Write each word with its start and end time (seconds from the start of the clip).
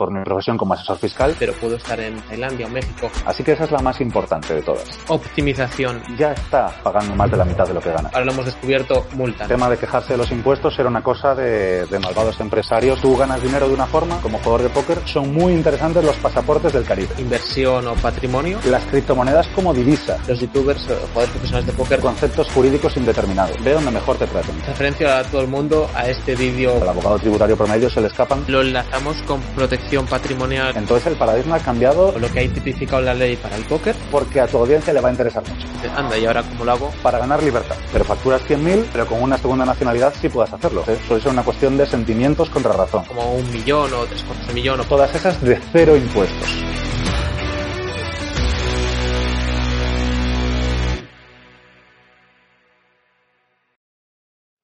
por 0.00 0.10
mi 0.10 0.24
profesión 0.24 0.56
como 0.56 0.72
asesor 0.72 0.96
fiscal. 0.96 1.36
Pero 1.38 1.52
puedo 1.52 1.76
estar 1.76 2.00
en 2.00 2.18
Tailandia 2.22 2.66
o 2.66 2.70
México. 2.70 3.10
Así 3.26 3.44
que 3.44 3.52
esa 3.52 3.64
es 3.64 3.70
la 3.70 3.80
más 3.80 4.00
importante 4.00 4.54
de 4.54 4.62
todas. 4.62 4.88
Optimización. 5.08 6.02
Ya 6.16 6.32
está 6.32 6.68
pagando 6.82 7.14
más 7.14 7.30
de 7.30 7.36
la 7.36 7.44
mitad 7.44 7.66
de 7.66 7.74
lo 7.74 7.80
que 7.80 7.92
gana. 7.92 8.08
Ahora 8.14 8.24
lo 8.24 8.32
hemos 8.32 8.46
descubierto, 8.46 9.06
multa. 9.12 9.44
El 9.44 9.48
tema 9.50 9.68
de 9.68 9.76
quejarse 9.76 10.14
de 10.14 10.16
los 10.16 10.30
impuestos 10.32 10.78
era 10.78 10.88
una 10.88 11.02
cosa 11.02 11.34
de, 11.34 11.84
de 11.84 11.98
malvados 11.98 12.40
empresarios. 12.40 12.98
Tú 13.02 13.14
ganas 13.14 13.42
dinero 13.42 13.68
de 13.68 13.74
una 13.74 13.84
forma, 13.84 14.18
como 14.22 14.38
jugador 14.38 14.62
de 14.62 14.70
póker, 14.70 15.02
son 15.04 15.34
muy 15.34 15.52
interesantes 15.52 16.02
los 16.02 16.16
pasaportes 16.16 16.72
del 16.72 16.84
Caribe. 16.84 17.10
Inversión 17.18 17.86
o 17.86 17.92
patrimonio. 17.96 18.58
Las 18.64 18.82
criptomonedas 18.84 19.48
como 19.48 19.74
divisa. 19.74 20.16
Los 20.26 20.40
youtubers 20.40 20.82
o 20.88 20.94
jugadores 21.08 21.30
profesionales 21.30 21.66
de 21.66 21.72
póker. 21.74 22.00
Conceptos 22.00 22.48
jurídicos 22.52 22.96
indeterminados. 22.96 23.62
Ve 23.62 23.74
donde 23.74 23.90
mejor 23.90 24.16
te 24.16 24.26
traten. 24.26 24.58
Referencia 24.66 25.18
a 25.18 25.24
todo 25.24 25.42
el 25.42 25.48
mundo 25.48 25.90
a 25.94 26.08
este 26.08 26.34
vídeo. 26.36 26.80
Al 26.80 26.88
abogado 26.88 27.18
tributario 27.18 27.54
promedio 27.54 27.90
se 27.90 28.00
le 28.00 28.06
escapan. 28.06 28.42
Lo 28.48 28.62
enlazamos 28.62 29.20
con 29.26 29.42
protección 29.54 29.89
patrimonial. 29.98 30.76
Entonces 30.76 31.06
el 31.08 31.16
paradigma 31.16 31.56
ha 31.56 31.60
cambiado. 31.60 32.16
Lo 32.18 32.30
que 32.30 32.40
hay 32.40 32.48
tipificado 32.48 33.00
en 33.00 33.06
la 33.06 33.14
ley 33.14 33.36
para 33.36 33.56
el 33.56 33.64
póker. 33.64 33.94
Porque 34.10 34.40
a 34.40 34.46
tu 34.46 34.58
audiencia 34.58 34.92
le 34.92 35.00
va 35.00 35.08
a 35.08 35.12
interesar 35.12 35.42
mucho. 35.42 35.66
Anda, 35.96 36.18
¿y 36.18 36.26
ahora 36.26 36.42
cómo 36.42 36.64
lo 36.64 36.72
hago? 36.72 36.90
Para 37.02 37.18
ganar 37.18 37.42
libertad. 37.42 37.76
Pero 37.92 38.04
facturas 38.04 38.42
100.000, 38.48 38.86
pero 38.92 39.06
con 39.06 39.22
una 39.22 39.36
segunda 39.38 39.64
nacionalidad 39.64 40.14
sí 40.20 40.28
puedas 40.28 40.52
hacerlo. 40.52 40.84
¿eh? 40.86 40.96
Suele 41.06 41.22
ser 41.22 41.32
una 41.32 41.42
cuestión 41.42 41.76
de 41.76 41.86
sentimientos 41.86 42.50
contra 42.50 42.72
razón. 42.72 43.04
Como 43.04 43.34
un 43.34 43.50
millón 43.52 43.92
o 43.92 44.04
tres 44.04 44.22
cuartos 44.22 44.46
de 44.46 44.54
millón 44.54 44.80
o 44.80 44.84
todas 44.84 45.14
esas 45.14 45.40
de 45.42 45.60
cero 45.72 45.96
impuestos. 45.96 46.48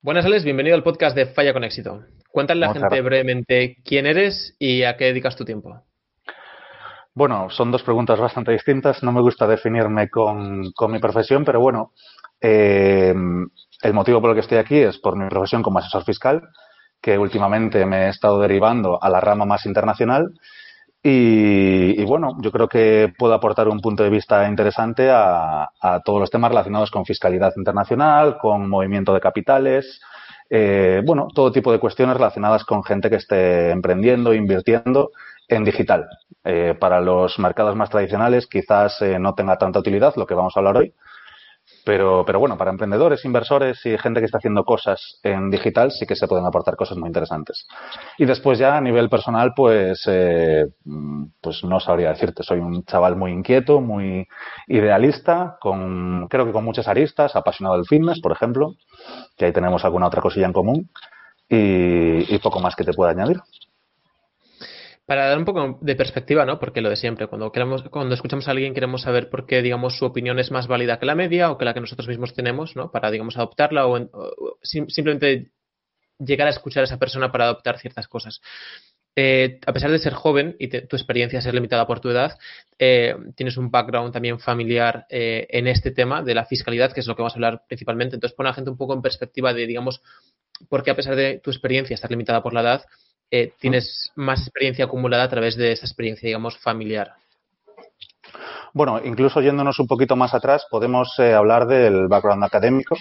Buenas 0.07 0.23
tardes, 0.23 0.45
bienvenido 0.45 0.77
al 0.77 0.85
podcast 0.85 1.17
de 1.17 1.27
Falla 1.27 1.53
con 1.53 1.65
Éxito. 1.65 2.05
Cuéntale 2.31 2.65
a 2.65 2.69
la 2.69 2.75
gente 2.75 3.01
brevemente 3.01 3.79
quién 3.85 4.07
eres 4.07 4.55
y 4.61 4.85
a 4.85 4.97
qué 4.97 5.07
dedicas 5.07 5.35
tu 5.35 5.45
tiempo. 5.45 5.83
Bueno, 7.13 7.51
son 7.51 7.73
dos 7.73 7.83
preguntas 7.83 8.21
bastante 8.21 8.53
distintas. 8.53 9.03
No 9.03 9.11
me 9.11 9.21
gusta 9.21 9.49
definirme 9.49 10.09
con, 10.09 10.71
con 10.77 10.93
mi 10.93 11.01
profesión, 11.01 11.45
pero 11.45 11.59
bueno, 11.59 11.91
eh, 12.41 13.13
el 13.83 13.95
motivo 13.95 14.21
por 14.21 14.31
el 14.31 14.37
que 14.37 14.43
estoy 14.43 14.59
aquí 14.59 14.77
es 14.77 14.97
por 14.99 15.17
mi 15.17 15.29
profesión 15.29 15.65
como 15.65 15.81
asesor 15.81 16.05
fiscal, 16.05 16.41
que 17.03 17.19
últimamente 17.19 17.85
me 17.85 18.07
he 18.07 18.09
estado 18.11 18.39
derivando 18.39 19.03
a 19.03 19.11
la 19.11 19.21
rama 19.21 19.45
más 19.45 19.67
internacional. 19.67 20.31
Y, 21.09 22.05
bueno, 22.05 22.37
yo 22.41 22.51
creo 22.51 22.67
que 22.67 23.13
puedo 23.17 23.33
aportar 23.33 23.69
un 23.69 23.81
punto 23.81 24.03
de 24.03 24.11
vista 24.11 24.49
interesante 24.49 25.09
a, 25.09 25.71
a 25.81 26.01
todos 26.05 26.19
los 26.19 26.31
temas 26.31 26.51
relacionados 26.51 26.91
con 26.91 27.05
fiscalidad 27.05 27.53
internacional, 27.57 28.39
con 28.39 28.69
movimiento 28.69 29.15
de 29.15 29.21
capitales, 29.21 30.01
eh, 30.49 31.03
bueno, 31.05 31.29
todo 31.35 31.51
tipo 31.53 31.73
de 31.73 31.79
cuestiones 31.79 32.17
relacionadas 32.17 32.65
con 32.65 32.85
gente 32.85 33.11
que 33.11 33.17
esté 33.17 33.71
emprendiendo, 33.71 34.35
invirtiendo 34.35 35.11
en 35.49 35.65
digital. 35.65 36.09
Eh, 36.45 36.75
para 36.79 37.01
los 37.01 37.39
mercados 37.39 37.75
más 37.75 37.91
tradicionales 37.91 38.47
quizás 38.47 39.03
eh, 39.03 39.19
no 39.19 39.35
tenga 39.35 39.59
tanta 39.59 39.81
utilidad 39.81 40.15
lo 40.17 40.27
que 40.27 40.35
vamos 40.35 40.57
a 40.57 40.61
hablar 40.61 40.77
hoy, 40.77 40.95
pero, 41.87 42.25
pero 42.27 42.41
bueno, 42.41 42.59
para 42.59 42.73
emprendedores, 42.73 43.25
inversores 43.25 43.87
y 43.87 43.97
gente 43.97 44.19
que 44.19 44.27
está 44.27 44.39
haciendo 44.39 44.65
cosas 44.65 45.21
en 45.23 45.51
digital 45.51 45.93
sí 45.93 46.05
que 46.05 46.17
se 46.17 46.27
pueden 46.27 46.45
aportar 46.45 46.75
cosas 46.75 46.99
muy 46.99 47.07
interesantes. 47.07 47.65
Y 48.19 48.25
después 48.25 48.59
ya 48.59 48.77
a 48.77 48.81
nivel 48.81 49.09
personal, 49.09 49.53
pues, 49.55 50.03
eh, 50.09 50.67
pues 51.41 51.63
no 51.63 51.79
sabría 51.79 52.09
decirte. 52.09 52.43
Soy 52.43 52.59
un 52.59 52.85
chaval 52.85 53.15
muy 53.15 53.31
inquieto, 53.31 53.81
muy 53.81 54.27
idealista, 54.67 55.59
con, 55.61 56.27
creo 56.29 56.45
que 56.45 56.53
con 56.53 56.65
muchas 56.65 56.89
aristas, 56.89 57.37
apasionado 57.37 57.77
del 57.77 57.87
fitness, 57.87 58.21
por 58.21 58.33
ejemplo, 58.33 58.73
que 59.37 59.45
ahí 59.45 59.53
tenemos 59.53 59.85
alguna 59.85 60.09
otra 60.09 60.21
cosilla 60.21 60.47
en 60.47 60.53
común 60.53 60.91
y 61.49 62.37
poco 62.41 62.59
más 62.59 62.75
que 62.75 62.83
te 62.83 62.95
pueda 62.95 63.13
añadir 63.13 63.39
para 65.07 65.29
dar 65.29 65.39
un 65.39 65.45
poco 65.45 65.79
de 65.81 65.95
perspectiva, 65.95 66.45
¿no? 66.45 66.59
Porque 66.59 66.81
lo 66.81 66.91
de 66.91 66.97
siempre, 66.97 67.29
cuando 67.29 67.53
queremos, 67.53 67.85
cuando 67.91 68.15
escuchamos 68.15 68.49
a 68.49 68.51
alguien 68.51 68.75
queremos 68.75 69.03
saber 69.03 69.31
por 69.31 69.47
qué, 69.47 69.63
digamos, 69.63 69.97
su 69.97 70.05
opinión 70.05 70.41
es 70.41 70.51
más 70.51 70.67
válida 70.67 70.99
que 70.99 71.07
la 71.07 71.15
media 71.15 71.51
o 71.51 71.57
que 71.57 71.65
la 71.65 71.75
que 71.75 71.81
nosotros 71.81 72.09
mismos 72.09 72.35
tenemos, 72.35 72.75
¿no? 72.75 72.91
Para, 72.91 73.13
digamos, 73.13 73.37
adoptarla 73.37 73.87
o, 73.87 74.59
simplemente 74.63 75.53
llegar 76.19 76.49
a 76.49 76.51
escuchar 76.51 76.83
a 76.83 76.85
esa 76.85 76.99
persona 76.99 77.31
para 77.31 77.45
adoptar 77.45 77.79
ciertas 77.79 78.09
cosas. 78.09 78.41
Eh, 79.15 79.61
a 79.65 79.73
pesar 79.73 79.91
de 79.91 79.99
ser 79.99 80.13
joven 80.13 80.57
y 80.59 80.69
tu 80.69 80.97
experiencia 80.97 81.41
ser 81.41 81.55
limitada 81.55 81.87
por 81.87 82.01
tu 82.01 82.11
edad, 82.11 82.37
eh, 82.79 83.15
tienes 83.35 83.57
un 83.57 83.71
background 83.71 84.13
también 84.13 84.41
familiar 84.41 85.07
eh, 85.09 85.47
en 85.51 85.69
este 85.69 85.93
tema 85.93 86.23
de 86.23 86.35
la 86.35 86.45
fiscalidad, 86.47 86.93
que 86.93 87.01
es 87.01 87.07
lo 87.07 87.15
que 87.15 87.23
vamos 87.23 87.35
a 87.35 87.37
hablar 87.37 87.63
principalmente. 87.69 88.17
Entonces, 88.17 88.37
pone 88.37 88.49
a 88.49 88.51
la 88.51 88.57
gente 88.57 88.71
un 88.71 88.77
poco 88.77 88.93
en 88.93 89.03
perspectiva 89.03 89.55
de, 89.55 89.67
digamos, 89.67 90.03
por 90.69 90.83
qué 90.83 90.91
a 90.91 90.97
pesar 90.97 91.15
de 91.15 91.39
tu 91.39 91.51
experiencia 91.51 91.95
estar 91.95 92.11
limitada 92.11 92.43
por 92.43 92.53
la 92.53 92.61
edad, 92.63 92.85
eh, 93.31 93.53
tienes 93.59 94.13
más 94.15 94.41
experiencia 94.41 94.85
acumulada 94.85 95.25
a 95.25 95.29
través 95.29 95.57
de 95.57 95.73
esa 95.73 95.87
experiencia, 95.87 96.27
digamos, 96.27 96.57
familiar. 96.59 97.15
Bueno, 98.73 99.01
incluso 99.05 99.41
yéndonos 99.41 99.79
un 99.79 99.87
poquito 99.87 100.17
más 100.17 100.35
atrás, 100.35 100.67
podemos 100.71 101.19
eh, 101.19 101.35
hablar 101.35 101.67
del 101.67 102.09
background 102.09 102.45
académico. 102.45 102.97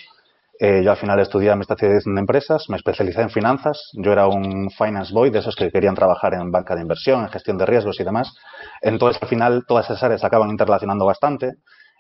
Eh, 0.58 0.82
yo 0.84 0.92
al 0.92 0.98
final 0.98 1.20
estudié 1.20 1.50
administración 1.50 2.16
de 2.16 2.22
empresas, 2.22 2.70
me 2.70 2.78
especialicé 2.78 3.22
en 3.22 3.30
finanzas. 3.30 3.92
Yo 3.94 4.14
era 4.14 4.28
un 4.28 4.72
finance 4.72 5.14
boy, 5.14 5.30
de 5.30 5.40
esos 5.40 5.56
que 5.56 5.70
querían 5.70 5.96
trabajar 5.96 6.34
en 6.34 6.50
banca 6.50 6.76
de 6.76 6.82
inversión, 6.82 7.24
en 7.24 7.30
gestión 7.30 7.58
de 7.58 7.66
riesgos 7.66 8.00
y 8.00 8.04
demás. 8.04 8.34
Entonces, 8.82 9.22
al 9.22 9.28
final, 9.28 9.66
todas 9.68 9.86
esas 9.86 10.02
áreas 10.04 10.22
se 10.22 10.28
acaban 10.28 10.50
interrelacionando 10.50 11.06
bastante. 11.06 11.56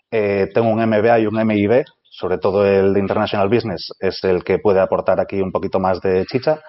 Tengo 0.10 0.70
un 0.70 0.80
MBA 0.80 1.20
y 1.20 1.26
un 1.26 1.36
MIB, 1.46 1.84
sobre 2.18 2.38
todo 2.38 2.66
el 2.66 2.94
de 2.94 3.00
International 3.02 3.50
Business 3.50 3.92
es 4.00 4.24
el 4.24 4.44
que 4.46 4.60
puede 4.60 4.80
aportar 4.80 5.20
aquí 5.20 5.42
un 5.42 5.52
poquito 5.52 5.80
más 5.80 6.00
de 6.00 6.26
chicha. 6.26 6.62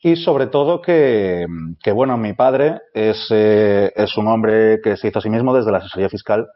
Y 0.00 0.16
sobre 0.16 0.46
todo 0.46 0.80
que, 0.80 1.46
que 1.82 1.92
bueno, 1.92 2.16
mi 2.16 2.32
padre 2.32 2.80
es, 2.94 3.26
eh, 3.30 3.92
es 3.96 4.16
un 4.16 4.28
hombre 4.28 4.80
que 4.82 4.96
se 4.96 5.08
hizo 5.08 5.18
a 5.18 5.22
sí 5.22 5.30
mismo 5.30 5.54
desde 5.54 5.72
la 5.72 5.78
asesoría 5.78 6.08
fiscal 6.08 6.46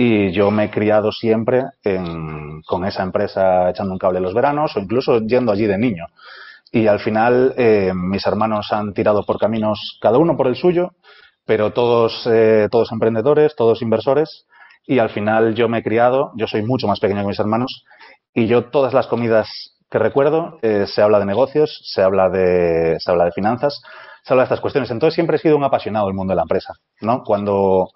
y 0.00 0.30
yo 0.30 0.50
me 0.52 0.66
he 0.66 0.70
criado 0.70 1.10
siempre 1.10 1.64
en, 1.82 2.62
con 2.62 2.84
esa 2.84 3.02
empresa 3.02 3.68
echando 3.68 3.92
un 3.92 3.98
cable 3.98 4.20
los 4.20 4.32
veranos 4.32 4.76
o 4.76 4.80
incluso 4.80 5.18
yendo 5.20 5.50
allí 5.50 5.66
de 5.66 5.76
niño. 5.76 6.06
Y 6.70 6.86
al 6.86 7.00
final 7.00 7.54
eh, 7.56 7.92
mis 7.94 8.24
hermanos 8.24 8.72
han 8.72 8.94
tirado 8.94 9.24
por 9.26 9.38
caminos, 9.38 9.98
cada 10.00 10.18
uno 10.18 10.36
por 10.36 10.46
el 10.46 10.54
suyo, 10.54 10.92
pero 11.44 11.72
todos, 11.72 12.28
eh, 12.30 12.68
todos 12.70 12.92
emprendedores, 12.92 13.56
todos 13.56 13.82
inversores. 13.82 14.46
Y 14.86 15.00
al 15.00 15.10
final 15.10 15.54
yo 15.54 15.68
me 15.68 15.78
he 15.78 15.82
criado, 15.82 16.30
yo 16.36 16.46
soy 16.46 16.62
mucho 16.62 16.86
más 16.86 17.00
pequeño 17.00 17.22
que 17.22 17.28
mis 17.28 17.40
hermanos, 17.40 17.84
y 18.32 18.46
yo 18.46 18.66
todas 18.66 18.94
las 18.94 19.08
comidas 19.08 19.48
que 19.90 19.98
recuerdo, 19.98 20.58
eh, 20.62 20.86
se 20.86 21.02
habla 21.02 21.18
de 21.18 21.26
negocios, 21.26 21.80
se 21.84 22.02
habla 22.02 22.28
de, 22.28 22.96
se 22.98 23.10
habla 23.10 23.24
de 23.24 23.32
finanzas, 23.32 23.80
se 24.22 24.32
habla 24.32 24.42
de 24.42 24.46
estas 24.46 24.60
cuestiones. 24.60 24.90
Entonces 24.90 25.14
siempre 25.14 25.36
he 25.36 25.40
sido 25.40 25.56
un 25.56 25.64
apasionado 25.64 26.06
del 26.06 26.14
mundo 26.14 26.32
de 26.32 26.36
la 26.36 26.42
empresa, 26.42 26.74
¿no? 27.00 27.22
Cuando, 27.24 27.88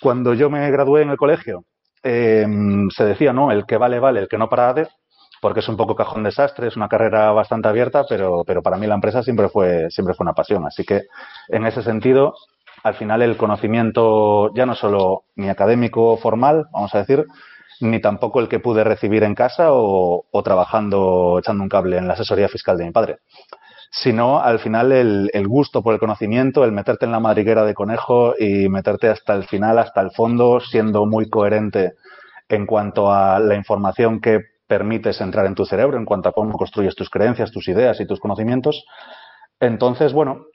cuando 0.00 0.34
yo 0.34 0.50
me 0.50 0.70
gradué 0.70 1.02
en 1.02 1.10
el 1.10 1.16
colegio, 1.16 1.62
eh, 2.02 2.46
se 2.94 3.04
decía, 3.04 3.32
¿no? 3.32 3.50
El 3.50 3.66
que 3.66 3.76
vale, 3.76 3.98
vale, 4.00 4.20
el 4.20 4.28
que 4.28 4.38
no 4.38 4.48
para 4.48 4.74
de, 4.74 4.88
porque 5.40 5.60
es 5.60 5.68
un 5.68 5.76
poco 5.76 5.94
cajón 5.94 6.24
desastre, 6.24 6.68
es 6.68 6.76
una 6.76 6.88
carrera 6.88 7.30
bastante 7.32 7.68
abierta, 7.68 8.04
pero, 8.08 8.42
pero 8.44 8.62
para 8.62 8.76
mí 8.76 8.86
la 8.86 8.94
empresa 8.94 9.22
siempre 9.22 9.48
fue, 9.48 9.90
siempre 9.90 10.14
fue 10.14 10.24
una 10.24 10.32
pasión. 10.32 10.66
Así 10.66 10.84
que, 10.84 11.02
en 11.48 11.66
ese 11.66 11.82
sentido, 11.82 12.34
al 12.82 12.94
final 12.94 13.22
el 13.22 13.36
conocimiento, 13.36 14.52
ya 14.54 14.66
no 14.66 14.74
solo 14.74 15.24
ni 15.34 15.48
académico 15.48 16.16
formal, 16.16 16.66
vamos 16.72 16.94
a 16.94 16.98
decir, 16.98 17.26
ni 17.80 18.00
tampoco 18.00 18.40
el 18.40 18.48
que 18.48 18.60
pude 18.60 18.84
recibir 18.84 19.22
en 19.22 19.34
casa 19.34 19.68
o, 19.70 20.24
trabajando 20.44 21.38
echando 21.38 21.62
un 21.62 21.68
cable 21.68 21.98
en 21.98 22.06
la 22.06 22.14
asesoría 22.14 22.48
fiscal 22.48 22.78
de 22.78 22.84
mi 22.84 22.90
padre, 22.90 23.18
sino 23.90 24.40
al 24.40 24.58
final 24.58 24.92
el, 24.92 25.30
el, 25.32 25.48
gusto 25.48 25.82
por 25.82 25.94
el 25.94 26.00
conocimiento, 26.00 26.64
el 26.64 26.72
meterte 26.72 27.06
en 27.06 27.12
la 27.12 27.20
madriguera 27.20 27.64
de 27.64 27.74
conejo 27.74 28.34
y 28.38 28.68
meterte 28.68 29.08
hasta 29.08 29.34
el 29.34 29.44
final, 29.44 29.78
hasta 29.78 30.00
el 30.00 30.10
fondo, 30.10 30.60
siendo 30.60 31.06
muy 31.06 31.28
coherente 31.28 31.94
en 32.48 32.66
cuanto 32.66 33.12
a 33.12 33.38
la 33.40 33.56
información 33.56 34.20
que 34.20 34.40
permites 34.66 35.20
entrar 35.20 35.46
en 35.46 35.54
tu 35.54 35.64
cerebro, 35.64 35.96
en 35.96 36.04
cuanto 36.04 36.28
a 36.28 36.32
cómo 36.32 36.56
construyes 36.56 36.94
tus 36.94 37.10
creencias, 37.10 37.52
tus 37.52 37.68
ideas 37.68 38.00
y 38.00 38.06
tus 38.06 38.20
conocimientos. 38.20 38.84
Entonces, 39.60 40.12
bueno, 40.12 40.46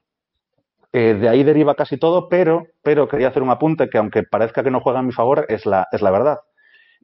eh, 0.93 1.13
de 1.13 1.29
ahí 1.29 1.43
deriva 1.43 1.75
casi 1.75 1.97
todo, 1.97 2.27
pero, 2.29 2.65
pero 2.83 3.07
quería 3.07 3.29
hacer 3.29 3.41
un 3.41 3.49
apunte 3.49 3.89
que 3.89 3.97
aunque 3.97 4.23
parezca 4.23 4.63
que 4.63 4.71
no 4.71 4.81
juega 4.81 4.99
a 4.99 5.03
mi 5.03 5.13
favor, 5.13 5.45
es 5.49 5.65
la, 5.65 5.87
es 5.91 6.01
la 6.01 6.11
verdad 6.11 6.37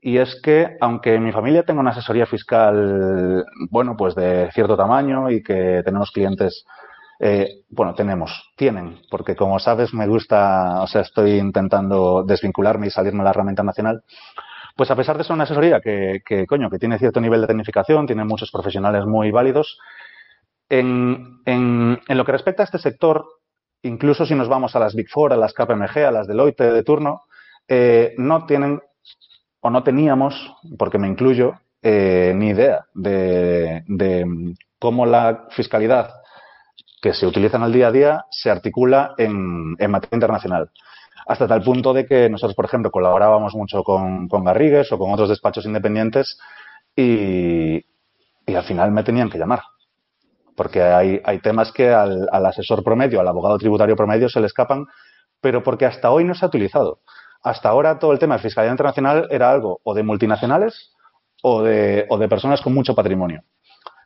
y 0.02 0.18
es 0.18 0.40
que 0.42 0.78
aunque 0.80 1.20
mi 1.20 1.32
familia 1.32 1.64
tenga 1.64 1.82
una 1.82 1.92
asesoría 1.92 2.26
fiscal, 2.26 3.46
bueno, 3.70 3.96
pues 3.98 4.16
de 4.16 4.50
cierto 4.54 4.78
tamaño 4.78 5.30
y 5.30 5.42
que 5.42 5.82
tenemos 5.84 6.12
clientes, 6.12 6.66
eh, 7.20 7.64
bueno, 7.70 7.96
tenemos, 7.96 8.52
tienen, 8.56 9.00
porque 9.10 9.36
como 9.36 9.58
sabes 9.60 9.94
me 9.94 10.08
gusta, 10.08 10.82
o 10.82 10.88
sea, 10.88 11.02
estoy 11.02 11.40
intentando 11.40 12.24
desvincularme 12.24 12.88
y 12.88 12.92
salirme 12.92 13.20
de 13.20 13.26
la 13.26 13.34
rama 13.34 13.52
internacional, 13.52 14.04
pues 14.76 14.92
a 14.92 14.96
pesar 14.96 15.18
de 15.18 15.24
ser 15.24 15.34
una 15.34 15.46
asesoría 15.46 15.82
que, 15.82 16.46
coño, 16.48 16.70
que 16.70 16.78
tiene 16.78 17.00
cierto 17.00 17.20
nivel 17.20 17.42
de 17.42 17.48
tecnificación, 17.48 18.06
tiene 18.06 18.24
muchos 18.24 18.52
profesionales 18.52 19.06
muy 19.06 19.32
válidos, 19.32 19.80
en, 20.70 21.40
en, 21.46 22.00
en 22.08 22.18
lo 22.18 22.26
que 22.26 22.34
respecta 22.34 22.62
a 22.62 22.66
este 22.66 22.78
sector, 22.78 23.26
incluso 23.82 24.28
si 24.28 24.36
nos 24.36 24.48
vamos 24.48 24.76
a 24.76 24.80
las 24.80 24.94
Big 24.94 25.10
Four, 25.10 25.34
a 25.34 25.38
las 25.38 25.54
KPMG, 25.54 25.98
a 26.06 26.12
las 26.12 26.28
Deloitte 26.28 26.72
de 26.72 26.84
turno, 26.84 27.22
eh, 27.68 28.14
no 28.18 28.46
tienen 28.46 28.82
no 29.70 29.84
teníamos, 29.84 30.56
porque 30.78 30.98
me 30.98 31.08
incluyo, 31.08 31.56
eh, 31.82 32.34
ni 32.36 32.50
idea 32.50 32.86
de, 32.94 33.84
cómo 34.80 35.06
la 35.06 35.48
fiscalidad 35.52 36.12
que 37.02 37.14
se 37.14 37.28
utiliza 37.28 37.58
en 37.58 37.64
el 37.64 37.74
día 37.74 37.88
a 37.88 37.92
día 37.92 38.26
se 38.32 38.50
articula 38.50 39.14
en, 39.18 39.76
materia 39.90 40.16
internacional. 40.16 40.72
Hasta 41.28 41.48
tal 41.48 41.62
punto 41.62 41.94
de 41.94 42.06
que 42.06 42.30
nosotros, 42.30 42.56
por 42.56 42.66
ejemplo, 42.66 42.90
colaborábamos 42.90 43.54
mucho 43.54 43.84
con, 43.84 44.28
Garrigues 44.28 44.92
o 44.92 44.98
con 44.98 45.12
otros 45.12 45.30
despachos 45.30 45.66
independientes 45.66 46.40
y, 46.96 47.86
al 48.48 48.64
final 48.64 48.92
me 48.92 49.04
tenían 49.04 49.30
que 49.30 49.38
llamar. 49.38 49.62
Porque 50.56 50.82
hay, 50.82 51.22
hay 51.24 51.40
temas 51.40 51.72
que 51.72 51.90
al, 51.90 52.28
al, 52.32 52.46
asesor 52.48 52.84
promedio, 52.84 53.20
al 53.20 53.28
abogado 53.28 53.58
tributario 53.60 53.96
promedio 53.96 54.30
se 54.30 54.40
le 54.40 54.48
escapan, 54.48 54.86
pero 55.40 55.62
porque 55.62 55.86
hasta 55.86 56.10
hoy 56.10 56.24
no 56.24 56.34
se 56.34 56.46
ha 56.46 56.48
utilizado. 56.48 57.02
Hasta 57.48 57.70
ahora 57.70 57.98
todo 57.98 58.12
el 58.12 58.20
tema 58.20 58.36
de 58.36 58.42
fiscalidad 58.42 58.74
internacional 58.74 59.26
era 59.32 59.50
algo 59.50 59.80
o 59.82 59.94
de 59.94 60.04
multinacionales 60.04 60.92
o 61.42 61.64
de, 61.64 62.06
o 62.10 62.18
de 62.18 62.28
personas 62.28 62.60
con 62.60 62.74
mucho 62.74 62.94
patrimonio. 62.94 63.42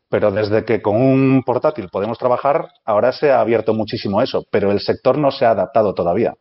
Pero 0.10 0.30
desde 0.30 0.64
que 0.64 0.80
con 0.80 0.96
un 0.96 1.42
portátil 1.44 1.90
podemos 1.90 2.20
trabajar, 2.20 2.68
ahora 2.86 3.12
se 3.12 3.32
ha 3.32 3.42
abierto 3.42 3.74
muchísimo 3.74 4.22
eso, 4.22 4.46
pero 4.52 4.72
el 4.72 4.80
sector 4.80 5.18
no 5.18 5.32
se 5.32 5.46
ha 5.48 5.52
adaptado 5.52 5.96
todavía. 5.96 6.36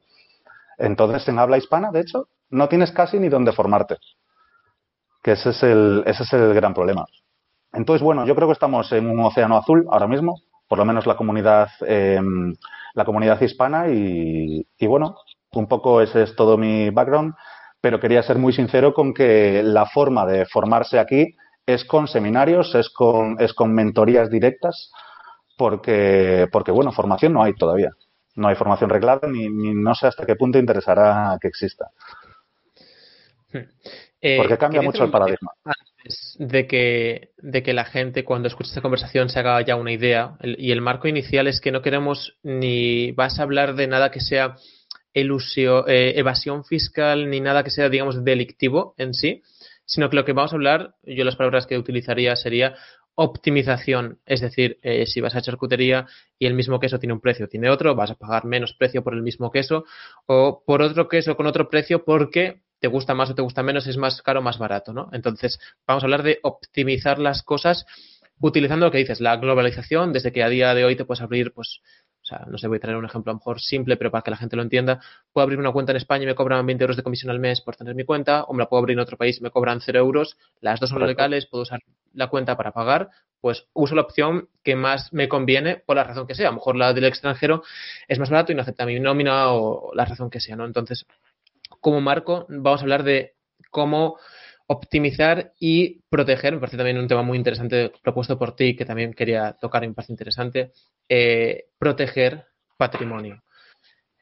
Entonces, 0.77 1.27
en 1.29 1.39
habla 1.39 1.57
hispana, 1.57 1.91
de 1.91 2.01
hecho, 2.01 2.29
no 2.51 2.69
tienes 2.69 2.93
casi 2.93 3.19
ni 3.19 3.31
dónde 3.31 3.53
formarte. 3.53 3.97
Que 5.23 5.33
ese 5.33 5.51
es 5.51 5.63
el, 5.63 6.05
gran 6.53 6.75
problema. 6.75 7.07
Entonces, 7.73 8.03
bueno, 8.03 8.27
yo 8.27 8.35
creo 8.35 8.49
que 8.49 8.53
estamos 8.53 8.93
en 8.93 9.09
un 9.09 9.21
océano 9.21 9.57
azul 9.57 9.87
ahora 9.91 10.07
mismo, 10.07 10.43
por 10.69 10.77
lo 10.77 10.85
menos 10.85 11.07
la 11.07 11.17
comunidad, 11.17 11.71
eh, 11.87 12.21
la 12.93 13.05
comunidad 13.07 13.41
hispana, 13.41 13.89
y 13.89 14.67
bueno, 14.87 15.17
un 15.53 15.67
poco 15.67 16.01
ese 16.01 16.23
es 16.23 16.37
todo 16.37 16.57
mi 16.57 16.91
background, 16.91 17.35
pero 17.81 18.01
quería 18.01 18.23
ser 18.23 18.39
muy 18.39 18.53
sincero 18.53 18.93
con 18.95 19.15
que 19.15 19.63
la 19.63 19.87
forma 19.87 20.27
de 20.27 20.47
formarse 20.47 20.99
aquí 20.99 21.37
es 21.67 21.85
con 21.85 22.09
seminarios, 22.09 22.75
es 22.75 22.91
con, 22.91 23.37
es 23.41 23.55
con 23.55 23.73
mentorías 23.75 24.31
directas, 24.31 24.91
porque, 25.57 26.49
porque, 26.51 26.73
bueno, 26.73 26.93
formación 26.93 27.33
no 27.33 27.43
hay 27.43 27.55
todavía. 27.55 27.91
No 28.35 28.49
hay 28.49 28.55
formación 28.55 28.91
reglada 28.91 29.29
ni, 29.29 29.49
ni 29.49 29.75
no 29.75 29.95
sé 29.95 30.07
hasta 30.07 30.25
qué 30.25 30.37
punto 30.37 30.59
interesará 30.59 31.37
que 31.41 31.49
exista. 31.49 31.91
Eh, 34.23 34.37
porque 34.37 34.59
cambia 34.59 34.83
mucho 34.83 35.05
el 35.05 35.11
paradigma. 35.11 35.53
Antes 35.65 36.37
de 36.39 36.67
que, 36.67 37.31
de 37.39 37.63
que 37.63 37.73
la 37.73 37.85
gente 37.85 38.25
cuando 38.25 38.49
escuche 38.49 38.69
esta 38.69 38.83
conversación 38.83 39.29
se 39.29 39.39
haga 39.41 39.61
ya 39.63 39.77
una 39.77 39.93
idea, 39.93 40.37
el, 40.41 40.57
y 40.59 40.73
el 40.73 40.81
marco 40.81 41.09
inicial 41.09 41.47
es 41.47 41.61
que 41.61 41.73
no 41.73 41.83
queremos 41.83 42.39
ni 42.43 43.13
vas 43.13 43.39
a 43.39 43.43
hablar 43.43 43.75
de 43.75 43.87
nada 43.87 44.11
que 44.11 44.21
sea 44.21 44.57
elusio, 45.15 45.87
eh, 45.89 46.15
evasión 46.17 46.65
fiscal 46.65 47.29
ni 47.31 47.41
nada 47.41 47.65
que 47.65 47.71
sea, 47.71 47.89
digamos, 47.89 48.25
delictivo 48.25 48.95
en 48.97 49.15
sí, 49.15 49.43
sino 49.85 50.09
que 50.09 50.17
lo 50.17 50.25
que 50.25 50.33
vamos 50.33 50.53
a 50.53 50.57
hablar, 50.57 50.95
yo 51.03 51.25
las 51.25 51.37
palabras 51.37 51.67
que 51.67 51.79
utilizaría 51.79 52.37
sería 52.37 52.77
optimización, 53.17 54.19
es 54.25 54.41
decir, 54.41 54.79
eh, 54.83 55.05
si 55.05 55.21
vas 55.21 55.35
a 55.35 55.43
charcutería 55.43 56.07
y 56.39 56.47
el 56.47 56.55
mismo 56.55 56.81
queso 56.81 56.99
tiene 56.99 57.13
un 57.13 57.21
precio, 57.21 57.49
tiene 57.49 57.69
otro, 57.69 57.95
vas 57.95 58.11
a 58.11 58.15
pagar 58.15 58.45
menos 58.45 58.73
precio 58.73 59.03
por 59.03 59.15
el 59.15 59.23
mismo 59.23 59.51
queso 59.51 59.85
o 60.27 60.63
por 60.65 60.81
otro 60.81 61.09
queso 61.09 61.37
con 61.37 61.47
otro 61.47 61.69
precio 61.69 62.05
porque 62.05 62.63
te 62.79 62.89
gusta 62.89 63.15
más 63.15 63.31
o 63.31 63.35
te 63.35 63.43
gusta 63.43 63.63
menos, 63.63 63.87
es 63.87 63.99
más 63.99 64.23
caro 64.23 64.41
o 64.41 64.43
más 64.43 64.59
barato, 64.59 64.93
¿no? 64.93 65.11
Entonces, 65.13 65.59
vamos 65.87 66.03
a 66.03 66.07
hablar 66.07 66.23
de 66.23 66.39
optimizar 66.43 67.19
las 67.19 67.43
cosas 67.43 67.85
utilizando 68.41 68.87
lo 68.87 68.93
que 68.93 68.99
dices, 68.99 69.21
la 69.21 69.37
globalización, 69.37 70.13
desde 70.13 70.33
que 70.33 70.43
a 70.43 70.49
día 70.49 70.75
de 70.75 70.85
hoy 70.85 70.97
te 70.97 71.05
puedes 71.05 71.21
abrir, 71.21 71.53
pues, 71.53 71.83
sea, 72.31 72.47
no 72.49 72.59
sé, 72.59 72.69
voy 72.69 72.79
a 72.79 72.81
traer 72.81 72.97
un 72.97 73.05
ejemplo 73.05 73.31
a 73.31 73.35
lo 73.35 73.39
mejor 73.39 73.61
simple, 73.61 73.97
pero 73.97 74.11
para 74.11 74.23
que 74.23 74.31
la 74.31 74.37
gente 74.37 74.57
lo 74.57 74.63
entienda, 74.63 75.01
puedo 75.33 75.43
abrir 75.43 75.59
una 75.59 75.73
cuenta 75.73 75.93
en 75.93 75.97
España 75.97 76.25
y 76.25 76.27
me 76.27 76.35
cobran 76.35 76.65
20 76.65 76.83
euros 76.83 76.97
de 76.97 77.03
comisión 77.03 77.31
al 77.31 77.39
mes 77.39 77.61
por 77.61 77.77
tener 77.77 77.95
mi 77.95 78.05
cuenta, 78.05 78.45
o 78.45 78.55
me 78.55 78.61
la 78.61 78.69
puedo 78.69 78.81
abrir 78.81 78.97
en 78.97 79.01
otro 79.01 79.17
país 79.17 79.39
y 79.39 79.43
me 79.43 79.51
cobran 79.51 79.81
0 79.81 79.99
euros, 79.99 80.37
las 80.61 80.81
dos 80.81 80.91
son 80.91 81.07
legales, 81.07 81.47
puedo 81.47 81.63
usar 81.63 81.81
la 82.15 82.29
cuenta 82.29 82.57
para 82.57 82.73
pagar, 82.73 83.11
pues 83.41 83.67
uso 83.73 83.95
la 83.95 84.03
opción 84.03 84.49
que 84.63 84.77
más 84.77 85.13
me 85.13 85.29
conviene 85.29 85.77
por 85.77 85.97
la 85.97 86.05
razón 86.05 86.27
que 86.27 86.35
sea. 86.35 86.49
A 86.49 86.51
lo 86.51 86.57
mejor 86.57 86.77
la 86.77 86.93
del 86.93 87.05
extranjero 87.05 87.63
es 88.09 88.19
más 88.19 88.31
barato 88.31 88.53
y 88.53 88.55
no 88.55 88.63
acepta 88.63 88.85
mi 88.85 88.99
nómina 88.99 89.53
o 89.53 89.93
la 89.95 90.05
razón 90.05 90.31
que 90.31 90.41
sea, 90.41 90.57
¿no? 90.57 90.65
Entonces, 90.65 91.07
como 91.81 92.01
marco, 92.01 92.47
vamos 92.49 92.81
a 92.81 92.85
hablar 92.85 93.03
de 93.03 93.35
cómo 93.71 94.19
optimizar 94.73 95.53
y 95.59 96.01
proteger, 96.09 96.55
me 96.55 96.61
parece 96.61 96.77
también 96.77 96.99
un 96.99 97.09
tema 97.09 97.23
muy 97.23 97.37
interesante 97.37 97.91
propuesto 98.05 98.39
por 98.39 98.55
ti, 98.55 98.77
que 98.77 98.85
también 98.85 99.13
quería 99.13 99.57
tocar 99.61 99.83
y 99.83 99.89
me 99.89 99.95
parece 99.95 100.13
interesante, 100.13 100.71
eh, 101.09 101.65
proteger 101.77 102.45
patrimonio. 102.79 103.43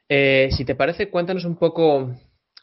Eh, 0.08 0.48
si 0.52 0.64
te 0.64 0.74
parece, 0.74 1.10
cuéntanos 1.10 1.44
un 1.44 1.58
poco 1.58 2.14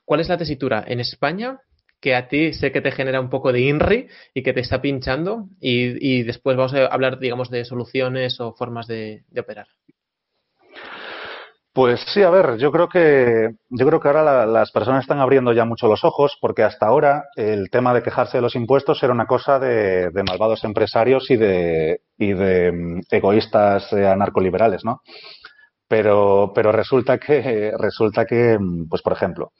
cuál 0.03 0.19
es 0.19 0.29
la 0.29 0.37
tesitura 0.39 0.83
en 0.87 0.99
España, 0.99 1.59
que 2.01 2.15
a 2.15 2.27
ti 2.27 2.53
sé 2.53 2.71
que 2.71 2.81
te 2.81 2.91
genera 2.91 3.21
un 3.21 3.29
poco 3.29 3.51
de 3.51 3.61
INRI 3.61 4.07
y 4.33 4.41
que 4.41 4.53
te 4.53 4.61
está 4.61 4.81
pinchando, 4.81 5.49
y, 5.61 6.23
después 6.23 6.57
vamos 6.57 6.73
a 6.73 6.87
hablar, 6.87 7.19
digamos, 7.19 7.51
de 7.51 7.65
soluciones 7.65 8.39
o 8.39 8.53
formas 8.53 8.87
de 8.87 9.25
operar. 9.37 9.67
Pues 11.75 11.99
sí, 12.13 12.23
a 12.23 12.29
ver, 12.29 12.55
yo 12.57 12.71
creo 12.71 12.87
que 12.87 13.49
yo 13.69 13.85
creo 13.85 13.99
que 13.99 14.07
ahora 14.07 14.23
la, 14.23 14.45
las 14.45 14.71
personas 14.71 15.01
están 15.01 15.19
abriendo 15.19 15.51
ya 15.51 15.65
mucho 15.65 15.89
los 15.89 16.05
ojos 16.05 16.37
porque 16.39 16.63
hasta 16.63 16.85
ahora 16.85 17.25
el 17.35 17.69
tema 17.69 17.93
de 17.93 18.01
quejarse 18.01 18.37
de 18.37 18.41
los 18.41 18.55
impuestos 18.55 19.03
era 19.03 19.11
una 19.11 19.25
cosa 19.25 19.59
de, 19.59 20.09
malvados 20.25 20.63
empresarios 20.63 21.29
y 21.29 21.35
de 21.35 21.99
y 22.17 22.31
de 22.31 22.71
um, 22.71 23.01
egoístas 23.11 23.91
eh, 23.91 24.07
anarcoliberales, 24.07 24.85
¿no? 24.85 25.01
Pero 25.89 26.53
pero 26.55 26.71
resulta 26.71 27.17
que 27.17 27.73
resulta 27.77 28.25
que 28.25 28.57
pues 28.89 29.01
por 29.01 29.11
ejemplo, 29.11 29.51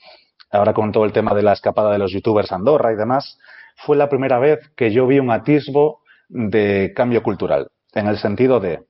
ahora 0.52 0.74
con 0.74 0.94
todo 0.94 1.04
el 1.04 1.12
tema 1.12 1.34
de 1.34 1.44
la 1.44 1.52
escapada 1.52 1.92
de 1.92 2.00
los 2.00 2.14
youtubers 2.14 2.54
Andorra 2.54 2.94
y 2.94 2.96
demás, 2.96 3.38
fue 3.76 3.98
la 3.98 4.08
primera 4.08 4.40
vez 4.40 4.60
que 4.78 4.90
yo 4.94 5.06
vi 5.06 5.20
un 5.20 5.32
atisbo 5.32 6.00
de 6.30 6.94
cambio 6.96 7.22
cultural 7.24 7.68
en 7.94 8.08
el 8.08 8.18
sentido 8.20 8.62
de 8.62 8.86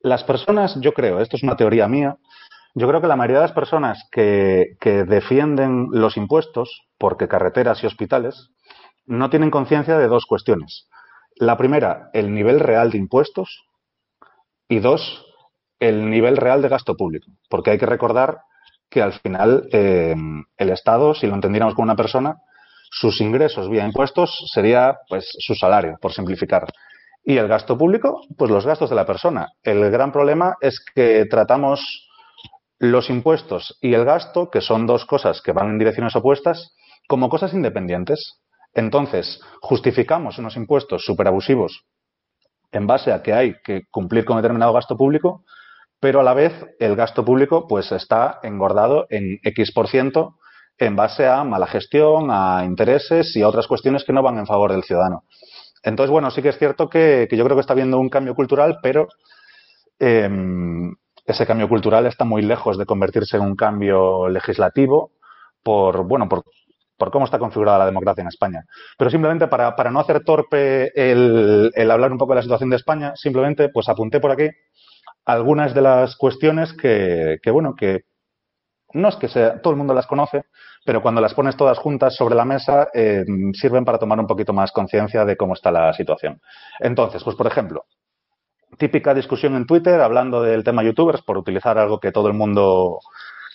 las 0.00 0.24
personas, 0.24 0.78
yo 0.80 0.92
creo, 0.92 1.20
esto 1.20 1.36
es 1.36 1.42
una 1.42 1.56
teoría 1.56 1.88
mía, 1.88 2.16
yo 2.74 2.88
creo 2.88 3.00
que 3.00 3.06
la 3.06 3.16
mayoría 3.16 3.38
de 3.38 3.46
las 3.46 3.52
personas 3.52 4.08
que, 4.12 4.76
que 4.80 5.04
defienden 5.04 5.88
los 5.90 6.16
impuestos, 6.16 6.82
porque 6.98 7.28
carreteras 7.28 7.82
y 7.82 7.86
hospitales, 7.86 8.50
no 9.06 9.28
tienen 9.28 9.50
conciencia 9.50 9.98
de 9.98 10.06
dos 10.06 10.24
cuestiones. 10.26 10.88
La 11.36 11.56
primera, 11.56 12.10
el 12.12 12.32
nivel 12.32 12.60
real 12.60 12.90
de 12.90 12.98
impuestos 12.98 13.64
y 14.68 14.78
dos, 14.78 15.26
el 15.80 16.10
nivel 16.10 16.36
real 16.36 16.62
de 16.62 16.68
gasto 16.68 16.94
público. 16.96 17.32
Porque 17.48 17.70
hay 17.70 17.78
que 17.78 17.86
recordar 17.86 18.38
que 18.88 19.02
al 19.02 19.12
final 19.14 19.68
eh, 19.72 20.14
el 20.56 20.70
Estado, 20.70 21.14
si 21.14 21.26
lo 21.26 21.34
entendiéramos 21.34 21.74
como 21.74 21.84
una 21.84 21.96
persona, 21.96 22.36
sus 22.90 23.20
ingresos 23.20 23.68
vía 23.68 23.86
impuestos 23.86 24.50
sería 24.52 24.98
pues 25.08 25.28
su 25.38 25.54
salario, 25.54 25.96
por 26.00 26.12
simplificar. 26.12 26.66
Y 27.22 27.36
el 27.36 27.48
gasto 27.48 27.76
público, 27.76 28.22
pues 28.36 28.50
los 28.50 28.66
gastos 28.66 28.90
de 28.90 28.96
la 28.96 29.06
persona. 29.06 29.48
El 29.62 29.90
gran 29.90 30.12
problema 30.12 30.56
es 30.60 30.82
que 30.94 31.26
tratamos 31.26 32.08
los 32.78 33.10
impuestos 33.10 33.78
y 33.82 33.94
el 33.94 34.04
gasto, 34.04 34.50
que 34.50 34.62
son 34.62 34.86
dos 34.86 35.04
cosas 35.04 35.42
que 35.42 35.52
van 35.52 35.68
en 35.68 35.78
direcciones 35.78 36.16
opuestas, 36.16 36.74
como 37.06 37.28
cosas 37.28 37.52
independientes. 37.52 38.40
Entonces, 38.72 39.40
justificamos 39.60 40.38
unos 40.38 40.56
impuestos 40.56 41.04
superabusivos 41.04 41.84
en 42.72 42.86
base 42.86 43.12
a 43.12 43.22
que 43.22 43.34
hay 43.34 43.54
que 43.64 43.82
cumplir 43.90 44.24
con 44.24 44.36
determinado 44.36 44.72
gasto 44.72 44.96
público, 44.96 45.44
pero 45.98 46.20
a 46.20 46.22
la 46.22 46.34
vez 46.34 46.54
el 46.78 46.96
gasto 46.96 47.24
público 47.24 47.66
pues 47.68 47.92
está 47.92 48.38
engordado 48.42 49.06
en 49.10 49.38
X 49.42 49.72
por 49.72 49.88
ciento 49.88 50.36
en 50.78 50.96
base 50.96 51.26
a 51.26 51.44
mala 51.44 51.66
gestión, 51.66 52.30
a 52.30 52.64
intereses 52.64 53.36
y 53.36 53.42
a 53.42 53.48
otras 53.48 53.66
cuestiones 53.66 54.02
que 54.02 54.14
no 54.14 54.22
van 54.22 54.38
en 54.38 54.46
favor 54.46 54.72
del 54.72 54.82
ciudadano. 54.82 55.24
Entonces, 55.82 56.10
bueno, 56.10 56.30
sí 56.30 56.42
que 56.42 56.50
es 56.50 56.58
cierto 56.58 56.88
que, 56.88 57.28
yo 57.30 57.44
creo 57.44 57.56
que 57.56 57.60
está 57.60 57.72
habiendo 57.72 57.98
un 57.98 58.08
cambio 58.08 58.34
cultural, 58.34 58.78
pero 58.82 59.08
eh, 59.98 60.28
ese 61.24 61.46
cambio 61.46 61.68
cultural 61.68 62.06
está 62.06 62.24
muy 62.24 62.42
lejos 62.42 62.78
de 62.78 62.86
convertirse 62.86 63.36
en 63.36 63.42
un 63.42 63.56
cambio 63.56 64.28
legislativo 64.28 65.12
por, 65.62 66.04
bueno, 66.04 66.28
por, 66.28 66.44
por 66.96 67.10
cómo 67.10 67.24
está 67.24 67.38
configurada 67.38 67.78
la 67.78 67.86
democracia 67.86 68.22
en 68.22 68.28
España. 68.28 68.64
Pero 68.98 69.10
simplemente 69.10 69.48
para, 69.48 69.74
para 69.74 69.90
no 69.90 70.00
hacer 70.00 70.22
torpe 70.22 70.92
el, 70.94 71.70
el, 71.74 71.90
hablar 71.90 72.12
un 72.12 72.18
poco 72.18 72.32
de 72.32 72.36
la 72.36 72.42
situación 72.42 72.70
de 72.70 72.76
España, 72.76 73.12
simplemente 73.16 73.68
pues 73.70 73.88
apunté 73.88 74.20
por 74.20 74.30
aquí 74.30 74.50
algunas 75.24 75.74
de 75.74 75.82
las 75.82 76.16
cuestiones 76.16 76.72
que, 76.72 77.38
que 77.42 77.50
bueno, 77.50 77.74
que 77.74 78.04
no 78.92 79.08
es 79.08 79.16
que 79.16 79.28
sea, 79.28 79.60
todo 79.60 79.72
el 79.72 79.76
mundo 79.78 79.94
las 79.94 80.06
conoce, 80.06 80.44
pero 80.84 81.02
cuando 81.02 81.20
las 81.20 81.34
pones 81.34 81.56
todas 81.56 81.78
juntas 81.78 82.14
sobre 82.16 82.34
la 82.34 82.44
mesa, 82.44 82.88
eh, 82.94 83.24
sirven 83.52 83.84
para 83.84 83.98
tomar 83.98 84.18
un 84.18 84.26
poquito 84.26 84.52
más 84.52 84.72
conciencia 84.72 85.24
de 85.24 85.36
cómo 85.36 85.54
está 85.54 85.70
la 85.70 85.92
situación. 85.92 86.40
Entonces, 86.78 87.22
pues 87.22 87.36
por 87.36 87.46
ejemplo, 87.46 87.84
típica 88.78 89.14
discusión 89.14 89.56
en 89.56 89.66
Twitter 89.66 90.00
hablando 90.00 90.42
del 90.42 90.64
tema 90.64 90.82
youtubers, 90.82 91.22
por 91.22 91.36
utilizar 91.36 91.78
algo 91.78 92.00
que 92.00 92.12
todo 92.12 92.28
el 92.28 92.34
mundo, 92.34 93.00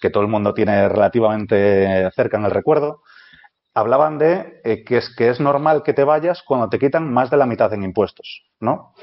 que 0.01 0.09
todo 0.09 0.23
el 0.23 0.29
mundo 0.29 0.53
tiene 0.53 0.87
relativamente 0.87 2.09
cerca 2.15 2.37
en 2.37 2.45
el 2.45 2.51
recuerdo, 2.51 3.01
hablaban 3.73 4.17
de 4.17 4.61
eh, 4.63 4.83
que 4.83 4.97
es 4.97 5.13
que 5.15 5.29
es 5.29 5.39
normal 5.39 5.83
que 5.83 5.93
te 5.93 6.03
vayas 6.03 6.43
cuando 6.43 6.69
te 6.69 6.79
quitan 6.79 7.11
más 7.11 7.29
de 7.29 7.37
la 7.37 7.45
mitad 7.45 7.73
en 7.73 7.83
impuestos, 7.83 8.43
¿no? 8.59 8.93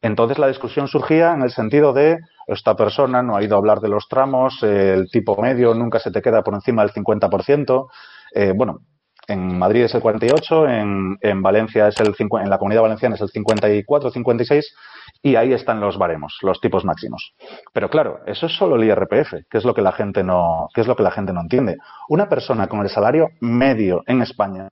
Entonces 0.00 0.38
la 0.38 0.48
discusión 0.48 0.86
surgía 0.86 1.32
en 1.32 1.42
el 1.42 1.50
sentido 1.50 1.92
de 1.92 2.18
esta 2.46 2.76
persona 2.76 3.22
no 3.22 3.36
ha 3.36 3.42
ido 3.42 3.56
a 3.56 3.58
hablar 3.58 3.80
de 3.80 3.88
los 3.88 4.08
tramos, 4.08 4.62
el 4.62 5.10
tipo 5.10 5.40
medio 5.40 5.74
nunca 5.74 5.98
se 5.98 6.10
te 6.10 6.22
queda 6.22 6.42
por 6.42 6.54
encima 6.54 6.82
del 6.82 6.92
50%. 6.92 7.86
Eh, 8.34 8.52
bueno, 8.54 8.80
en 9.26 9.58
Madrid 9.58 9.84
es 9.84 9.94
el 9.94 10.02
48, 10.02 10.68
en, 10.68 11.18
en 11.20 11.42
Valencia 11.42 11.88
es 11.88 11.98
el 12.00 12.14
50, 12.14 12.44
en 12.44 12.50
la 12.50 12.58
Comunidad 12.58 12.82
Valenciana 12.82 13.14
es 13.14 13.22
el 13.22 13.30
54, 13.30 14.10
56 14.10 14.74
y 15.22 15.36
ahí 15.36 15.52
están 15.52 15.80
los 15.80 15.96
baremos, 15.96 16.38
los 16.42 16.60
tipos 16.60 16.84
máximos. 16.84 17.34
Pero 17.72 17.88
claro, 17.88 18.20
eso 18.26 18.46
es 18.46 18.52
solo 18.52 18.76
el 18.76 18.84
IRPF, 18.84 19.46
que 19.48 19.58
es 19.58 19.64
lo 19.64 19.74
que 19.74 19.82
la 19.82 19.92
gente 19.92 20.22
no, 20.22 20.68
que 20.74 20.82
es 20.82 20.86
lo 20.86 20.96
que 20.96 21.02
la 21.02 21.10
gente 21.10 21.32
no 21.32 21.40
entiende. 21.40 21.78
Una 22.08 22.28
persona 22.28 22.66
con 22.66 22.80
el 22.80 22.90
salario 22.90 23.30
medio 23.40 24.02
en 24.06 24.20
España, 24.20 24.68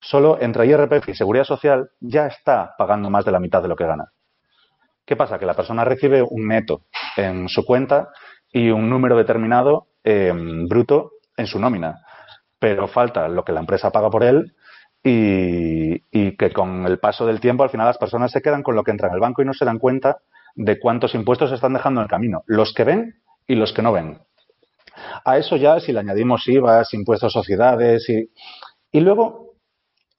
solo 0.00 0.38
entre 0.40 0.66
IRPF 0.66 1.08
y 1.08 1.14
Seguridad 1.14 1.44
Social, 1.44 1.90
ya 2.00 2.26
está 2.26 2.74
pagando 2.76 3.10
más 3.10 3.24
de 3.24 3.32
la 3.32 3.38
mitad 3.38 3.62
de 3.62 3.68
lo 3.68 3.76
que 3.76 3.86
gana. 3.86 4.06
¿Qué 5.12 5.16
pasa? 5.16 5.38
Que 5.38 5.44
la 5.44 5.52
persona 5.52 5.84
recibe 5.84 6.22
un 6.22 6.48
neto 6.48 6.86
en 7.18 7.46
su 7.46 7.66
cuenta 7.66 8.08
y 8.50 8.70
un 8.70 8.88
número 8.88 9.14
determinado 9.14 9.88
em, 10.02 10.66
bruto 10.66 11.10
en 11.36 11.46
su 11.46 11.58
nómina. 11.58 12.00
Pero 12.58 12.88
falta 12.88 13.28
lo 13.28 13.44
que 13.44 13.52
la 13.52 13.60
empresa 13.60 13.90
paga 13.90 14.08
por 14.08 14.24
él 14.24 14.54
y, 15.04 16.00
que 16.38 16.50
con 16.54 16.86
el 16.86 16.98
paso 16.98 17.26
del 17.26 17.40
tiempo 17.40 17.62
al 17.62 17.68
final 17.68 17.88
las 17.88 17.98
personas 17.98 18.32
se 18.32 18.40
quedan 18.40 18.62
con 18.62 18.74
lo 18.74 18.84
que 18.84 18.90
entra 18.90 19.08
en 19.08 19.14
el 19.16 19.20
banco 19.20 19.42
y 19.42 19.44
no 19.44 19.52
se 19.52 19.66
dan 19.66 19.78
cuenta 19.78 20.16
de 20.54 20.80
cuántos 20.80 21.14
impuestos 21.14 21.50
se 21.50 21.56
están 21.56 21.74
dejando 21.74 22.00
en 22.00 22.04
el 22.04 22.10
camino, 22.10 22.42
los 22.46 22.72
que 22.72 22.84
ven 22.84 23.16
y 23.46 23.54
los 23.54 23.74
que 23.74 23.82
no 23.82 23.92
ven. 23.92 24.18
A 25.26 25.36
eso 25.36 25.56
ya 25.56 25.78
si 25.78 25.92
le 25.92 26.00
añadimos 26.00 26.48
IVA, 26.48 26.84
impuestos 26.90 27.36
a 27.36 27.38
sociedades 27.38 28.08
y, 28.08 28.30
y 28.90 29.00
luego 29.00 29.51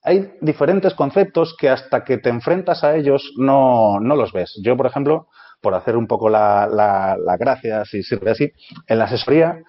hay 0.04 0.34
diferentes 0.40 0.94
conceptos 0.94 1.56
que 1.58 1.68
hasta 1.68 2.04
que 2.04 2.18
te 2.18 2.28
enfrentas 2.28 2.84
a 2.84 2.94
ellos 2.94 3.32
no, 3.36 3.98
no 4.00 4.14
los 4.14 4.32
ves. 4.32 4.60
Yo, 4.62 4.76
por 4.76 4.86
ejemplo, 4.86 5.28
por 5.60 5.74
hacer 5.74 5.96
un 5.96 6.06
poco 6.06 6.28
la, 6.28 6.68
la, 6.70 7.16
la 7.18 7.36
gracia, 7.36 7.84
si 7.84 8.02
sirve 8.02 8.30
así, 8.30 8.52
en 8.86 8.98
la 8.98 9.06
asesoría 9.06 9.62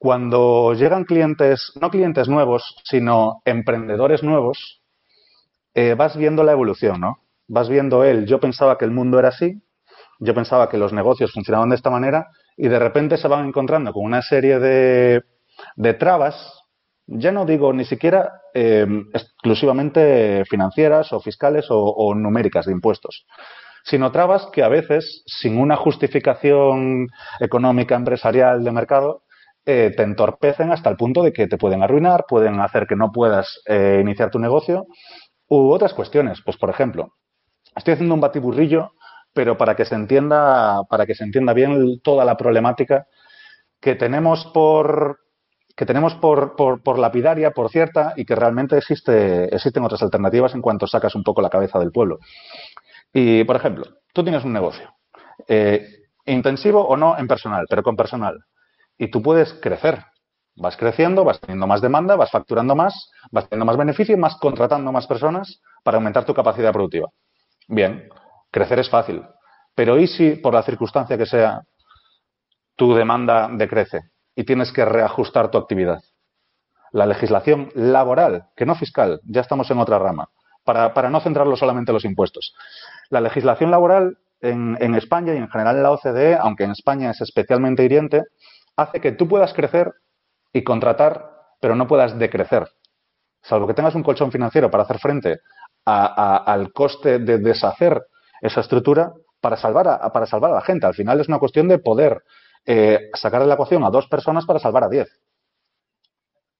cuando 0.00 0.72
llegan 0.72 1.04
clientes, 1.04 1.72
no 1.78 1.90
clientes 1.90 2.26
nuevos, 2.26 2.74
sino 2.84 3.42
emprendedores 3.44 4.22
nuevos, 4.22 4.80
eh, 5.74 5.94
vas 5.94 6.16
viendo 6.16 6.42
la 6.42 6.52
evolución, 6.52 6.98
¿no? 7.02 7.18
Vas 7.46 7.68
viendo 7.68 8.02
él, 8.02 8.24
yo 8.24 8.40
pensaba 8.40 8.78
que 8.78 8.86
el 8.86 8.92
mundo 8.92 9.18
era 9.18 9.28
así, 9.28 9.62
yo 10.18 10.34
pensaba 10.34 10.70
que 10.70 10.78
los 10.78 10.94
negocios 10.94 11.32
funcionaban 11.34 11.68
de 11.68 11.76
esta 11.76 11.90
manera 11.90 12.28
y 12.56 12.68
de 12.68 12.78
repente 12.78 13.18
se 13.18 13.28
van 13.28 13.46
encontrando 13.46 13.92
con 13.92 14.04
una 14.04 14.22
serie 14.22 14.58
de, 14.58 15.22
de 15.76 15.92
trabas, 15.92 16.59
ya 17.10 17.32
no 17.32 17.44
digo 17.44 17.72
ni 17.72 17.84
siquiera 17.84 18.40
eh, 18.54 18.86
exclusivamente 19.12 20.44
financieras 20.46 21.12
o 21.12 21.20
fiscales 21.20 21.66
o 21.68 22.14
numéricas 22.14 22.66
de 22.66 22.72
impuestos, 22.72 23.26
sino 23.84 24.12
trabas 24.12 24.46
que 24.52 24.62
a 24.62 24.68
veces, 24.68 25.22
sin 25.26 25.58
una 25.58 25.76
justificación 25.76 27.08
económica, 27.40 27.94
empresarial, 27.94 28.62
de 28.64 28.72
mercado, 28.72 29.22
eh, 29.66 29.92
te 29.96 30.02
entorpecen 30.02 30.72
hasta 30.72 30.90
el 30.90 30.96
punto 30.96 31.22
de 31.22 31.32
que 31.32 31.46
te 31.46 31.58
pueden 31.58 31.82
arruinar, 31.82 32.24
pueden 32.28 32.60
hacer 32.60 32.86
que 32.86 32.96
no 32.96 33.12
puedas 33.12 33.60
eh, 33.66 33.98
iniciar 34.00 34.30
tu 34.30 34.38
negocio 34.38 34.86
u 35.48 35.70
otras 35.70 35.94
cuestiones. 35.94 36.40
Pues, 36.44 36.56
por 36.56 36.70
ejemplo, 36.70 37.14
estoy 37.76 37.94
haciendo 37.94 38.14
un 38.14 38.20
batiburrillo, 38.20 38.92
pero 39.34 39.58
para 39.58 39.76
que 39.76 39.84
se 39.84 39.94
entienda, 39.94 40.82
para 40.88 41.06
que 41.06 41.14
se 41.14 41.24
entienda 41.24 41.52
bien 41.52 42.00
toda 42.02 42.24
la 42.24 42.36
problemática 42.36 43.06
que 43.80 43.94
tenemos 43.94 44.46
por 44.52 45.19
que 45.80 45.86
tenemos 45.86 46.14
por, 46.16 46.56
por, 46.56 46.98
lapidaria, 46.98 47.52
por 47.52 47.70
cierta, 47.70 48.12
y 48.14 48.26
que 48.26 48.34
realmente 48.34 48.76
existe, 48.76 49.44
existen 49.46 49.82
otras 49.82 50.02
alternativas 50.02 50.54
en 50.54 50.60
cuanto 50.60 50.86
sacas 50.86 51.14
un 51.14 51.24
poco 51.24 51.40
la 51.40 51.48
cabeza 51.48 51.78
del 51.78 51.90
pueblo. 51.90 52.18
Y, 53.14 53.44
por 53.44 53.56
ejemplo, 53.56 53.86
tú 54.12 54.22
tienes 54.22 54.44
un 54.44 54.52
negocio, 54.52 54.92
eh, 55.48 56.02
intensivo 56.26 56.86
o 56.86 56.98
no 56.98 57.16
en 57.16 57.26
personal, 57.26 57.64
pero 57.66 57.82
con 57.82 57.96
personal 57.96 58.44
y 58.98 59.10
tú 59.10 59.22
puedes 59.22 59.54
crecer. 59.54 60.04
Vas 60.54 60.76
creciendo, 60.76 61.24
vas 61.24 61.40
teniendo 61.40 61.66
más 61.66 61.80
demanda, 61.80 62.14
vas 62.14 62.30
facturando 62.30 62.76
más, 62.76 63.10
vas 63.30 63.48
teniendo 63.48 63.64
más 63.64 63.78
beneficio 63.78 64.18
vas 64.18 64.36
contratando 64.36 64.92
más 64.92 65.06
personas 65.06 65.62
para 65.82 65.96
aumentar 65.96 66.26
tu 66.26 66.34
capacidad 66.34 66.74
productiva. 66.74 67.08
Bien, 67.68 68.06
crecer 68.50 68.80
es 68.80 68.90
fácil. 68.90 69.22
Pero 69.74 69.98
¿y 69.98 70.06
si 70.06 70.32
por 70.32 70.52
la 70.52 70.62
circunstancia 70.62 71.16
que 71.16 71.24
sea 71.24 71.62
tu 72.76 72.94
demanda 72.94 73.48
decrece 73.50 74.10
y 74.34 74.44
tienes 74.44 74.72
que 74.72 74.84
reajustar 74.84 75.50
tu 75.50 75.58
actividad? 75.58 76.02
La 76.92 77.06
legislación 77.06 77.70
laboral, 77.74 78.46
que 78.56 78.66
no 78.66 78.74
fiscal, 78.74 79.20
ya 79.24 79.40
estamos 79.40 79.70
en 79.70 79.78
otra 79.78 79.98
rama, 79.98 80.28
para, 80.64 80.92
para 80.92 81.10
no 81.10 81.20
centrarlo 81.20 81.56
solamente 81.56 81.92
en 81.92 81.94
los 81.94 82.04
impuestos. 82.04 82.54
La 83.10 83.20
legislación 83.20 83.70
laboral 83.70 84.18
en, 84.40 84.94
España 84.94 85.34
y 85.34 85.38
en 85.38 85.48
general 85.48 85.76
en 85.76 85.82
la 85.82 85.92
OCDE, 85.92 86.36
aunque 86.36 86.64
en 86.64 86.70
España 86.72 87.10
es 87.10 87.20
especialmente 87.20 87.84
hiriente, 87.84 88.24
hace 88.76 89.00
que 89.00 89.12
tú 89.12 89.28
puedas 89.28 89.52
crecer 89.52 89.92
y 90.52 90.64
contratar, 90.64 91.30
pero 91.60 91.76
no 91.76 91.86
puedas 91.86 92.18
decrecer. 92.18 92.68
Salvo 93.42 93.66
que 93.66 93.74
tengas 93.74 93.94
un 93.94 94.02
colchón 94.02 94.32
financiero 94.32 94.70
para 94.70 94.84
hacer 94.84 94.98
frente 94.98 95.40
al 95.84 96.72
coste 96.72 97.18
de 97.18 97.38
deshacer 97.38 98.02
esa 98.40 98.60
estructura 98.60 99.12
para 99.40 99.56
salvar 99.56 99.88
a, 99.88 100.12
para 100.12 100.26
salvar 100.26 100.50
a 100.50 100.54
la 100.54 100.60
gente. 100.60 100.86
Al 100.86 100.94
final 100.94 101.20
es 101.20 101.28
una 101.28 101.38
cuestión 101.38 101.68
de 101.68 101.78
poder 101.78 102.22
eh, 102.66 103.10
sacar 103.14 103.40
de 103.42 103.48
la 103.48 103.54
ecuación 103.54 103.84
a 103.84 103.90
dos 103.90 104.06
personas 104.06 104.46
para 104.46 104.58
salvar 104.58 104.84
a 104.84 104.88
diez. 104.88 105.08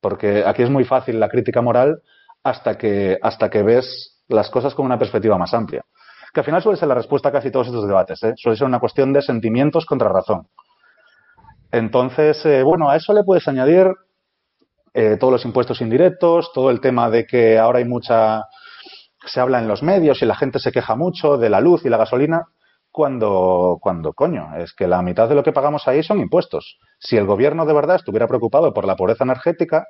Porque 0.01 0.45
aquí 0.47 0.63
es 0.63 0.71
muy 0.71 0.85
fácil 0.85 1.21
la 1.21 1.29
crítica 1.29 1.61
moral 1.61 2.03
hasta 2.43 2.79
que, 2.79 3.19
hasta 3.23 3.51
que 3.51 3.63
ves 3.63 4.23
las 4.29 4.49
cosas 4.51 4.75
con 4.75 4.87
una 4.87 4.99
perspectiva 4.99 5.37
más 5.37 5.53
amplia. 5.53 5.85
Que 6.33 6.41
al 6.41 6.47
final 6.47 6.63
suele 6.63 6.79
ser 6.79 6.89
la 6.89 6.95
respuesta 6.95 7.29
a 7.29 7.33
casi 7.33 7.51
todos 7.51 7.67
estos 7.67 7.87
debates. 7.87 8.23
¿eh? 8.23 8.35
Suele 8.37 8.57
ser 8.57 8.67
una 8.67 8.79
cuestión 8.79 9.13
de 9.13 9.21
sentimientos 9.21 9.85
contra 9.85 10.09
razón. 10.09 10.47
Entonces, 11.73 12.45
eh, 12.47 12.63
bueno, 12.63 12.89
a 12.89 12.97
eso 12.97 13.13
le 13.13 13.25
puedes 13.25 13.47
añadir 13.49 13.89
eh, 14.95 15.17
todos 15.19 15.33
los 15.33 15.45
impuestos 15.45 15.81
indirectos, 15.81 16.53
todo 16.53 16.71
el 16.71 16.81
tema 16.81 17.11
de 17.11 17.27
que 17.27 17.59
ahora 17.59 17.79
hay 17.79 17.85
mucha, 17.85 18.45
se 19.25 19.41
habla 19.41 19.61
en 19.61 19.69
los 19.69 19.83
medios 19.83 20.21
y 20.23 20.27
la 20.27 20.35
gente 20.35 20.59
se 20.59 20.73
queja 20.73 20.97
mucho 20.97 21.37
de 21.37 21.49
la 21.49 21.61
luz 21.61 21.85
y 21.85 21.89
la 21.89 21.97
gasolina, 21.97 22.47
cuando, 22.91 23.79
cuando 23.81 24.13
coño, 24.13 24.57
es 24.57 24.73
que 24.73 24.89
la 24.89 25.03
mitad 25.03 25.29
de 25.29 25.35
lo 25.35 25.43
que 25.43 25.53
pagamos 25.53 25.87
ahí 25.87 26.03
son 26.03 26.21
impuestos. 26.21 26.79
Si 26.99 27.17
el 27.17 27.27
gobierno 27.27 27.67
de 27.67 27.73
verdad 27.73 27.97
estuviera 27.97 28.27
preocupado 28.27 28.73
por 28.73 28.87
la 28.87 28.97
pobreza 28.97 29.25
energética, 29.25 29.87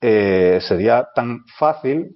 eh, 0.00 0.58
sería 0.62 1.08
tan 1.14 1.44
fácil 1.58 2.14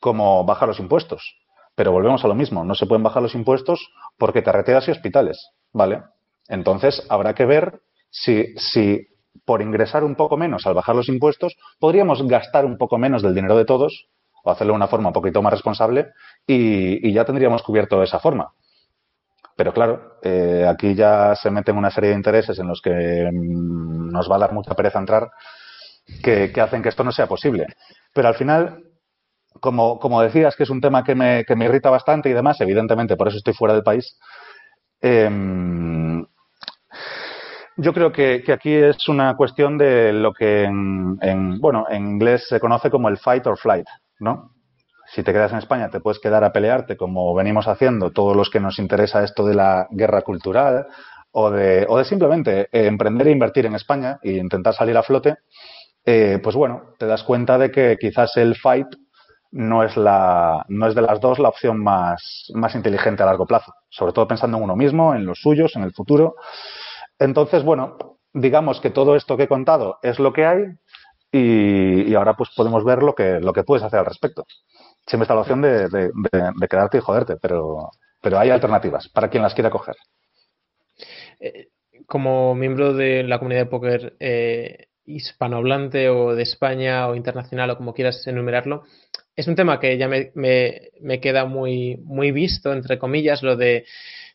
como 0.00 0.44
bajar 0.44 0.68
los 0.68 0.80
impuestos. 0.80 1.36
Pero 1.74 1.92
volvemos 1.92 2.24
a 2.24 2.28
lo 2.28 2.34
mismo, 2.34 2.64
no 2.64 2.74
se 2.74 2.86
pueden 2.86 3.04
bajar 3.04 3.22
los 3.22 3.34
impuestos 3.34 3.88
porque 4.16 4.42
carreteras 4.42 4.88
y 4.88 4.90
hospitales, 4.90 5.50
¿vale? 5.72 6.02
Entonces 6.48 7.06
habrá 7.08 7.34
que 7.34 7.44
ver 7.44 7.80
si, 8.10 8.54
si 8.56 9.06
por 9.44 9.62
ingresar 9.62 10.04
un 10.04 10.16
poco 10.16 10.36
menos 10.36 10.66
al 10.66 10.74
bajar 10.74 10.96
los 10.96 11.08
impuestos, 11.08 11.56
podríamos 11.78 12.26
gastar 12.26 12.64
un 12.64 12.78
poco 12.78 12.98
menos 12.98 13.22
del 13.22 13.34
dinero 13.34 13.56
de 13.56 13.64
todos 13.64 14.08
o 14.42 14.50
hacerlo 14.50 14.72
de 14.72 14.76
una 14.76 14.88
forma 14.88 15.08
un 15.08 15.12
poquito 15.12 15.42
más 15.42 15.52
responsable 15.52 16.08
y, 16.46 17.12
ya 17.12 17.24
tendríamos 17.24 17.62
cubierto 17.62 18.02
esa 18.02 18.18
forma. 18.18 18.52
Pero 19.58 19.72
claro, 19.72 20.20
eh, 20.22 20.64
aquí 20.68 20.94
ya 20.94 21.34
se 21.34 21.50
meten 21.50 21.76
una 21.76 21.90
serie 21.90 22.10
de 22.10 22.16
intereses 22.16 22.56
en 22.60 22.68
los 22.68 22.80
que 22.80 23.28
mm, 23.32 24.08
nos 24.08 24.30
va 24.30 24.36
a 24.36 24.38
dar 24.38 24.52
mucha 24.52 24.72
pereza 24.74 25.00
entrar 25.00 25.32
que, 26.22 26.52
hacen 26.60 26.80
que 26.80 26.90
esto 26.90 27.02
no 27.02 27.10
sea 27.10 27.26
posible. 27.26 27.66
Pero 28.14 28.28
al 28.28 28.36
final, 28.36 28.84
como, 29.58 30.22
decías, 30.22 30.54
que 30.54 30.62
es 30.62 30.70
un 30.70 30.80
tema 30.80 31.02
que 31.02 31.16
me, 31.16 31.44
irrita 31.64 31.90
bastante 31.90 32.30
y 32.30 32.34
demás, 32.34 32.60
evidentemente 32.60 33.16
por 33.16 33.26
eso 33.26 33.38
estoy 33.38 33.52
fuera 33.52 33.74
del 33.74 33.82
país, 33.82 34.16
eh, 35.02 35.28
yo 37.78 37.92
creo 37.92 38.12
que, 38.12 38.44
aquí 38.52 38.74
es 38.74 39.08
una 39.08 39.36
cuestión 39.36 39.76
de 39.76 40.12
lo 40.12 40.32
que 40.34 40.62
en, 40.62 41.58
bueno, 41.58 41.86
en 41.90 42.06
inglés 42.06 42.46
se 42.48 42.60
conoce 42.60 42.90
como 42.90 43.08
el 43.08 43.18
fight 43.18 43.44
or 43.48 43.58
flight, 43.58 43.88
¿no? 44.20 44.52
Si 45.14 45.22
te 45.22 45.32
quedas 45.32 45.52
en 45.52 45.58
España 45.58 45.88
te 45.88 46.00
puedes 46.00 46.20
quedar 46.20 46.44
a 46.44 46.52
pelearte 46.52 46.96
como 46.96 47.34
venimos 47.34 47.66
haciendo 47.66 48.10
todos 48.10 48.36
los 48.36 48.50
que 48.50 48.60
nos 48.60 48.78
interesa 48.78 49.24
esto 49.24 49.46
de 49.46 49.54
la 49.54 49.88
guerra 49.90 50.22
cultural 50.22 50.86
o 51.32 51.50
de, 51.50 51.86
o 51.88 51.98
de 51.98 52.04
simplemente 52.04 52.68
eh, 52.72 52.86
emprender 52.86 53.28
e 53.28 53.32
invertir 53.32 53.66
en 53.66 53.74
España 53.74 54.18
e 54.22 54.32
intentar 54.32 54.74
salir 54.74 54.96
a 54.96 55.02
flote, 55.02 55.36
eh, 56.04 56.40
pues 56.42 56.56
bueno, 56.56 56.94
te 56.98 57.06
das 57.06 57.22
cuenta 57.22 57.58
de 57.58 57.70
que 57.70 57.96
quizás 57.98 58.36
el 58.36 58.56
fight 58.56 58.88
no 59.50 59.82
es, 59.82 59.96
la, 59.96 60.64
no 60.68 60.86
es 60.86 60.94
de 60.94 61.02
las 61.02 61.20
dos 61.20 61.38
la 61.38 61.48
opción 61.48 61.82
más, 61.82 62.50
más 62.54 62.74
inteligente 62.74 63.22
a 63.22 63.26
largo 63.26 63.46
plazo, 63.46 63.72
sobre 63.88 64.12
todo 64.12 64.28
pensando 64.28 64.58
en 64.58 64.64
uno 64.64 64.76
mismo, 64.76 65.14
en 65.14 65.24
los 65.24 65.40
suyos, 65.40 65.74
en 65.76 65.82
el 65.82 65.92
futuro. 65.92 66.36
Entonces, 67.18 67.62
bueno, 67.64 67.96
digamos 68.32 68.80
que 68.80 68.90
todo 68.90 69.16
esto 69.16 69.36
que 69.36 69.44
he 69.44 69.48
contado 69.48 69.98
es 70.02 70.18
lo 70.18 70.32
que 70.32 70.46
hay 70.46 70.64
y, 71.32 72.14
ahora 72.14 72.34
pues 72.34 72.50
podemos 72.54 72.84
ver 72.84 73.02
lo 73.02 73.14
que, 73.14 73.40
lo 73.40 73.52
que 73.52 73.64
puedes 73.64 73.84
hacer 73.84 74.00
al 74.00 74.06
respecto. 74.06 74.44
Siempre 75.08 75.24
está 75.24 75.34
la 75.34 75.40
opción 75.40 75.62
de, 75.62 75.88
quedarte 76.68 76.98
y 76.98 77.00
joderte, 77.00 77.36
pero, 77.36 77.90
pero 78.20 78.38
hay 78.38 78.50
alternativas 78.50 79.08
para 79.08 79.28
quien 79.28 79.42
las 79.42 79.54
quiera 79.54 79.70
coger. 79.70 79.96
Eh, 81.40 81.68
como 82.06 82.54
miembro 82.54 82.92
de 82.92 83.22
la 83.22 83.38
comunidad 83.38 83.62
de 83.62 83.70
póker 83.70 84.16
eh, 84.20 84.86
hispanohablante 85.06 86.10
o 86.10 86.34
de 86.34 86.42
España 86.42 87.08
o 87.08 87.14
internacional 87.14 87.70
o 87.70 87.76
como 87.76 87.94
quieras 87.94 88.26
enumerarlo, 88.26 88.84
es 89.34 89.48
un 89.48 89.54
tema 89.54 89.80
que 89.80 89.96
ya 89.96 90.08
me, 90.08 90.30
me, 90.34 90.90
me 91.00 91.20
queda 91.20 91.46
muy, 91.46 91.96
muy 92.04 92.30
visto, 92.30 92.72
entre 92.72 92.98
comillas, 92.98 93.42
lo 93.42 93.56
de 93.56 93.86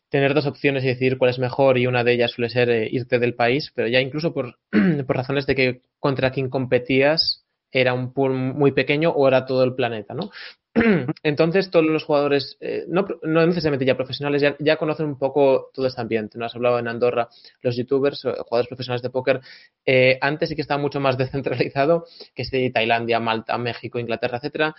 tener 0.08 0.34
dos 0.34 0.46
opciones 0.46 0.84
y 0.84 0.88
decidir 0.88 1.18
cuál 1.18 1.30
es 1.30 1.38
mejor 1.38 1.76
y 1.76 1.86
una 1.86 2.04
de 2.04 2.12
ellas 2.12 2.30
suele 2.30 2.48
ser 2.48 2.70
eh, 2.70 2.88
irte 2.90 3.18
del 3.18 3.34
país, 3.34 3.72
pero 3.74 3.88
ya 3.88 4.00
incluso 4.00 4.32
por, 4.32 4.58
por, 5.06 5.16
razones 5.16 5.46
de 5.46 5.54
que 5.54 5.80
contra 5.98 6.30
quien 6.30 6.48
competías 6.48 7.44
era 7.70 7.94
un 7.94 8.12
pool 8.12 8.32
muy 8.32 8.72
pequeño 8.72 9.10
o 9.10 9.26
era 9.26 9.44
todo 9.44 9.64
el 9.64 9.74
planeta, 9.74 10.14
¿no? 10.14 10.30
Entonces, 11.22 11.70
todos 11.70 11.86
los 11.86 12.04
jugadores, 12.04 12.56
eh, 12.60 12.84
no, 12.88 13.06
necesariamente 13.22 13.84
ya 13.84 13.96
profesionales, 13.96 14.42
ya, 14.58 14.76
conocen 14.76 15.06
un 15.06 15.18
poco 15.18 15.70
todo 15.72 15.86
este 15.86 16.00
ambiente. 16.00 16.36
¿no? 16.36 16.46
Has 16.46 16.54
hablado 16.54 16.78
en 16.78 16.88
Andorra, 16.88 17.28
los 17.62 17.76
youtubers, 17.76 18.24
eh, 18.24 18.32
jugadores 18.38 18.68
profesionales 18.68 19.02
de 19.02 19.10
póker. 19.10 19.40
Eh, 19.86 20.18
antes 20.20 20.48
sí 20.48 20.56
que 20.56 20.62
estaba 20.62 20.80
mucho 20.80 20.98
más 20.98 21.16
descentralizado, 21.18 22.06
que 22.34 22.44
de 22.44 22.70
Tailandia, 22.70 23.20
Malta, 23.20 23.56
México, 23.58 23.98
Inglaterra, 23.98 24.38
etcétera. 24.38 24.74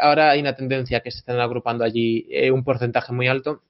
ahora 0.00 0.30
hay 0.30 0.40
una 0.40 0.54
tendencia 0.54 1.00
que 1.00 1.10
se 1.10 1.18
están 1.18 1.40
agrupando 1.40 1.84
allí 1.84 2.26
un 2.50 2.64
porcentaje 2.64 3.12
muy 3.12 3.28
alto 3.28 3.62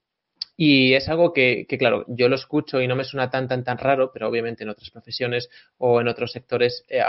y 0.56 0.94
es 0.94 1.08
algo 1.08 1.32
que, 1.32 1.66
que, 1.68 1.78
claro, 1.78 2.04
yo 2.06 2.28
lo 2.28 2.36
escucho 2.36 2.80
y 2.80 2.86
no 2.86 2.94
me 2.94 3.02
suena 3.02 3.28
tan, 3.28 3.48
tan, 3.48 3.64
tan 3.64 3.76
raro, 3.76 4.12
pero 4.12 4.28
obviamente 4.28 4.62
en 4.62 4.68
otras 4.68 4.90
profesiones 4.90 5.50
o 5.78 6.00
en 6.00 6.06
otros 6.06 6.30
sectores 6.30 6.84
eh, 6.88 7.02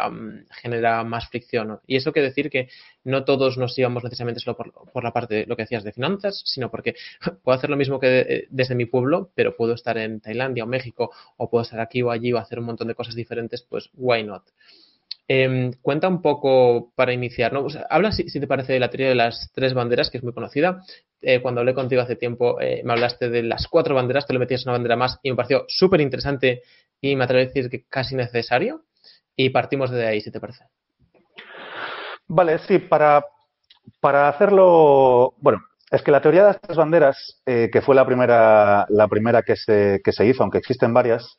genera 0.50 1.04
más 1.04 1.30
fricción. 1.30 1.80
Y 1.86 1.98
eso 1.98 2.12
quiere 2.12 2.30
decir 2.30 2.50
que 2.50 2.70
no 3.04 3.24
todos 3.24 3.58
nos 3.58 3.78
íbamos 3.78 4.04
necesariamente 4.04 4.40
solo 4.40 4.58
por, 4.58 4.74
por, 4.92 5.04
la 5.04 5.12
parte, 5.12 5.46
lo 5.46 5.56
que 5.56 5.64
decías, 5.64 5.84
de 5.84 5.92
finanzas, 5.92 6.42
sino 6.46 6.72
porque 6.72 6.96
puedo 7.44 7.56
hacer 7.58 7.70
lo 7.70 7.78
mismo 7.78 8.00
que 8.00 8.20
eh, 8.20 8.48
desde 8.50 8.74
mi 8.74 8.86
pueblo, 8.86 9.30
pero 9.36 9.56
puedo 9.56 9.74
estar 9.74 9.98
en 10.00 10.22
Tailandia 10.22 10.64
o 10.64 10.68
México, 10.68 11.12
o 11.38 11.50
puedo 11.50 11.64
estar 11.64 11.80
aquí 11.80 12.02
o 12.02 12.10
allí 12.10 12.34
o 12.34 12.40
hacer 12.40 12.58
un 12.58 12.66
montón 12.66 12.88
de 12.88 12.96
cosas 12.96 13.14
diferentes, 13.14 13.62
pues 13.62 13.90
why 13.94 14.24
not? 14.24 14.44
Em, 15.28 15.72
cuenta 15.82 16.08
un 16.08 16.22
poco 16.22 16.92
para 16.96 17.12
iniciar, 17.12 17.52
¿no? 17.52 17.66
habla, 17.90 18.12
si, 18.12 18.40
te 18.40 18.46
parece, 18.46 18.74
de 18.74 18.80
la 18.80 18.92
teoría 18.92 19.10
de 19.10 19.16
las 19.16 19.52
tres 19.56 19.74
banderas, 19.74 20.12
que 20.12 20.18
es 20.18 20.24
muy 20.24 20.34
conocida. 20.34 20.84
Eh, 21.28 21.42
cuando 21.42 21.62
hablé 21.62 21.74
contigo 21.74 22.02
hace 22.02 22.16
tiempo, 22.16 22.62
eh, 22.62 22.82
me 22.84 22.94
hablaste 22.94 23.30
de 23.30 23.44
las 23.44 23.68
cuatro 23.68 23.96
banderas, 23.96 24.28
tú 24.28 24.34
le 24.34 24.40
metías 24.40 24.64
una 24.66 24.74
bandera 24.74 24.96
más 24.96 25.20
y 25.24 25.32
me 25.32 25.36
pareció 25.36 25.66
súper 25.68 26.02
interesante 26.02 26.62
y 27.02 27.16
me 27.16 27.24
atrevo 27.24 27.42
a 27.42 27.46
decir 27.46 27.70
que 27.70 27.86
casi 27.86 28.16
necesario. 28.16 28.84
Y 29.36 29.50
partimos 29.50 29.92
de 29.92 30.06
ahí, 30.06 30.22
si 30.22 30.32
te 30.32 30.40
parece. 30.40 30.66
Vale, 32.28 32.60
sí, 32.60 32.80
para, 32.80 33.26
para 34.00 34.30
hacerlo. 34.30 35.34
Bueno, 35.40 35.62
es 35.92 36.02
que 36.02 36.12
la 36.12 36.22
teoría 36.22 36.46
de 36.46 36.54
tres 36.54 36.78
banderas, 36.78 37.42
eh, 37.46 37.70
que 37.74 37.82
fue 37.82 37.96
la 37.96 38.06
primera, 38.06 38.86
la 38.90 39.08
primera 39.08 39.42
que, 39.42 39.56
se, 39.56 40.00
que 40.04 40.14
se 40.14 40.26
hizo, 40.26 40.44
aunque 40.44 40.60
existen 40.60 40.94
varias, 40.94 41.38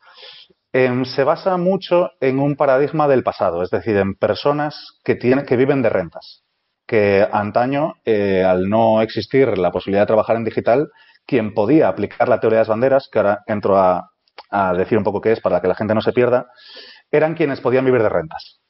Em, 0.79 1.07
se 1.07 1.25
basa 1.25 1.57
mucho 1.57 2.11
en 2.21 2.39
un 2.39 2.55
paradigma 2.55 3.09
del 3.09 3.23
pasado, 3.23 3.63
es 3.63 3.71
decir, 3.71 3.97
en 3.97 4.15
personas 4.15 4.99
que, 5.03 5.15
tienen, 5.15 5.47
que 5.47 5.57
viven 5.57 5.81
de 5.81 5.89
rentas, 5.89 6.45
que 6.87 7.27
antaño, 7.31 7.95
eh, 8.05 8.45
al 8.45 8.69
no 8.69 9.03
existir 9.03 9.59
la 9.59 9.73
posibilidad 9.73 10.03
de 10.03 10.07
trabajar 10.07 10.37
en 10.37 10.45
digital, 10.45 10.91
quien 11.27 11.53
podía 11.53 11.89
aplicar 11.89 12.29
la 12.29 12.41
teoría 12.41 12.59
de 12.59 12.61
las 12.63 12.69
banderas, 12.69 13.09
que 13.11 13.19
ahora 13.19 13.43
entro 13.47 13.77
a, 13.77 14.11
decir 14.77 14.97
un 14.97 15.05
poco 15.05 15.21
qué 15.21 15.33
es 15.33 15.41
para 15.41 15.61
que 15.61 15.67
la 15.67 15.75
gente 15.75 15.95
no 15.95 16.01
se 16.01 16.13
pierda, 16.13 16.47
eran 17.11 17.35
quienes 17.35 17.61
podían 17.61 17.85
vivir 17.85 18.03
de 18.03 18.09
rentas, 18.09 18.61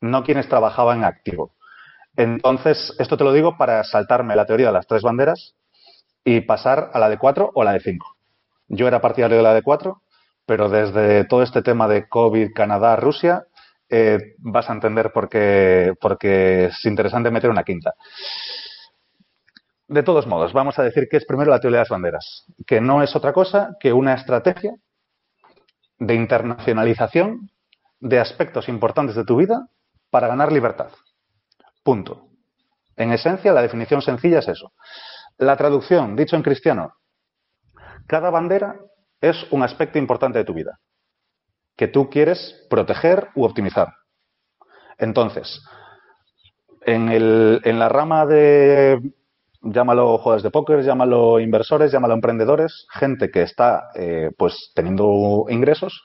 no 0.00 0.24
quienes 0.24 0.48
trabajaban 0.48 1.04
activo. 1.04 1.54
Entonces, 2.16 2.94
esto 2.98 3.16
te 3.16 3.24
lo 3.24 3.32
digo 3.32 3.56
para 3.56 3.84
saltarme 3.84 4.34
la 4.34 4.46
teoría 4.46 4.66
de 4.66 4.72
las 4.72 4.86
tres 4.86 5.02
banderas 5.02 5.54
y 6.24 6.40
pasar 6.40 6.90
a 6.92 6.98
la 6.98 7.08
de 7.08 7.18
cuatro 7.18 7.50
o 7.54 7.62
la 7.62 7.72
de 7.72 7.80
cinco. 7.80 8.16
Yo 8.66 8.88
era 8.88 9.00
partidario 9.00 9.36
de 9.36 9.42
la 9.42 9.54
de 9.54 9.62
cuatro, 9.62 10.02
pero 10.46 10.68
desde 10.68 11.24
todo 11.24 11.42
este 11.42 11.62
tema 11.62 11.86
de 11.86 12.08
COVID, 12.08 12.52
Canadá, 12.52 12.96
Rusia, 12.96 13.44
eh, 13.90 14.34
vas 14.38 14.70
a 14.70 14.72
entender 14.72 15.12
por 15.12 15.28
qué, 15.28 15.94
porque 16.00 16.66
es 16.66 16.84
interesante 16.84 17.30
meter 17.30 17.50
una 17.50 17.64
quinta. 17.64 17.94
De 19.88 20.04
todos 20.04 20.26
modos, 20.26 20.52
vamos 20.52 20.78
a 20.78 20.84
decir 20.84 21.08
que 21.10 21.16
es 21.16 21.24
primero 21.24 21.50
la 21.50 21.58
teoría 21.58 21.78
de 21.78 21.82
las 21.82 21.88
banderas, 21.88 22.44
que 22.66 22.80
no 22.80 23.02
es 23.02 23.16
otra 23.16 23.32
cosa 23.32 23.76
que 23.80 23.92
una 23.92 24.14
estrategia 24.14 24.72
de 25.98 26.14
internacionalización 26.14 27.50
de 27.98 28.20
aspectos 28.20 28.68
importantes 28.68 29.16
de 29.16 29.24
tu 29.24 29.36
vida 29.36 29.66
para 30.08 30.28
ganar 30.28 30.52
libertad. 30.52 30.90
Punto. 31.82 32.28
En 32.96 33.12
esencia, 33.12 33.52
la 33.52 33.62
definición 33.62 34.00
sencilla 34.02 34.38
es 34.38 34.48
eso. 34.48 34.72
La 35.38 35.56
traducción, 35.56 36.14
dicho 36.14 36.36
en 36.36 36.42
cristiano, 36.42 36.94
cada 38.06 38.30
bandera 38.30 38.76
es 39.20 39.46
un 39.50 39.62
aspecto 39.62 39.98
importante 39.98 40.38
de 40.38 40.44
tu 40.44 40.54
vida 40.54 40.78
que 41.80 41.88
tú 41.88 42.10
quieres 42.10 42.66
proteger 42.68 43.28
u 43.34 43.44
optimizar. 43.44 43.94
Entonces, 44.98 45.62
en, 46.82 47.78
la 47.78 47.88
rama 47.88 48.26
de, 48.26 49.00
llámalo 49.62 50.18
jugadores 50.18 50.42
de 50.42 50.50
póker, 50.50 50.82
llámalo 50.82 51.40
inversores, 51.40 51.90
llámalo 51.90 52.12
emprendedores, 52.12 52.86
gente 52.90 53.30
que 53.30 53.40
está 53.40 53.88
eh, 53.94 54.30
pues 54.36 54.72
teniendo 54.74 55.46
ingresos, 55.48 56.04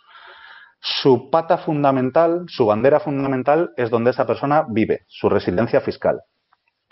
su 0.79 1.29
pata 1.29 1.57
fundamental, 1.57 2.45
su 2.47 2.67
bandera 2.67 3.01
fundamental 3.01 3.73
es 3.75 3.89
donde 3.89 4.11
esa 4.11 4.25
persona 4.25 4.63
vive, 4.69 5.01
su 5.07 5.27
residencia 5.27 5.81
fiscal. 5.81 6.21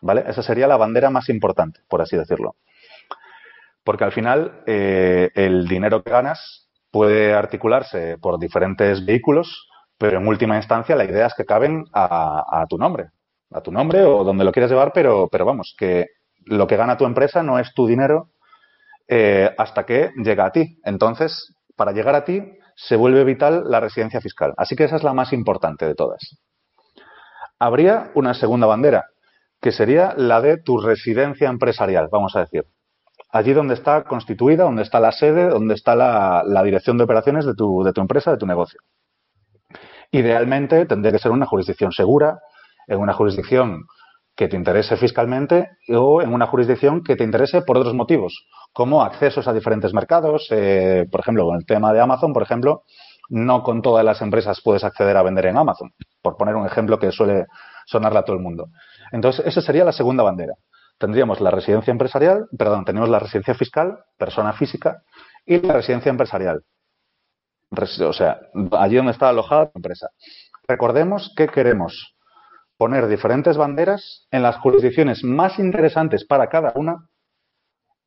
¿Vale? 0.01 0.25
Esa 0.27 0.43
sería 0.43 0.67
la 0.67 0.75
bandera 0.75 1.09
más 1.09 1.29
importante, 1.29 1.79
por 1.87 2.01
así 2.01 2.17
decirlo. 2.17 2.57
Porque 3.85 4.03
al 4.03 4.11
final 4.11 4.61
eh, 4.67 5.29
el 5.35 5.69
dinero 5.69 6.03
que 6.03 6.11
ganas 6.11 6.62
puede 6.93 7.33
articularse 7.33 8.19
por 8.19 8.37
diferentes 8.37 9.03
vehículos, 9.03 9.67
pero 9.97 10.19
en 10.19 10.27
última 10.27 10.57
instancia 10.57 10.95
la 10.95 11.05
idea 11.05 11.25
es 11.25 11.33
que 11.33 11.43
caben 11.43 11.85
a, 11.91 12.65
tu 12.69 12.77
nombre, 12.77 13.09
a 13.51 13.61
tu 13.61 13.71
nombre 13.71 14.03
o 14.03 14.23
donde 14.23 14.43
lo 14.43 14.51
quieras 14.51 14.69
llevar, 14.69 14.91
pero, 14.93 15.27
pero 15.31 15.43
vamos, 15.43 15.75
que 15.75 16.05
lo 16.45 16.67
que 16.67 16.77
gana 16.77 16.95
tu 16.95 17.05
empresa 17.05 17.41
no 17.41 17.57
es 17.57 17.73
tu 17.73 17.87
dinero 17.87 18.29
eh, 19.07 19.49
hasta 19.57 19.87
que 19.87 20.11
llega 20.17 20.45
a 20.45 20.51
ti. 20.51 20.77
Entonces, 20.85 21.55
para 21.75 21.93
llegar 21.93 22.13
a 22.13 22.25
ti 22.25 22.43
se 22.75 22.95
vuelve 22.95 23.23
vital 23.23 23.63
la 23.65 23.79
residencia 23.79 24.21
fiscal. 24.21 24.53
Así 24.55 24.75
que 24.75 24.83
esa 24.83 24.97
es 24.97 25.03
la 25.03 25.13
más 25.13 25.33
importante 25.33 25.87
de 25.87 25.95
todas. 25.95 26.21
Habría 27.57 28.11
una 28.13 28.35
segunda 28.35 28.67
bandera, 28.67 29.05
que 29.59 29.71
sería 29.71 30.13
la 30.15 30.41
de 30.41 30.57
tu 30.57 30.79
residencia 30.79 31.49
empresarial, 31.49 32.07
vamos 32.11 32.35
a 32.35 32.41
decir 32.41 32.65
allí 33.33 33.51
donde 33.51 33.73
está 33.73 34.03
constituida, 34.03 34.63
donde 34.63 34.83
está 34.83 34.99
la 34.99 35.11
sede, 35.11 35.49
donde 35.49 35.73
está 35.73 35.95
la, 35.95 36.63
dirección 36.63 36.99
de 36.99 37.03
operaciones 37.03 37.45
de 37.45 37.55
tu, 37.55 37.83
empresa, 37.95 38.31
de 38.31 38.37
tu 38.37 38.45
negocio. 38.45 38.79
Idealmente 40.11 40.85
tendría 40.85 41.11
que 41.11 41.17
ser 41.17 41.31
una 41.31 41.47
jurisdicción 41.47 41.91
segura, 41.91 42.39
en 42.87 42.99
una 42.99 43.13
jurisdicción 43.13 43.85
que 44.35 44.47
te 44.47 44.55
interese 44.55 44.97
fiscalmente 44.97 45.71
o 45.89 46.21
en 46.21 46.31
una 46.31 46.45
jurisdicción 46.45 47.03
que 47.03 47.15
te 47.15 47.23
interese 47.23 47.63
por 47.63 47.75
otros 47.75 47.95
motivos, 47.95 48.45
como 48.71 49.01
accesos 49.01 49.47
a 49.47 49.53
diferentes 49.53 49.93
mercados. 49.95 50.47
Eh, 50.51 51.07
por 51.11 51.21
ejemplo, 51.21 51.45
con 51.45 51.55
el 51.55 51.65
tema 51.65 51.91
de 51.91 52.01
Amazon, 52.01 52.33
por 52.33 52.43
ejemplo, 52.43 52.83
no 53.29 53.63
con 53.63 53.81
todas 53.81 54.05
las 54.05 54.21
empresas 54.21 54.61
puedes 54.61 54.83
acceder 54.83 55.17
a 55.17 55.23
vender 55.23 55.47
en 55.47 55.57
Amazon, 55.57 55.91
por 56.21 56.37
poner 56.37 56.55
un 56.55 56.67
ejemplo 56.67 56.99
que 56.99 57.11
suele 57.11 57.47
sonarle 57.87 58.19
a 58.19 58.23
todo 58.23 58.35
el 58.35 58.43
mundo. 58.43 58.67
Entonces, 59.11 59.43
esa 59.47 59.61
sería 59.61 59.83
la 59.83 59.91
segunda 59.91 60.21
bandera 60.21 60.53
tendríamos 61.03 61.41
la 61.41 61.51
residencia 61.51 61.91
empresarial, 61.91 62.47
perdón, 62.57 62.85
tenemos 62.85 63.09
la 63.09 63.19
residencia 63.19 63.53
fiscal, 63.55 64.05
persona 64.17 64.53
física, 64.53 65.03
y 65.45 65.59
la 65.59 65.73
residencia 65.73 66.09
empresarial. 66.09 66.63
O 68.07 68.13
sea, 68.13 68.39
allí 68.71 68.95
donde 68.95 69.11
está 69.11 69.27
alojada 69.27 69.65
la 69.65 69.71
empresa. 69.75 70.07
Recordemos 70.65 71.33
que 71.35 71.47
queremos 71.47 72.15
poner 72.77 73.07
diferentes 73.07 73.57
banderas 73.57 74.27
en 74.31 74.43
las 74.43 74.55
jurisdicciones 74.59 75.25
más 75.25 75.59
interesantes 75.59 76.23
para 76.23 76.47
cada 76.47 76.71
una 76.75 77.09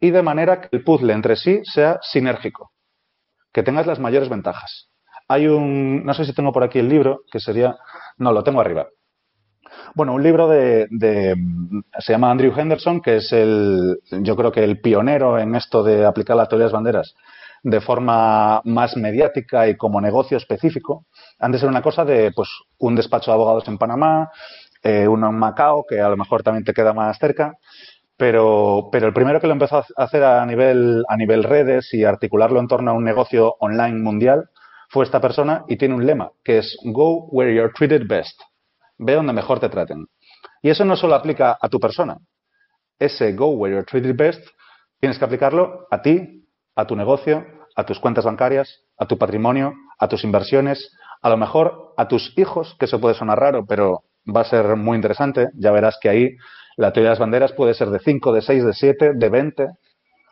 y 0.01 0.11
de 0.11 0.23
manera 0.23 0.63
que 0.63 0.69
el 0.73 0.83
puzzle 0.83 1.13
entre 1.13 1.37
sí 1.37 1.61
sea 1.65 1.99
sinérgico, 2.01 2.73
que 3.53 3.63
tengas 3.63 3.87
las 3.87 3.99
mayores 3.99 4.31
ventajas. 4.31 4.91
Hay 5.29 5.49
un, 5.49 6.03
no 6.03 6.15
sé 6.15 6.25
si 6.25 6.33
tengo 6.33 6.51
por 6.51 6.65
aquí 6.65 6.79
el 6.79 6.89
libro, 6.89 7.25
que 7.31 7.41
sería, 7.41 7.77
no, 8.17 8.33
lo 8.33 8.43
tengo 8.43 8.63
arriba, 8.63 8.87
bueno, 9.97 10.13
un 10.13 10.23
libro 10.23 10.47
de, 10.47 10.87
se 11.99 12.13
llama 12.13 12.31
Andrew 12.31 12.53
Henderson, 12.55 13.01
que 13.01 13.17
es 13.17 13.33
el, 13.33 13.99
yo 14.11 14.37
creo 14.37 14.53
que 14.53 14.63
el 14.63 14.83
pionero 14.83 15.39
en 15.39 15.55
esto 15.55 15.83
de 15.83 16.05
aplicar 16.05 16.37
las 16.37 16.51
teorías 16.51 16.71
banderas 16.71 17.15
de 17.63 17.81
forma 17.81 18.61
más 18.65 18.95
mediática 18.99 19.67
y 19.67 19.77
como 19.79 20.03
negocio 20.03 20.37
específico. 20.37 21.07
Antes 21.39 21.63
era 21.63 21.71
una 21.71 21.81
cosa 21.81 22.05
de, 22.05 22.31
pues, 22.37 22.51
un 22.79 22.95
despacho 22.95 23.31
de 23.31 23.37
abogados 23.37 23.67
en 23.69 23.79
Panamá, 23.79 24.31
eh, 24.83 25.09
uno 25.09 25.31
en 25.31 25.39
Macao, 25.39 25.87
que 25.89 25.99
a 25.99 26.11
lo 26.11 26.19
mejor 26.19 26.43
también 26.43 26.65
te 26.65 26.75
queda 26.75 26.93
más 26.93 27.19
cerca. 27.19 27.55
Pero, 28.19 28.91
pero 28.93 29.07
el 29.07 29.15
primero 29.15 29.41
que 29.41 29.47
lo 29.47 29.55
empezó 29.55 29.79
a 29.79 29.87
hacer 29.97 30.25
a 30.25 30.45
nivel, 30.45 31.05
a 31.09 31.17
nivel 31.17 31.43
redes 31.43 31.95
y 31.95 32.05
articularlo 32.05 32.61
en 32.61 32.69
torno 32.69 32.91
a 32.91 32.95
un 32.95 33.05
negocio 33.05 33.57
online 33.61 33.99
mundial 33.99 34.51
fue 34.91 35.07
esta 35.07 35.23
persona 35.23 35.65
y 35.69 35.79
tiene 35.79 35.95
un 35.95 36.05
lema 36.05 36.33
que 36.45 36.59
es 36.59 36.77
Go 36.85 37.29
where 37.31 37.55
you're 37.55 37.73
treated 37.75 38.07
best 38.07 38.39
ve 38.99 39.15
donde 39.15 39.33
mejor 39.33 39.61
te 39.61 39.69
traten. 39.69 40.07
Y 40.63 40.71
eso 40.71 40.85
no 40.85 40.97
solo 40.97 41.15
aplica 41.15 41.57
a 41.61 41.69
tu 41.69 41.79
persona. 41.79 42.17
Ese 42.99 43.33
go 43.35 43.49
where 43.49 43.75
you're 43.75 43.87
treated 43.87 44.17
best 44.17 44.43
tienes 45.01 45.19
que 45.19 45.25
aplicarlo 45.25 45.87
a 45.91 46.01
ti, 46.03 46.47
a 46.75 46.87
tu 46.87 46.97
negocio, 46.97 47.45
a 47.75 47.85
tus 47.85 48.01
cuentas 48.01 48.25
bancarias, 48.25 48.83
a 48.99 49.07
tu 49.07 49.19
patrimonio, 49.19 49.75
a 49.99 50.09
tus 50.09 50.25
inversiones, 50.25 50.91
a 51.23 51.29
lo 51.29 51.37
mejor 51.37 51.95
a 51.97 52.09
tus 52.09 52.33
hijos, 52.39 52.77
que 52.79 52.87
eso 52.87 53.01
puede 53.01 53.15
sonar 53.15 53.39
raro, 53.39 53.67
pero 53.67 54.05
va 54.35 54.41
a 54.43 54.45
ser 54.45 54.77
muy 54.77 54.97
interesante. 54.97 55.49
Ya 55.55 55.71
verás 55.73 55.99
que 56.01 56.09
ahí 56.09 56.37
la 56.77 56.93
teoría 56.93 57.11
de 57.11 57.13
las 57.13 57.19
banderas 57.19 57.53
puede 57.53 57.75
ser 57.75 57.91
de 57.91 57.99
5, 57.99 58.33
de 58.33 58.43
6, 58.43 58.65
de 58.65 58.73
7, 58.73 59.13
de 59.15 59.29
20, 59.29 59.67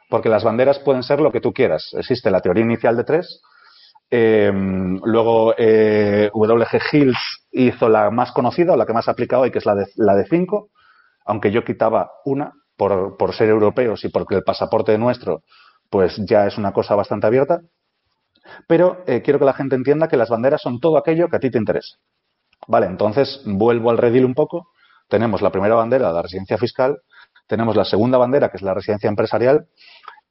porque 0.09 0.29
las 0.29 0.45
banderas 0.45 0.79
pueden 0.79 1.03
ser 1.03 1.21
lo 1.21 1.33
que 1.33 1.41
tú 1.41 1.53
quieras. 1.53 1.95
Existe 1.99 2.31
la 2.31 2.41
teoría 2.41 2.65
inicial 2.65 2.97
de 2.97 3.05
3, 3.05 3.43
Em, 4.17 5.01
luego 5.03 5.57
eh, 5.59 6.31
WG 6.33 6.81
Hills 6.93 7.19
hizo 7.51 7.89
la 7.89 8.13
más 8.13 8.31
conocida 8.31 8.75
o 8.75 8.77
la 8.77 8.87
que 8.87 8.93
más 8.93 9.09
ha 9.09 9.11
aplicado 9.11 9.45
y 9.45 9.51
que 9.51 9.59
es 9.59 9.67
la 9.67 9.75
de, 9.75 9.89
la 9.97 10.15
de 10.15 10.25
5, 10.25 10.69
aunque 11.25 11.51
yo 11.51 11.65
quitaba 11.65 12.13
una 12.25 12.53
por, 12.77 13.17
por 13.17 13.35
ser 13.35 13.49
europeos 13.49 14.05
y 14.05 14.11
porque 14.11 14.37
el 14.37 14.45
pasaporte 14.45 14.97
nuestro 14.99 15.43
pues 15.91 16.17
ya 16.29 16.47
es 16.47 16.57
una 16.59 16.73
cosa 16.73 16.95
bastante 16.95 17.27
abierta. 17.27 17.63
Pero 18.69 19.03
eh, 19.09 19.21
quiero 19.21 19.41
que 19.41 19.47
la 19.47 19.53
gente 19.53 19.75
entienda 19.75 20.07
que 20.07 20.17
las 20.17 20.29
banderas 20.29 20.63
son 20.63 20.79
todo 20.79 20.97
aquello 20.97 21.29
que 21.29 21.35
a 21.35 21.41
ti 21.41 21.51
te 21.51 21.59
interesa. 21.59 21.97
Vale, 22.69 22.87
entonces 22.87 23.43
vuelvo 23.45 23.91
al 23.91 23.99
redil 23.99 24.25
un 24.27 24.35
poco. 24.35 24.69
Tenemos 25.09 25.43
la 25.43 25.51
primera 25.51 25.75
bandera, 25.75 26.13
la 26.13 26.23
residencia 26.23 26.57
fiscal, 26.57 26.99
tenemos 27.49 27.75
la 27.75 27.85
segunda 27.85 28.17
bandera, 28.17 28.49
que 28.49 28.59
es 28.59 28.63
la 28.63 28.75
residencia 28.75 29.09
empresarial, 29.09 29.67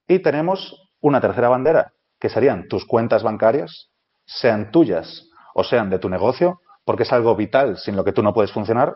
y 0.08 0.20
tenemos 0.20 0.74
una 1.02 1.20
tercera 1.20 1.50
bandera, 1.50 1.92
que 2.24 2.30
serían 2.30 2.70
tus 2.70 2.86
cuentas 2.86 3.22
bancarias, 3.22 3.90
sean 4.24 4.72
tuyas 4.72 5.30
o 5.54 5.62
sean 5.66 5.90
de 5.90 6.00
tu 6.00 6.08
negocio, 6.08 6.62
porque 6.86 7.04
es 7.04 7.12
algo 7.12 7.36
vital 7.36 7.78
sin 7.78 7.98
lo 7.98 8.06
que 8.06 8.14
tú 8.14 8.24
no 8.24 8.34
puedes 8.34 8.50
funcionar. 8.54 8.96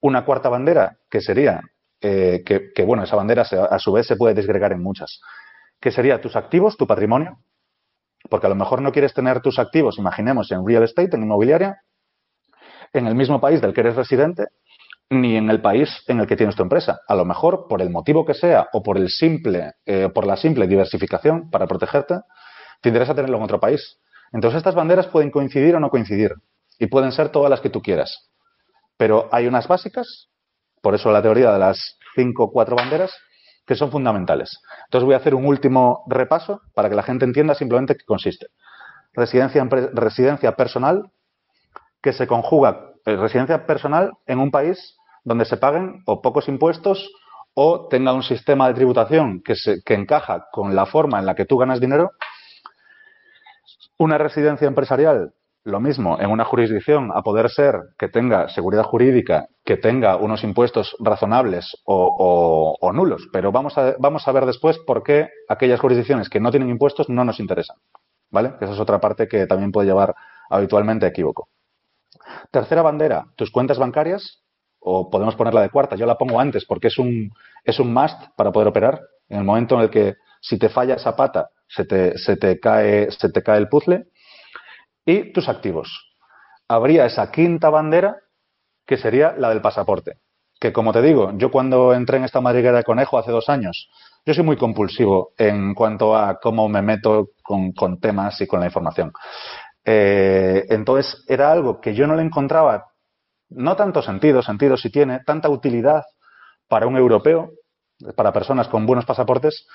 Una 0.00 0.24
cuarta 0.24 0.48
bandera, 0.48 0.98
que 1.10 1.20
sería, 1.20 1.60
eh, 2.00 2.44
que, 2.46 2.84
bueno, 2.84 3.02
esa 3.02 3.16
bandera 3.16 3.42
a 3.42 3.78
su 3.80 3.90
vez 3.90 4.06
se 4.06 4.14
puede 4.14 4.34
desgregar 4.34 4.70
en 4.70 4.80
muchas, 4.80 5.20
que 5.80 5.90
sería 5.90 6.20
tus 6.20 6.36
activos, 6.36 6.76
tu 6.76 6.86
patrimonio, 6.86 7.40
porque 8.30 8.46
a 8.46 8.50
lo 8.50 8.54
mejor 8.54 8.80
no 8.80 8.92
quieres 8.92 9.12
tener 9.12 9.40
tus 9.40 9.58
activos, 9.58 9.98
imaginemos, 9.98 10.52
en 10.52 10.64
real 10.64 10.84
estate, 10.84 11.16
en 11.16 11.24
inmobiliaria, 11.24 11.82
en 12.92 13.08
el 13.08 13.16
mismo 13.16 13.40
país 13.40 13.60
del 13.60 13.74
que 13.74 13.80
eres 13.80 13.96
residente, 13.96 14.44
ni 15.10 15.36
en 15.36 15.50
el 15.50 15.60
país 15.60 16.02
en 16.06 16.20
el 16.20 16.26
que 16.26 16.36
tienes 16.36 16.56
tu 16.56 16.62
empresa. 16.62 17.00
A 17.08 17.14
lo 17.14 17.24
mejor, 17.24 17.66
por 17.68 17.80
el 17.80 17.90
motivo 17.90 18.24
que 18.26 18.34
sea 18.34 18.68
o 18.72 18.82
por 18.82 18.98
el 18.98 19.08
simple, 19.08 19.72
eh, 19.86 20.08
por 20.14 20.26
la 20.26 20.36
simple 20.36 20.66
diversificación 20.66 21.50
para 21.50 21.66
protegerte, 21.66 22.20
te 22.82 22.90
interesa 22.90 23.14
tenerlo 23.14 23.38
en 23.38 23.44
otro 23.44 23.60
país. 23.60 23.98
Entonces 24.32 24.58
estas 24.58 24.74
banderas 24.74 25.06
pueden 25.06 25.30
coincidir 25.30 25.74
o 25.74 25.80
no 25.80 25.90
coincidir 25.90 26.34
y 26.78 26.86
pueden 26.86 27.12
ser 27.12 27.30
todas 27.30 27.50
las 27.50 27.60
que 27.60 27.70
tú 27.70 27.80
quieras. 27.80 28.30
Pero 28.96 29.28
hay 29.32 29.46
unas 29.46 29.66
básicas, 29.66 30.28
por 30.82 30.94
eso 30.94 31.10
la 31.10 31.22
teoría 31.22 31.52
de 31.52 31.58
las 31.58 31.98
cinco 32.14 32.44
o 32.44 32.52
cuatro 32.52 32.76
banderas, 32.76 33.12
que 33.66 33.74
son 33.74 33.90
fundamentales. 33.90 34.60
Entonces 34.86 35.04
voy 35.04 35.14
a 35.14 35.18
hacer 35.18 35.34
un 35.34 35.46
último 35.46 36.04
repaso 36.08 36.62
para 36.74 36.88
que 36.88 36.94
la 36.94 37.02
gente 37.02 37.24
entienda 37.24 37.54
simplemente 37.54 37.96
qué 37.96 38.04
consiste. 38.04 38.46
Residencia, 39.12 39.66
residencia 39.92 40.56
personal 40.56 41.10
que 42.02 42.12
se 42.12 42.26
conjuga, 42.26 42.92
eh, 43.04 43.16
residencia 43.16 43.66
personal 43.66 44.12
en 44.26 44.38
un 44.38 44.50
país 44.50 44.97
donde 45.28 45.44
se 45.44 45.58
paguen 45.58 46.02
o 46.06 46.22
pocos 46.22 46.48
impuestos 46.48 47.12
o 47.54 47.86
tenga 47.88 48.12
un 48.12 48.22
sistema 48.22 48.66
de 48.68 48.74
tributación 48.74 49.42
que, 49.44 49.54
que 49.84 49.94
encaja 49.94 50.46
con 50.50 50.74
la 50.74 50.86
forma 50.86 51.18
en 51.18 51.26
la 51.26 51.34
que 51.34 51.44
tú 51.44 51.58
ganas 51.58 51.80
dinero. 51.80 52.12
Una 53.98 54.16
residencia 54.16 54.66
empresarial, 54.66 55.34
lo 55.64 55.80
mismo, 55.80 56.18
en 56.18 56.30
una 56.30 56.44
jurisdicción, 56.44 57.10
a 57.14 57.22
poder 57.22 57.50
ser 57.50 57.74
que 57.98 58.08
tenga 58.08 58.48
seguridad 58.48 58.84
jurídica, 58.84 59.48
que 59.64 59.76
tenga 59.76 60.16
unos 60.16 60.44
impuestos 60.44 60.96
razonables 60.98 61.76
o, 61.84 62.90
nulos. 62.94 63.28
Pero 63.32 63.52
vamos 63.52 63.76
a, 63.76 63.96
vamos 63.98 64.26
a 64.26 64.32
ver 64.32 64.46
después 64.46 64.78
por 64.86 65.02
qué 65.02 65.28
aquellas 65.48 65.80
jurisdicciones 65.80 66.30
que 66.30 66.40
no 66.40 66.50
tienen 66.50 66.70
impuestos 66.70 67.08
no 67.10 67.24
nos 67.24 67.38
interesan. 67.38 67.76
¿Vale? 68.30 68.54
Esa 68.60 68.72
es 68.72 68.80
otra 68.80 68.98
parte 69.00 69.28
que 69.28 69.46
también 69.46 69.72
puede 69.72 69.88
llevar 69.88 70.14
habitualmente 70.48 71.06
a 71.06 71.10
equívoco. 71.10 71.48
Tercera 72.50 72.82
bandera, 72.82 73.26
tus 73.36 73.50
cuentas 73.50 73.78
bancarias, 73.78 74.42
o 74.90 75.10
podemos 75.10 75.36
ponerla 75.36 75.60
de 75.60 75.70
cuarta, 75.70 75.96
yo 75.96 76.06
la 76.06 76.16
pongo 76.16 76.40
antes 76.40 76.64
porque 76.64 76.88
es 76.88 76.98
un, 76.98 77.30
es 77.62 77.78
un 77.78 77.92
must 77.92 78.18
para 78.36 78.50
poder 78.50 78.68
operar. 78.68 79.00
En 79.28 79.38
el 79.38 79.44
momento 79.44 79.74
en 79.74 79.82
el 79.82 79.90
que 79.90 80.14
si 80.40 80.58
te 80.58 80.70
falla 80.70 80.94
esa 80.94 81.14
pata, 81.14 81.50
se 81.68 81.84
te, 81.84 82.16
se 82.16 82.36
te, 82.36 82.58
cae, 82.58 83.10
se 83.10 83.28
te 83.28 83.42
cae 83.42 83.58
el 83.58 83.68
puzzle. 83.68 84.06
Y 85.04 85.32
tus 85.32 85.48
activos. 85.48 86.16
Habría 86.68 87.04
esa 87.04 87.30
quinta 87.30 87.68
bandera 87.68 88.16
que 88.86 88.96
sería 88.96 89.34
la 89.36 89.50
del 89.50 89.60
pasaporte. 89.60 90.18
Que 90.58 90.72
como 90.72 90.92
te 90.92 91.02
digo, 91.02 91.32
yo 91.36 91.50
cuando 91.50 91.92
entré 91.92 92.16
en 92.16 92.24
esta 92.24 92.40
madriguera 92.40 92.78
de 92.78 92.84
conejo 92.84 93.18
hace 93.18 93.30
dos 93.30 93.48
años, 93.48 93.90
yo 94.24 94.34
soy 94.34 94.44
muy 94.44 94.56
compulsivo 94.56 95.32
en 95.36 95.74
cuanto 95.74 96.16
a 96.16 96.38
cómo 96.40 96.68
me 96.68 96.82
meto 96.82 97.28
con, 97.42 97.72
con 97.72 98.00
temas 98.00 98.40
y 98.40 98.46
con 98.46 98.60
la 98.60 98.66
información. 98.66 99.12
Eh, 99.84 100.66
entonces 100.70 101.24
era 101.28 101.52
algo 101.52 101.80
que 101.80 101.94
yo 101.94 102.06
no 102.06 102.14
le 102.14 102.22
encontraba 102.22 102.87
no 103.50 103.76
tanto 103.76 104.02
sentido, 104.02 104.42
sentido 104.42 104.76
si 104.76 104.90
tiene, 104.90 105.20
tanta 105.24 105.48
utilidad 105.48 106.04
para 106.68 106.86
un 106.86 106.96
europeo, 106.96 107.52
para 108.14 108.32
personas 108.32 108.68
con 108.68 108.86
buenos 108.86 109.06
pasaportes, 109.06 109.66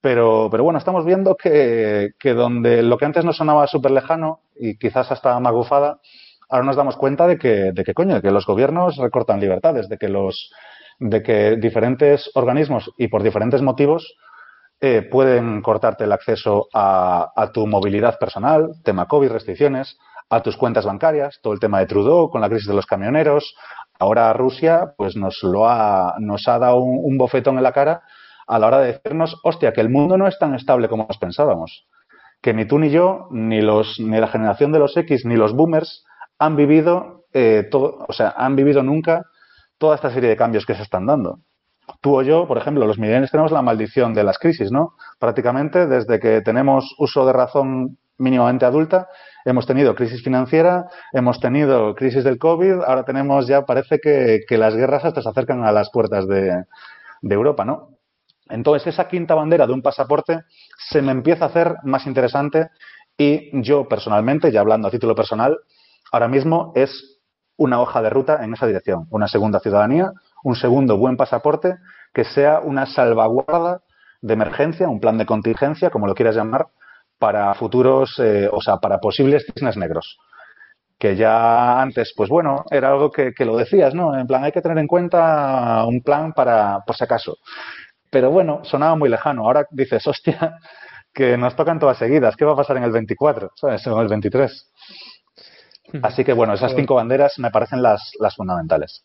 pero, 0.00 0.48
pero 0.50 0.64
bueno, 0.64 0.78
estamos 0.78 1.04
viendo 1.04 1.36
que, 1.36 2.12
donde 2.22 2.82
lo 2.82 2.98
que 2.98 3.04
antes 3.04 3.24
nos 3.24 3.36
sonaba 3.36 3.66
súper 3.66 3.90
lejano 3.90 4.40
y 4.56 4.78
quizás 4.78 5.10
hasta 5.10 5.38
magufada, 5.40 6.00
ahora 6.48 6.64
nos 6.64 6.76
damos 6.76 6.96
cuenta 6.96 7.26
de 7.26 7.38
que, 7.38 7.72
de 7.72 7.84
que 7.84 7.94
coño, 7.94 8.14
de 8.14 8.22
que 8.22 8.30
los 8.30 8.46
gobiernos 8.46 8.96
recortan 8.96 9.40
libertades, 9.40 9.88
de 9.88 9.98
que 9.98 10.08
los, 10.08 10.52
de 10.98 11.22
que 11.22 11.56
diferentes 11.56 12.30
organismos 12.34 12.90
y 12.96 13.08
por 13.08 13.22
diferentes 13.22 13.60
motivos 13.60 14.14
eh, 14.80 15.02
pueden 15.02 15.60
cortarte 15.62 16.04
el 16.04 16.12
acceso 16.12 16.68
a, 16.72 17.32
a, 17.34 17.50
tu 17.50 17.66
movilidad 17.66 18.18
personal, 18.18 18.70
tema 18.84 19.06
COVID, 19.06 19.32
restricciones, 19.32 19.98
a 20.30 20.42
tus 20.42 20.56
cuentas 20.56 20.84
bancarias, 20.84 21.38
todo 21.42 21.52
el 21.52 21.60
tema 21.60 21.78
de 21.78 21.86
Trudeau 21.86 22.30
con 22.30 22.40
la 22.40 22.48
crisis 22.48 22.68
de 22.68 22.74
los 22.74 22.86
camioneros. 22.86 23.54
Ahora 23.98 24.32
Rusia 24.32 24.94
pues 24.96 25.16
nos 25.16 25.42
lo 25.42 25.68
ha, 25.68 26.14
nos 26.18 26.46
ha 26.48 26.58
dado 26.58 26.80
un, 26.80 27.16
bofetón 27.18 27.56
en 27.56 27.62
la 27.62 27.72
cara 27.72 28.02
a 28.46 28.58
la 28.58 28.66
hora 28.66 28.78
de 28.80 28.92
decirnos, 28.92 29.40
hostia, 29.42 29.72
que 29.72 29.80
el 29.80 29.90
mundo 29.90 30.16
no 30.16 30.26
es 30.26 30.38
tan 30.38 30.54
estable 30.54 30.88
como 30.88 31.06
nos 31.06 31.18
pensábamos. 31.18 31.86
Que 32.40 32.54
ni 32.54 32.66
tú 32.66 32.78
ni 32.78 32.90
yo, 32.90 33.28
ni 33.30 33.60
los, 33.60 33.98
ni 34.00 34.18
la 34.18 34.28
generación 34.28 34.72
de 34.72 34.78
los 34.78 34.96
X, 34.96 35.24
ni 35.24 35.36
los 35.36 35.54
boomers 35.54 36.04
han 36.38 36.56
vivido 36.56 37.24
eh, 37.32 37.66
todo, 37.70 38.06
o 38.08 38.12
sea, 38.12 38.34
han 38.36 38.56
vivido 38.56 38.82
nunca 38.82 39.26
toda 39.76 39.96
esta 39.96 40.10
serie 40.10 40.30
de 40.30 40.36
cambios 40.36 40.64
que 40.64 40.74
se 40.74 40.82
están 40.82 41.06
dando 41.06 41.40
tú 42.00 42.18
o 42.18 42.22
yo, 42.22 42.46
por 42.46 42.58
ejemplo, 42.58 42.86
los 42.86 42.98
millennials 42.98 43.30
tenemos 43.30 43.52
la 43.52 43.62
maldición 43.62 44.14
de 44.14 44.24
las 44.24 44.38
crisis, 44.38 44.70
¿no? 44.70 44.94
Prácticamente 45.18 45.86
desde 45.86 46.20
que 46.20 46.40
tenemos 46.42 46.94
uso 46.98 47.26
de 47.26 47.32
razón 47.32 47.98
mínimamente 48.18 48.64
adulta, 48.64 49.08
hemos 49.48 49.66
tenido 49.66 49.94
crisis 49.94 50.22
financiera, 50.22 50.88
hemos 51.12 51.40
tenido 51.40 51.94
crisis 51.94 52.24
del 52.24 52.38
COVID, 52.38 52.82
ahora 52.86 53.04
tenemos 53.04 53.46
ya, 53.46 53.64
parece 53.64 53.98
que, 53.98 54.58
las 54.58 54.74
guerras 54.74 55.04
hasta 55.04 55.22
se 55.22 55.28
acercan 55.28 55.64
a 55.64 55.72
las 55.72 55.90
puertas 55.90 56.28
de, 56.28 56.64
de 57.22 57.34
Europa, 57.34 57.64
¿no? 57.64 57.90
Entonces, 58.50 58.94
esa 58.94 59.08
quinta 59.08 59.34
bandera 59.34 59.66
de 59.66 59.72
un 59.72 59.82
pasaporte 59.82 60.40
se 60.90 61.02
me 61.02 61.12
empieza 61.12 61.44
a 61.44 61.48
hacer 61.48 61.76
más 61.84 62.06
interesante 62.06 62.68
y 63.16 63.50
yo 63.62 63.88
personalmente, 63.88 64.52
ya 64.52 64.60
hablando 64.60 64.88
a 64.88 64.90
título 64.90 65.14
personal, 65.14 65.58
ahora 66.12 66.28
mismo 66.28 66.72
es 66.74 67.18
una 67.56 67.80
hoja 67.80 68.00
de 68.02 68.10
ruta 68.10 68.44
en 68.44 68.54
esa 68.54 68.66
dirección, 68.66 69.06
una 69.10 69.28
segunda 69.28 69.60
ciudadanía, 69.60 70.12
un 70.44 70.56
segundo 70.56 70.96
buen 70.96 71.16
pasaporte 71.16 71.74
que 72.14 72.24
sea 72.24 72.60
una 72.60 72.86
salvaguarda 72.86 73.82
de 74.20 74.34
emergencia, 74.34 74.88
un 74.88 75.00
plan 75.00 75.18
de 75.18 75.26
contingencia, 75.26 75.90
como 75.90 76.06
lo 76.06 76.14
quieras 76.14 76.36
llamar, 76.36 76.68
para 77.18 77.54
futuros, 77.54 78.18
eh, 78.18 78.48
o 78.50 78.60
sea, 78.60 78.78
para 78.78 78.98
posibles 78.98 79.46
cisnes 79.46 79.76
negros. 79.76 80.18
Que 80.98 81.16
ya 81.16 81.80
antes, 81.80 82.12
pues 82.16 82.28
bueno, 82.28 82.64
era 82.70 82.88
algo 82.88 83.10
que, 83.10 83.32
que, 83.32 83.44
lo 83.44 83.56
decías, 83.56 83.94
¿no? 83.94 84.18
En 84.18 84.26
plan, 84.26 84.42
hay 84.44 84.52
que 84.52 84.62
tener 84.62 84.78
en 84.78 84.88
cuenta 84.88 85.84
un 85.86 86.02
plan 86.02 86.32
para, 86.32 86.80
por 86.86 86.96
si 86.96 87.04
acaso. 87.04 87.36
Pero 88.10 88.30
bueno, 88.30 88.64
sonaba 88.64 88.96
muy 88.96 89.08
lejano. 89.08 89.44
Ahora 89.44 89.66
dices, 89.70 90.06
hostia, 90.06 90.58
que 91.14 91.36
nos 91.36 91.54
tocan 91.54 91.78
todas 91.78 91.98
seguidas. 91.98 92.36
¿Qué 92.36 92.44
va 92.44 92.52
a 92.52 92.56
pasar 92.56 92.76
en 92.78 92.84
el 92.84 92.90
24? 92.90 93.52
¿Sabes? 93.54 93.86
En 93.86 93.92
el 93.92 94.08
23. 94.08 94.72
Así 96.02 96.24
que 96.24 96.32
bueno, 96.32 96.54
esas 96.54 96.74
cinco 96.74 96.96
banderas 96.96 97.38
me 97.38 97.50
parecen 97.50 97.82
las, 97.82 98.10
las 98.18 98.34
fundamentales 98.34 99.04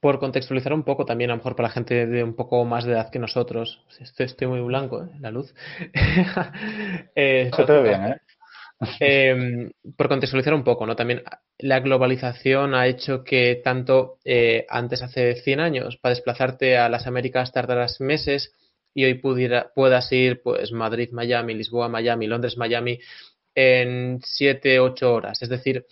por 0.00 0.18
contextualizar 0.18 0.72
un 0.72 0.84
poco 0.84 1.04
también, 1.04 1.30
a 1.30 1.34
lo 1.34 1.38
mejor 1.38 1.56
para 1.56 1.68
la 1.68 1.74
gente 1.74 2.06
de 2.06 2.22
un 2.22 2.34
poco 2.34 2.64
más 2.64 2.84
de 2.84 2.92
edad 2.92 3.10
que 3.10 3.18
nosotros, 3.18 3.82
estoy, 3.98 4.26
estoy 4.26 4.46
muy 4.46 4.60
blanco, 4.60 5.02
¿eh? 5.02 5.08
la 5.20 5.30
luz. 5.30 5.54
eh, 7.14 7.50
Se 7.54 7.64
te 7.64 7.72
ve 7.72 7.82
bien, 7.82 8.04
¿eh? 8.04 8.20
eh, 9.00 9.70
por 9.96 10.08
contextualizar 10.08 10.54
un 10.54 10.64
poco, 10.64 10.86
¿no? 10.86 10.94
También 10.94 11.22
la 11.58 11.80
globalización 11.80 12.74
ha 12.74 12.86
hecho 12.86 13.24
que 13.24 13.60
tanto 13.62 14.18
eh, 14.24 14.66
antes, 14.68 15.02
hace 15.02 15.34
100 15.34 15.60
años, 15.60 15.96
para 15.96 16.14
desplazarte 16.14 16.78
a 16.78 16.88
las 16.88 17.06
Américas 17.06 17.52
tardaras 17.52 18.00
meses 18.00 18.52
y 18.94 19.04
hoy 19.04 19.14
pudiera, 19.14 19.72
puedas 19.74 20.10
ir 20.12 20.42
pues 20.42 20.72
Madrid, 20.72 21.10
Miami, 21.12 21.54
Lisboa, 21.54 21.88
Miami, 21.88 22.26
Londres, 22.26 22.56
Miami 22.56 23.00
en 23.54 24.20
7, 24.22 24.78
8 24.78 25.12
horas. 25.12 25.42
Es 25.42 25.48
decir, 25.48 25.84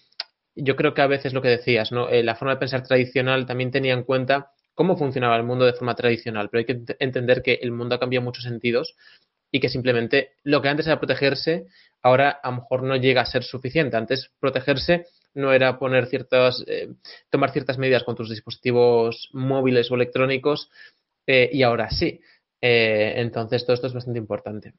yo 0.56 0.74
creo 0.74 0.94
que 0.94 1.02
a 1.02 1.06
veces 1.06 1.32
lo 1.32 1.42
que 1.42 1.48
decías, 1.48 1.92
¿no? 1.92 2.08
Eh, 2.08 2.22
la 2.22 2.34
forma 2.34 2.54
de 2.54 2.60
pensar 2.60 2.82
tradicional 2.82 3.46
también 3.46 3.70
tenía 3.70 3.92
en 3.92 4.02
cuenta 4.02 4.50
cómo 4.74 4.96
funcionaba 4.96 5.36
el 5.36 5.44
mundo 5.44 5.64
de 5.64 5.72
forma 5.72 5.94
tradicional, 5.94 6.48
pero 6.50 6.60
hay 6.60 6.64
que 6.64 6.94
entender 6.98 7.42
que 7.42 7.54
el 7.62 7.72
mundo 7.72 7.94
ha 7.94 8.00
cambiado 8.00 8.20
en 8.22 8.26
muchos 8.26 8.44
sentidos 8.44 8.94
y 9.50 9.60
que 9.60 9.68
simplemente 9.68 10.32
lo 10.42 10.60
que 10.60 10.68
antes 10.68 10.86
era 10.86 10.98
protegerse, 10.98 11.66
ahora 12.02 12.30
a 12.42 12.50
lo 12.50 12.56
mejor 12.56 12.82
no 12.82 12.96
llega 12.96 13.22
a 13.22 13.26
ser 13.26 13.42
suficiente. 13.42 13.96
Antes 13.96 14.30
protegerse 14.38 15.06
no 15.34 15.52
era 15.52 15.78
poner 15.78 16.06
ciertas, 16.06 16.64
eh, 16.66 16.88
tomar 17.30 17.52
ciertas 17.52 17.78
medidas 17.78 18.04
con 18.04 18.16
tus 18.16 18.30
dispositivos 18.30 19.28
móviles 19.32 19.90
o 19.90 19.94
electrónicos 19.94 20.70
eh, 21.26 21.48
y 21.52 21.62
ahora 21.62 21.90
sí. 21.90 22.20
Eh, 22.60 23.14
entonces 23.16 23.64
todo 23.64 23.74
esto 23.74 23.86
es 23.86 23.94
bastante 23.94 24.18
importante. 24.18 24.74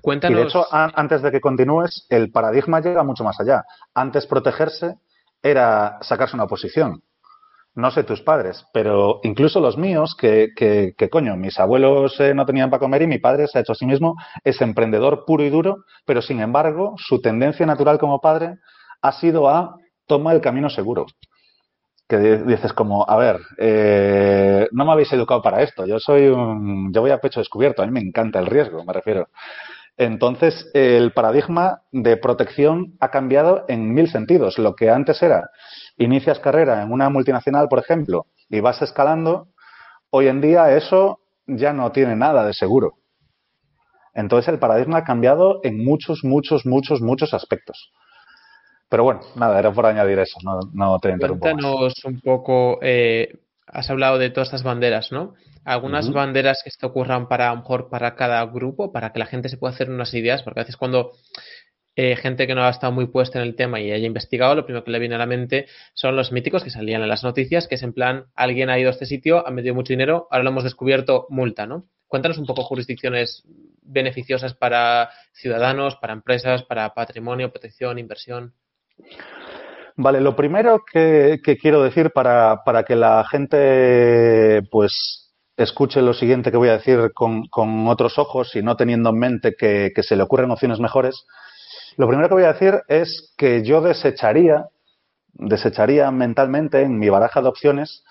Cuéntanos. 0.00 0.38
Y 0.38 0.42
de 0.42 0.48
hecho, 0.48 0.66
antes 0.70 1.22
de 1.22 1.30
que 1.30 1.40
continúes, 1.40 2.06
el 2.10 2.30
paradigma 2.30 2.80
llega 2.80 3.04
mucho 3.04 3.22
más 3.22 3.38
allá. 3.40 3.64
Antes 3.94 4.26
protegerse 4.26 4.96
era 5.50 5.98
sacarse 6.02 6.36
una 6.36 6.46
posición. 6.46 7.02
no 7.74 7.90
sé 7.90 8.04
tus 8.04 8.22
padres, 8.22 8.64
pero 8.72 9.20
incluso 9.22 9.60
los 9.60 9.76
míos, 9.76 10.16
que, 10.18 10.48
que, 10.56 11.10
coño, 11.10 11.36
mis 11.36 11.58
abuelos 11.60 12.18
eh, 12.20 12.32
no 12.34 12.46
tenían 12.46 12.70
para 12.70 12.80
comer 12.80 13.02
y 13.02 13.06
mi 13.06 13.18
padre 13.18 13.46
se 13.48 13.58
ha 13.58 13.60
hecho 13.60 13.72
a 13.72 13.74
sí 13.74 13.84
mismo, 13.84 14.16
es 14.44 14.60
emprendedor 14.62 15.24
puro 15.26 15.44
y 15.44 15.50
duro, 15.50 15.84
pero 16.06 16.22
sin 16.22 16.40
embargo, 16.40 16.94
su 16.96 17.20
tendencia 17.20 17.66
natural 17.66 17.98
como 17.98 18.20
padre 18.20 18.56
ha 19.02 19.12
sido 19.12 19.48
a 19.48 19.76
toma 20.06 20.32
el 20.32 20.40
camino 20.40 20.70
seguro. 20.70 21.04
Que 22.08 22.16
dices 22.18 22.72
como, 22.72 23.04
a 23.08 23.16
ver, 23.16 23.40
eh, 23.58 24.68
no 24.72 24.84
me 24.86 24.92
habéis 24.92 25.12
educado 25.12 25.42
para 25.42 25.62
esto, 25.62 25.86
yo 25.86 25.98
soy 25.98 26.28
un, 26.28 26.92
yo 26.94 27.00
voy 27.02 27.10
a 27.10 27.20
pecho 27.20 27.40
descubierto, 27.40 27.82
a 27.82 27.86
mí 27.86 27.92
me 27.92 28.00
encanta 28.00 28.38
el 28.38 28.46
riesgo, 28.46 28.84
me 28.84 28.92
refiero. 28.92 29.28
Entonces, 29.98 30.70
el 30.74 31.12
paradigma 31.12 31.82
de 31.90 32.16
protección 32.16 32.96
ha 33.00 33.10
cambiado 33.10 33.64
en 33.68 33.94
mil 33.94 34.10
sentidos. 34.10 34.58
Lo 34.58 34.74
que 34.74 34.90
antes 34.90 35.22
era 35.22 35.50
inicias 35.96 36.38
carrera 36.38 36.82
en 36.82 36.92
una 36.92 37.08
multinacional, 37.08 37.68
por 37.68 37.78
ejemplo, 37.78 38.26
y 38.50 38.60
vas 38.60 38.82
escalando, 38.82 39.48
hoy 40.10 40.28
en 40.28 40.40
día 40.40 40.76
eso 40.76 41.20
ya 41.46 41.72
no 41.72 41.92
tiene 41.92 42.14
nada 42.14 42.44
de 42.44 42.52
seguro. 42.52 42.98
Entonces 44.12 44.52
el 44.52 44.58
paradigma 44.58 44.98
ha 44.98 45.04
cambiado 45.04 45.60
en 45.62 45.84
muchos, 45.84 46.24
muchos, 46.24 46.66
muchos, 46.66 47.00
muchos 47.00 47.34
aspectos. 47.34 47.92
Pero 48.88 49.04
bueno, 49.04 49.20
nada, 49.34 49.58
era 49.58 49.72
por 49.72 49.86
añadir 49.86 50.18
eso, 50.18 50.38
no, 50.42 50.60
no 50.72 50.98
te 50.98 51.10
interrumpo. 51.10 51.42
Cuéntanos 51.42 52.04
un 52.04 52.20
poco, 52.20 52.78
eh, 52.82 53.28
has 53.66 53.90
hablado 53.90 54.18
de 54.18 54.30
todas 54.30 54.48
estas 54.48 54.62
banderas, 54.62 55.12
¿no? 55.12 55.34
Algunas 55.64 56.12
banderas 56.12 56.62
que 56.64 56.70
te 56.70 56.86
ocurran 56.86 57.28
para, 57.28 57.54
mejor, 57.54 57.88
para 57.90 58.14
cada 58.14 58.44
grupo, 58.46 58.92
para 58.92 59.12
que 59.12 59.18
la 59.18 59.26
gente 59.26 59.48
se 59.48 59.56
pueda 59.56 59.74
hacer 59.74 59.90
unas 59.90 60.14
ideas, 60.14 60.42
porque 60.42 60.60
a 60.60 60.62
veces 60.62 60.76
cuando 60.76 61.12
eh, 61.96 62.14
gente 62.14 62.46
que 62.46 62.54
no 62.54 62.62
ha 62.62 62.70
estado 62.70 62.92
muy 62.92 63.06
puesta 63.06 63.40
en 63.40 63.46
el 63.46 63.56
tema 63.56 63.80
y 63.80 63.90
haya 63.90 64.06
investigado, 64.06 64.54
lo 64.54 64.64
primero 64.64 64.84
que 64.84 64.90
le 64.90 64.98
viene 64.98 65.16
a 65.16 65.18
la 65.18 65.26
mente 65.26 65.66
son 65.94 66.14
los 66.14 66.30
míticos 66.30 66.62
que 66.62 66.70
salían 66.70 67.02
en 67.02 67.08
las 67.08 67.24
noticias, 67.24 67.66
que 67.66 67.76
es 67.76 67.82
en 67.82 67.94
plan, 67.94 68.26
alguien 68.34 68.70
ha 68.70 68.78
ido 68.78 68.90
a 68.90 68.92
este 68.92 69.06
sitio, 69.06 69.46
ha 69.46 69.50
metido 69.50 69.74
mucho 69.74 69.92
dinero, 69.92 70.28
ahora 70.30 70.44
lo 70.44 70.50
hemos 70.50 70.64
descubierto, 70.64 71.26
multa, 71.30 71.66
¿no? 71.66 71.88
Cuéntanos 72.06 72.38
un 72.38 72.46
poco 72.46 72.62
jurisdicciones 72.62 73.42
beneficiosas 73.82 74.54
para 74.54 75.10
ciudadanos, 75.32 75.96
para 75.96 76.12
empresas, 76.12 76.62
para 76.62 76.94
patrimonio, 76.94 77.50
protección, 77.50 77.98
inversión. 77.98 78.54
Vale, 79.96 80.20
lo 80.20 80.36
primero 80.36 80.84
que, 80.84 81.40
quiero 81.60 81.82
decir 81.82 82.10
para, 82.10 82.60
que 82.86 82.96
la 82.96 83.24
gente 83.24 84.62
pues 84.70 85.32
escuche 85.56 86.02
lo 86.02 86.12
siguiente 86.12 86.50
que 86.50 86.58
voy 86.58 86.68
a 86.68 86.76
decir 86.76 87.12
con, 87.14 87.88
otros 87.88 88.18
ojos 88.18 88.54
y 88.56 88.62
no 88.62 88.76
teniendo 88.76 89.10
en 89.10 89.18
mente 89.18 89.54
que, 89.58 89.92
que 89.94 90.02
se 90.02 90.16
le 90.16 90.22
ocurren 90.22 90.50
opciones 90.50 90.80
mejores, 90.80 91.24
lo 91.96 92.06
primero 92.06 92.28
que 92.28 92.34
voy 92.34 92.44
a 92.44 92.52
decir 92.52 92.82
es 92.88 93.32
que 93.38 93.64
yo 93.64 93.80
desecharía, 93.80 94.66
desecharía 95.32 96.10
mentalmente 96.10 96.82
en 96.82 96.98
mi 96.98 97.08
baraja 97.08 97.40
de 97.40 97.48
opciones 97.48 98.04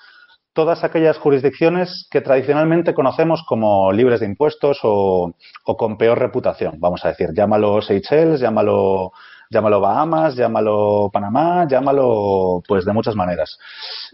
todas 0.56 0.86
aquellas 0.86 1.18
jurisdicciones 1.18 2.08
que 2.10 2.22
tradicionalmente 2.22 2.94
conocemos 2.94 3.44
como 3.46 3.92
libres 3.92 4.22
de 4.22 4.26
impuestos 4.26 4.80
o, 4.84 5.36
con 5.64 5.98
peor 5.98 6.18
reputación, 6.18 6.76
vamos 6.80 7.04
a 7.04 7.10
decir. 7.10 7.32
Llámalo 7.36 7.82
Seychelles, 7.82 8.40
llámalo, 8.40 9.12
llámalo 9.50 9.82
Bahamas, 9.82 10.36
llámalo 10.36 11.10
Panamá, 11.12 11.68
llámalo 11.68 12.62
pues 12.68 12.86
de 12.86 12.94
muchas 12.94 13.16
maneras. 13.16 13.58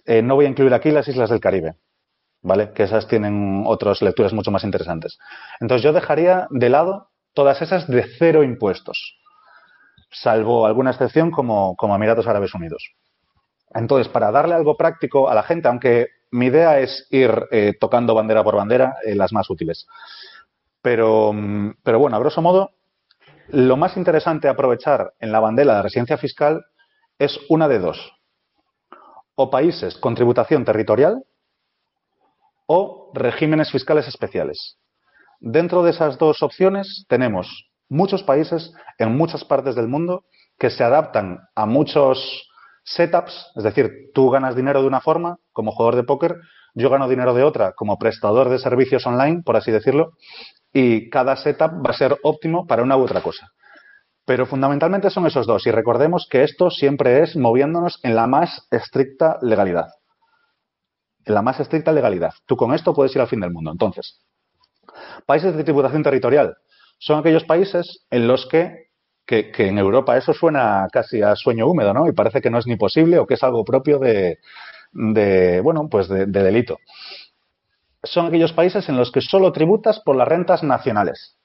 Eh, 0.05 0.21
no 0.21 0.35
voy 0.35 0.45
a 0.45 0.49
incluir 0.49 0.73
aquí 0.73 0.91
las 0.91 1.07
islas 1.07 1.29
del 1.29 1.39
Caribe, 1.39 1.75
¿vale? 2.41 2.71
Que 2.73 2.83
esas 2.83 3.07
tienen 3.07 3.63
otras 3.65 4.01
lecturas 4.01 4.33
mucho 4.33 4.51
más 4.51 4.63
interesantes. 4.63 5.17
Entonces 5.59 5.83
yo 5.83 5.93
dejaría 5.93 6.47
de 6.49 6.69
lado 6.69 7.09
todas 7.33 7.61
esas 7.61 7.87
de 7.87 8.05
cero 8.17 8.43
impuestos 8.43 9.21
salvo 10.11 10.65
alguna 10.65 10.91
excepción 10.91 11.31
como, 11.31 11.75
como 11.75 11.95
Emiratos 11.95 12.27
Árabes 12.27 12.53
Unidos. 12.53 12.93
Entonces, 13.73 14.11
para 14.11 14.31
darle 14.31 14.55
algo 14.55 14.75
práctico 14.75 15.29
a 15.29 15.35
la 15.35 15.43
gente, 15.43 15.67
aunque 15.69 16.07
mi 16.31 16.47
idea 16.47 16.79
es 16.79 17.07
ir 17.09 17.31
eh, 17.51 17.73
tocando 17.79 18.13
bandera 18.13 18.43
por 18.43 18.55
bandera, 18.55 18.97
eh, 19.05 19.15
las 19.15 19.31
más 19.31 19.49
útiles. 19.49 19.87
Pero, 20.81 21.31
mm, 21.33 21.75
pero 21.83 21.99
bueno, 21.99 22.17
a 22.17 22.19
grosso 22.19 22.41
modo, 22.41 22.71
lo 23.51 23.77
más 23.77 23.97
interesante 23.97 24.47
aprovechar 24.47 25.13
en 25.19 25.31
la 25.31 25.39
bandera 25.39 25.75
de 25.75 25.81
residencia 25.83 26.17
fiscal 26.17 26.63
es 27.19 27.39
una 27.49 27.67
de 27.67 27.79
dos. 27.79 28.13
O 29.35 29.49
países 29.49 29.97
con 29.97 30.15
tributación 30.15 30.65
territorial 30.65 31.23
o 32.65 33.11
regímenes 33.13 33.71
fiscales 33.71 34.07
especiales. 34.07 34.77
Dentro 35.39 35.83
de 35.83 35.91
esas 35.91 36.17
dos 36.17 36.43
opciones 36.43 37.05
tenemos 37.09 37.69
muchos 37.89 38.23
países 38.23 38.73
en 38.97 39.17
muchas 39.17 39.43
partes 39.43 39.75
del 39.75 39.87
mundo 39.87 40.25
que 40.57 40.69
se 40.69 40.83
adaptan 40.83 41.39
a 41.55 41.65
muchos 41.65 42.47
setups, 42.83 43.51
es 43.55 43.63
decir, 43.63 44.11
tú 44.13 44.29
ganas 44.29 44.55
dinero 44.55 44.81
de 44.81 44.87
una 44.87 45.01
forma 45.01 45.37
como 45.51 45.71
jugador 45.71 45.95
de 45.95 46.03
póker, 46.03 46.37
yo 46.73 46.89
gano 46.89 47.09
dinero 47.09 47.33
de 47.33 47.43
otra 47.43 47.73
como 47.73 47.97
prestador 47.97 48.49
de 48.49 48.59
servicios 48.59 49.05
online, 49.05 49.41
por 49.43 49.57
así 49.57 49.71
decirlo, 49.71 50.13
y 50.73 51.09
cada 51.09 51.35
setup 51.35 51.85
va 51.85 51.91
a 51.91 51.97
ser 51.97 52.17
óptimo 52.23 52.65
para 52.65 52.83
una 52.83 52.97
u 52.97 53.03
otra 53.03 53.21
cosa. 53.21 53.51
Pero 54.25 54.45
fundamentalmente 54.45 55.09
son 55.09 55.25
esos 55.25 55.47
dos 55.47 55.65
y 55.67 55.71
recordemos 55.71 56.27
que 56.29 56.43
esto 56.43 56.69
siempre 56.69 57.21
es 57.23 57.35
moviéndonos 57.35 57.99
en 58.03 58.15
la 58.15 58.27
más 58.27 58.67
estricta 58.71 59.37
legalidad. 59.41 59.89
En 61.25 61.33
la 61.33 61.41
más 61.41 61.59
estricta 61.59 61.91
legalidad. 61.91 62.33
Tú 62.45 62.55
con 62.55 62.73
esto 62.73 62.93
puedes 62.93 63.15
ir 63.15 63.21
al 63.21 63.27
fin 63.27 63.41
del 63.41 63.51
mundo. 63.51 63.71
Entonces, 63.71 64.21
países 65.25 65.55
de 65.55 65.63
tributación 65.63 66.03
territorial 66.03 66.55
son 66.97 67.19
aquellos 67.19 67.43
países 67.45 68.05
en 68.11 68.27
los 68.27 68.45
que, 68.45 68.91
que, 69.25 69.51
en 69.57 69.77
Europa 69.77 70.17
eso 70.17 70.33
suena 70.33 70.87
casi 70.91 71.21
a 71.21 71.35
sueño 71.35 71.67
húmedo, 71.67 71.93
¿no? 71.93 72.07
Y 72.07 72.11
parece 72.11 72.41
que 72.41 72.49
no 72.49 72.59
es 72.59 72.67
ni 72.67 72.75
posible 72.75 73.17
o 73.17 73.25
que 73.25 73.33
es 73.35 73.43
algo 73.43 73.65
propio 73.65 73.97
de, 73.97 74.39
de 74.91 75.61
bueno, 75.61 75.87
pues 75.89 76.07
de, 76.07 76.25
delito. 76.25 76.77
Son 78.03 78.25
aquellos 78.25 78.53
países 78.53 78.89
en 78.89 78.97
los 78.97 79.11
que 79.11 79.21
solo 79.21 79.51
tributas 79.51 79.99
por 79.99 80.15
las 80.15 80.27
rentas 80.27 80.63
nacionales. 80.63 81.37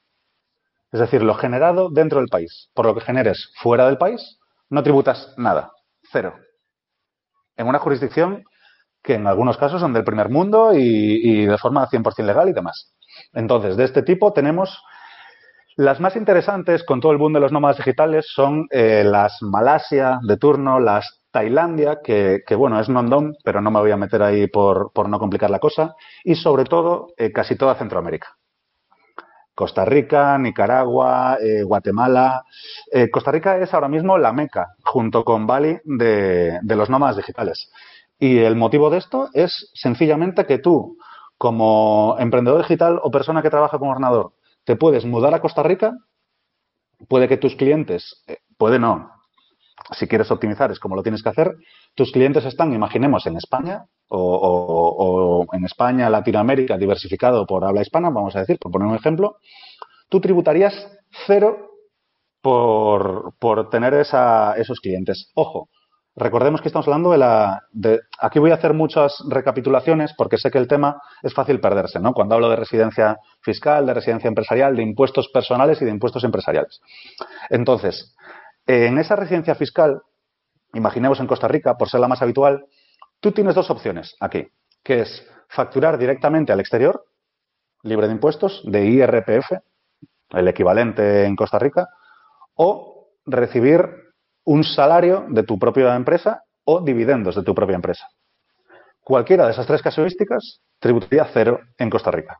Es 0.91 0.99
decir, 0.99 1.21
lo 1.21 1.35
generado 1.35 1.89
dentro 1.89 2.19
del 2.19 2.29
país. 2.29 2.69
Por 2.73 2.85
lo 2.85 2.95
que 2.95 3.01
generes 3.01 3.51
fuera 3.61 3.85
del 3.85 3.97
país, 3.97 4.39
no 4.69 4.83
tributas 4.83 5.33
nada. 5.37 5.71
Cero. 6.11 6.35
En 7.55 7.67
una 7.67 7.79
jurisdicción 7.79 8.43
que 9.03 9.15
en 9.15 9.27
algunos 9.27 9.57
casos 9.57 9.81
son 9.81 9.93
del 9.93 10.03
primer 10.03 10.29
mundo 10.29 10.71
y, 10.73 11.45
de 11.45 11.57
forma 11.57 11.87
100% 11.87 12.25
legal 12.25 12.49
y 12.49 12.53
demás. 12.53 12.93
Entonces, 13.33 13.77
de 13.77 13.85
este 13.85 14.03
tipo 14.03 14.33
tenemos 14.33 14.81
las 15.75 15.99
más 15.99 16.15
interesantes 16.15 16.83
con 16.83 16.99
todo 16.99 17.11
el 17.11 17.17
boom 17.17 17.33
de 17.33 17.39
los 17.39 17.51
nómadas 17.51 17.77
digitales 17.77 18.25
son 18.33 18.67
eh, 18.71 19.03
las 19.05 19.41
Malasia 19.41 20.19
de 20.23 20.37
turno, 20.37 20.79
las 20.79 21.21
Tailandia, 21.31 21.99
que, 22.03 22.43
bueno, 22.55 22.79
es 22.79 22.89
non 22.89 23.35
pero 23.43 23.61
no 23.61 23.71
me 23.71 23.79
voy 23.79 23.91
a 23.91 23.97
meter 23.97 24.23
ahí 24.23 24.47
por, 24.47 24.91
no 25.09 25.19
complicar 25.19 25.49
la 25.49 25.59
cosa, 25.59 25.95
y 26.23 26.35
sobre 26.35 26.65
todo 26.65 27.13
eh, 27.17 27.31
casi 27.31 27.55
toda 27.55 27.75
Centroamérica. 27.75 28.35
Costa 29.53 29.85
Rica, 29.85 30.37
Nicaragua, 30.37 31.37
eh, 31.41 31.63
Guatemala. 31.63 32.43
Costa 33.11 33.31
Rica 33.31 33.57
es 33.57 33.73
ahora 33.73 33.87
mismo 33.87 34.15
la 34.19 34.31
meca, 34.31 34.75
junto 34.83 35.23
con 35.25 35.47
Bali, 35.47 35.79
de, 35.83 36.59
los 36.63 36.91
nómadas 36.91 37.17
digitales. 37.17 37.71
Y 38.19 38.37
el 38.37 38.55
motivo 38.55 38.91
de 38.91 38.99
esto 38.99 39.29
es 39.33 39.71
sencillamente 39.73 40.45
que 40.45 40.59
tú, 40.59 40.97
como 41.37 42.15
emprendedor 42.19 42.61
digital 42.61 42.99
o 43.01 43.09
persona 43.09 43.41
que 43.41 43.49
trabaja 43.49 43.79
con 43.79 43.89
ordenador, 43.89 44.33
te 44.63 44.75
puedes 44.75 45.05
mudar 45.05 45.33
a 45.33 45.41
Costa 45.41 45.63
Rica, 45.63 45.97
puede 47.07 47.27
que 47.27 47.37
tus 47.37 47.55
clientes, 47.55 48.23
eh, 48.27 48.37
puede 48.57 48.79
no, 48.79 49.11
si 49.91 50.07
quieres 50.07 50.31
optimizar 50.31 50.71
es 50.71 50.79
como 50.79 50.95
lo 50.95 51.03
tienes 51.03 51.23
que 51.23 51.29
hacer, 51.29 51.55
tus 51.95 52.11
clientes 52.11 52.45
están, 52.45 52.73
imaginemos, 52.73 53.25
en 53.25 53.37
España 53.37 53.85
o, 54.09 55.45
en 55.51 55.65
España, 55.65 56.09
Latinoamérica, 56.09 56.77
diversificado 56.77 57.45
por 57.45 57.65
habla 57.65 57.81
hispana, 57.81 58.09
vamos 58.09 58.35
a 58.35 58.39
decir, 58.39 58.57
por 58.59 58.71
poner 58.71 58.87
un 58.87 58.95
ejemplo, 58.95 59.37
tú 60.09 60.19
tributarías 60.19 60.73
cero 61.25 61.71
por, 62.41 63.33
por 63.39 63.69
tener 63.69 63.93
esos 63.93 64.79
clientes. 64.79 65.31
Ojo, 65.35 65.69
Recordemos 66.19 66.61
que 66.61 66.69
estamos 66.69 66.87
hablando 66.87 67.11
de 67.11 67.19
la. 67.19 67.61
Aquí 68.19 68.39
voy 68.39 68.49
a 68.49 68.55
hacer 68.55 68.73
muchas 68.73 69.23
recapitulaciones 69.29 70.15
porque 70.17 70.39
sé 70.39 70.49
que 70.49 70.57
el 70.57 70.67
tema 70.67 70.99
es 71.21 71.31
fácil 71.31 71.59
perderse, 71.59 71.99
¿no? 71.99 72.13
Cuando 72.13 72.33
hablo 72.33 72.49
de 72.49 72.55
residencia 72.55 73.17
fiscal, 73.41 73.85
de 73.85 73.93
residencia 73.93 74.27
empresarial, 74.27 74.75
de 74.75 74.81
impuestos 74.81 75.29
personales 75.31 75.79
y 75.79 75.85
de 75.85 75.91
impuestos 75.91 76.23
empresariales. 76.23 76.81
Entonces, 77.51 78.15
en 78.67 78.97
esa 78.97 79.15
residencia 79.15 79.55
fiscal, 79.55 80.01
imaginemos 80.73 81.19
en 81.19 81.27
Costa 81.27 81.47
Rica, 81.47 81.77
por 81.77 81.89
ser 81.89 82.01
la 82.01 82.07
más 82.07 82.21
habitual, 82.21 82.65
tú 83.19 83.31
tienes 83.31 83.55
dos 83.55 83.69
opciones 83.69 84.15
aquí, 84.19 84.47
que 84.83 85.01
es 85.01 85.27
facturar 85.49 85.97
directamente 85.97 86.51
al 86.51 86.59
exterior, 86.59 87.05
libre 87.83 88.07
de 88.07 88.13
impuestos, 88.13 88.61
de 88.65 88.85
IRPF, 88.85 89.53
el 90.31 90.47
equivalente 90.47 91.25
en 91.25 91.35
Costa 91.35 91.57
Rica, 91.57 91.87
o 92.55 93.11
recibir 93.25 93.87
un 94.43 94.63
salario 94.63 95.25
de 95.29 95.43
tu 95.43 95.57
propia 95.57 95.95
empresa 95.95 96.43
o 96.63 96.81
dividendos 96.81 97.35
de 97.35 97.43
tu 97.43 97.55
propia 97.55 97.75
empresa. 97.75 98.07
Cualquiera 99.01 99.45
de 99.45 99.51
esas 99.51 99.67
tres 99.67 99.81
casuísticas 99.81 100.61
tributaría 100.79 101.25
cero 101.33 101.61
en 101.77 101.89
Costa 101.89 102.11
Rica, 102.11 102.39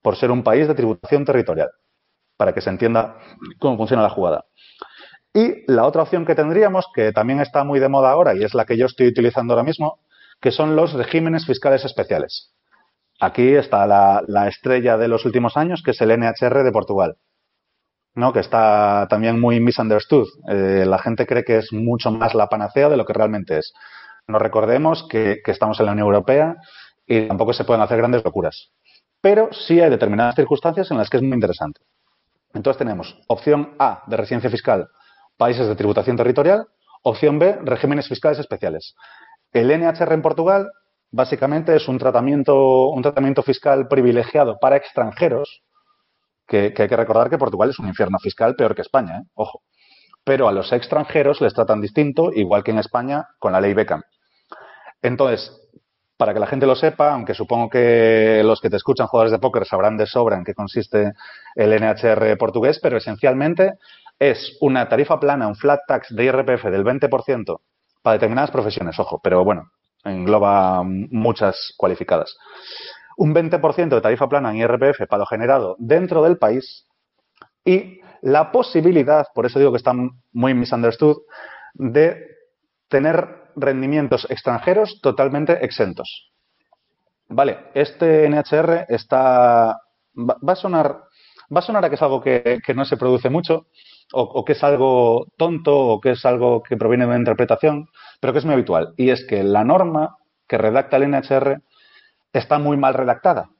por 0.00 0.16
ser 0.16 0.30
un 0.30 0.42
país 0.42 0.66
de 0.66 0.74
tributación 0.74 1.24
territorial, 1.24 1.70
para 2.36 2.54
que 2.54 2.62
se 2.62 2.70
entienda 2.70 3.18
cómo 3.58 3.76
funciona 3.76 4.02
la 4.02 4.10
jugada. 4.10 4.44
Y 5.34 5.64
la 5.72 5.86
otra 5.86 6.02
opción 6.02 6.26
que 6.26 6.34
tendríamos, 6.34 6.86
que 6.94 7.12
también 7.12 7.40
está 7.40 7.64
muy 7.64 7.80
de 7.80 7.88
moda 7.88 8.10
ahora 8.10 8.34
y 8.34 8.44
es 8.44 8.54
la 8.54 8.66
que 8.66 8.76
yo 8.76 8.86
estoy 8.86 9.08
utilizando 9.08 9.54
ahora 9.54 9.64
mismo, 9.64 9.98
que 10.40 10.50
son 10.50 10.76
los 10.76 10.92
regímenes 10.92 11.46
fiscales 11.46 11.84
especiales. 11.84 12.52
Aquí 13.20 13.54
está 13.54 13.86
la, 13.86 14.48
estrella 14.48 14.98
de 14.98 15.08
los 15.08 15.24
últimos 15.24 15.56
años, 15.56 15.82
que 15.82 15.92
es 15.92 16.00
el 16.00 16.10
NHR 16.18 16.64
de 16.64 16.72
Portugal, 16.72 17.16
¿no? 18.14 18.32
que 18.32 18.40
está 18.40 19.06
también 19.08 19.40
muy 19.40 19.60
misunderstood. 19.60 20.28
Eh, 20.48 20.84
la 20.86 20.98
gente 20.98 21.26
cree 21.26 21.44
que 21.44 21.58
es 21.58 21.72
mucho 21.72 22.10
más 22.10 22.34
la 22.34 22.48
panacea 22.48 22.88
de 22.88 22.96
lo 22.96 23.06
que 23.06 23.12
realmente 23.12 23.58
es. 23.58 23.72
No 24.26 24.38
recordemos 24.38 25.06
que, 25.08 25.40
que 25.44 25.52
estamos 25.52 25.78
en 25.80 25.86
la 25.86 25.92
Unión 25.92 26.08
Europea 26.08 26.56
y 27.06 27.28
tampoco 27.28 27.52
se 27.52 27.64
pueden 27.64 27.82
hacer 27.82 27.98
grandes 27.98 28.24
locuras. 28.24 28.70
Pero 29.20 29.50
sí 29.52 29.80
hay 29.80 29.88
determinadas 29.88 30.34
circunstancias 30.34 30.90
en 30.90 30.98
las 30.98 31.08
que 31.08 31.18
es 31.18 31.22
muy 31.22 31.34
interesante. 31.34 31.80
Entonces 32.52 32.78
tenemos 32.78 33.18
opción 33.28 33.74
A 33.78 34.02
de 34.08 34.16
residencia 34.16 34.50
fiscal, 34.50 34.88
países 35.42 35.66
de 35.66 35.74
tributación 35.74 36.16
territorial, 36.16 36.68
opción 37.02 37.40
B, 37.40 37.58
regímenes 37.64 38.06
fiscales 38.06 38.38
especiales. 38.38 38.94
El 39.52 39.76
NHR 39.76 40.12
en 40.12 40.22
Portugal 40.22 40.70
básicamente 41.10 41.74
es 41.74 41.88
un 41.88 41.98
tratamiento, 41.98 42.90
un 42.90 43.02
tratamiento 43.02 43.42
fiscal 43.42 43.88
privilegiado 43.88 44.58
para 44.60 44.76
extranjeros, 44.76 45.64
que, 46.46 46.72
hay 46.78 46.88
que 46.88 46.96
recordar 46.96 47.28
que 47.28 47.38
Portugal 47.38 47.70
es 47.70 47.80
un 47.80 47.88
infierno 47.88 48.20
fiscal 48.20 48.54
peor 48.54 48.76
que 48.76 48.82
España, 48.82 49.18
¿eh? 49.18 49.24
ojo. 49.34 49.62
Pero 50.22 50.46
a 50.46 50.52
los 50.52 50.72
extranjeros 50.72 51.40
les 51.40 51.54
tratan 51.54 51.80
distinto, 51.80 52.30
igual 52.32 52.62
que 52.62 52.70
en 52.70 52.78
España 52.78 53.26
con 53.40 53.50
la 53.50 53.60
ley 53.60 53.74
Beckham. 53.74 54.02
Entonces, 55.02 55.50
para 56.16 56.34
que 56.34 56.38
la 56.38 56.46
gente 56.46 56.66
lo 56.66 56.76
sepa, 56.76 57.14
aunque 57.14 57.34
supongo 57.34 57.68
que 57.68 58.42
los 58.44 58.60
que 58.60 58.70
te 58.70 58.76
escuchan, 58.76 59.08
jugadores 59.08 59.32
de 59.32 59.40
póker, 59.40 59.66
sabrán 59.66 59.96
de 59.96 60.06
sobra 60.06 60.36
en 60.36 60.44
qué 60.44 60.54
consiste 60.54 61.14
el 61.56 61.74
NHR 61.74 62.38
portugués, 62.38 62.78
pero 62.80 62.98
esencialmente 62.98 63.72
es 64.30 64.56
una 64.60 64.88
tarifa 64.88 65.18
plana, 65.18 65.48
un 65.48 65.56
flat 65.56 65.80
tax 65.86 66.14
de 66.14 66.24
IRPF 66.24 66.64
del 66.64 66.84
20% 66.84 67.60
para 68.02 68.14
determinadas 68.14 68.50
profesiones, 68.50 68.98
ojo, 68.98 69.20
pero 69.22 69.44
bueno, 69.44 69.70
engloba 70.04 70.82
muchas 70.84 71.74
cualificadas. 71.76 72.36
Un 73.16 73.34
20% 73.34 73.88
de 73.88 74.00
tarifa 74.00 74.28
plana 74.28 74.50
en 74.50 74.58
IRPF 74.58 75.06
para 75.08 75.20
lo 75.20 75.26
generado 75.26 75.76
dentro 75.78 76.22
del 76.22 76.38
país 76.38 76.86
y 77.64 78.00
la 78.22 78.52
posibilidad, 78.52 79.26
por 79.34 79.46
eso 79.46 79.58
digo 79.58 79.72
que 79.72 79.78
está 79.78 79.92
muy 80.32 80.54
misunderstood, 80.54 81.18
de 81.74 82.26
tener 82.88 83.42
rendimientos 83.56 84.26
extranjeros 84.30 85.00
totalmente 85.00 85.64
exentos. 85.64 86.32
Vale, 87.28 87.58
este 87.74 88.28
NHR 88.28 88.86
está. 88.88 89.80
Va, 90.14 90.52
a 90.52 90.56
sonar. 90.56 91.04
Va 91.54 91.60
a 91.60 91.62
sonar 91.62 91.84
a 91.84 91.88
que 91.88 91.94
es 91.96 92.02
algo 92.02 92.20
que, 92.20 92.60
no 92.74 92.84
se 92.84 92.96
produce 92.96 93.30
mucho, 93.30 93.66
o, 94.12 94.44
que 94.44 94.52
es 94.52 94.62
algo 94.62 95.26
tonto, 95.36 95.76
o 95.76 96.00
que 96.00 96.10
es 96.10 96.24
algo 96.24 96.62
que 96.62 96.76
proviene 96.76 97.04
de 97.04 97.10
una 97.10 97.18
interpretación, 97.18 97.88
pero 98.20 98.32
que 98.32 98.40
es 98.40 98.44
muy 98.44 98.54
habitual. 98.54 98.94
Y 98.96 99.10
es 99.10 99.24
que 99.26 99.42
la 99.42 99.64
norma 99.64 100.16
que 100.46 100.58
redacta 100.58 100.96
el 100.96 101.10
NHR 101.10 101.62
está 102.32 102.58
muy 102.58 102.76
mal 102.76 102.94
redactada, 102.94 103.50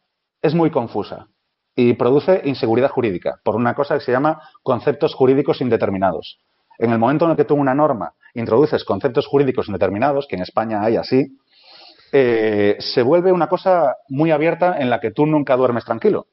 es 0.40 0.54
muy 0.54 0.70
confusa 0.70 1.28
y 1.74 1.94
produce 1.94 2.42
inseguridad 2.44 2.90
jurídica 2.90 3.40
por 3.44 3.56
una 3.56 3.74
cosa 3.74 3.94
que 3.94 4.04
se 4.04 4.12
llama 4.12 4.42
conceptos 4.62 5.14
jurídicos 5.14 5.60
indeterminados. 5.60 6.38
En 6.78 6.90
el 6.92 6.98
momento 6.98 7.24
en 7.24 7.32
el 7.32 7.36
que 7.36 7.44
tú 7.44 7.54
una 7.54 7.74
norma 7.74 8.14
introduces 8.34 8.84
conceptos 8.84 9.26
jurídicos 9.26 9.68
indeterminados, 9.68 10.26
que 10.26 10.36
en 10.36 10.42
España 10.42 10.82
hay 10.82 10.96
así, 10.96 11.38
eh, 12.12 12.76
se 12.78 13.02
vuelve 13.02 13.32
una 13.32 13.48
cosa 13.48 13.96
muy 14.08 14.30
abierta 14.30 14.78
en 14.78 14.90
la 14.90 15.00
que 15.00 15.10
tú 15.10 15.26
nunca 15.26 15.56
duermes 15.56 15.84
tranquilo, 15.84 16.26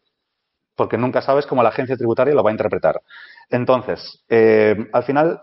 porque 0.76 0.98
nunca 0.98 1.22
sabes 1.22 1.46
cómo 1.46 1.64
la 1.64 1.70
agencia 1.70 1.96
tributaria 1.96 2.34
lo 2.34 2.44
va 2.44 2.50
a 2.50 2.54
interpretar. 2.54 3.02
Entonces, 3.50 4.24
eh, 4.30 4.76
al 4.94 5.04
final 5.04 5.42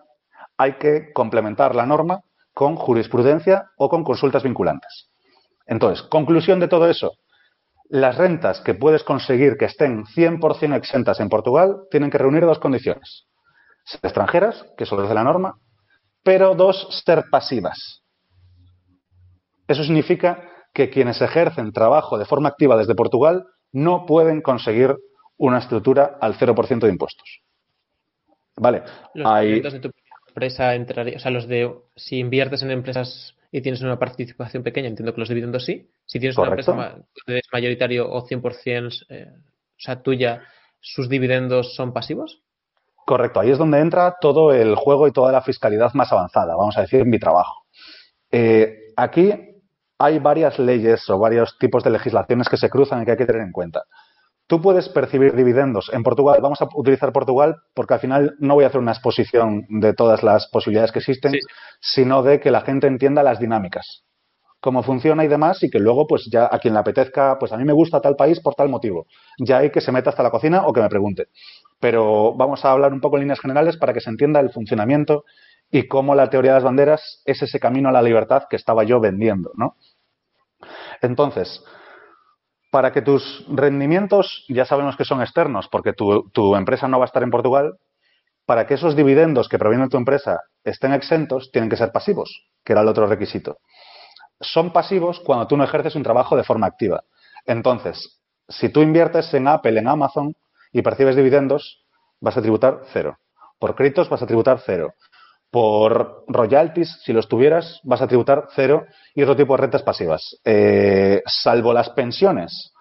hay 0.57 0.75
que 0.75 1.13
complementar 1.13 1.75
la 1.75 1.87
norma 1.87 2.21
con 2.55 2.77
jurisprudencia 2.77 3.71
o 3.77 3.89
con 3.89 4.05
consultas 4.05 4.43
vinculantes. 4.43 5.11
Entonces, 5.67 6.07
conclusión 6.07 6.61
de 6.61 6.69
todo 6.69 6.89
eso, 6.89 7.13
las 7.89 8.17
rentas 8.17 8.61
que 8.61 8.75
puedes 8.75 9.05
conseguir 9.05 9.57
que 9.57 9.67
estén 9.67 10.05
100% 10.05 10.75
exentas 10.77 11.21
en 11.21 11.29
Portugal 11.29 11.83
tienen 11.91 12.11
que 12.11 12.19
reunir 12.19 12.45
dos 12.45 12.59
condiciones. 12.59 13.27
Ser 13.85 14.01
extranjeras, 14.03 14.65
que 14.77 14.87
son 14.87 15.01
las 15.01 15.09
de 15.09 15.15
la 15.15 15.25
norma, 15.25 15.59
pero 16.23 16.55
dos, 16.55 16.89
ser 17.05 17.25
pasivas. 17.31 18.03
Eso 19.69 19.85
significa 19.85 20.49
que 20.73 20.91
quienes 20.91 21.21
ejercen 21.21 21.73
trabajo 21.73 22.19
de 22.19 22.25
forma 22.25 22.49
activa 22.49 22.77
desde 22.77 22.95
Portugal 22.95 23.47
no 23.73 24.07
pueden 24.07 24.43
conseguir 24.43 24.97
una 25.37 25.59
estructura 25.59 26.17
al 26.21 26.35
0% 26.35 26.81
de 26.81 26.89
impuestos. 26.89 27.43
Vale. 28.57 28.83
Los 29.15 29.27
Hay... 29.27 29.61
de 29.61 29.81
tu 29.81 29.91
empresa 30.29 30.75
entraría, 30.75 31.17
o 31.17 31.19
sea, 31.19 31.31
los 31.31 31.47
de 31.47 31.73
si 31.95 32.19
inviertes 32.19 32.63
en 32.63 32.71
empresas 32.71 33.35
y 33.51 33.63
tienes 33.63 33.81
una 33.83 33.99
participación 33.99 34.63
pequeña, 34.63 34.89
entiendo 34.89 35.15
que 35.15 35.21
los 35.21 35.29
dividendos 35.29 35.65
sí. 35.65 35.89
Si 36.05 36.19
tienes 36.19 36.37
una 36.37 36.49
empresa 36.49 36.99
mayoritario 37.53 38.11
o 38.11 38.27
100% 38.27 39.07
eh, 39.09 39.33
o 39.77 39.79
sea, 39.79 40.03
tuya, 40.03 40.43
sus 40.81 41.09
dividendos 41.09 41.75
son 41.75 41.93
pasivos. 41.93 42.43
Correcto, 43.05 43.41
ahí 43.41 43.51
es 43.51 43.59
donde 43.59 43.79
entra 43.79 44.17
todo 44.21 44.53
el 44.53 44.75
juego 44.75 45.07
y 45.07 45.13
toda 45.13 45.31
la 45.31 45.43
fiscalidad 45.43 45.95
más 45.95 46.13
avanzada, 46.13 46.57
vamos 46.57 46.77
a 46.77 46.81
decir, 46.83 47.01
en 47.01 47.11
mi 47.11 47.19
trabajo. 47.19 47.67
Eh, 48.33 48.93
aquí 48.97 49.33
hay 49.99 50.19
varias 50.19 50.59
leyes 50.59 51.09
o 51.09 51.19
varios 51.19 51.57
tipos 51.59 51.85
de 51.85 51.91
legislaciones 51.91 52.49
que 52.49 52.57
se 52.57 52.69
cruzan 52.69 53.03
y 53.03 53.05
que 53.05 53.13
hay 53.13 53.17
que 53.17 53.27
tener 53.27 53.43
en 53.43 53.53
cuenta. 53.53 53.85
Tú 54.47 54.61
puedes 54.61 54.89
percibir 54.89 55.35
dividendos 55.35 55.91
en 55.93 56.03
Portugal. 56.03 56.39
Vamos 56.41 56.63
a 56.63 56.69
utilizar 56.75 57.13
Portugal 57.13 57.57
porque 57.75 57.95
al 57.95 58.01
final 58.01 58.37
no 58.39 58.55
voy 58.55 58.65
a 58.65 58.69
hacer 58.69 58.81
una 58.81 58.93
exposición 58.93 59.67
de 59.69 59.93
todas 59.93 60.23
las 60.23 60.47
posibilidades 60.49 60.93
que 60.93 61.01
existen, 61.01 61.35
sino 61.81 62.23
de 62.23 62.39
que 62.39 62.51
la 62.51 62.61
gente 62.61 62.87
entienda 62.87 63.25
las 63.25 63.41
dinámicas, 63.41 64.05
cómo 64.61 64.85
funciona 64.85 65.25
y 65.25 65.29
demás, 65.29 65.63
y 65.65 65.71
que 65.71 65.81
luego, 65.81 66.07
pues 66.07 66.29
ya 66.31 66.49
a 66.51 66.59
quien 66.61 66.75
le 66.75 66.81
apetezca, 66.81 67.39
pues 67.41 67.53
a 67.53 67.57
mí 67.57 67.65
me 67.65 67.73
gusta 67.73 68.01
tal 68.01 68.15
país 68.15 68.39
por 68.41 68.55
tal 68.55 68.69
motivo. 68.69 69.07
Ya 69.39 69.59
hay 69.59 69.71
que 69.71 69.81
se 69.81 69.91
meta 69.91 70.11
hasta 70.11 70.23
la 70.23 70.31
cocina 70.31 70.67
o 70.67 70.73
que 70.73 70.81
me 70.81 70.89
pregunte 70.89 71.29
pero 71.81 72.35
vamos 72.35 72.65
a 72.65 72.73
hablar 72.73 72.93
un 72.93 73.01
poco 73.01 73.17
en 73.17 73.23
líneas 73.23 73.41
generales 73.41 73.77
para 73.77 73.93
que 73.93 74.01
se 74.01 74.11
entienda 74.11 74.41
el 74.41 74.51
funcionamiento 74.51 75.25
y 75.71 75.89
cómo 75.89 76.15
la 76.15 76.31
teoría 76.31 76.53
de 76.53 76.57
las 76.57 76.65
banderas 76.65 77.23
es 77.25 77.43
ese 77.43 77.61
camino 77.61 77.89
a 77.89 77.93
la 77.93 78.03
libertad 78.03 78.45
que 78.49 78.57
estaba 78.57 78.85
yo 78.85 79.01
vendiendo, 79.01 79.51
¿no? 79.57 79.77
Entonces, 81.03 81.63
para 82.77 82.93
que 82.93 83.01
tus 83.01 83.43
rendimientos, 83.49 84.45
ya 84.51 84.67
sabemos 84.67 84.99
que 84.99 85.07
son 85.07 85.23
externos, 85.23 85.67
porque 85.67 85.95
tu, 85.95 86.57
empresa 86.57 86.87
no 86.87 86.99
va 86.99 87.07
a 87.07 87.11
estar 87.11 87.23
en 87.23 87.31
Portugal, 87.31 87.79
para 88.45 88.67
que 88.67 88.75
esos 88.75 88.95
dividendos 88.95 89.49
que 89.49 89.59
provienen 89.59 89.87
de 89.87 89.93
tu 89.93 89.97
empresa 89.97 90.41
estén 90.63 90.93
exentos, 90.93 91.51
tienen 91.51 91.71
que 91.71 91.79
ser 91.79 91.91
pasivos, 91.91 92.45
que 92.63 92.75
era 92.75 92.83
el 92.83 92.89
otro 92.89 93.07
requisito. 93.07 93.57
Son 94.43 94.75
pasivos 94.75 95.21
cuando 95.21 95.47
tú 95.47 95.57
no 95.57 95.65
ejerces 95.65 95.95
un 95.95 96.03
trabajo 96.03 96.37
de 96.37 96.45
forma 96.45 96.67
activa. 96.67 97.03
Entonces, 97.47 98.21
si 98.47 98.69
tú 98.69 98.83
inviertes 98.83 99.33
en 99.33 99.49
Apple, 99.49 99.81
en 99.81 99.89
Amazon, 99.89 100.35
y 100.71 100.83
percibes 100.83 101.17
dividendos, 101.17 101.83
vas 102.21 102.37
a 102.37 102.43
tributar 102.43 102.83
cero. 102.93 103.17
Por 103.59 103.75
créditos 103.75 104.11
vas 104.11 104.21
a 104.21 104.27
tributar 104.27 104.61
cero. 104.67 104.93
Por 105.57 106.25
royalties, 106.29 107.01
si 107.03 107.15
los 107.15 107.29
tuvieras, 107.29 107.81
vas 107.83 108.03
a 108.03 108.07
tributar 108.07 108.47
cero 108.55 108.85
y 109.15 109.23
otro 109.23 109.37
tipo 109.37 109.55
de 109.55 109.63
rentas 109.63 109.83
pasivas. 109.83 110.39
Eh, 110.45 111.23
salvo 111.25 111.73
las 111.73 111.89
pensiones, 111.89 112.75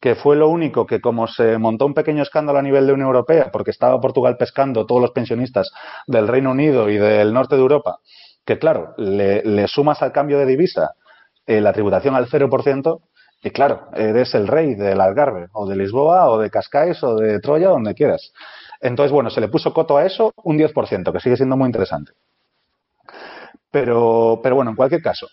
que 0.00 0.14
fue 0.14 0.34
lo 0.34 0.48
único 0.48 0.86
que 0.86 1.02
como 1.02 1.26
se 1.26 1.58
montó 1.58 1.84
un 1.84 1.92
pequeño 1.92 2.22
escándalo 2.22 2.58
a 2.58 2.62
nivel 2.62 2.86
de 2.86 2.94
Unión 2.94 3.08
Europea, 3.08 3.50
porque 3.52 3.72
estaba 3.72 4.00
Portugal 4.00 4.38
pescando 4.38 4.86
todos 4.86 5.02
los 5.02 5.10
pensionistas 5.10 5.70
del 6.06 6.26
Reino 6.26 6.52
Unido 6.52 6.88
y 6.88 6.96
del 6.96 7.34
norte 7.34 7.56
de 7.56 7.60
Europa, 7.60 7.98
que 8.46 8.58
claro, 8.58 8.94
le, 8.96 9.68
sumas 9.68 10.00
al 10.00 10.12
cambio 10.12 10.38
de 10.38 10.46
divisa 10.46 10.94
eh, 11.46 11.60
la 11.60 11.74
tributación 11.74 12.14
al 12.14 12.26
0%, 12.26 13.00
y 13.42 13.50
claro, 13.50 13.90
eres 13.94 14.34
el 14.34 14.48
rey 14.48 14.74
del 14.74 15.02
Algarve, 15.02 15.48
o 15.52 15.68
de 15.68 15.76
Lisboa, 15.76 16.30
o 16.30 16.38
de 16.38 16.48
Cascais, 16.48 17.02
o 17.02 17.16
de 17.16 17.38
Troya, 17.40 17.68
donde 17.68 17.92
quieras. 17.92 18.32
Entonces, 18.80 19.12
bueno, 19.12 19.30
se 19.30 19.40
le 19.40 19.48
puso 19.48 19.72
coto 19.72 19.96
a 19.96 20.04
eso 20.04 20.32
un 20.42 20.58
10%, 20.58 21.12
que 21.12 21.20
sigue 21.20 21.36
siendo 21.36 21.56
muy 21.56 21.66
interesante. 21.66 22.12
Pero, 23.70 24.40
pero 24.42 24.56
bueno, 24.56 24.70
en 24.70 24.76
cualquier 24.76 25.02
caso, 25.02 25.26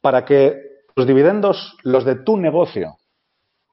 para 0.00 0.24
que 0.24 0.56
los 0.96 1.06
dividendos, 1.06 1.76
los 1.82 2.04
de 2.04 2.16
tu 2.16 2.36
negocio, 2.36 2.96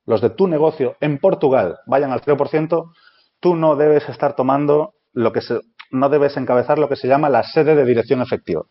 los 0.06 0.22
de 0.22 0.30
tu 0.30 0.48
negocio 0.48 0.96
en 1.02 1.18
Portugal 1.18 1.78
vayan 1.86 2.12
al 2.12 2.22
0%, 2.22 2.92
tú 3.40 3.56
no 3.56 3.76
debes 3.76 4.08
estar 4.08 4.36
tomando 4.36 4.94
lo 5.14 5.34
que 5.34 5.42
se, 5.42 5.60
no 5.92 6.10
debes 6.10 6.38
encabezar 6.38 6.80
lo 6.80 6.90
que 6.90 6.96
se 6.96 7.08
llama 7.08 7.30
la 7.30 7.44
sede 7.44 7.76
de 7.76 7.86
dirección 7.86 8.22
efectiva. 8.22 8.64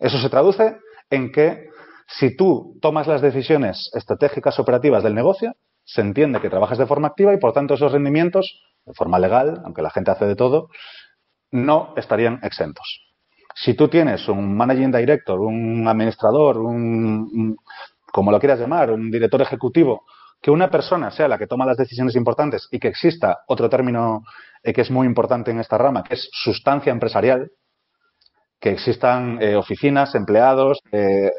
Eso 0.00 0.18
se 0.18 0.30
traduce 0.30 0.76
en 1.10 1.32
que 1.32 1.68
si 2.06 2.36
tú 2.36 2.78
tomas 2.80 3.06
las 3.06 3.22
decisiones 3.22 3.90
estratégicas 3.94 4.58
operativas 4.58 5.02
del 5.02 5.14
negocio, 5.14 5.54
se 5.84 6.00
entiende 6.00 6.40
que 6.40 6.50
trabajas 6.50 6.78
de 6.78 6.86
forma 6.86 7.08
activa 7.08 7.34
y 7.34 7.38
por 7.38 7.52
tanto 7.52 7.74
esos 7.74 7.92
rendimientos, 7.92 8.60
de 8.86 8.94
forma 8.94 9.18
legal, 9.18 9.62
aunque 9.64 9.82
la 9.82 9.90
gente 9.90 10.10
hace 10.10 10.26
de 10.26 10.36
todo, 10.36 10.68
no 11.50 11.94
estarían 11.96 12.40
exentos. 12.42 13.00
Si 13.54 13.74
tú 13.74 13.88
tienes 13.88 14.28
un 14.28 14.56
managing 14.56 14.90
director, 14.90 15.40
un 15.40 15.86
administrador, 15.86 16.58
un, 16.58 17.56
como 18.12 18.32
lo 18.32 18.40
quieras 18.40 18.58
llamar, 18.58 18.90
un 18.90 19.10
director 19.10 19.40
ejecutivo, 19.40 20.04
que 20.44 20.50
una 20.50 20.70
persona 20.70 21.10
sea 21.10 21.26
la 21.26 21.38
que 21.38 21.46
toma 21.46 21.64
las 21.64 21.78
decisiones 21.78 22.16
importantes 22.16 22.68
y 22.70 22.78
que 22.78 22.88
exista 22.88 23.38
otro 23.46 23.70
término 23.70 24.22
eh, 24.62 24.72
que 24.72 24.82
es 24.82 24.90
muy 24.90 25.06
importante 25.06 25.50
en 25.50 25.58
esta 25.58 25.78
rama, 25.78 26.04
que 26.04 26.14
es 26.14 26.28
sustancia 26.32 26.92
empresarial, 26.92 27.50
que 28.60 28.70
existan 28.70 29.38
eh, 29.40 29.56
oficinas, 29.56 30.14
empleados, 30.14 30.80
eh, 30.92 31.30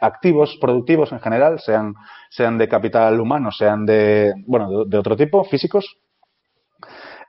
activos 0.00 0.58
productivos 0.60 1.12
en 1.12 1.20
general, 1.20 1.60
sean, 1.60 1.94
sean 2.30 2.58
de 2.58 2.68
capital 2.68 3.20
humano, 3.20 3.52
sean 3.52 3.86
de, 3.86 4.32
bueno, 4.46 4.84
de, 4.84 4.98
otro 4.98 5.16
tipo, 5.16 5.44
físicos. 5.44 5.96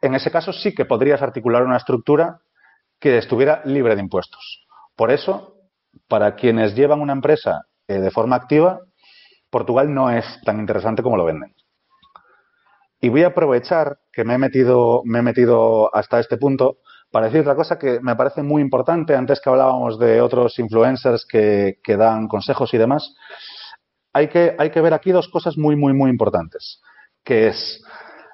En 0.02 0.16
ese 0.16 0.32
caso 0.32 0.54
sí 0.54 0.74
que 0.74 0.86
podrías 0.86 1.22
articular 1.22 1.64
una 1.64 1.78
estructura 1.78 2.40
que 3.00 3.18
estuviera 3.18 3.62
libre 3.66 3.96
de 3.96 4.02
impuestos. 4.02 4.68
Por 4.96 5.12
eso, 5.12 5.56
para 6.08 6.36
quienes 6.36 6.76
llevan 6.76 7.02
una 7.02 7.14
empresa 7.14 7.66
de 7.88 8.12
forma 8.12 8.36
activa, 8.36 8.82
Portugal 9.50 9.94
no 9.94 10.10
es 10.10 10.26
tan 10.46 10.60
interesante 10.60 11.02
como 11.02 11.18
lo 11.18 11.26
venden. 11.26 11.54
Y 13.02 13.10
voy 13.10 13.24
a 13.24 13.28
aprovechar 13.28 14.00
que 14.12 14.24
me 14.24 14.36
he 14.36 14.38
metido, 14.38 15.02
me 15.06 15.20
he 15.20 15.22
metido 15.22 15.94
hasta 15.96 16.20
este 16.20 16.38
punto 16.38 16.78
para 17.12 17.28
decir 17.28 17.42
otra 17.42 17.56
cosa 17.56 17.80
que 17.80 18.00
me 18.02 18.16
parece 18.16 18.44
muy 18.44 18.62
importante, 18.62 19.16
antes 19.16 19.40
que 19.42 19.50
hablábamos 19.50 19.98
de 19.98 20.22
otros 20.22 20.60
influencers 20.60 21.26
que, 21.26 21.80
que 21.84 21.98
dan 21.98 22.28
consejos 22.28 22.74
y 22.74 22.78
demás, 22.78 23.16
hay 24.14 24.28
que, 24.28 24.56
hay 24.60 24.70
que 24.70 24.82
ver 24.82 24.94
aquí 24.94 25.12
dos 25.12 25.28
cosas 25.30 25.58
muy, 25.58 25.76
muy, 25.76 25.94
muy 25.94 26.12
importantes. 26.12 26.82
Que 27.24 27.48
es, 27.48 27.84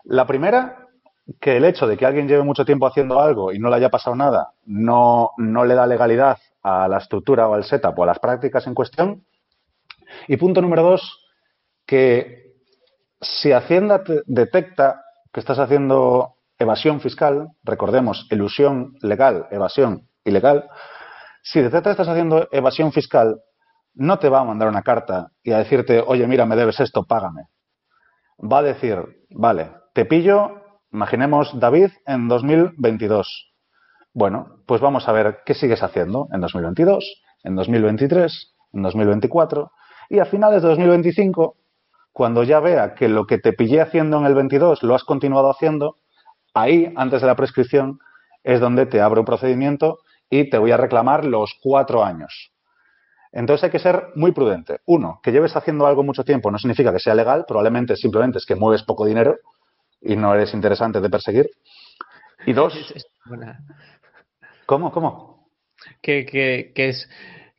la 0.03 0.27
primera, 0.27 0.84
que 1.39 1.57
el 1.57 1.65
hecho 1.65 1.87
de 1.87 1.97
que 1.97 2.05
alguien 2.05 2.27
lleve 2.27 2.43
mucho 2.43 2.65
tiempo 2.65 2.87
haciendo 2.87 3.19
algo 3.19 3.51
y 3.51 3.59
no 3.59 3.69
le 3.69 3.77
haya 3.77 3.89
pasado 3.89 4.15
nada, 4.15 4.51
no, 4.65 5.31
no 5.37 5.65
le 5.65 5.73
da 5.73 5.87
legalidad 5.87 6.37
a 6.61 6.87
la 6.87 6.97
estructura 6.97 7.47
o 7.47 7.53
al 7.53 7.63
setup 7.63 7.97
o 7.97 8.03
a 8.03 8.07
las 8.07 8.19
prácticas 8.19 8.67
en 8.67 8.73
cuestión. 8.73 9.25
Y 10.27 10.37
punto 10.37 10.61
número 10.61 10.83
dos, 10.83 11.25
que 11.85 12.53
si 13.21 13.51
Hacienda 13.51 14.03
detecta 14.25 15.01
que 15.33 15.39
estás 15.39 15.59
haciendo 15.59 16.35
evasión 16.57 17.01
fiscal, 17.01 17.49
recordemos, 17.63 18.27
ilusión 18.31 18.93
legal, 19.01 19.47
evasión 19.51 20.07
ilegal, 20.23 20.69
si 21.41 21.61
de 21.61 21.69
trata 21.69 21.91
estás 21.91 22.07
haciendo 22.07 22.47
evasión 22.51 22.91
fiscal, 22.91 23.39
no 23.93 24.19
te 24.19 24.29
va 24.29 24.41
a 24.41 24.45
mandar 24.45 24.67
una 24.67 24.81
carta 24.81 25.31
y 25.43 25.51
a 25.51 25.59
decirte, 25.59 26.03
oye, 26.05 26.27
mira, 26.27 26.45
me 26.45 26.55
debes 26.55 26.79
esto, 26.79 27.03
págame. 27.03 27.43
Va 28.39 28.59
a 28.59 28.63
decir, 28.63 28.97
vale, 29.29 29.71
te 29.93 30.05
pillo, 30.05 30.64
imaginemos 30.95 31.59
David 31.59 31.91
en 32.07 32.27
2022. 32.29 33.53
Bueno, 34.13 34.59
pues 34.65 34.79
vamos 34.79 35.07
a 35.07 35.11
ver 35.11 35.39
qué 35.45 35.53
sigues 35.53 35.83
haciendo 35.83 36.29
en 36.31 36.39
2022, 36.39 37.21
en 37.43 37.55
2023, 37.55 38.55
en 38.73 38.81
2024 38.81 39.71
y 40.09 40.19
a 40.19 40.25
finales 40.25 40.61
de 40.61 40.69
2025, 40.69 41.57
cuando 42.13 42.43
ya 42.43 42.61
vea 42.61 42.93
que 42.95 43.09
lo 43.09 43.27
que 43.27 43.39
te 43.39 43.51
pillé 43.51 43.81
haciendo 43.81 44.17
en 44.19 44.25
el 44.25 44.35
22 44.35 44.83
lo 44.83 44.95
has 44.95 45.03
continuado 45.03 45.49
haciendo, 45.49 45.97
Ahí, 46.53 46.93
antes 46.95 47.19
de 47.19 47.27
la 47.27 47.35
prescripción, 47.35 47.99
es 48.41 48.61
donde 48.61 48.85
te 48.85 49.01
abro 49.01 49.19
un 49.19 49.25
procedimiento 49.25 49.99
y 50.29 50.49
te 50.49 50.57
voy 50.57 50.71
a 50.71 50.77
reclamar 50.77 51.25
los 51.25 51.59
cuatro 51.61 52.05
años. 52.05 52.53
Entonces 53.33 53.65
hay 53.65 53.71
que 53.71 53.79
ser 53.79 54.07
muy 54.15 54.31
prudente. 54.31 54.79
Uno, 54.85 55.19
que 55.21 55.33
lleves 55.33 55.57
haciendo 55.57 55.85
algo 55.85 56.03
mucho 56.03 56.23
tiempo 56.23 56.49
no 56.49 56.57
significa 56.57 56.93
que 56.93 56.99
sea 56.99 57.13
legal, 57.13 57.43
probablemente 57.45 57.97
simplemente 57.97 58.37
es 58.37 58.45
que 58.45 58.55
mueves 58.55 58.83
poco 58.83 59.05
dinero 59.05 59.37
y 60.05 60.15
no 60.15 60.33
eres 60.33 60.53
interesante 60.53 61.01
de 61.01 61.09
perseguir. 61.09 61.49
Y 62.45 62.53
dos... 62.53 62.73
¿Cómo? 64.65 64.91
¿Cómo? 64.91 65.49
Que, 66.01 66.25
que, 66.25 66.71
que 66.73 66.89
es 66.89 67.09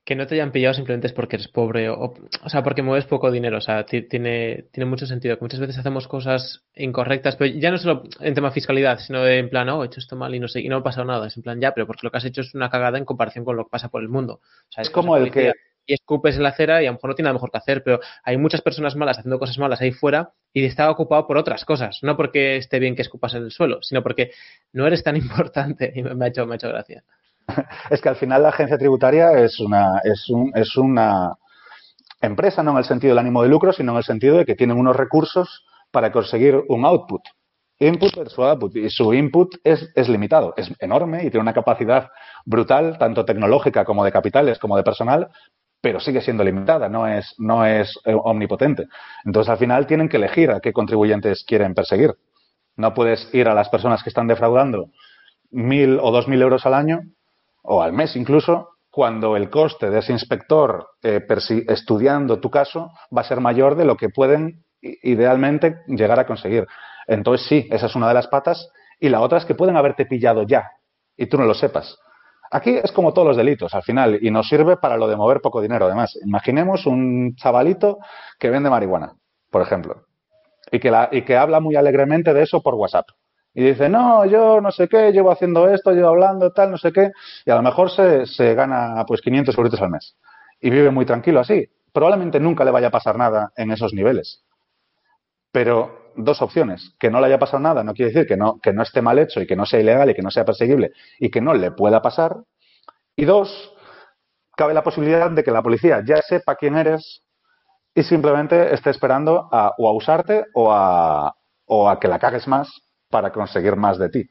que 0.06 0.14
no 0.14 0.28
te 0.28 0.36
hayan 0.36 0.52
pillado 0.52 0.72
simplemente 0.72 1.08
es 1.08 1.12
porque 1.12 1.34
eres 1.34 1.48
pobre 1.48 1.90
o, 1.90 2.14
o 2.44 2.48
sea, 2.48 2.62
porque 2.62 2.80
mueves 2.80 3.06
poco 3.06 3.32
dinero. 3.32 3.58
O 3.58 3.60
sea, 3.60 3.84
tiene, 3.84 4.66
tiene 4.70 4.88
mucho 4.88 5.04
sentido. 5.04 5.36
Que 5.36 5.44
muchas 5.44 5.58
veces 5.58 5.78
hacemos 5.78 6.06
cosas 6.06 6.62
incorrectas, 6.76 7.34
pero 7.34 7.52
ya 7.52 7.72
no 7.72 7.76
solo 7.76 8.04
en 8.20 8.32
tema 8.32 8.52
fiscalidad, 8.52 9.00
sino 9.00 9.22
de 9.22 9.38
en 9.38 9.50
plan, 9.50 9.68
oh, 9.68 9.82
he 9.82 9.86
hecho 9.86 9.98
esto 9.98 10.14
mal 10.14 10.32
y 10.32 10.38
no 10.38 10.46
sé, 10.46 10.60
y 10.60 10.68
no 10.68 10.76
ha 10.76 10.82
pasado 10.84 11.06
nada. 11.06 11.26
Es 11.26 11.36
en 11.36 11.42
plan, 11.42 11.60
ya, 11.60 11.74
pero 11.74 11.88
porque 11.88 12.02
lo 12.04 12.12
que 12.12 12.18
has 12.18 12.24
hecho 12.24 12.42
es 12.42 12.54
una 12.54 12.70
cagada 12.70 12.98
en 12.98 13.04
comparación 13.04 13.44
con 13.44 13.56
lo 13.56 13.64
que 13.64 13.70
pasa 13.70 13.88
por 13.88 14.00
el 14.00 14.08
mundo. 14.08 14.34
O 14.34 14.70
sea, 14.72 14.82
es 14.82 14.90
como 14.90 15.16
el 15.16 15.32
que. 15.32 15.52
Y 15.86 15.94
escupes 15.94 16.36
en 16.36 16.42
la 16.42 16.50
acera 16.50 16.82
y 16.82 16.86
a 16.86 16.90
lo 16.90 16.94
mejor 16.94 17.10
no 17.10 17.14
tiene 17.14 17.26
nada 17.26 17.34
mejor 17.34 17.50
que 17.50 17.58
hacer, 17.58 17.82
pero 17.84 18.00
hay 18.24 18.36
muchas 18.36 18.60
personas 18.60 18.96
malas 18.96 19.18
haciendo 19.18 19.38
cosas 19.38 19.58
malas 19.58 19.80
ahí 19.80 19.92
fuera 19.92 20.32
y 20.52 20.64
está 20.64 20.90
ocupado 20.90 21.26
por 21.26 21.36
otras 21.36 21.64
cosas. 21.64 22.00
No 22.02 22.16
porque 22.16 22.56
esté 22.56 22.78
bien 22.78 22.96
que 22.96 23.02
escupas 23.02 23.34
en 23.34 23.44
el 23.44 23.50
suelo, 23.50 23.82
sino 23.82 24.02
porque 24.02 24.32
no 24.72 24.86
eres 24.86 25.02
tan 25.02 25.16
importante. 25.16 25.92
Y 25.94 26.02
me 26.02 26.24
ha 26.24 26.28
hecho, 26.28 26.46
me 26.46 26.54
ha 26.54 26.56
hecho 26.56 26.68
gracia. 26.68 27.04
es 27.90 28.00
que 28.00 28.08
al 28.08 28.16
final 28.16 28.42
la 28.42 28.48
agencia 28.48 28.78
tributaria 28.78 29.32
es 29.32 29.60
una, 29.60 30.00
es, 30.02 30.28
un, 30.28 30.52
es 30.54 30.76
una 30.76 31.36
empresa, 32.20 32.62
no 32.62 32.72
en 32.72 32.78
el 32.78 32.84
sentido 32.84 33.12
del 33.12 33.18
ánimo 33.18 33.42
de 33.42 33.48
lucro, 33.48 33.72
sino 33.72 33.92
en 33.92 33.98
el 33.98 34.04
sentido 34.04 34.38
de 34.38 34.44
que 34.44 34.54
tienen 34.54 34.78
unos 34.78 34.96
recursos 34.96 35.64
para 35.90 36.12
conseguir 36.12 36.62
un 36.68 36.84
output. 36.84 37.22
Input 37.78 38.16
versus 38.16 38.38
output. 38.38 38.74
Y 38.76 38.88
su 38.90 39.12
input 39.12 39.56
es, 39.62 39.90
es 39.94 40.08
limitado, 40.08 40.54
es 40.56 40.70
enorme 40.80 41.18
y 41.18 41.30
tiene 41.30 41.40
una 41.40 41.52
capacidad 41.52 42.08
brutal, 42.44 42.96
tanto 42.98 43.24
tecnológica 43.24 43.84
como 43.84 44.04
de 44.04 44.12
capitales, 44.12 44.58
como 44.58 44.76
de 44.76 44.82
personal, 44.82 45.28
pero 45.86 46.00
sigue 46.00 46.20
siendo 46.20 46.42
limitada, 46.42 46.88
no 46.88 47.06
es, 47.06 47.32
no 47.38 47.64
es 47.64 47.96
eh, 48.04 48.12
omnipotente. 48.12 48.88
Entonces, 49.24 49.48
al 49.48 49.56
final 49.56 49.86
tienen 49.86 50.08
que 50.08 50.16
elegir 50.16 50.50
a 50.50 50.58
qué 50.58 50.72
contribuyentes 50.72 51.44
quieren 51.44 51.74
perseguir. 51.74 52.12
No 52.74 52.92
puedes 52.92 53.32
ir 53.32 53.46
a 53.46 53.54
las 53.54 53.68
personas 53.68 54.02
que 54.02 54.08
están 54.08 54.26
defraudando 54.26 54.90
mil 55.52 56.00
o 56.02 56.10
dos 56.10 56.26
mil 56.26 56.42
euros 56.42 56.66
al 56.66 56.74
año 56.74 57.02
o 57.62 57.84
al 57.84 57.92
mes 57.92 58.16
incluso, 58.16 58.70
cuando 58.90 59.36
el 59.36 59.48
coste 59.48 59.88
de 59.88 60.00
ese 60.00 60.10
inspector 60.10 60.88
eh, 61.04 61.24
estudiando 61.68 62.40
tu 62.40 62.50
caso 62.50 62.90
va 63.16 63.20
a 63.20 63.28
ser 63.28 63.38
mayor 63.38 63.76
de 63.76 63.84
lo 63.84 63.96
que 63.96 64.08
pueden 64.08 64.64
idealmente 64.80 65.76
llegar 65.86 66.18
a 66.18 66.26
conseguir. 66.26 66.66
Entonces 67.06 67.46
sí, 67.46 67.68
esa 67.70 67.86
es 67.86 67.94
una 67.94 68.08
de 68.08 68.14
las 68.14 68.26
patas. 68.26 68.68
Y 68.98 69.08
la 69.08 69.20
otra 69.20 69.38
es 69.38 69.44
que 69.44 69.54
pueden 69.54 69.76
haberte 69.76 70.04
pillado 70.04 70.42
ya 70.42 70.68
y 71.16 71.26
tú 71.26 71.38
no 71.38 71.44
lo 71.44 71.54
sepas. 71.54 71.96
Aquí 72.50 72.76
es 72.76 72.92
como 72.92 73.12
todos 73.12 73.28
los 73.28 73.36
delitos 73.36 73.74
al 73.74 73.82
final 73.82 74.18
y 74.20 74.30
nos 74.30 74.48
sirve 74.48 74.76
para 74.76 74.96
lo 74.96 75.08
de 75.08 75.16
mover 75.16 75.40
poco 75.40 75.60
dinero. 75.60 75.86
Además, 75.86 76.18
imaginemos 76.24 76.86
un 76.86 77.34
chavalito 77.36 77.98
que 78.38 78.50
vende 78.50 78.70
marihuana, 78.70 79.14
por 79.50 79.62
ejemplo, 79.62 80.06
y 80.70 80.78
que, 80.78 81.36
habla 81.36 81.60
muy 81.60 81.76
alegremente 81.76 82.32
de 82.32 82.42
eso 82.42 82.62
por 82.62 82.74
WhatsApp 82.74 83.08
y 83.54 83.62
dice, 83.62 83.88
no, 83.88 84.26
yo 84.26 84.60
no 84.60 84.70
sé 84.70 84.86
qué, 84.86 85.12
llevo 85.12 85.30
haciendo 85.30 85.68
esto, 85.68 85.92
llevo 85.92 86.08
hablando, 86.08 86.52
tal, 86.52 86.70
no 86.70 86.76
sé 86.76 86.92
qué, 86.92 87.10
y 87.46 87.50
a 87.50 87.56
lo 87.56 87.62
mejor 87.62 87.90
se, 87.90 88.26
se 88.26 88.54
gana 88.54 89.02
pues 89.06 89.22
500 89.22 89.56
euros 89.56 89.80
al 89.80 89.90
mes 89.90 90.16
y 90.60 90.70
vive 90.70 90.90
muy 90.90 91.06
tranquilo 91.06 91.40
así. 91.40 91.66
Probablemente 91.92 92.38
nunca 92.38 92.64
le 92.64 92.70
vaya 92.70 92.88
a 92.88 92.90
pasar 92.90 93.16
nada 93.16 93.52
en 93.56 93.70
esos 93.70 93.94
niveles. 93.94 94.44
Pero 95.50 96.05
dos 96.16 96.42
opciones, 96.42 96.94
que 96.98 97.10
no 97.10 97.20
le 97.20 97.26
haya 97.26 97.38
pasado 97.38 97.60
nada 97.60 97.84
no 97.84 97.94
quiere 97.94 98.12
decir 98.12 98.26
que 98.26 98.36
no, 98.36 98.58
que 98.60 98.72
no 98.72 98.82
esté 98.82 99.02
mal 99.02 99.18
hecho 99.18 99.40
y 99.40 99.46
que 99.46 99.56
no 99.56 99.66
sea 99.66 99.80
ilegal 99.80 100.10
y 100.10 100.14
que 100.14 100.22
no 100.22 100.30
sea 100.30 100.44
perseguible 100.44 100.92
y 101.18 101.30
que 101.30 101.40
no 101.40 101.54
le 101.54 101.70
pueda 101.70 102.02
pasar. 102.02 102.36
Y 103.16 103.24
dos, 103.24 103.72
cabe 104.56 104.74
la 104.74 104.82
posibilidad 104.82 105.30
de 105.30 105.44
que 105.44 105.50
la 105.50 105.62
policía 105.62 106.02
ya 106.04 106.20
sepa 106.22 106.56
quién 106.56 106.76
eres 106.76 107.22
y 107.94 108.02
simplemente 108.02 108.74
esté 108.74 108.90
esperando 108.90 109.48
a, 109.52 109.72
o 109.78 109.88
a 109.88 109.92
usarte 109.92 110.44
o 110.54 110.72
a, 110.72 111.34
o 111.66 111.88
a 111.88 111.98
que 111.98 112.08
la 112.08 112.18
cagues 112.18 112.46
más 112.46 112.68
para 113.10 113.32
conseguir 113.32 113.76
más 113.76 113.98
de 113.98 114.08
ti. 114.10 114.30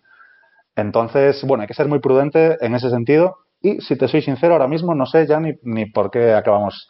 Entonces, 0.76 1.44
bueno, 1.44 1.62
hay 1.62 1.68
que 1.68 1.74
ser 1.74 1.88
muy 1.88 2.00
prudente 2.00 2.58
en 2.60 2.76
ese 2.76 2.90
sentido. 2.90 3.38
Y 3.62 3.82
si 3.82 3.98
te 3.98 4.08
soy 4.08 4.22
sincero, 4.22 4.54
ahora 4.54 4.68
mismo 4.68 4.94
no 4.94 5.06
sé 5.06 5.26
ya 5.26 5.40
ni, 5.40 5.54
ni 5.64 5.86
por 5.86 6.12
qué 6.12 6.34
acabamos 6.34 6.88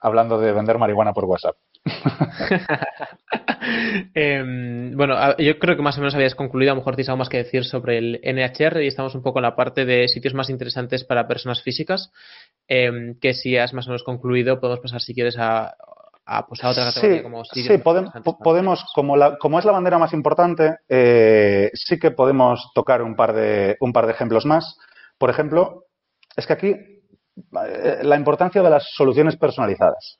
hablando 0.00 0.38
de 0.38 0.52
vender 0.52 0.78
marihuana 0.78 1.12
por 1.12 1.24
WhatsApp. 1.24 1.56
Em, 4.14 4.94
bueno, 4.94 5.16
yo 5.38 5.58
creo 5.58 5.76
que 5.76 5.82
más 5.82 5.96
o 5.96 6.00
menos 6.00 6.14
habías 6.14 6.34
concluido. 6.34 6.72
A 6.72 6.74
lo 6.74 6.80
mejor 6.80 6.96
tienes 6.96 7.08
algo 7.08 7.18
más 7.18 7.30
que 7.30 7.38
decir 7.38 7.64
sobre 7.64 7.98
el 7.98 8.20
NHR 8.22 8.82
y 8.82 8.86
estamos 8.86 9.14
un 9.14 9.22
poco 9.22 9.38
en 9.38 9.44
la 9.44 9.56
parte 9.56 9.86
de 9.86 10.06
sitios 10.08 10.34
más 10.34 10.50
interesantes 10.50 11.04
para 11.04 11.26
personas 11.26 11.62
físicas. 11.62 12.12
Em, 12.68 13.18
que 13.18 13.32
si 13.32 13.56
has 13.56 13.72
más 13.72 13.86
o 13.86 13.90
menos 13.90 14.02
concluido, 14.02 14.60
podemos 14.60 14.80
pasar 14.80 15.00
si 15.00 15.14
quieres 15.14 15.38
a 15.38 15.74
a, 16.26 16.46
pues, 16.46 16.62
otra 16.64 16.86
categoría 16.86 17.18
sí, 17.18 17.22
como 17.22 17.44
Sí, 17.44 17.78
podemos, 17.78 18.12
podemos 18.42 18.84
como, 18.94 19.16
la, 19.16 19.36
como 19.36 19.58
es 19.58 19.64
la 19.64 19.72
bandera 19.72 19.98
más 19.98 20.12
importante, 20.12 20.78
eh, 20.88 21.70
sí 21.74 21.98
que 21.98 22.10
podemos 22.10 22.70
tocar 22.74 23.02
un 23.02 23.14
par, 23.14 23.34
de, 23.34 23.76
un 23.80 23.92
par 23.92 24.06
de 24.06 24.12
ejemplos 24.12 24.46
más. 24.46 24.76
Por 25.18 25.30
ejemplo, 25.30 25.84
es 26.36 26.46
que 26.46 26.52
aquí 26.52 26.68
eh, 26.68 27.98
la 28.02 28.16
importancia 28.16 28.62
de 28.62 28.70
las 28.70 28.88
soluciones 28.94 29.36
personalizadas. 29.36 30.18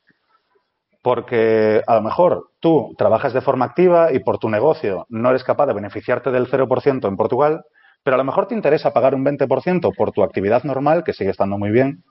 Porque 1.05 1.83
a 1.87 1.97
lo 1.97 2.01
mejor 2.01 2.49
tú 2.61 2.95
trabajas 2.97 3.35
de 3.35 3.43
forma 3.43 3.67
activa 3.67 4.11
y 4.11 4.21
por 4.21 4.39
tu 4.39 4.49
negocio 4.49 5.05
no 5.11 5.29
eres 5.29 5.45
capaz 5.45 5.67
de 5.67 5.75
beneficiarte 5.75 6.31
del 6.31 6.51
0% 6.51 7.07
en 7.07 7.17
Portugal, 7.17 7.63
pero 8.03 8.15
a 8.15 8.19
lo 8.19 8.25
mejor 8.25 8.49
te 8.49 8.55
interesa 8.55 8.95
pagar 8.95 9.15
un 9.15 9.23
20% 9.23 9.95
por 9.95 10.13
tu 10.13 10.23
actividad 10.23 10.65
normal, 10.65 11.05
que 11.05 11.13
sigue 11.13 11.29
estando 11.29 11.59
muy 11.59 11.71
bien, 11.71 12.05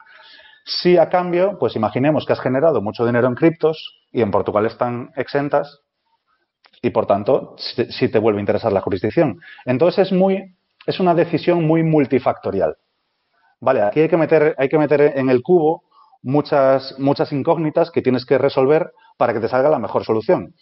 si 0.64 0.98
a 0.98 1.10
cambio, 1.10 1.58
pues 1.60 1.76
imaginemos 1.76 2.28
que 2.28 2.34
has 2.34 2.39
generado 2.39 2.84
mucho 2.84 3.04
dinero 3.04 3.28
en 3.28 3.34
criptos 3.34 4.00
y 4.12 4.22
en 4.22 4.30
Portugal 4.30 4.68
están 4.68 5.12
exentas 5.16 5.82
y 6.80 6.91
por 6.91 7.08
tanto 7.08 7.56
si 7.58 8.10
te 8.10 8.20
vuelve 8.20 8.39
a 8.39 8.41
interesar 8.41 8.72
la 8.72 8.82
jurisdicción. 8.82 9.39
Entonces 9.66 10.08
es 10.08 10.14
muy, 10.14 10.56
es 10.86 11.00
una 11.00 11.16
decisión 11.16 11.66
muy 11.66 11.82
multifactorial. 11.82 12.78
Vale, 13.60 13.82
aquí 13.82 14.02
hay 14.02 14.10
que 14.10 14.18
meter, 14.18 14.54
hay 14.58 14.70
que 14.70 14.78
meter 14.78 15.02
en 15.18 15.32
el 15.32 15.41
cubo 15.41 15.84
muchas, 16.24 16.97
muchas 16.97 17.32
incógnitas 17.32 17.91
que 17.91 18.01
tienes 18.01 18.26
que 18.26 18.38
resolver 18.38 18.91
para 19.17 19.34
que 19.34 19.39
te 19.39 19.49
salga 19.49 19.69
la 19.69 19.80
mejor 19.80 20.05
solución. 20.05 20.55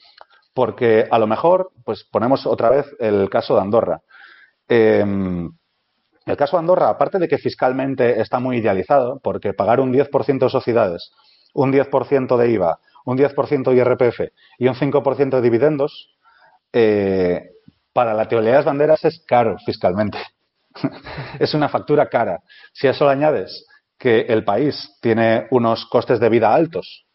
Porque 0.53 1.07
a 1.09 1.17
lo 1.19 1.27
mejor, 1.27 1.71
pues 1.85 2.03
ponemos 2.11 2.45
otra 2.45 2.69
vez 2.69 2.85
el 2.99 3.29
caso 3.29 3.55
de 3.55 3.61
Andorra. 3.61 4.01
Em, 4.67 5.49
El 6.25 6.37
caso 6.37 6.55
de 6.55 6.61
Andorra, 6.61 6.89
aparte 6.89 7.17
de 7.17 7.27
que 7.27 7.39
fiscalmente 7.39 8.21
está 8.21 8.39
muy 8.39 8.57
idealizado, 8.57 9.19
porque 9.23 9.53
pagar 9.53 9.79
un 9.79 9.91
10% 9.91 10.45
de 10.45 10.51
sociedades, 10.51 11.11
un 11.53 11.71
10% 11.71 12.37
de 12.37 12.51
IVA, 12.51 12.79
un 13.05 13.17
10% 13.17 13.71
de 13.71 13.77
IRPF 13.77 14.31
y 14.59 14.67
un 14.67 14.75
5% 14.75 15.37
de 15.37 15.41
dividendos, 15.41 16.09
eh, 16.73 17.51
para 17.93 18.13
la 18.13 18.27
teoría 18.27 18.51
de 18.51 18.57
las 18.57 18.65
banderas 18.65 19.03
es 19.03 19.23
caro 19.27 19.57
fiscalmente. 19.65 20.19
es 21.39 21.53
una 21.53 21.69
factura 21.69 22.07
cara. 22.07 22.43
Si 22.73 22.87
eso 22.87 23.05
le 23.05 23.11
añades 23.11 23.65
que 24.01 24.21
el 24.21 24.43
país 24.43 24.97
tiene 24.99 25.45
unos 25.51 25.85
costes 25.85 26.19
de 26.19 26.27
vida 26.27 26.51
altos, 26.51 27.05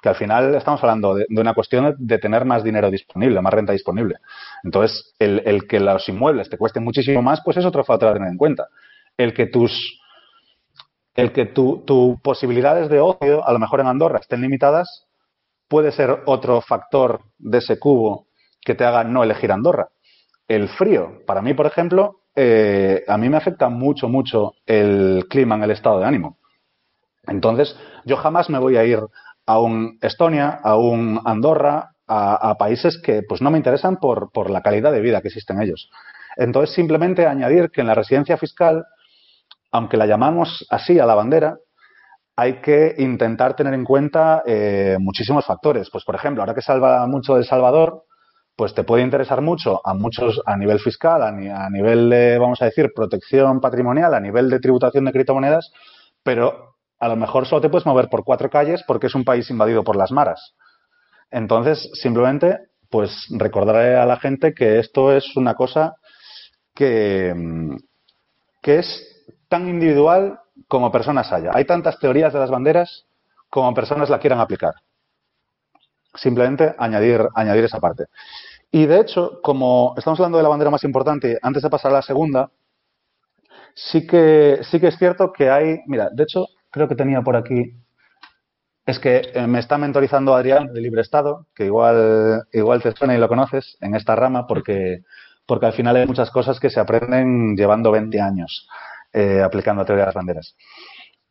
que 0.00 0.08
al 0.08 0.14
final 0.14 0.54
estamos 0.54 0.80
hablando 0.80 1.16
de, 1.16 1.26
una 1.28 1.54
cuestión 1.54 1.96
de 1.98 2.18
tener 2.18 2.44
más 2.44 2.62
dinero 2.62 2.88
disponible, 2.88 3.42
más 3.42 3.52
renta 3.52 3.72
disponible. 3.72 4.18
Entonces, 4.62 5.12
el, 5.18 5.66
que 5.66 5.80
los 5.80 6.08
inmuebles 6.08 6.48
te 6.48 6.56
cuesten 6.56 6.84
muchísimo 6.84 7.20
más, 7.20 7.40
pues 7.44 7.56
es 7.56 7.64
otro 7.64 7.82
factor 7.82 8.10
a 8.10 8.12
tener 8.12 8.28
en 8.28 8.36
cuenta. 8.36 8.68
El 9.16 9.34
que 9.34 9.46
tus 9.46 10.00
el 11.16 11.32
que 11.32 11.46
tus 11.46 12.20
posibilidades 12.22 12.88
de 12.90 13.00
ocio, 13.00 13.44
a 13.44 13.52
lo 13.52 13.58
mejor 13.58 13.80
en 13.80 13.88
Andorra, 13.88 14.20
estén 14.20 14.42
limitadas, 14.42 15.08
puede 15.66 15.90
ser 15.90 16.22
otro 16.26 16.60
factor 16.60 17.22
de 17.38 17.58
ese 17.58 17.80
cubo 17.80 18.28
que 18.60 18.76
te 18.76 18.84
haga 18.84 19.02
no 19.02 19.24
elegir 19.24 19.50
Andorra. 19.50 19.88
El 20.46 20.68
frío, 20.68 21.22
para 21.26 21.42
mí, 21.42 21.54
por 21.54 21.66
ejemplo, 21.66 22.20
eh, 22.36 23.02
a 23.08 23.16
mí 23.16 23.28
me 23.30 23.38
afecta 23.38 23.70
mucho, 23.70 24.08
mucho 24.08 24.54
el 24.66 25.26
clima 25.28 25.54
en 25.56 25.62
el 25.64 25.70
estado 25.70 26.00
de 26.00 26.06
ánimo. 26.06 26.38
Entonces, 27.26 27.76
yo 28.04 28.16
jamás 28.16 28.50
me 28.50 28.58
voy 28.58 28.76
a 28.76 28.84
ir 28.84 29.00
a 29.46 29.58
un 29.58 29.98
Estonia, 30.02 30.60
a 30.62 30.76
un 30.76 31.20
Andorra, 31.24 31.92
a, 32.06 32.54
países 32.56 33.00
que 33.02 33.22
pues 33.22 33.42
no 33.42 33.50
me 33.50 33.58
interesan 33.58 33.96
por, 33.96 34.30
por 34.30 34.50
la 34.50 34.60
calidad 34.60 34.92
de 34.92 35.00
vida 35.00 35.22
que 35.22 35.28
existen 35.28 35.60
ellos. 35.60 35.90
Entonces, 36.36 36.74
simplemente 36.74 37.26
añadir 37.26 37.70
que 37.70 37.80
en 37.80 37.88
la 37.88 37.94
residencia 37.94 38.36
fiscal, 38.36 38.84
aunque 39.72 39.96
la 39.96 40.06
llamamos 40.06 40.66
así 40.70 40.98
a 41.00 41.06
la 41.06 41.14
bandera, 41.14 41.56
hay 42.36 42.60
que 42.60 42.94
intentar 42.98 43.56
tener 43.56 43.72
en 43.72 43.84
cuenta 43.84 44.42
eh, 44.46 44.98
muchísimos 45.00 45.46
factores. 45.46 45.88
Pues, 45.90 46.04
por 46.04 46.14
ejemplo, 46.14 46.42
ahora 46.42 46.54
que 46.54 46.60
salva 46.60 47.06
mucho 47.06 47.36
El 47.36 47.44
Salvador, 47.44 48.04
pues 48.56 48.74
te 48.74 48.84
puede 48.84 49.02
interesar 49.02 49.42
mucho 49.42 49.82
a 49.84 49.92
muchos 49.92 50.40
a 50.46 50.56
nivel 50.56 50.80
fiscal, 50.80 51.22
a, 51.22 51.70
nivel 51.70 52.08
de, 52.08 52.38
vamos 52.38 52.60
a 52.62 52.64
decir, 52.64 52.90
protección 52.94 53.60
patrimonial, 53.60 54.14
a 54.14 54.20
nivel 54.20 54.48
de 54.48 54.58
tributación 54.58 55.04
de 55.04 55.12
criptomonedas, 55.12 55.70
pero 56.22 56.76
a 56.98 57.08
lo 57.08 57.16
mejor 57.16 57.46
solo 57.46 57.60
te 57.60 57.68
puedes 57.68 57.84
mover 57.84 58.08
por 58.08 58.24
cuatro 58.24 58.48
calles 58.48 58.82
porque 58.86 59.08
es 59.08 59.14
un 59.14 59.24
país 59.24 59.50
invadido 59.50 59.84
por 59.84 59.96
las 59.96 60.10
maras. 60.10 60.54
Entonces, 61.30 61.90
simplemente, 61.92 62.58
pues 62.88 63.26
recordaré 63.30 63.96
a 63.96 64.06
la 64.06 64.16
gente 64.16 64.54
que 64.54 64.78
esto 64.78 65.12
es 65.12 65.36
una 65.36 65.54
cosa 65.54 65.96
que, 66.74 67.34
que 68.62 68.78
es 68.78 69.26
tan 69.48 69.68
individual 69.68 70.40
como 70.66 70.90
personas 70.90 71.30
haya. 71.30 71.50
Hay 71.52 71.66
tantas 71.66 71.98
teorías 71.98 72.32
de 72.32 72.38
las 72.38 72.50
banderas 72.50 73.04
como 73.50 73.74
personas 73.74 74.08
la 74.08 74.18
quieran 74.18 74.40
aplicar. 74.40 74.72
Simplemente 76.16 76.74
añadir, 76.78 77.28
añadir 77.34 77.64
esa 77.64 77.80
parte. 77.80 78.06
Y 78.70 78.86
de 78.86 79.00
hecho, 79.00 79.40
como 79.42 79.94
estamos 79.96 80.18
hablando 80.20 80.38
de 80.38 80.42
la 80.42 80.48
bandera 80.48 80.70
más 80.70 80.84
importante, 80.84 81.38
antes 81.42 81.62
de 81.62 81.70
pasar 81.70 81.92
a 81.92 81.94
la 81.94 82.02
segunda, 82.02 82.50
sí 83.74 84.06
que, 84.06 84.60
sí 84.62 84.80
que 84.80 84.88
es 84.88 84.98
cierto 84.98 85.32
que 85.32 85.50
hay, 85.50 85.80
mira, 85.86 86.10
de 86.10 86.24
hecho, 86.24 86.46
creo 86.70 86.88
que 86.88 86.96
tenía 86.96 87.22
por 87.22 87.36
aquí, 87.36 87.74
es 88.84 88.98
que 88.98 89.30
eh, 89.34 89.46
me 89.46 89.58
está 89.58 89.78
mentorizando 89.78 90.34
Adrián 90.34 90.72
de 90.72 90.80
Libre 90.80 91.02
Estado, 91.02 91.46
que 91.54 91.66
igual, 91.66 92.46
igual 92.52 92.82
te 92.82 92.92
suena 92.92 93.14
y 93.14 93.18
lo 93.18 93.28
conoces 93.28 93.76
en 93.80 93.94
esta 93.94 94.14
rama, 94.14 94.46
porque, 94.46 95.02
porque 95.46 95.66
al 95.66 95.72
final 95.72 95.96
hay 95.96 96.06
muchas 96.06 96.30
cosas 96.30 96.60
que 96.60 96.70
se 96.70 96.80
aprenden 96.80 97.56
llevando 97.56 97.90
20 97.90 98.20
años 98.20 98.68
eh, 99.12 99.42
aplicando 99.42 99.82
a 99.82 99.84
teoría 99.84 100.04
de 100.04 100.08
las 100.08 100.14
banderas. 100.14 100.56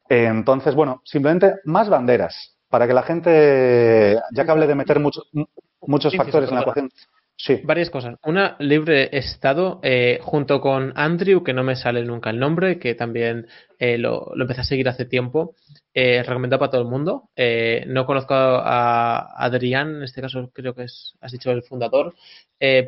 entonces, 0.10 0.76
bueno, 0.76 1.02
simplemente 1.06 1.56
más 1.64 1.90
banderas, 1.90 2.55
para 2.76 2.88
que 2.88 2.94
la 2.94 3.04
gente, 3.04 4.20
ya 4.34 4.44
que 4.44 4.52
hable 4.52 4.68
de 4.68 4.76
meter 4.76 5.00
muchos 5.00 5.32
muchos 5.80 6.14
factores 6.14 6.50
en 6.50 6.56
la 6.56 6.62
ecuación. 6.62 6.92
Sí. 7.38 7.60
Varias 7.64 7.90
cosas. 7.90 8.16
Una, 8.24 8.56
libre 8.60 9.10
estado, 9.12 9.82
eh, 9.84 10.20
junto 10.22 10.62
con 10.62 10.94
Andrew, 10.96 11.44
que 11.44 11.54
no 11.54 11.64
me 11.64 11.76
sale 11.76 12.04
nunca 12.04 12.30
el 12.30 12.40
nombre, 12.40 12.80
que 12.80 12.96
también 12.96 13.48
eh, 13.78 13.98
lo, 13.98 14.32
lo, 14.36 14.44
empecé 14.44 14.62
a 14.62 14.64
seguir 14.64 14.88
hace 14.88 15.06
tiempo. 15.06 15.54
Eh, 15.94 16.24
recomendado 16.24 16.60
para 16.60 16.72
todo 16.72 16.82
el 16.82 16.88
mundo. 16.88 17.30
Eh, 17.36 17.84
no 17.88 18.06
conozco 18.06 18.34
a 18.34 19.34
Adrián, 19.38 19.98
en 19.98 20.04
este 20.04 20.22
caso 20.22 20.50
creo 20.54 20.74
que 20.74 20.84
es, 20.84 21.16
has 21.20 21.34
dicho, 21.34 21.52
el 21.52 21.64
fundador, 21.64 22.16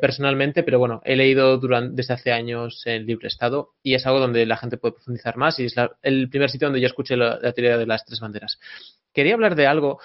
personalmente, 0.02 0.64
pero 0.64 0.80
bueno, 0.80 1.02
he 1.06 1.16
leído 1.16 1.58
durante, 1.58 1.96
desde 1.96 2.16
hace 2.16 2.32
años 2.32 2.82
el 2.86 3.06
libre 3.06 3.28
estado 3.28 3.76
y 3.84 3.94
es 3.94 4.08
algo 4.08 4.20
donde 4.20 4.46
la 4.48 4.58
gente 4.58 4.78
puede 4.78 4.94
profundizar 4.94 5.38
más 5.38 5.60
y 5.60 5.66
es 5.66 5.76
el 6.02 6.30
primer 6.30 6.50
sitio 6.50 6.68
donde 6.68 6.82
yo 6.82 6.88
escuché 6.88 7.16
la 7.16 7.40
teoría 7.54 7.78
de 7.78 7.86
las 7.86 8.04
tres 8.04 8.20
banderas. 8.20 8.60
Quería 9.14 9.36
hablar 9.36 9.56
de 9.56 9.68
algo 9.68 10.00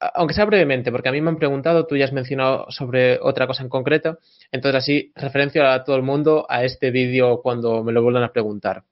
aunque 0.00 0.34
sea 0.34 0.44
brevemente, 0.44 0.92
porque 0.92 1.08
a 1.08 1.12
mí 1.12 1.20
me 1.20 1.30
han 1.30 1.38
preguntado, 1.38 1.86
tú 1.86 1.96
ya 1.96 2.04
has 2.04 2.12
mencionado 2.12 2.66
sobre 2.70 3.18
otra 3.20 3.46
cosa 3.46 3.62
en 3.62 3.68
concreto, 3.68 4.18
entonces 4.52 4.82
así 4.82 5.12
referencio 5.14 5.66
a 5.66 5.84
todo 5.84 5.96
el 5.96 6.02
mundo 6.02 6.46
a 6.48 6.64
este 6.64 6.90
vídeo 6.90 7.40
cuando 7.42 7.82
me 7.82 7.92
lo 7.92 8.02
vuelvan 8.02 8.24
a 8.24 8.32
preguntar. 8.32 8.84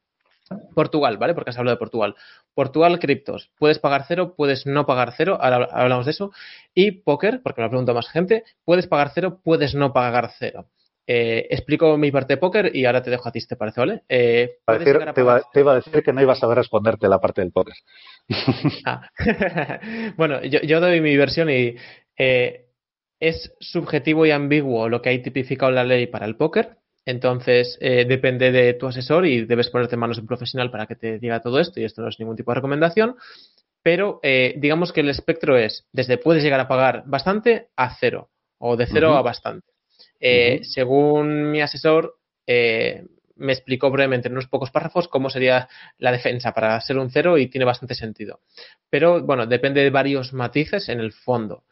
Portugal, 0.75 1.17
¿vale? 1.17 1.35
Porque 1.35 1.51
has 1.51 1.59
hablado 1.59 1.77
de 1.77 1.79
Portugal. 1.79 2.15
Portugal, 2.55 2.99
criptos. 2.99 3.51
Puedes 3.59 3.79
pagar 3.79 4.05
cero, 4.07 4.35
puedes 4.37 4.67
no 4.67 4.87
pagar 4.87 5.15
cero, 5.17 5.39
ahora 5.41 5.69
hablamos 5.73 6.05
de 6.05 6.13
eso. 6.13 6.33
Y 6.75 6.93
póker, 6.93 7.41
porque 7.43 7.61
me 7.61 7.67
lo 7.67 7.71
pregunta 7.71 7.95
más 7.95 8.09
gente, 8.09 8.45
puedes 8.65 8.87
pagar 8.87 9.11
cero, 9.15 9.41
puedes 9.43 9.75
no 9.75 9.93
pagar 9.93 10.31
cero. 10.39 10.67
Eh, 11.07 11.49
explico 11.51 11.99
mi 11.99 12.11
parte 12.11 12.35
de 12.35 12.39
póker 12.39 12.75
y 12.75 12.87
ahora 12.87 13.03
te 13.03 13.11
dejo 13.11 13.29
a 13.29 13.33
ti, 13.33 13.47
¿te 13.47 13.57
parece, 13.57 13.81
vale? 13.81 14.03
Eh, 14.09 14.57
te, 14.65 15.21
iba, 15.21 15.73
a 15.73 15.75
decir 15.75 16.03
que 16.03 16.15
no 16.15 16.23
ibas 16.23 16.39
a 16.39 16.41
saber 16.43 16.57
responderte 16.57 17.09
la 17.09 17.21
parte 17.21 17.43
del 17.43 17.53
póker. 17.53 17.75
Ah. 18.87 19.11
bueno, 20.17 20.43
yo, 20.43 20.81
doy 20.81 21.03
mi 21.03 21.15
versión 21.17 21.51
y 21.51 21.77
eh, 22.17 22.69
es 23.21 23.53
subjetivo 23.61 24.25
y 24.25 24.31
ambiguo 24.31 24.89
lo 24.89 25.03
que 25.03 25.11
hay 25.11 25.21
tipificado 25.21 25.71
en 25.71 25.77
la 25.77 25.85
ley 25.85 26.07
para 26.07 26.25
el 26.25 26.37
póker. 26.37 26.79
Entonces, 27.07 27.79
depende 27.81 28.51
de 28.51 28.73
tu 28.73 28.87
asesor 28.87 29.27
y 29.27 29.45
debes 29.45 29.69
ponerte 29.69 29.95
en 29.95 30.01
manos 30.01 30.17
de 30.17 30.23
un 30.23 30.27
profesional 30.27 30.71
para 30.71 30.87
que 30.87 30.97
te 30.97 31.19
diga 31.19 31.43
todo 31.43 31.61
esto 31.61 31.79
y 31.79 31.85
esto 31.85 32.01
no 32.01 32.09
es 32.09 32.19
ningún 32.19 32.35
tipo 32.35 32.51
de 32.51 32.55
recomendación. 32.55 33.17
Pero 33.83 34.21
digamos 34.23 34.91
que 34.91 35.03
el 35.03 35.11
espectro 35.11 35.59
es 35.59 35.87
desde 35.93 36.17
puedes 36.17 36.43
llegar 36.43 36.61
a 36.61 36.69
pagar 36.69 37.03
bastante 37.05 37.69
a 37.77 37.95
cero 37.95 38.31
o 38.57 38.79
de 38.79 38.87
cero 38.87 39.19
a 39.19 39.21
bastante. 39.21 39.74
Eh, 40.27 40.61
según 40.63 41.51
mi 41.51 41.61
asesor, 41.61 42.17
eh, 42.47 43.05
me 43.37 43.53
explicó 43.53 43.91
brevemente 43.91 44.29
en 44.29 44.33
unos 44.33 44.49
pocos 44.49 44.71
párrafos 44.71 45.07
cómo 45.07 45.29
sería 45.29 45.69
la 45.99 46.13
defensa 46.13 46.55
para 46.55 46.81
ser 46.81 46.97
un 46.97 47.11
cero 47.11 47.37
y 47.37 47.49
tiene 47.49 47.67
bastante 47.67 47.95
sentido. 47.95 48.41
Pero 48.89 49.23
bueno, 49.23 49.47
depende 49.47 49.83
de 49.83 49.91
varios 49.91 50.33
matices 50.33 50.89
en 50.89 51.01
el 51.01 51.13
fondo. 51.13 51.65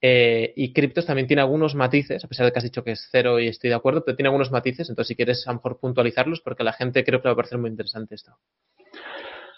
Eh, 0.00 0.54
y 0.56 0.72
criptos 0.72 1.04
también 1.04 1.26
tiene 1.26 1.42
algunos 1.42 1.74
matices, 1.74 2.24
a 2.24 2.28
pesar 2.28 2.46
de 2.46 2.52
que 2.52 2.58
has 2.58 2.64
dicho 2.64 2.82
que 2.82 2.92
es 2.92 3.06
cero 3.12 3.38
y 3.38 3.48
estoy 3.48 3.68
de 3.68 3.76
acuerdo, 3.76 4.02
pero 4.02 4.16
tiene 4.16 4.28
algunos 4.28 4.50
matices, 4.50 4.88
entonces 4.88 5.08
si 5.08 5.14
quieres 5.16 5.46
a 5.46 5.50
lo 5.50 5.56
mejor 5.56 5.78
puntualizarlos 5.78 6.40
porque 6.40 6.62
a 6.62 6.64
la 6.64 6.72
gente 6.72 7.04
creo 7.04 7.20
que 7.20 7.28
le 7.28 7.30
va 7.30 7.34
a 7.34 7.36
parecer 7.36 7.58
muy 7.58 7.68
interesante 7.68 8.14
esto. 8.14 8.38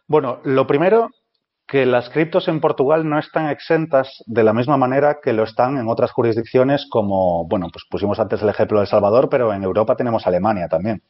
Bueno, 0.08 0.40
lo 0.42 0.66
primero 0.66 1.10
que 1.72 1.86
las 1.86 2.10
criptos 2.10 2.48
en 2.48 2.60
Portugal 2.60 3.08
no 3.08 3.18
están 3.18 3.48
exentas 3.48 4.22
de 4.26 4.44
la 4.44 4.52
misma 4.52 4.76
manera 4.76 5.20
que 5.22 5.32
lo 5.32 5.44
están 5.44 5.78
en 5.78 5.88
otras 5.88 6.12
jurisdicciones 6.12 6.86
como, 6.90 7.48
bueno, 7.48 7.68
pues 7.72 7.86
pusimos 7.88 8.20
antes 8.20 8.42
el 8.42 8.50
ejemplo 8.50 8.76
de 8.76 8.82
El 8.82 8.88
Salvador, 8.90 9.30
pero 9.30 9.54
en 9.54 9.62
Europa 9.64 9.96
tenemos 9.96 10.26
Alemania 10.26 10.68
también, 10.68 11.02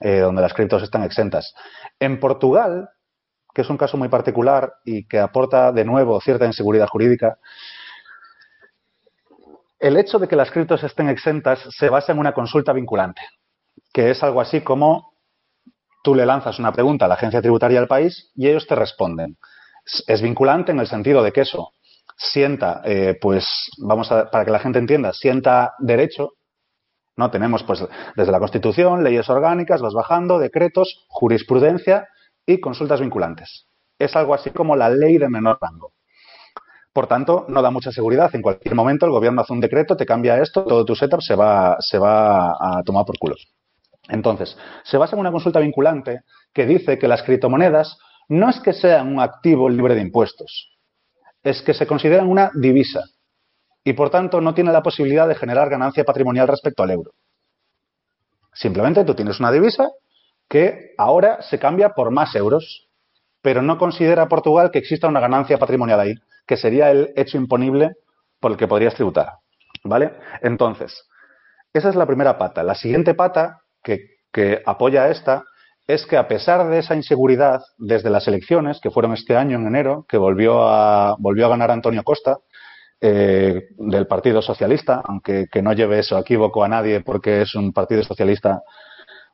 eh, 0.00 0.18
donde 0.18 0.42
las 0.42 0.52
criptos 0.52 0.82
están 0.82 1.04
exentas. 1.04 1.54
En 2.00 2.18
Portugal, 2.18 2.88
que 3.54 3.62
es 3.62 3.70
un 3.70 3.76
caso 3.76 3.96
muy 3.96 4.08
particular 4.08 4.72
y 4.84 5.06
que 5.06 5.20
aporta 5.20 5.70
de 5.70 5.84
nuevo 5.84 6.20
cierta 6.20 6.44
inseguridad 6.44 6.88
jurídica, 6.88 7.38
el 9.78 9.96
hecho 9.96 10.18
de 10.18 10.26
que 10.26 10.34
las 10.34 10.50
criptos 10.50 10.82
estén 10.82 11.08
exentas 11.08 11.60
se 11.70 11.88
basa 11.88 12.10
en 12.10 12.18
una 12.18 12.32
consulta 12.32 12.72
vinculante, 12.72 13.22
que 13.92 14.10
es 14.10 14.24
algo 14.24 14.40
así 14.40 14.60
como 14.62 15.14
tú 16.02 16.16
le 16.16 16.26
lanzas 16.26 16.58
una 16.58 16.72
pregunta 16.72 17.04
a 17.04 17.08
la 17.08 17.14
agencia 17.14 17.40
tributaria 17.40 17.78
del 17.78 17.86
país 17.86 18.32
y 18.34 18.48
ellos 18.48 18.66
te 18.66 18.74
responden 18.74 19.38
es 20.06 20.22
vinculante 20.22 20.72
en 20.72 20.80
el 20.80 20.86
sentido 20.86 21.22
de 21.22 21.32
que 21.32 21.42
eso 21.42 21.72
sienta, 22.16 22.82
eh, 22.84 23.16
pues, 23.20 23.70
vamos 23.78 24.12
a, 24.12 24.30
para 24.30 24.44
que 24.44 24.50
la 24.50 24.58
gente 24.58 24.78
entienda, 24.78 25.12
sienta 25.12 25.74
derecho, 25.78 26.32
¿no? 27.16 27.30
Tenemos, 27.30 27.62
pues, 27.62 27.84
desde 28.14 28.32
la 28.32 28.38
Constitución, 28.38 29.02
leyes 29.02 29.28
orgánicas, 29.30 29.80
vas 29.80 29.94
bajando, 29.94 30.38
decretos, 30.38 31.06
jurisprudencia 31.08 32.08
y 32.46 32.60
consultas 32.60 33.00
vinculantes. 33.00 33.66
Es 33.98 34.16
algo 34.16 34.34
así 34.34 34.50
como 34.50 34.76
la 34.76 34.90
ley 34.90 35.18
de 35.18 35.28
menor 35.28 35.58
rango. 35.60 35.92
Por 36.92 37.06
tanto, 37.06 37.46
no 37.48 37.62
da 37.62 37.70
mucha 37.70 37.92
seguridad. 37.92 38.34
En 38.34 38.42
cualquier 38.42 38.74
momento 38.74 39.06
el 39.06 39.12
gobierno 39.12 39.42
hace 39.42 39.52
un 39.52 39.60
decreto, 39.60 39.96
te 39.96 40.06
cambia 40.06 40.40
esto, 40.42 40.64
todo 40.64 40.84
tu 40.84 40.96
setup 40.96 41.20
se 41.20 41.34
va, 41.34 41.76
se 41.80 41.98
va 41.98 42.50
a 42.50 42.82
tomar 42.84 43.04
por 43.04 43.18
culo. 43.18 43.36
Entonces, 44.08 44.56
se 44.82 44.98
basa 44.98 45.14
en 45.14 45.20
una 45.20 45.30
consulta 45.30 45.60
vinculante 45.60 46.22
que 46.52 46.66
dice 46.66 46.98
que 46.98 47.06
las 47.06 47.22
criptomonedas 47.22 47.96
no 48.30 48.48
es 48.48 48.60
que 48.60 48.72
sean 48.72 49.08
un 49.08 49.20
activo 49.20 49.68
libre 49.68 49.96
de 49.96 50.02
impuestos, 50.02 50.70
es 51.42 51.62
que 51.62 51.74
se 51.74 51.86
consideran 51.86 52.28
una 52.28 52.52
divisa 52.54 53.02
y 53.82 53.92
por 53.92 54.10
tanto 54.10 54.40
no 54.40 54.54
tiene 54.54 54.72
la 54.72 54.84
posibilidad 54.84 55.26
de 55.26 55.34
generar 55.34 55.68
ganancia 55.68 56.04
patrimonial 56.04 56.46
respecto 56.46 56.84
al 56.84 56.92
euro. 56.92 57.10
Simplemente 58.52 59.04
tú 59.04 59.14
tienes 59.14 59.40
una 59.40 59.50
divisa 59.50 59.90
que 60.48 60.94
ahora 60.96 61.42
se 61.42 61.58
cambia 61.58 61.90
por 61.90 62.12
más 62.12 62.36
euros, 62.36 62.88
pero 63.42 63.62
no 63.62 63.78
considera 63.78 64.28
Portugal 64.28 64.70
que 64.70 64.78
exista 64.78 65.08
una 65.08 65.20
ganancia 65.20 65.58
patrimonial 65.58 65.98
ahí, 65.98 66.14
que 66.46 66.56
sería 66.56 66.92
el 66.92 67.12
hecho 67.16 67.36
imponible 67.36 67.94
por 68.38 68.52
el 68.52 68.56
que 68.56 68.68
podrías 68.68 68.94
tributar. 68.94 69.38
¿Vale? 69.82 70.14
Entonces, 70.40 71.08
esa 71.72 71.88
es 71.88 71.96
la 71.96 72.06
primera 72.06 72.38
pata. 72.38 72.62
La 72.62 72.76
siguiente 72.76 73.14
pata 73.14 73.62
que, 73.82 74.18
que 74.32 74.62
apoya 74.64 75.04
a 75.04 75.10
esta 75.10 75.44
es 75.94 76.06
que 76.06 76.16
a 76.16 76.28
pesar 76.28 76.68
de 76.68 76.78
esa 76.78 76.94
inseguridad 76.94 77.62
desde 77.78 78.10
las 78.10 78.26
elecciones, 78.28 78.80
que 78.80 78.90
fueron 78.90 79.12
este 79.12 79.36
año 79.36 79.56
en 79.58 79.66
enero, 79.66 80.06
que 80.08 80.16
volvió 80.16 80.62
a, 80.62 81.16
volvió 81.18 81.46
a 81.46 81.50
ganar 81.50 81.70
Antonio 81.70 82.02
Costa, 82.02 82.38
eh, 83.00 83.68
del 83.78 84.06
Partido 84.06 84.42
Socialista, 84.42 85.02
aunque 85.04 85.46
que 85.50 85.62
no 85.62 85.72
lleve 85.72 86.00
eso 86.00 86.18
equívoco 86.18 86.62
a 86.62 86.68
nadie 86.68 87.00
porque 87.00 87.42
es 87.42 87.54
un 87.54 87.72
partido 87.72 88.02
socialista 88.02 88.62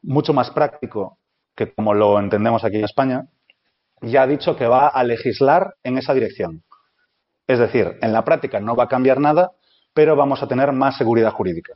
mucho 0.03 0.33
más 0.33 0.51
práctico 0.51 1.19
que 1.57 1.73
como 1.73 1.93
lo 1.93 2.21
entendemos 2.21 2.63
aquí 2.63 2.77
en 2.77 2.85
España, 2.85 3.27
ya 4.03 4.23
ha 4.23 4.27
dicho 4.27 4.57
que 4.57 4.67
va 4.69 4.87
a 4.89 5.03
legislar 5.03 5.75
en 5.83 5.99
esa 5.99 6.15
dirección. 6.15 6.63
Es 7.47 7.59
decir, 7.59 7.99
en 8.03 8.13
la 8.13 8.25
práctica 8.25 8.61
no 8.61 8.77
va 8.77 8.85
a 8.85 8.89
cambiar 8.89 9.19
nada, 9.19 9.53
pero 9.95 10.15
vamos 10.15 10.43
a 10.43 10.49
tener 10.49 10.73
más 10.73 10.97
seguridad 10.97 11.33
jurídica. 11.33 11.75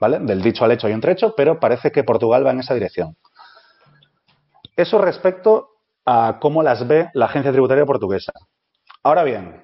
¿Vale? 0.00 0.18
Del 0.20 0.42
dicho 0.42 0.64
al 0.64 0.72
hecho 0.72 0.86
hay 0.86 0.94
un 0.94 1.00
trecho, 1.00 1.34
pero 1.36 1.60
parece 1.60 1.92
que 1.92 2.04
Portugal 2.04 2.46
va 2.46 2.52
en 2.52 2.60
esa 2.60 2.74
dirección. 2.74 3.16
Eso 4.78 4.98
respecto 4.98 5.70
a 6.06 6.38
cómo 6.40 6.62
las 6.62 6.86
ve 6.86 7.10
la 7.12 7.24
agencia 7.24 7.50
tributaria 7.50 7.84
portuguesa. 7.84 8.32
Ahora 9.02 9.24
bien, 9.24 9.60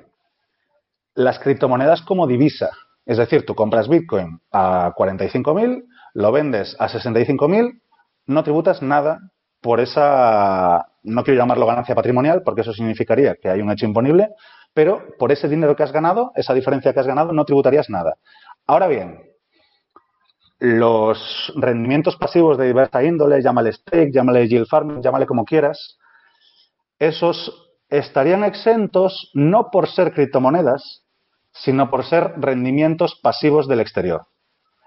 las 1.14 1.38
criptomonedas 1.38 2.02
como 2.02 2.26
divisa, 2.26 2.70
es 3.06 3.18
decir, 3.18 3.46
tú 3.46 3.54
compras 3.54 3.88
Bitcoin 3.88 4.40
a 4.50 4.92
45.000, 4.92 5.84
lo 6.14 6.32
vendes 6.32 6.74
a 6.80 6.88
65.000, 6.88 7.80
no 8.26 8.42
tributas 8.42 8.82
nada 8.82 9.20
por 9.60 9.78
esa, 9.78 10.88
no 11.04 11.22
quiero 11.22 11.38
llamarlo 11.38 11.66
ganancia 11.66 11.94
patrimonial, 11.94 12.42
porque 12.42 12.62
eso 12.62 12.72
significaría 12.72 13.36
que 13.36 13.50
hay 13.50 13.60
un 13.60 13.70
hecho 13.70 13.86
imponible, 13.86 14.30
pero 14.72 15.00
por 15.16 15.30
ese 15.30 15.48
dinero 15.48 15.76
que 15.76 15.84
has 15.84 15.92
ganado, 15.92 16.32
esa 16.34 16.54
diferencia 16.54 16.92
que 16.92 16.98
has 16.98 17.06
ganado, 17.06 17.30
no 17.32 17.44
tributarías 17.44 17.88
nada. 17.88 18.16
Ahora 18.66 18.88
bien, 18.88 19.22
los 20.58 21.52
rendimientos 21.56 22.16
pasivos 22.16 22.58
de 22.58 22.66
diversa 22.66 23.02
índole, 23.02 23.42
llámale 23.42 23.72
stake, 23.72 24.12
llámale 24.12 24.48
yield 24.48 24.66
farming, 24.66 25.02
llámale 25.02 25.26
como 25.26 25.44
quieras, 25.44 25.98
esos 26.98 27.52
estarían 27.88 28.44
exentos 28.44 29.30
no 29.34 29.70
por 29.70 29.88
ser 29.88 30.12
criptomonedas, 30.12 31.04
sino 31.52 31.90
por 31.90 32.04
ser 32.04 32.34
rendimientos 32.36 33.18
pasivos 33.22 33.68
del 33.68 33.80
exterior. 33.80 34.26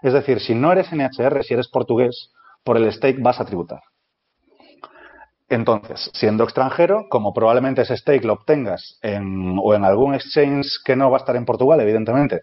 Es 0.01 0.13
decir, 0.13 0.39
si 0.39 0.53
no 0.53 0.71
eres 0.71 0.91
NHR, 0.91 1.43
si 1.43 1.53
eres 1.53 1.67
portugués, 1.67 2.31
por 2.63 2.77
el 2.77 2.91
stake 2.91 3.21
vas 3.21 3.39
a 3.39 3.45
tributar. 3.45 3.81
Entonces, 5.49 6.11
siendo 6.13 6.43
extranjero, 6.43 7.07
como 7.09 7.33
probablemente 7.33 7.81
ese 7.81 7.95
stake 7.95 8.25
lo 8.25 8.33
obtengas 8.33 8.99
en, 9.01 9.57
o 9.61 9.73
en 9.73 9.85
algún 9.85 10.13
exchange 10.13 10.67
que 10.83 10.97
no 10.97 11.09
va 11.09 11.17
a 11.17 11.19
estar 11.19 11.37
en 11.37 11.45
Portugal, 11.45 11.79
evidentemente, 11.79 12.41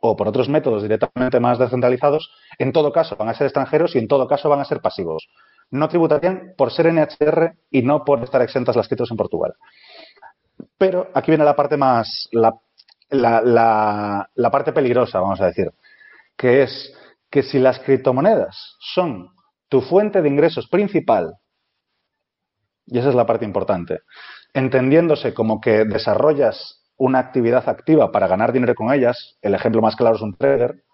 o 0.00 0.16
por 0.16 0.28
otros 0.28 0.48
métodos 0.48 0.82
directamente 0.82 1.40
más 1.40 1.58
descentralizados, 1.58 2.30
en 2.58 2.72
todo 2.72 2.92
caso 2.92 3.16
van 3.16 3.28
a 3.28 3.34
ser 3.34 3.46
extranjeros 3.46 3.94
y 3.94 3.98
en 3.98 4.08
todo 4.08 4.26
caso 4.26 4.48
van 4.48 4.60
a 4.60 4.64
ser 4.64 4.80
pasivos. 4.80 5.28
No 5.70 5.88
tributarían 5.88 6.54
por 6.56 6.72
ser 6.72 6.92
NHR 6.92 7.54
y 7.70 7.82
no 7.82 8.04
por 8.04 8.22
estar 8.22 8.42
exentas 8.42 8.76
las 8.76 8.88
criptos 8.88 9.10
en 9.10 9.16
Portugal. 9.16 9.54
Pero 10.78 11.10
aquí 11.14 11.30
viene 11.30 11.44
la 11.44 11.56
parte 11.56 11.76
más, 11.76 12.28
la, 12.32 12.54
la 13.10 14.50
parte 14.50 14.72
peligrosa, 14.72 15.20
vamos 15.20 15.40
a 15.40 15.46
decir, 15.46 15.70
que 16.36 16.62
es 16.62 16.94
que 17.30 17.42
si 17.42 17.58
las 17.58 17.78
criptomonedas 17.78 18.76
son 18.80 19.28
tu 19.68 19.80
fuente 19.80 20.20
de 20.20 20.28
ingresos 20.28 20.68
principal, 20.68 21.34
y 22.86 22.98
esa 22.98 23.10
es 23.10 23.14
la 23.14 23.26
parte 23.26 23.44
importante, 23.44 24.00
entendiéndose 24.52 25.32
como 25.32 25.60
que 25.60 25.84
desarrollas 25.84 26.79
una 27.00 27.18
actividad 27.18 27.66
activa 27.66 28.12
para 28.12 28.28
ganar 28.28 28.52
dinero 28.52 28.74
con 28.74 28.92
ellas. 28.92 29.38
El 29.40 29.54
ejemplo 29.54 29.80
más 29.80 29.96
claro 29.96 30.16
es 30.16 30.22
un 30.22 30.36
trader, 30.36 30.84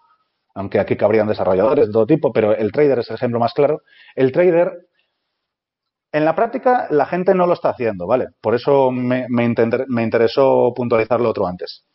aunque 0.55 0.79
aquí 0.79 0.95
cabrían 0.95 1.27
desarrolladores 1.27 1.87
de 1.87 1.93
todo 1.93 2.07
tipo, 2.07 2.31
pero 2.31 2.55
el 2.55 2.71
trader 2.71 2.99
es 2.99 3.09
el 3.09 3.17
ejemplo 3.17 3.39
más 3.39 3.53
claro. 3.53 3.81
El 4.15 4.31
trader, 4.31 4.87
en 6.13 6.23
la 6.23 6.33
práctica, 6.33 6.87
la 6.91 7.05
gente 7.05 7.35
no 7.35 7.45
lo 7.45 7.53
está 7.53 7.69
haciendo, 7.69 8.07
¿vale? 8.07 8.27
Por 8.41 8.55
eso 8.55 8.89
me, 8.89 9.27
me 9.27 10.03
interesó 10.03 10.73
puntualizarlo 10.73 11.29
otro 11.29 11.45
antes. 11.45 11.85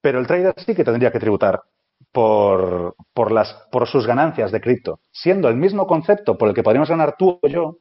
Pero 0.00 0.18
el 0.18 0.26
trader 0.26 0.54
sí 0.56 0.74
que 0.74 0.82
tendría 0.82 1.12
que 1.12 1.20
tributar 1.20 1.62
por, 2.10 2.96
por, 3.14 3.30
las, 3.30 3.52
por 3.70 3.86
sus 3.86 4.08
ganancias 4.08 4.50
de 4.50 4.60
cripto. 4.60 4.98
Siendo 5.12 5.48
el 5.48 5.54
mismo 5.54 5.86
concepto 5.86 6.36
por 6.36 6.48
el 6.48 6.54
que 6.54 6.64
podríamos 6.64 6.90
ganar 6.90 7.14
tú 7.16 7.38
o 7.40 7.48
yo, 7.48 7.76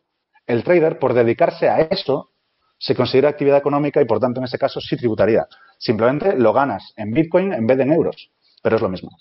el 0.45 0.63
trader, 0.63 0.99
por 0.99 1.15
dedicarse 1.15 1.69
a 1.69 1.79
eso, 1.79 2.29
se 2.79 2.95
considera 2.95 3.29
actividad 3.29 3.57
económica 3.57 4.01
y 4.01 4.05
por 4.05 4.19
tanto 4.19 4.39
en 4.39 4.45
ese 4.45 4.57
caso 4.57 4.79
sí 4.79 4.95
tributaría. 4.95 5.45
Simplemente 5.77 6.35
lo 6.37 6.53
ganas 6.53 6.93
en 6.95 7.11
Bitcoin 7.11 7.53
en 7.53 7.67
vez 7.67 7.77
de 7.77 7.83
en 7.83 7.91
euros, 7.91 8.31
pero 8.63 8.77
es 8.77 8.81
lo 8.81 8.89
mismo. 8.89 9.11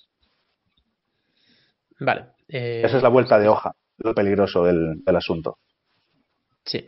Vale. 2.01 2.27
Eh, 2.49 2.83
Esa 2.85 2.97
es 2.97 3.03
la 3.03 3.09
vuelta 3.09 3.39
de 3.39 3.49
hoja, 3.49 3.75
lo 3.99 4.15
peligroso 4.15 4.65
del, 4.65 5.03
asunto. 5.07 5.59
Sí. 6.65 6.87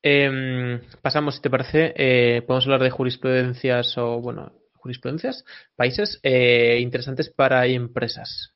Em, 0.00 0.80
pasamos, 1.02 1.36
si 1.36 1.42
te 1.42 1.50
parece, 1.50 1.92
eh, 1.96 2.42
podemos 2.42 2.64
hablar 2.64 2.82
de 2.82 2.90
jurisprudencias 2.90 3.98
o, 3.98 4.20
bueno, 4.20 4.52
jurisprudencias, 4.74 5.44
países 5.76 6.20
eh, 6.22 6.78
interesantes 6.80 7.28
para 7.28 7.66
empresas. 7.66 8.51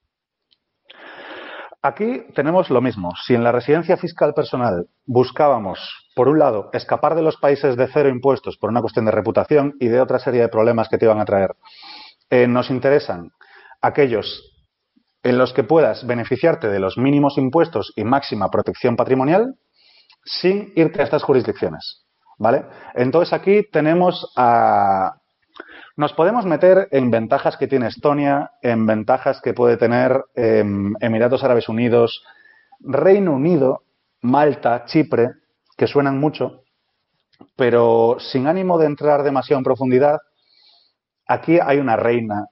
Aquí 1.86 2.24
tenemos 2.34 2.68
lo 2.68 2.80
mismo. 2.80 3.12
Si 3.24 3.32
en 3.32 3.44
la 3.44 3.52
residencia 3.52 3.96
fiscal 3.96 4.34
personal 4.34 4.88
buscábamos, 5.04 5.78
por 6.16 6.26
un 6.28 6.40
lado, 6.40 6.68
escapar 6.72 7.14
de 7.14 7.22
los 7.22 7.36
países 7.36 7.76
de 7.76 7.86
cero 7.86 8.08
impuestos 8.08 8.56
por 8.56 8.70
una 8.70 8.80
cuestión 8.80 9.04
de 9.04 9.12
reputación 9.12 9.74
y 9.78 9.86
de 9.86 10.00
otra 10.00 10.18
serie 10.18 10.40
de 10.40 10.48
problemas 10.48 10.88
que 10.88 10.98
te 10.98 11.04
iban 11.04 11.20
a 11.20 11.24
traer, 11.24 11.54
eh, 12.28 12.48
nos 12.48 12.70
interesan 12.70 13.30
aquellos 13.80 14.52
en 15.22 15.38
los 15.38 15.52
que 15.52 15.62
puedas 15.62 16.04
beneficiarte 16.04 16.66
de 16.66 16.80
los 16.80 16.98
mínimos 16.98 17.38
impuestos 17.38 17.92
y 17.94 18.02
máxima 18.02 18.50
protección 18.50 18.96
patrimonial 18.96 19.54
sin 20.24 20.72
irte 20.74 21.02
a 21.02 21.04
estas 21.04 21.22
jurisdicciones. 21.22 22.04
¿Vale? 22.36 22.64
Entonces 22.96 23.32
aquí 23.32 23.62
tenemos 23.70 24.32
a 24.34 25.20
nos 25.96 26.12
podemos 26.12 26.44
meter 26.44 26.88
en 26.90 27.10
ventajas 27.10 27.56
que 27.56 27.66
tiene 27.66 27.88
Estonia, 27.88 28.52
en 28.60 28.84
ventajas 28.84 29.40
que 29.40 29.54
puede 29.54 29.78
tener 29.78 30.24
em, 30.34 30.94
Emiratos 31.00 31.42
Árabes 31.42 31.70
Unidos, 31.70 32.22
Reino 32.80 33.32
Unido, 33.32 33.82
Malta, 34.20 34.84
Chipre, 34.84 35.30
que 35.74 35.86
suenan 35.86 36.18
mucho, 36.18 36.64
pero 37.56 38.18
sin 38.18 38.46
ánimo 38.46 38.78
de 38.78 38.86
entrar 38.86 39.22
demasiado 39.22 39.58
en 39.58 39.64
profundidad, 39.64 40.18
aquí 41.26 41.58
hay 41.62 41.78
una 41.78 41.96
reina 41.96 42.46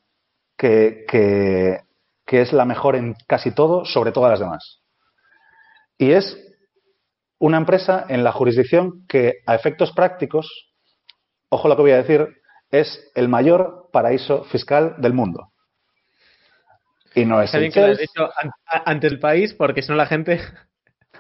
que, 0.57 1.05
que, 1.07 1.81
que 2.25 2.41
es 2.41 2.53
la 2.55 2.65
mejor 2.65 2.97
en 2.97 3.15
casi 3.27 3.51
todo, 3.51 3.85
sobre 3.85 4.13
todas 4.13 4.31
las 4.31 4.41
demás. 4.41 4.81
Y 5.99 6.13
es 6.13 6.39
una 7.39 7.59
empresa 7.59 8.07
en 8.09 8.25
la 8.25 8.33
jurisdicción 8.33 9.07
que, 9.07 9.43
a 9.47 9.55
efectos 9.55 9.93
prácticos, 9.93 10.73
ojo 11.51 11.69
lo 11.69 11.77
que 11.77 11.83
voy 11.83 11.93
a 11.93 12.03
decir, 12.03 12.43
es 12.81 13.11
el 13.15 13.29
mayor 13.29 13.89
paraíso 13.93 14.45
fiscal 14.45 14.97
del 14.99 15.13
mundo. 15.13 15.53
Y 17.15 17.25
no 17.25 17.41
es 17.41 17.47
Está 17.47 17.59
bien 17.59 17.73
que 17.73 17.81
lo 17.81 17.87
has 17.87 17.99
dicho 17.99 18.29
ante 18.85 19.07
el 19.07 19.21
país, 19.21 19.55
porque 19.55 19.83
si 19.83 19.91
no 19.91 19.97
la 19.97 20.07
gente. 20.07 20.41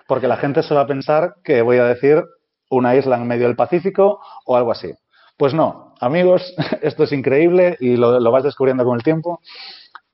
Porque 0.06 0.28
la 0.28 0.36
gente 0.36 0.62
se 0.62 0.74
va 0.74 0.82
a 0.82 0.86
pensar 0.86 1.36
que 1.42 1.62
voy 1.62 1.78
a 1.78 1.84
decir 1.84 2.22
una 2.68 2.94
isla 2.94 3.16
en 3.16 3.26
medio 3.26 3.46
del 3.46 3.56
Pacífico 3.56 4.20
o 4.44 4.54
algo 4.54 4.70
así. 4.70 4.92
Pues 5.38 5.54
no, 5.54 5.94
amigos, 5.98 6.54
esto 6.82 7.04
es 7.04 7.12
increíble 7.12 7.78
y 7.80 7.96
lo, 7.96 8.20
lo 8.20 8.30
vas 8.30 8.44
descubriendo 8.44 8.84
con 8.84 8.96
el 8.96 9.02
tiempo. 9.02 9.40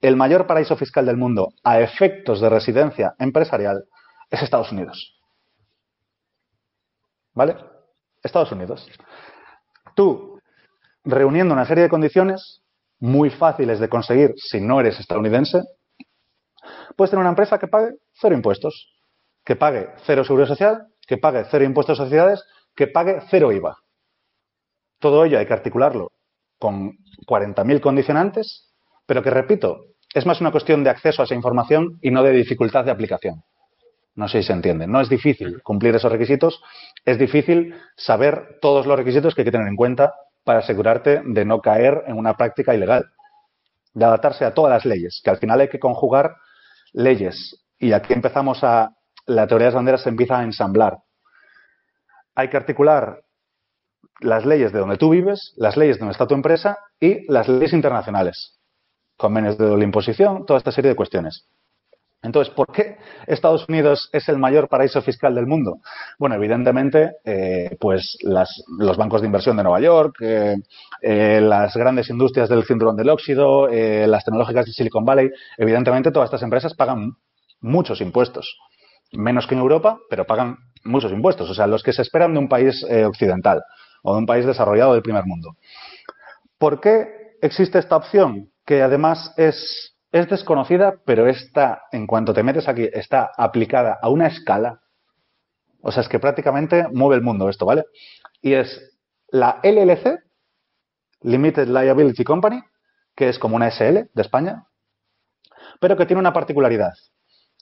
El 0.00 0.14
mayor 0.14 0.46
paraíso 0.46 0.76
fiscal 0.76 1.06
del 1.06 1.16
mundo 1.16 1.54
a 1.64 1.80
efectos 1.80 2.40
de 2.40 2.50
residencia 2.50 3.14
empresarial 3.18 3.82
es 4.30 4.42
Estados 4.42 4.70
Unidos. 4.70 5.18
¿Vale? 7.34 7.56
Estados 8.22 8.52
Unidos. 8.52 8.88
Tú 9.96 10.39
reuniendo 11.04 11.54
una 11.54 11.66
serie 11.66 11.84
de 11.84 11.88
condiciones 11.88 12.62
muy 12.98 13.30
fáciles 13.30 13.80
de 13.80 13.88
conseguir 13.88 14.34
si 14.36 14.60
no 14.60 14.80
eres 14.80 15.00
estadounidense, 15.00 15.62
puedes 16.96 17.10
tener 17.10 17.20
una 17.20 17.30
empresa 17.30 17.58
que 17.58 17.68
pague 17.68 17.94
cero 18.12 18.34
impuestos, 18.34 18.92
que 19.44 19.56
pague 19.56 19.88
cero 20.04 20.24
seguridad 20.24 20.48
social, 20.48 20.86
que 21.06 21.16
pague 21.16 21.44
cero 21.50 21.64
impuestos 21.64 21.98
a 21.98 22.04
sociedades, 22.04 22.44
que 22.74 22.86
pague 22.86 23.20
cero 23.30 23.52
IVA. 23.52 23.76
Todo 24.98 25.24
ello 25.24 25.38
hay 25.38 25.46
que 25.46 25.54
articularlo 25.54 26.12
con 26.58 26.92
40.000 27.26 27.80
condicionantes, 27.80 28.70
pero 29.06 29.22
que, 29.22 29.30
repito, 29.30 29.86
es 30.14 30.26
más 30.26 30.40
una 30.40 30.52
cuestión 30.52 30.84
de 30.84 30.90
acceso 30.90 31.22
a 31.22 31.24
esa 31.24 31.34
información 31.34 31.98
y 32.02 32.10
no 32.10 32.22
de 32.22 32.32
dificultad 32.32 32.84
de 32.84 32.90
aplicación. 32.90 33.42
No 34.14 34.28
sé 34.28 34.42
si 34.42 34.48
se 34.48 34.52
entiende. 34.52 34.86
No 34.86 35.00
es 35.00 35.08
difícil 35.08 35.62
cumplir 35.62 35.94
esos 35.94 36.12
requisitos, 36.12 36.62
es 37.06 37.18
difícil 37.18 37.74
saber 37.96 38.58
todos 38.60 38.86
los 38.86 38.98
requisitos 38.98 39.34
que 39.34 39.40
hay 39.40 39.44
que 39.46 39.52
tener 39.52 39.68
en 39.68 39.76
cuenta 39.76 40.12
para 40.44 40.60
asegurarte 40.60 41.22
de 41.24 41.44
no 41.44 41.60
caer 41.60 42.04
en 42.06 42.16
una 42.16 42.36
práctica 42.36 42.74
ilegal, 42.74 43.10
de 43.94 44.04
adaptarse 44.04 44.44
a 44.44 44.54
todas 44.54 44.70
las 44.70 44.84
leyes, 44.84 45.20
que 45.22 45.30
al 45.30 45.38
final 45.38 45.60
hay 45.60 45.68
que 45.68 45.78
conjugar 45.78 46.36
leyes. 46.92 47.64
Y 47.78 47.92
aquí 47.92 48.12
empezamos 48.12 48.62
a, 48.62 48.90
la 49.26 49.46
teoría 49.46 49.66
de 49.66 49.70
las 49.70 49.74
banderas 49.74 50.02
se 50.02 50.08
empieza 50.08 50.38
a 50.38 50.44
ensamblar. 50.44 50.98
Hay 52.34 52.48
que 52.48 52.56
articular 52.56 53.22
las 54.20 54.44
leyes 54.44 54.72
de 54.72 54.78
donde 54.78 54.96
tú 54.96 55.10
vives, 55.10 55.54
las 55.56 55.76
leyes 55.76 55.96
de 55.96 56.00
donde 56.00 56.12
está 56.12 56.26
tu 56.26 56.34
empresa 56.34 56.78
y 56.98 57.30
las 57.30 57.48
leyes 57.48 57.72
internacionales, 57.72 58.60
convenios 59.16 59.58
de 59.58 59.66
doble 59.66 59.84
imposición, 59.84 60.46
toda 60.46 60.58
esta 60.58 60.72
serie 60.72 60.90
de 60.90 60.96
cuestiones. 60.96 61.48
Entonces, 62.22 62.52
¿por 62.52 62.70
qué 62.70 62.98
Estados 63.26 63.66
Unidos 63.68 64.10
es 64.12 64.28
el 64.28 64.36
mayor 64.36 64.68
paraíso 64.68 65.00
fiscal 65.00 65.34
del 65.34 65.46
mundo? 65.46 65.78
Bueno, 66.18 66.34
evidentemente, 66.34 67.12
eh, 67.24 67.76
pues 67.80 68.18
los 68.22 68.96
bancos 68.98 69.22
de 69.22 69.26
inversión 69.26 69.56
de 69.56 69.62
Nueva 69.62 69.80
York, 69.80 70.16
eh, 70.20 70.56
eh, 71.00 71.40
las 71.40 71.74
grandes 71.74 72.10
industrias 72.10 72.50
del 72.50 72.64
cinturón 72.64 72.96
del 72.96 73.08
óxido, 73.08 73.68
las 73.68 74.24
tecnológicas 74.24 74.66
de 74.66 74.72
Silicon 74.72 75.04
Valley, 75.04 75.30
evidentemente 75.56 76.10
todas 76.10 76.26
estas 76.26 76.42
empresas 76.42 76.74
pagan 76.74 77.12
muchos 77.60 78.00
impuestos. 78.02 78.58
Menos 79.12 79.46
que 79.46 79.54
en 79.54 79.60
Europa, 79.60 79.98
pero 80.10 80.26
pagan 80.26 80.58
muchos 80.84 81.12
impuestos. 81.12 81.48
O 81.48 81.54
sea, 81.54 81.66
los 81.66 81.82
que 81.82 81.92
se 81.92 82.02
esperan 82.02 82.34
de 82.34 82.38
un 82.38 82.48
país 82.48 82.84
occidental 83.06 83.62
o 84.02 84.12
de 84.12 84.18
un 84.18 84.26
país 84.26 84.44
desarrollado 84.44 84.92
del 84.92 85.02
primer 85.02 85.24
mundo. 85.24 85.56
¿Por 86.58 86.80
qué 86.80 87.08
existe 87.40 87.78
esta 87.78 87.96
opción? 87.96 88.50
Que 88.66 88.82
además 88.82 89.32
es, 89.38 89.89
es 90.12 90.28
desconocida, 90.28 90.96
pero 91.04 91.26
está, 91.26 91.82
en 91.92 92.06
cuanto 92.06 92.34
te 92.34 92.42
metes 92.42 92.68
aquí, 92.68 92.88
está 92.92 93.30
aplicada 93.36 93.98
a 94.00 94.08
una 94.08 94.26
escala. 94.26 94.80
O 95.82 95.92
sea, 95.92 96.02
es 96.02 96.08
que 96.08 96.18
prácticamente 96.18 96.88
mueve 96.92 97.16
el 97.16 97.22
mundo 97.22 97.48
esto, 97.48 97.64
¿vale? 97.64 97.84
Y 98.42 98.54
es 98.54 98.98
la 99.28 99.60
LLC, 99.62 100.18
Limited 101.22 101.68
Liability 101.68 102.24
Company, 102.24 102.60
que 103.14 103.28
es 103.28 103.38
como 103.38 103.56
una 103.56 103.70
SL 103.70 104.10
de 104.12 104.22
España, 104.22 104.66
pero 105.80 105.96
que 105.96 106.06
tiene 106.06 106.20
una 106.20 106.32
particularidad, 106.32 106.94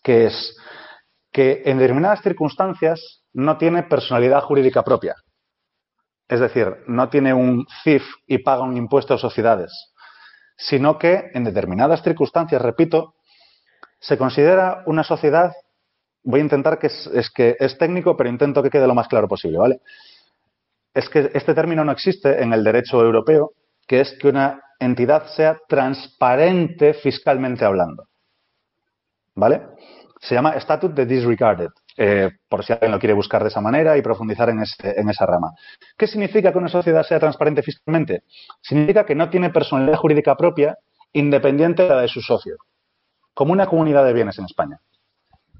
que 0.03 0.27
es 0.27 0.57
que 1.33 1.63
en 1.67 1.79
determinadas 1.79 2.23
circunstancias 2.23 3.25
no 3.33 3.59
tiene 3.59 3.83
personalidad 3.83 4.43
jurídica 4.43 4.83
propia. 4.83 5.17
Es 6.29 6.41
decir, 6.41 6.77
no 6.87 7.09
tiene 7.09 7.35
un 7.35 7.67
CIF 7.83 8.05
y 8.27 8.39
paga 8.39 8.63
un 8.63 8.77
impuesto 8.77 9.15
a 9.15 9.19
sociedades, 9.19 9.73
sino 10.59 10.99
que 10.99 11.31
en 11.35 11.45
determinadas 11.45 12.03
circunstancias, 12.03 12.61
repito, 12.61 13.15
se 14.01 14.19
considera 14.19 14.83
una 14.87 15.05
sociedad, 15.05 15.53
voy 16.25 16.41
a 16.41 16.43
intentar 16.43 16.79
que 16.79 16.89
es, 16.89 17.31
que 17.35 17.57
es 17.59 17.79
técnico, 17.79 18.17
pero 18.17 18.29
intento 18.29 18.63
que 18.63 18.71
quede 18.71 18.89
lo 18.89 18.95
más 18.95 19.07
claro 19.07 19.29
posible, 19.29 19.59
¿vale? 19.59 19.81
Es 20.93 21.09
que 21.09 21.31
este 21.33 21.55
término 21.55 21.85
no 21.85 21.93
existe 21.93 22.43
en 22.43 22.53
el 22.53 22.65
derecho 22.65 23.01
europeo, 23.01 23.53
que 23.87 24.01
es 24.01 24.19
que 24.21 24.29
una 24.29 24.61
entidad 24.81 25.29
sea 25.29 25.59
transparente 25.69 26.93
fiscalmente 26.95 27.65
hablando. 27.65 28.09
¿Vale? 29.37 29.63
Se 30.21 30.35
llama 30.35 30.59
Statute 30.59 30.95
de 30.95 31.07
Disregarded. 31.07 31.71
Eh, 32.01 32.31
por 32.49 32.65
si 32.65 32.73
alguien 32.73 32.93
lo 32.93 33.01
quiere 33.01 33.13
buscar 33.13 33.43
de 33.43 33.49
esa 33.49 33.61
manera 33.61 33.97
y 33.97 34.03
profundizar 34.03 34.49
en, 34.51 34.63
en 34.85 35.09
esa 35.09 35.27
rama. 35.27 35.51
¿Qué 35.97 36.07
significa 36.07 36.53
que 36.53 36.59
una 36.59 36.69
sociedad 36.69 37.03
sea 37.03 37.19
transparente 37.19 37.61
fiscalmente? 37.61 38.23
Significa 38.63 39.05
que 39.05 39.17
no 39.17 39.29
tiene 39.31 39.51
personalidad 39.51 39.97
jurídica 39.97 40.37
propia 40.37 40.79
independiente 41.13 41.83
de 41.83 41.89
la 41.89 42.03
de 42.03 42.07
su 42.07 42.21
socio, 42.21 42.55
como 43.35 43.53
una 43.53 43.67
comunidad 43.67 44.05
de 44.05 44.13
bienes 44.13 44.39
en 44.39 44.45
España. 44.45 44.79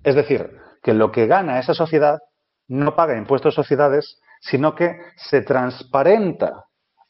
Es 0.05 0.15
decir, 0.15 0.53
que 0.81 0.95
lo 0.95 1.11
que 1.11 1.27
gana 1.27 1.59
esa 1.59 1.75
sociedad 1.75 2.21
no 2.69 2.95
paga 2.95 3.19
impuestos 3.19 3.55
a 3.55 3.63
sociedades, 3.63 4.21
sino 4.41 4.77
que 4.77 4.97
se 5.17 5.43
transparenta 5.43 6.67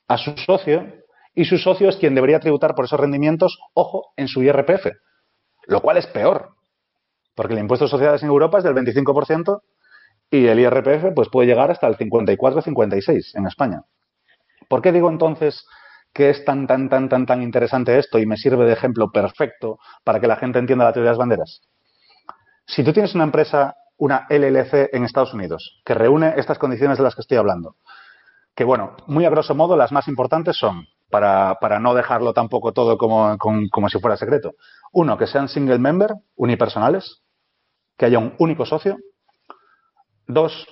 a 0.07 0.17
su 0.17 0.39
socio 0.39 0.87
y 1.35 1.45
su 1.45 1.59
socio 1.59 1.91
es 1.91 1.97
quien 1.97 2.15
debería 2.15 2.41
tributar 2.41 2.75
por 2.75 2.87
esos 2.87 2.99
rendimientos, 2.99 3.59
ojo, 3.75 4.13
en 4.17 4.27
su 4.27 4.43
IRPF, 4.43 4.87
lo 5.67 5.83
cual 5.83 5.99
es 5.99 6.07
peor, 6.07 6.55
porque 7.39 7.55
el 7.55 7.61
impuesto 7.61 7.85
de 7.85 7.91
sociedades 7.91 8.25
en 8.25 8.31
Europa 8.31 8.59
es 8.59 8.65
del 8.65 8.75
25% 8.75 9.61
y 10.29 10.47
el 10.47 10.59
IRPF 10.59 11.15
pues, 11.15 11.29
puede 11.29 11.47
llegar 11.47 11.71
hasta 11.71 11.87
el 11.87 11.97
54-56 11.97 13.39
en 13.39 13.47
España. 13.47 13.85
¿Por 14.69 14.83
qué 14.83 14.91
digo 14.91 15.09
entonces 15.09 15.65
que 16.13 16.31
es 16.31 16.45
tan, 16.45 16.67
tan, 16.67 16.89
tan, 16.89 17.09
tan, 17.09 17.27
tan 17.27 17.41
interesante 17.41 17.97
esto 17.97 18.19
y 18.19 18.27
me 18.27 18.37
sirve 18.37 18.65
de 18.65 18.73
ejemplo 18.73 19.13
perfecto 19.13 19.79
para 20.03 20.19
que 20.19 20.27
la 20.27 20.35
gente 20.35 20.59
entienda 20.59 20.85
la 20.85 20.93
teoría 20.93 21.11
de 21.11 21.13
las 21.13 21.19
banderas? 21.19 21.61
Si 22.67 22.83
tú 22.83 22.93
tienes 22.93 23.15
una 23.15 23.23
empresa, 23.23 23.77
una 23.99 24.27
LLC 24.29 24.93
en 24.93 25.05
Estados 25.05 25.33
Unidos, 25.33 25.81
que 25.85 25.95
reúne 25.95 26.35
estas 26.39 26.59
condiciones 26.59 26.99
de 26.99 27.05
las 27.05 27.15
que 27.15 27.21
estoy 27.21 27.37
hablando, 27.37 27.77
que 28.57 28.65
bueno, 28.65 28.97
muy 29.07 29.27
a 29.27 29.31
grosso 29.31 29.55
modo 29.55 29.77
las 29.77 29.93
más 29.93 30.09
importantes 30.09 30.57
son, 30.57 30.89
para, 31.09 31.55
para 31.61 31.79
no 31.79 31.95
dejarlo 31.95 32.35
tampoco 32.35 32.73
todo 32.73 32.99
como, 32.99 33.39
como, 33.39 33.61
como 33.71 33.89
si 33.89 34.01
fuera 34.01 34.17
secreto, 34.17 34.55
uno, 34.93 35.17
que 35.17 35.29
sean 35.29 35.49
single 35.49 35.79
member, 35.79 36.15
unipersonales, 36.35 37.23
que 37.99 38.07
haya 38.07 38.19
un 38.19 38.35
único 38.39 38.65
socio. 38.65 38.97
Dos, 40.27 40.67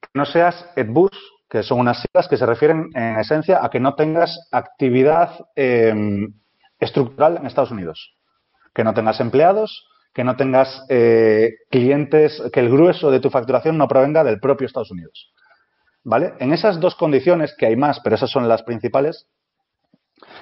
que 0.00 0.08
no 0.14 0.24
seas 0.24 0.70
EdBus, 0.76 1.10
que 1.50 1.62
son 1.62 1.80
unas 1.80 2.00
siglas 2.00 2.28
que 2.28 2.36
se 2.36 2.46
refieren 2.46 2.90
en 2.94 3.18
esencia 3.18 3.64
a 3.64 3.70
que 3.70 3.80
no 3.80 3.94
tengas 3.94 4.48
actividad 4.52 5.30
em, 5.56 6.32
estructural 6.78 7.38
en 7.38 7.46
Estados 7.46 7.70
Unidos. 7.70 8.14
Que 8.74 8.84
no 8.84 8.94
tengas 8.94 9.20
empleados, 9.20 9.88
que 10.14 10.24
no 10.24 10.36
tengas 10.36 10.84
eh, 10.88 11.50
clientes, 11.70 12.40
que 12.52 12.60
el 12.60 12.70
grueso 12.70 13.10
de 13.10 13.20
tu 13.20 13.30
facturación 13.30 13.76
no 13.76 13.88
provenga 13.88 14.22
del 14.24 14.40
propio 14.40 14.66
Estados 14.66 14.90
Unidos. 14.90 15.32
¿Vale? 16.04 16.34
En 16.38 16.52
esas 16.52 16.78
dos 16.78 16.94
condiciones, 16.94 17.54
que 17.58 17.66
hay 17.66 17.76
más, 17.76 18.00
pero 18.00 18.14
esas 18.14 18.30
son 18.30 18.48
las 18.48 18.62
principales, 18.62 19.26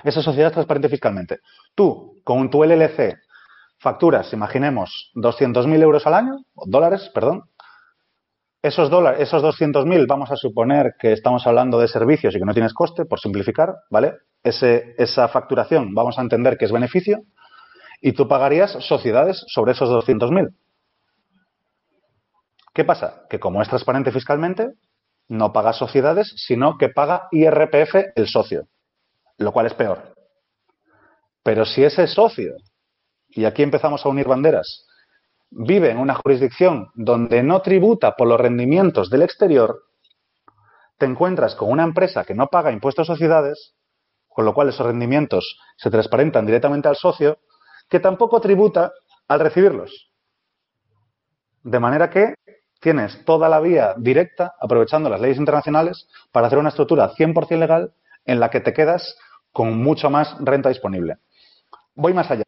esa 0.05 0.22
sociedad 0.22 0.49
es 0.49 0.55
transparente 0.55 0.88
fiscalmente. 0.88 1.40
Tú, 1.74 2.20
con 2.24 2.51
tu 2.51 2.64
LLC, 2.64 3.16
facturas, 3.79 4.33
imaginemos, 4.33 5.11
200.000 5.14 5.83
euros 5.83 6.07
al 6.07 6.14
año, 6.14 6.37
dólares, 6.66 7.11
perdón. 7.14 7.45
Esos, 8.62 8.91
dólares, 8.91 9.20
esos 9.20 9.43
200.000 9.43 10.07
vamos 10.09 10.31
a 10.31 10.37
suponer 10.37 10.95
que 10.99 11.12
estamos 11.12 11.47
hablando 11.47 11.79
de 11.79 11.89
servicios 11.89 12.35
y 12.35 12.39
que 12.39 12.45
no 12.45 12.55
tienes 12.55 12.74
coste, 12.74 13.05
por 13.05 13.20
simplificar, 13.20 13.74
¿vale? 13.91 14.14
Ese, 14.43 14.95
esa 14.99 15.29
facturación 15.29 15.95
vamos 15.95 16.18
a 16.18 16.22
entender 16.22 16.57
que 16.57 16.64
es 16.64 16.72
beneficio 16.72 17.20
y 18.01 18.12
tú 18.12 18.27
pagarías 18.29 18.72
sociedades 18.81 19.45
sobre 19.49 19.72
esos 19.72 19.89
200.000. 19.89 20.55
¿Qué 22.72 22.85
pasa? 22.85 23.22
Que 23.31 23.39
como 23.39 23.62
es 23.62 23.68
transparente 23.68 24.12
fiscalmente, 24.12 24.68
no 25.29 25.53
paga 25.53 25.72
sociedades, 25.72 26.33
sino 26.37 26.77
que 26.77 26.89
paga 26.89 27.29
IRPF 27.31 27.95
el 28.14 28.29
socio, 28.29 28.68
lo 29.39 29.53
cual 29.53 29.66
es 29.66 29.74
peor. 29.74 30.14
Pero 31.43 31.64
si 31.64 31.85
ese 31.85 32.07
socio 32.07 32.55
y 33.37 33.45
aquí 33.45 33.62
empezamos 33.62 34.05
a 34.05 34.09
unir 34.09 34.26
banderas, 34.26 34.87
vive 35.51 35.91
en 35.91 35.99
una 35.99 36.14
jurisdicción 36.14 36.89
donde 36.95 37.43
no 37.43 37.61
tributa 37.61 38.16
por 38.16 38.26
los 38.26 38.41
rendimientos 38.41 39.11
del 39.11 39.22
exterior, 39.22 39.82
te 40.97 41.05
encuentras 41.05 41.55
con 41.55 41.70
una 41.70 41.84
empresa 41.84 42.24
que 42.24 42.34
no 42.34 42.47
paga 42.47 42.72
impuestos 42.72 43.11
a 43.11 43.12
sociedades, 43.12 43.74
con 44.26 44.47
lo 44.47 44.55
cual 44.55 44.70
esos 44.70 44.87
rendimientos 44.87 45.59
se 45.76 45.91
transparentan 45.91 46.47
directamente 46.47 46.89
al 46.89 46.97
socio, 46.97 47.39
que 47.91 48.01
tampoco 48.01 48.41
tributa 48.41 48.93
al 49.28 49.41
recibirlos. 49.41 50.11
De 51.62 51.78
manera 51.78 52.09
que 52.09 52.34
tienes 52.80 53.22
toda 53.26 53.51
la 53.51 53.61
vía 53.61 53.95
directa, 53.99 54.55
aprovechando 54.59 55.11
las 55.11 55.20
leyes 55.20 55.39
internacionales, 55.39 56.09
para 56.32 56.47
hacer 56.47 56.59
una 56.59 56.70
estructura 56.70 57.12
100% 57.12 57.59
legal 57.59 57.93
en 58.24 58.41
la 58.41 58.49
que 58.49 58.61
te 58.61 58.72
quedas 58.72 59.18
con 59.53 59.76
mucho 59.76 60.09
más 60.09 60.37
renta 60.41 60.70
disponible. 60.70 61.18
Voy 61.95 62.14
más 62.14 62.30
allá. 62.30 62.43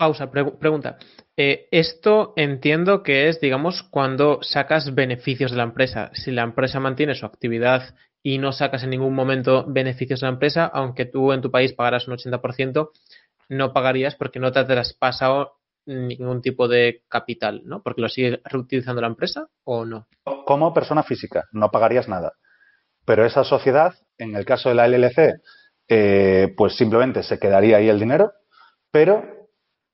Pausa, 0.00 0.30
pregunta. 0.30 0.96
Eh, 1.36 1.68
esto 1.70 2.32
entiendo 2.36 3.02
que 3.02 3.28
es, 3.28 3.38
digamos, 3.38 3.82
cuando 3.82 4.38
sacas 4.40 4.94
beneficios 4.94 5.50
de 5.50 5.58
la 5.58 5.64
empresa. 5.64 6.10
Si 6.14 6.30
la 6.30 6.40
empresa 6.40 6.80
mantiene 6.80 7.14
su 7.14 7.26
actividad 7.26 7.94
y 8.22 8.38
no 8.38 8.52
sacas 8.52 8.82
en 8.82 8.88
ningún 8.88 9.14
momento 9.14 9.66
beneficios 9.68 10.20
de 10.20 10.28
la 10.28 10.32
empresa, 10.32 10.64
aunque 10.72 11.04
tú 11.04 11.34
en 11.34 11.42
tu 11.42 11.50
país 11.50 11.74
pagaras 11.74 12.08
un 12.08 12.16
80%, 12.16 12.92
no 13.50 13.74
pagarías 13.74 14.14
porque 14.14 14.40
no 14.40 14.50
te 14.50 14.60
has 14.60 14.66
traspasado 14.66 15.58
ningún 15.84 16.40
tipo 16.40 16.66
de 16.66 17.02
capital, 17.06 17.60
¿no? 17.66 17.82
Porque 17.82 18.00
lo 18.00 18.08
sigue 18.08 18.40
reutilizando 18.44 19.02
la 19.02 19.08
empresa 19.08 19.48
o 19.64 19.84
no. 19.84 20.08
Como 20.46 20.72
persona 20.72 21.02
física, 21.02 21.44
no 21.52 21.70
pagarías 21.70 22.08
nada. 22.08 22.32
Pero 23.04 23.26
esa 23.26 23.44
sociedad, 23.44 23.92
en 24.16 24.34
el 24.34 24.46
caso 24.46 24.70
de 24.70 24.76
la 24.76 24.88
LLC, 24.88 25.42
eh, 25.88 26.54
pues 26.56 26.74
simplemente 26.74 27.22
se 27.22 27.38
quedaría 27.38 27.76
ahí 27.76 27.90
el 27.90 28.00
dinero, 28.00 28.32
pero 28.90 29.39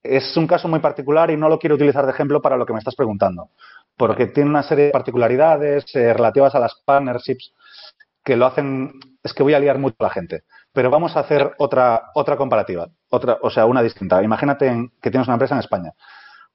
es 0.09 0.37
un 0.37 0.47
caso 0.47 0.69
muy 0.69 0.81
particular 0.81 1.31
y 1.31 1.37
no 1.37 1.49
lo 1.49 1.59
quiero 1.59 1.75
utilizar 1.75 2.05
de 2.05 2.13
ejemplo 2.13 2.41
para 2.41 2.57
lo 2.57 2.67
que 2.67 2.73
me 2.73 2.79
estás 2.79 2.95
preguntando, 2.95 3.51
porque 3.97 4.27
tiene 4.27 4.51
una 4.51 4.63
serie 4.63 4.87
de 4.87 4.91
particularidades 4.91 5.85
eh, 5.95 6.13
relativas 6.13 6.55
a 6.55 6.61
las 6.61 6.75
partnerships 6.85 7.53
que 8.25 8.37
lo 8.37 8.47
hacen, 8.47 8.93
es 9.23 9.33
que 9.33 9.43
voy 9.43 9.55
a 9.55 9.61
liar 9.61 9.79
mucho 9.79 9.97
a 10.01 10.05
la 10.05 10.11
gente, 10.11 10.43
pero 10.73 10.91
vamos 10.91 11.17
a 11.17 11.21
hacer 11.21 11.53
otra, 11.59 12.11
otra 12.15 12.37
comparativa, 12.37 12.89
otra, 13.09 13.39
o 13.41 13.51
sea, 13.51 13.67
una 13.67 13.83
distinta. 13.83 14.23
Imagínate 14.23 14.91
que 15.01 15.11
tienes 15.11 15.29
una 15.29 15.37
empresa 15.37 15.55
en 15.55 15.61
España. 15.61 15.93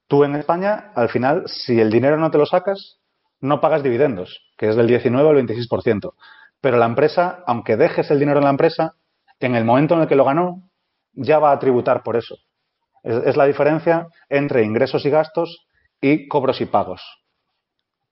Tú 0.08 0.24
en 0.24 0.36
España, 0.36 0.92
al 0.96 1.10
final, 1.10 1.44
si 1.48 1.80
el 1.80 1.90
dinero 1.90 2.18
no 2.18 2.30
te 2.30 2.38
lo 2.38 2.46
sacas, 2.46 3.00
no 3.40 3.62
pagas 3.62 3.84
dividendos, 3.84 4.42
que 4.58 4.70
es 4.70 4.76
del 4.76 4.88
19 4.88 5.30
al 5.30 5.48
26%. 5.48 6.14
Pero 6.60 6.78
la 6.78 6.86
empresa, 6.86 7.44
aunque 7.48 7.78
dejes 7.78 8.12
el 8.12 8.20
dinero 8.20 8.40
en 8.40 8.44
la 8.44 8.52
empresa, 8.52 8.96
en 9.40 9.56
el 9.56 9.66
momento 9.66 9.96
en 9.96 10.02
el 10.02 10.08
que 10.08 10.16
lo 10.16 10.26
ganó, 10.26 10.70
ya 11.14 11.40
va 11.40 11.52
a 11.52 11.60
tributar 11.60 12.04
por 12.04 12.16
eso. 12.16 12.38
Es, 13.04 13.36
la 13.36 13.46
diferencia 13.46 14.08
entre 14.30 14.64
ingresos 14.64 15.06
y 15.06 15.10
gastos 15.10 15.66
y 16.00 16.28
cobros 16.28 16.62
y 16.62 16.66
pagos. 16.66 17.02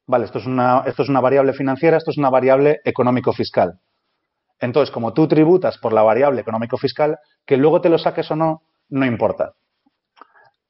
Vale, 0.07 0.25
esto 0.25 0.39
es 0.39 0.45
una, 0.45 0.83
esto 0.85 1.03
es 1.03 1.09
una 1.09 1.21
variable 1.21 1.53
financiera, 1.53 1.97
esto 1.97 2.11
es 2.11 2.17
una 2.17 2.29
variable 2.29 2.79
económico-fiscal. 2.83 3.79
Entonces, 4.59 4.91
como 4.91 5.13
tú 5.13 5.27
tributas 5.27 5.77
por 5.77 5.93
la 5.93 6.01
variable 6.01 6.41
económico-fiscal, 6.41 7.17
que 7.45 7.57
luego 7.57 7.81
te 7.81 7.89
lo 7.89 7.97
saques 7.97 8.29
o 8.31 8.35
no, 8.35 8.61
no 8.89 9.05
importa. 9.05 9.53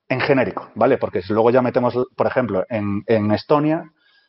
En 0.10 0.20
genérico, 0.20 0.70
¿vale? 0.76 0.98
Porque 0.98 1.22
si 1.22 1.34
luego 1.34 1.52
ya 1.52 1.62
metemos, 1.62 1.96
por 2.16 2.28
ejemplo, 2.28 2.66
en, 2.70 3.04
en 3.08 3.32
Estonia, 3.32 3.84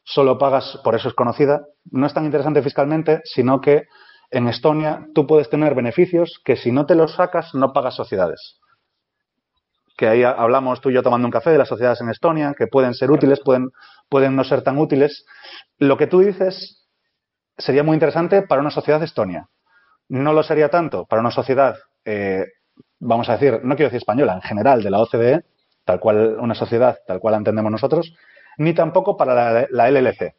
solo 0.04 0.38
pagas, 0.38 0.78
por 0.84 0.94
eso 0.94 1.08
es 1.08 1.14
conocida, 1.14 1.60
no 1.90 2.06
es 2.06 2.14
tan 2.14 2.24
interesante 2.24 2.62
fiscalmente, 2.62 3.20
sino 3.24 3.60
que 3.60 3.84
en 4.30 4.48
Estonia 4.48 5.06
tú 5.14 5.26
puedes 5.26 5.50
tener 5.50 5.74
beneficios 5.74 6.40
que 6.44 6.56
si 6.56 6.70
no 6.70 6.86
te 6.86 6.94
los 6.94 7.14
sacas 7.14 7.54
no 7.54 7.72
pagas 7.72 7.96
sociedades. 7.96 8.60
Que 10.00 10.08
ahí 10.08 10.22
hablamos 10.22 10.80
tú 10.80 10.88
y 10.88 10.94
yo 10.94 11.02
tomando 11.02 11.26
un 11.26 11.30
café 11.30 11.50
de 11.50 11.58
las 11.58 11.68
sociedades 11.68 12.00
en 12.00 12.08
Estonia, 12.08 12.54
que 12.56 12.66
pueden 12.66 12.94
ser 12.94 13.10
útiles, 13.10 13.38
pueden, 13.44 13.68
pueden 14.08 14.34
no 14.34 14.44
ser 14.44 14.62
tan 14.62 14.78
útiles. 14.78 15.26
Lo 15.76 15.98
que 15.98 16.06
tú 16.06 16.20
dices 16.20 16.88
sería 17.58 17.82
muy 17.82 17.96
interesante 17.96 18.40
para 18.40 18.62
una 18.62 18.70
sociedad 18.70 18.98
de 18.98 19.04
Estonia. 19.04 19.48
No 20.08 20.32
lo 20.32 20.42
sería 20.42 20.70
tanto 20.70 21.04
para 21.04 21.20
una 21.20 21.30
sociedad, 21.30 21.76
eh, 22.06 22.46
vamos 22.98 23.28
a 23.28 23.32
decir, 23.32 23.60
no 23.62 23.76
quiero 23.76 23.90
decir 23.90 23.98
española, 23.98 24.36
en 24.36 24.40
general 24.40 24.82
de 24.82 24.88
la 24.88 25.02
OCDE, 25.02 25.44
tal 25.84 26.00
cual 26.00 26.38
una 26.40 26.54
sociedad, 26.54 26.96
tal 27.06 27.20
cual 27.20 27.32
la 27.32 27.38
entendemos 27.38 27.70
nosotros, 27.70 28.14
ni 28.56 28.72
tampoco 28.72 29.18
para 29.18 29.34
la, 29.34 29.66
la 29.70 29.90
LLC. 29.90 30.34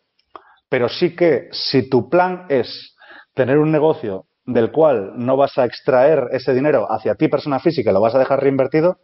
Pero 0.69 0.89
sí 0.89 1.15
que 1.15 1.49
si 1.51 1.87
tu 1.87 2.09
plan 2.09 2.47
es 2.49 2.95
tener 3.35 3.59
un 3.59 3.71
negocio 3.71 4.25
del 4.43 4.71
cual 4.71 5.13
no 5.17 5.37
vas 5.37 5.55
a 5.59 5.65
extraer 5.65 6.29
ese 6.31 6.51
dinero 6.51 6.91
hacia 6.91 7.13
ti, 7.13 7.27
persona 7.27 7.59
física, 7.59 7.91
lo 7.91 8.01
vas 8.01 8.15
a 8.15 8.19
dejar 8.19 8.41
reinvertido, 8.41 8.97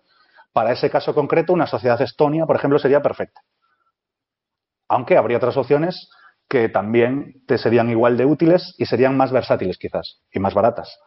para 0.58 0.72
ese 0.72 0.90
caso 0.90 1.14
concreto, 1.14 1.54
una 1.54 1.68
sociedad 1.68 2.02
estonia, 2.02 2.48
por 2.48 2.56
ejemplo, 2.56 2.80
sería 2.80 3.00
perfecta. 3.00 3.42
Aunque 4.88 5.16
habría 5.16 5.38
otras 5.38 5.56
opciones 5.56 6.10
que 6.50 6.68
también 6.68 7.44
te 7.46 7.60
serían 7.60 7.92
igual 7.92 8.18
de 8.18 8.26
útiles 8.26 8.74
y 8.80 8.88
serían 8.88 9.16
más 9.16 9.32
versátiles 9.32 9.78
quizás 9.78 10.24
y 10.32 10.40
más 10.40 10.56
baratas. 10.56 10.98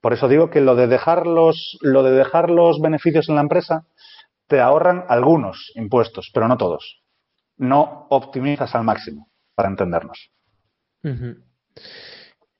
Por 0.00 0.12
eso 0.12 0.28
digo 0.28 0.50
que 0.50 0.60
lo 0.60 0.76
de 0.76 0.86
dejar 0.86 1.26
los, 1.26 1.76
lo 1.80 2.04
de 2.04 2.12
dejar 2.12 2.48
los 2.48 2.80
beneficios 2.80 3.28
en 3.28 3.34
la 3.34 3.40
empresa 3.40 3.88
te 4.46 4.60
ahorran 4.60 5.04
algunos 5.08 5.72
impuestos, 5.74 6.30
pero 6.32 6.46
no 6.46 6.56
todos. 6.56 7.02
No 7.56 8.06
optimizas 8.08 8.72
al 8.76 8.84
máximo, 8.84 9.32
para 9.56 9.68
entendernos. 9.68 10.30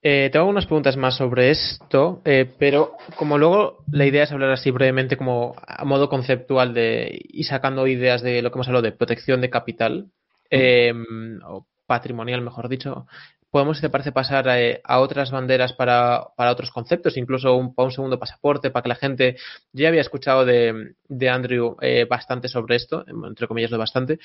Eh, 0.08 0.30
tengo 0.30 0.46
unas 0.46 0.66
preguntas 0.66 0.96
más 0.96 1.16
sobre 1.16 1.50
esto, 1.50 2.22
eh, 2.24 2.48
pero 2.60 2.96
como 3.16 3.38
luego 3.38 3.82
la 3.90 4.06
idea 4.06 4.22
es 4.22 4.30
hablar 4.30 4.52
así 4.52 4.70
brevemente 4.70 5.16
como 5.16 5.56
a 5.66 5.84
modo 5.84 6.08
conceptual 6.08 6.74
de 6.74 7.22
y 7.24 7.42
sacando 7.42 7.88
ideas 7.88 8.22
de 8.22 8.40
lo 8.40 8.52
que 8.52 8.56
hemos 8.56 8.68
hablado 8.68 8.84
de 8.84 8.92
protección 8.92 9.40
de 9.40 9.50
capital 9.50 10.12
em, 10.48 11.40
o 11.44 11.66
patrimonial, 11.86 12.40
mejor 12.40 12.68
dicho, 12.68 13.08
podemos, 13.50 13.78
si 13.78 13.82
te 13.82 13.90
parece, 13.90 14.12
pasar 14.12 14.48
a, 14.48 15.00
otras 15.00 15.32
banderas 15.32 15.72
para, 15.72 16.28
otros 16.36 16.70
conceptos, 16.70 17.16
incluso 17.16 17.56
un, 17.56 17.74
para 17.74 17.86
un 17.86 17.92
segundo 17.92 18.16
pasaporte, 18.20 18.70
para 18.70 18.84
que 18.84 18.88
la 18.90 18.94
gente. 18.94 19.36
Yo 19.72 19.82
ya 19.82 19.88
había 19.88 20.02
escuchado 20.02 20.44
de, 20.44 20.94
de 21.08 21.28
Andrew 21.28 21.76
eh, 21.80 22.06
bastante 22.08 22.46
sobre 22.46 22.76
esto, 22.76 23.04
entre 23.08 23.48
comillas, 23.48 23.72
de 23.72 23.76
bastante, 23.76 24.20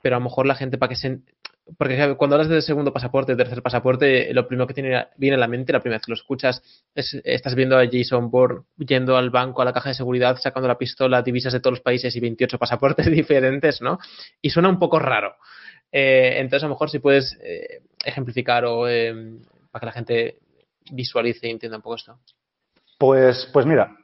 pero 0.00 0.14
a 0.14 0.18
lo 0.20 0.24
mejor 0.24 0.46
la 0.46 0.54
gente, 0.54 0.78
para 0.78 0.90
que 0.90 0.96
se, 0.96 1.18
porque 1.78 2.14
cuando 2.16 2.36
hablas 2.36 2.48
de 2.48 2.62
segundo 2.62 2.92
pasaporte, 2.92 3.34
tercer 3.34 3.60
pasaporte, 3.60 4.32
lo 4.32 4.46
primero 4.46 4.68
que 4.68 5.08
viene 5.16 5.34
a 5.34 5.38
la 5.38 5.48
mente, 5.48 5.72
la 5.72 5.80
primera 5.80 5.98
vez 5.98 6.06
que 6.06 6.12
lo 6.12 6.16
escuchas, 6.16 6.62
es, 6.94 7.20
estás 7.24 7.56
viendo 7.56 7.76
a 7.76 7.84
Jason 7.90 8.30
Bourne 8.30 8.62
yendo 8.78 9.16
al 9.16 9.30
banco, 9.30 9.62
a 9.62 9.64
la 9.64 9.72
caja 9.72 9.88
de 9.88 9.96
seguridad, 9.96 10.36
sacando 10.36 10.68
la 10.68 10.78
pistola, 10.78 11.22
divisas 11.22 11.52
de 11.52 11.60
todos 11.60 11.72
los 11.72 11.80
países 11.80 12.14
y 12.14 12.20
28 12.20 12.58
pasaportes 12.58 13.06
diferentes, 13.10 13.82
¿no? 13.82 13.98
Y 14.40 14.50
suena 14.50 14.68
un 14.68 14.78
poco 14.78 15.00
raro. 15.00 15.34
Eh, 15.90 16.36
entonces, 16.38 16.62
a 16.62 16.66
lo 16.66 16.74
mejor 16.74 16.88
si 16.88 17.00
puedes 17.00 17.36
eh, 17.42 17.82
ejemplificar 18.04 18.64
o 18.64 18.88
eh, 18.88 19.40
para 19.72 19.80
que 19.80 19.86
la 19.86 19.92
gente 19.92 20.38
visualice 20.92 21.48
y 21.48 21.50
entienda 21.50 21.78
un 21.78 21.82
poco 21.82 21.96
esto. 21.96 22.18
Pues, 22.96 23.50
pues 23.52 23.66
mira, 23.66 23.96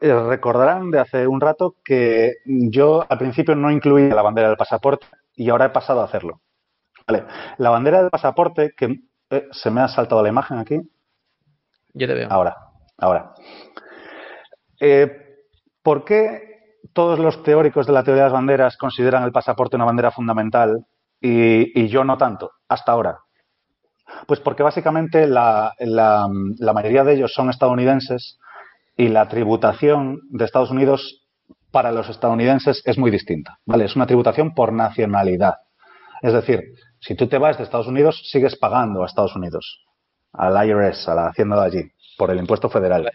recordarán 0.00 0.90
de 0.90 0.98
hace 0.98 1.26
un 1.26 1.42
rato 1.42 1.76
que 1.84 2.36
yo 2.46 3.04
al 3.06 3.18
principio 3.18 3.54
no 3.54 3.70
incluía 3.70 4.14
la 4.14 4.22
bandera 4.22 4.48
del 4.48 4.56
pasaporte 4.56 5.06
y 5.40 5.48
ahora 5.48 5.64
he 5.64 5.70
pasado 5.70 6.02
a 6.02 6.04
hacerlo. 6.04 6.42
Vale. 7.08 7.24
La 7.56 7.70
bandera 7.70 8.02
del 8.02 8.10
pasaporte, 8.10 8.72
que 8.76 8.96
eh, 9.30 9.48
se 9.52 9.70
me 9.70 9.80
ha 9.80 9.88
saltado 9.88 10.22
la 10.22 10.28
imagen 10.28 10.58
aquí. 10.58 10.78
Yo 11.94 12.06
te 12.06 12.12
veo. 12.12 12.28
Ahora, 12.30 12.54
ahora. 12.98 13.32
Eh, 14.78 15.10
¿Por 15.82 16.04
qué 16.04 16.76
todos 16.92 17.18
los 17.18 17.42
teóricos 17.42 17.86
de 17.86 17.94
la 17.94 18.04
teoría 18.04 18.24
de 18.24 18.26
las 18.28 18.34
banderas 18.34 18.76
consideran 18.76 19.22
el 19.22 19.32
pasaporte 19.32 19.76
una 19.76 19.86
bandera 19.86 20.10
fundamental 20.10 20.84
y, 21.18 21.88
yo 21.88 22.04
no 22.04 22.18
tanto, 22.18 22.50
hasta 22.68 22.92
ahora? 22.92 23.20
Pues 24.26 24.40
porque 24.40 24.62
básicamente 24.62 25.26
la, 25.26 25.72
la, 25.78 26.28
la 26.58 26.72
mayoría 26.74 27.02
de 27.02 27.14
ellos 27.14 27.32
son 27.32 27.48
estadounidenses 27.48 28.38
y 28.94 29.08
la 29.08 29.26
tributación 29.26 30.20
de 30.28 30.44
Estados 30.44 30.70
Unidos 30.70 31.26
para 31.70 31.92
los 31.92 32.08
estadounidenses 32.08 32.82
es 32.84 32.98
muy 32.98 33.10
distinta, 33.10 33.58
¿vale? 33.64 33.84
Es 33.84 33.96
una 33.96 34.06
tributación 34.06 34.54
por 34.54 34.72
nacionalidad. 34.72 35.54
Es 36.22 36.32
decir, 36.32 36.60
si 37.00 37.14
tú 37.14 37.26
te 37.28 37.38
vas 37.38 37.56
de 37.56 37.64
Estados 37.64 37.86
Unidos, 37.86 38.22
sigues 38.30 38.56
pagando 38.56 39.02
a 39.02 39.06
Estados 39.06 39.34
Unidos, 39.36 39.84
al 40.32 40.68
IRS, 40.68 41.08
a 41.08 41.14
la 41.14 41.26
hacienda 41.28 41.56
de 41.60 41.66
allí, 41.66 41.90
por 42.18 42.30
el 42.30 42.38
impuesto 42.38 42.68
federal. 42.68 43.10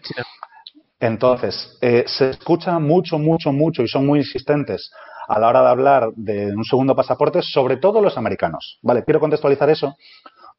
Entonces, 0.98 1.78
eh, 1.82 2.04
se 2.06 2.30
escucha 2.30 2.78
mucho, 2.78 3.18
mucho, 3.18 3.52
mucho 3.52 3.82
y 3.82 3.88
son 3.88 4.06
muy 4.06 4.20
insistentes 4.20 4.90
a 5.28 5.38
la 5.38 5.48
hora 5.48 5.62
de 5.62 5.68
hablar 5.68 6.08
de 6.14 6.54
un 6.54 6.64
segundo 6.64 6.96
pasaporte, 6.96 7.42
sobre 7.42 7.76
todo 7.76 8.00
los 8.00 8.16
americanos. 8.16 8.78
Vale, 8.82 9.04
quiero 9.04 9.20
contextualizar 9.20 9.68
eso 9.70 9.96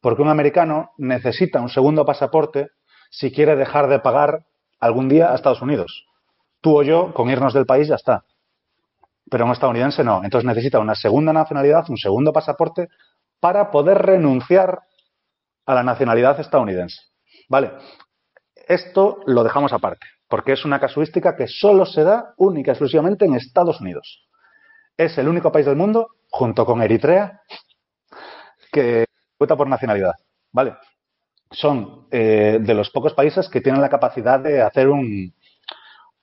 porque 0.00 0.22
un 0.22 0.28
americano 0.28 0.92
necesita 0.96 1.60
un 1.60 1.68
segundo 1.68 2.04
pasaporte 2.04 2.68
si 3.10 3.32
quiere 3.32 3.56
dejar 3.56 3.88
de 3.88 3.98
pagar 3.98 4.44
algún 4.78 5.08
día 5.08 5.32
a 5.32 5.34
Estados 5.34 5.60
Unidos 5.60 6.07
tú 6.60 6.78
o 6.78 6.82
yo, 6.82 7.12
con 7.14 7.30
irnos 7.30 7.54
del 7.54 7.66
país 7.66 7.88
ya 7.88 7.94
está. 7.96 8.24
Pero 9.30 9.44
un 9.44 9.52
estadounidense 9.52 10.02
no. 10.04 10.22
Entonces 10.24 10.46
necesita 10.46 10.78
una 10.78 10.94
segunda 10.94 11.32
nacionalidad, 11.32 11.88
un 11.88 11.98
segundo 11.98 12.32
pasaporte, 12.32 12.88
para 13.40 13.70
poder 13.70 13.98
renunciar 13.98 14.80
a 15.66 15.74
la 15.74 15.82
nacionalidad 15.82 16.38
estadounidense. 16.40 17.00
Vale. 17.48 17.72
Esto 18.66 19.20
lo 19.26 19.44
dejamos 19.44 19.72
aparte, 19.72 20.06
porque 20.28 20.52
es 20.52 20.64
una 20.64 20.78
casuística 20.78 21.36
que 21.36 21.46
solo 21.46 21.86
se 21.86 22.04
da 22.04 22.34
única 22.36 22.70
y 22.70 22.72
exclusivamente 22.72 23.24
en 23.24 23.34
Estados 23.34 23.80
Unidos. 23.80 24.28
Es 24.96 25.16
el 25.16 25.28
único 25.28 25.50
país 25.50 25.64
del 25.64 25.76
mundo, 25.76 26.08
junto 26.28 26.66
con 26.66 26.82
Eritrea, 26.82 27.40
que 28.70 29.06
cuenta 29.38 29.56
por 29.56 29.68
nacionalidad. 29.68 30.14
¿Vale? 30.52 30.74
Son 31.50 32.08
eh, 32.10 32.58
de 32.60 32.74
los 32.74 32.90
pocos 32.90 33.14
países 33.14 33.48
que 33.48 33.62
tienen 33.62 33.80
la 33.80 33.88
capacidad 33.88 34.38
de 34.38 34.60
hacer 34.60 34.88
un, 34.88 35.34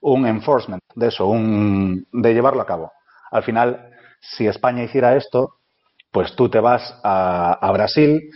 un 0.00 0.26
enforcement 0.26 0.82
de 0.94 1.08
eso, 1.08 1.26
un, 1.26 2.06
de 2.12 2.34
llevarlo 2.34 2.62
a 2.62 2.66
cabo. 2.66 2.92
Al 3.30 3.42
final, 3.42 3.90
si 4.20 4.46
España 4.46 4.82
hiciera 4.82 5.16
esto, 5.16 5.56
pues 6.10 6.34
tú 6.34 6.48
te 6.48 6.60
vas 6.60 6.98
a, 7.04 7.70
Brasil 7.72 8.30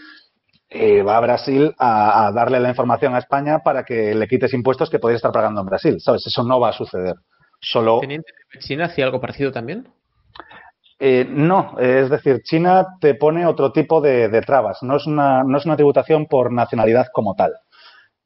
y 0.69 1.01
va 1.01 1.17
a 1.17 1.21
Brasil 1.21 1.75
a, 1.79 2.31
darle 2.35 2.61
la 2.61 2.69
información 2.69 3.15
a 3.15 3.19
España 3.19 3.61
para 3.61 3.85
que 3.85 4.15
le 4.15 4.29
quites 4.29 4.53
impuestos 4.53 4.91
que 4.91 4.99
podrías 4.99 5.19
estar 5.19 5.33
pagando 5.33 5.61
en 5.61 5.67
Brasil. 5.67 5.97
¿Sabes? 6.01 6.27
Eso 6.27 6.45
no 6.45 6.61
va 6.61 6.71
a 6.71 6.73
suceder. 6.73 7.15
Solo. 7.61 8.01
¿China 8.59 8.87
hacía 8.87 9.05
algo 9.05 9.21
parecido 9.21 9.53
también? 9.53 9.89
Eh, 10.99 11.27
no, 11.27 11.79
es 11.79 12.11
decir, 12.11 12.43
China 12.43 12.87
te 13.01 13.15
pone 13.15 13.47
otro 13.47 13.73
tipo 13.73 14.03
de, 14.03 14.29
de, 14.29 14.43
trabas. 14.43 14.83
No 14.83 14.97
es, 14.97 15.07
una, 15.07 15.43
no 15.43 15.57
es 15.57 15.65
una 15.65 15.77
tributación 15.77 16.27
por 16.27 16.53
nacionalidad 16.53 17.07
como 17.13 17.35
tal. 17.35 17.53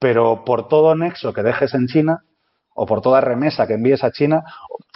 Pero 0.00 0.44
por 0.44 0.66
todo 0.66 0.96
nexo 0.96 1.32
que 1.32 1.44
dejes 1.44 1.72
en 1.74 1.86
China, 1.86 2.24
o 2.74 2.86
por 2.86 3.00
toda 3.00 3.20
remesa 3.20 3.66
que 3.66 3.74
envíes 3.74 4.04
a 4.04 4.10
China. 4.10 4.44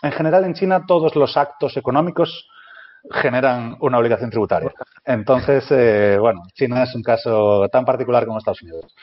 En 0.03 0.12
general, 0.12 0.45
en 0.45 0.55
China 0.55 0.85
todos 0.87 1.16
los 1.16 1.37
actos 1.37 1.76
económicos 1.76 2.49
generan 3.11 3.76
una 3.81 3.99
obligación 3.99 4.31
tributaria. 4.31 4.72
Entonces, 5.05 5.64
eh, 5.70 6.18
bueno, 6.20 6.43
China 6.55 6.83
es 6.83 6.95
un 6.95 7.03
caso 7.03 7.68
tan 7.70 7.85
particular 7.85 8.26
como 8.26 8.39
Estados 8.39 8.62
Unidos. 8.62 8.95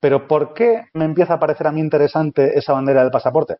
Pero 0.00 0.28
¿por 0.28 0.54
qué 0.54 0.84
me 0.94 1.04
empieza 1.04 1.34
a 1.34 1.40
parecer 1.40 1.66
a 1.66 1.72
mí 1.72 1.80
interesante 1.80 2.56
esa 2.56 2.72
bandera 2.72 3.02
del 3.02 3.10
pasaporte? 3.10 3.56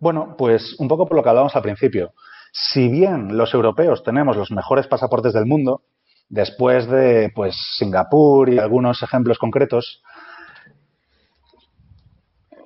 Bueno, 0.00 0.34
pues 0.36 0.74
un 0.78 0.88
poco 0.88 1.06
por 1.06 1.16
lo 1.16 1.22
que 1.22 1.28
hablábamos 1.28 1.54
al 1.54 1.62
principio. 1.62 2.12
Si 2.52 2.88
bien 2.88 3.36
los 3.36 3.54
europeos 3.54 4.02
tenemos 4.02 4.36
los 4.36 4.50
mejores 4.50 4.86
pasaportes 4.86 5.32
del 5.32 5.46
mundo, 5.46 5.82
después 6.28 6.88
de 6.88 7.30
pues 7.34 7.54
Singapur 7.78 8.48
y 8.48 8.58
algunos 8.58 9.02
ejemplos 9.02 9.38
concretos, 9.38 10.02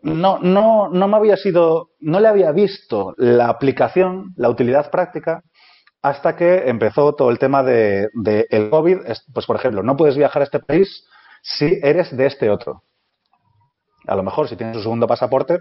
no, 0.09 0.38
no, 0.38 0.88
no 0.88 1.09
me 1.09 1.16
había 1.16 1.36
sido, 1.36 1.90
no 2.00 2.20
le 2.20 2.28
había 2.28 2.52
visto 2.52 3.14
la 3.16 3.48
aplicación, 3.48 4.32
la 4.36 4.48
utilidad 4.50 4.90
práctica, 4.90 5.42
hasta 6.02 6.36
que 6.36 6.68
empezó 6.68 7.14
todo 7.14 7.30
el 7.30 7.38
tema 7.38 7.62
de, 7.62 8.09
el 8.50 8.70
COVID. 8.70 8.98
Pues, 9.32 9.46
por 9.46 9.56
ejemplo, 9.56 9.82
no 9.82 9.96
puedes 9.96 10.16
viajar 10.16 10.42
a 10.42 10.44
este 10.44 10.61
país 10.61 11.06
si 11.42 11.78
eres 11.82 12.16
de 12.16 12.26
este 12.26 12.50
otro. 12.50 12.82
A 14.06 14.14
lo 14.14 14.22
mejor, 14.22 14.48
si 14.48 14.56
tienes 14.56 14.76
un 14.76 14.82
segundo 14.82 15.06
pasaporte, 15.06 15.59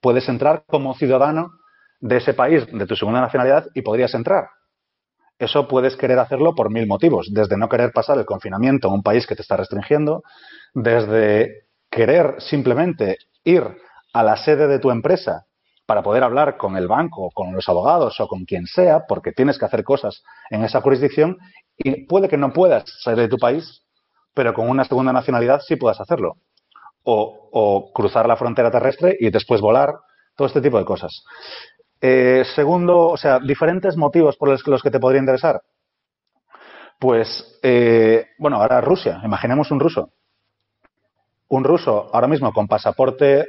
puedes 0.00 0.28
entrar 0.28 0.64
como 0.66 0.94
ciudadano 0.94 1.50
de 2.00 2.18
ese 2.18 2.34
país, 2.34 2.66
de 2.72 2.86
tu 2.86 2.94
segunda 2.94 3.20
nacionalidad, 3.20 3.66
y 3.74 3.82
podrías 3.82 4.14
entrar. 4.14 4.48
Eso 5.38 5.68
puedes 5.68 5.96
querer 5.96 6.18
hacerlo 6.18 6.54
por 6.54 6.70
mil 6.70 6.86
motivos, 6.86 7.28
desde 7.32 7.56
no 7.56 7.68
querer 7.68 7.92
pasar 7.92 8.18
el 8.18 8.26
confinamiento 8.26 8.88
a 8.88 8.94
un 8.94 9.02
país 9.02 9.26
que 9.26 9.36
te 9.36 9.42
está 9.42 9.56
restringiendo, 9.56 10.22
desde 10.74 11.68
querer 11.90 12.36
simplemente 12.38 13.18
ir 13.44 13.62
a 14.18 14.24
la 14.24 14.36
sede 14.36 14.66
de 14.66 14.80
tu 14.80 14.90
empresa 14.90 15.46
para 15.86 16.02
poder 16.02 16.24
hablar 16.24 16.56
con 16.56 16.76
el 16.76 16.88
banco, 16.88 17.30
con 17.32 17.54
los 17.54 17.68
abogados 17.68 18.18
o 18.18 18.26
con 18.26 18.46
quien 18.46 18.66
sea, 18.66 19.06
porque 19.06 19.30
tienes 19.30 19.60
que 19.60 19.64
hacer 19.64 19.84
cosas 19.84 20.24
en 20.50 20.64
esa 20.64 20.80
jurisdicción 20.80 21.38
y 21.76 22.04
puede 22.04 22.28
que 22.28 22.36
no 22.36 22.52
puedas 22.52 22.82
salir 23.00 23.20
de 23.20 23.28
tu 23.28 23.38
país, 23.38 23.84
pero 24.34 24.52
con 24.52 24.68
una 24.68 24.84
segunda 24.84 25.12
nacionalidad 25.12 25.60
sí 25.60 25.76
puedas 25.76 26.00
hacerlo. 26.00 26.34
O, 27.04 27.92
cruzar 27.94 28.26
la 28.26 28.36
frontera 28.36 28.72
terrestre 28.72 29.16
y 29.20 29.30
después 29.30 29.60
volar, 29.60 29.94
todo 30.34 30.48
este 30.48 30.60
tipo 30.60 30.78
de 30.78 30.84
cosas. 30.84 31.24
Eh, 32.00 32.42
segundo, 32.56 33.06
o 33.06 33.16
sea, 33.16 33.38
diferentes 33.38 33.96
motivos 33.96 34.36
por 34.36 34.48
los, 34.48 34.82
que 34.82 34.90
te 34.90 34.98
podría 34.98 35.20
interesar. 35.20 35.62
Pues, 36.98 37.60
eh, 37.62 38.26
bueno, 38.36 38.56
ahora 38.60 38.80
Rusia, 38.80 39.20
imaginemos 39.22 39.70
un 39.70 39.78
ruso. 39.78 40.10
Un 41.46 41.62
ruso 41.62 42.10
ahora 42.12 42.26
mismo 42.26 42.52
con 42.52 42.66
pasaporte 42.66 43.46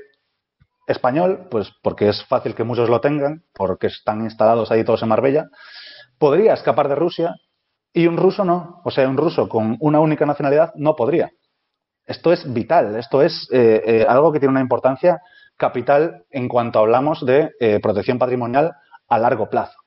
español, 0.89 1.47
pues 1.49 1.71
porque 1.83 2.09
es 2.09 2.25
fácil 2.25 2.55
que 2.55 2.63
muchos 2.63 2.89
lo 2.89 2.99
tengan, 2.99 3.43
porque 3.53 3.87
están 3.87 4.21
instalados 4.21 4.71
ahí 4.71 4.83
todos 4.83 5.03
en 5.03 5.09
Marbella, 5.09 5.49
podría 6.17 6.53
escapar 6.53 6.89
de 6.89 6.95
Rusia 6.95 7.35
y 7.93 8.07
un 8.07 8.17
ruso 8.17 8.43
no. 8.43 8.81
O 8.83 8.91
sea, 8.91 9.07
un 9.07 9.17
ruso 9.17 9.47
con 9.47 9.77
una 9.79 9.99
única 9.99 10.25
nacionalidad 10.25 10.73
no 10.75 10.95
podría. 10.95 11.31
Esto 12.05 12.33
es 12.33 12.51
vital, 12.51 12.95
esto 12.97 13.21
es 13.21 13.47
eh, 13.51 13.83
eh, 13.85 14.05
algo 14.07 14.31
que 14.31 14.39
tiene 14.39 14.51
una 14.51 14.61
importancia 14.61 15.21
capital 15.57 16.25
en 16.31 16.47
cuanto 16.47 16.79
hablamos 16.79 17.23
de 17.23 17.51
eh, 17.59 17.79
protección 17.79 18.17
patrimonial 18.17 18.73
a 19.07 19.19
largo 19.19 19.47
plazo. 19.49 19.77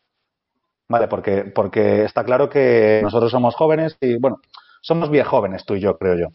¿Vale? 0.88 1.09
Porque, 1.09 1.44
porque 1.44 2.05
está 2.05 2.22
claro 2.22 2.48
que 2.48 3.00
nosotros 3.03 3.30
somos 3.30 3.57
jóvenes 3.57 3.96
y, 4.00 4.18
bueno, 4.18 4.38
somos 4.83 5.11
bien 5.11 5.24
jóvenes 5.24 5.64
tú 5.64 5.76
y 5.76 5.80
yo, 5.80 5.97
creo 5.97 6.14
yo. 6.16 6.26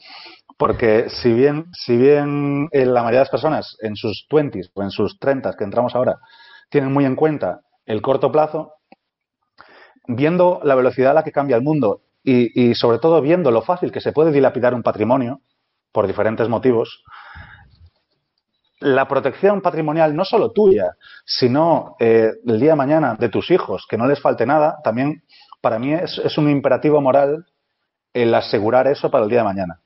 Porque 0.58 1.10
si 1.10 1.32
bien, 1.32 1.66
si 1.74 1.96
bien 1.96 2.70
la 2.72 3.04
mayoría 3.04 3.20
de 3.20 3.26
las 3.26 3.30
personas 3.30 3.78
en 3.82 3.96
sus 3.96 4.26
20s 4.30 4.72
o 4.74 4.82
en 4.82 4.90
sus 4.90 5.20
30s 5.20 5.56
que 5.56 5.64
entramos 5.64 5.94
ahora 5.94 6.20
tienen 6.70 6.92
muy 6.92 7.06
en 7.06 7.16
cuenta 7.16 7.62
el 7.86 8.02
corto 8.02 8.32
plazo, 8.32 8.74
viendo 10.08 10.60
la 10.64 10.76
velocidad 10.76 11.12
a 11.12 11.16
la 11.16 11.24
que 11.24 11.32
cambia 11.32 11.56
el 11.56 11.62
mundo 11.62 12.02
y, 12.24 12.76
sobre 12.76 13.00
todo 13.00 13.22
viendo 13.22 13.52
lo 13.52 13.62
fácil 13.62 13.92
que 13.92 14.02
se 14.02 14.12
puede 14.12 14.32
dilapidar 14.32 14.74
un 14.74 14.84
patrimonio 14.84 15.40
por 15.94 16.08
diferentes 16.08 16.50
motivos, 16.50 17.04
la 18.82 19.08
protección 19.08 19.62
patrimonial 19.62 20.14
no 20.14 20.26
solo 20.26 20.52
tuya, 20.52 20.98
sino 21.26 21.96
eh, 22.00 22.32
el 22.46 22.60
día 22.60 22.72
de 22.72 22.76
mañana 22.76 23.16
de 23.18 23.30
tus 23.30 23.50
hijos, 23.50 23.86
que 23.90 23.98
no 23.98 24.08
les 24.08 24.22
falte 24.22 24.46
nada, 24.46 24.78
también 24.84 25.24
para 25.62 25.80
mí 25.80 25.94
es 25.94 26.38
un 26.38 26.50
imperativo 26.50 27.02
moral 27.02 27.46
el 28.14 28.34
asegurar 28.34 28.88
eso 28.88 29.12
para 29.12 29.24
el 29.24 29.30
día 29.30 29.40
de 29.40 29.46
mañana. 29.46 29.82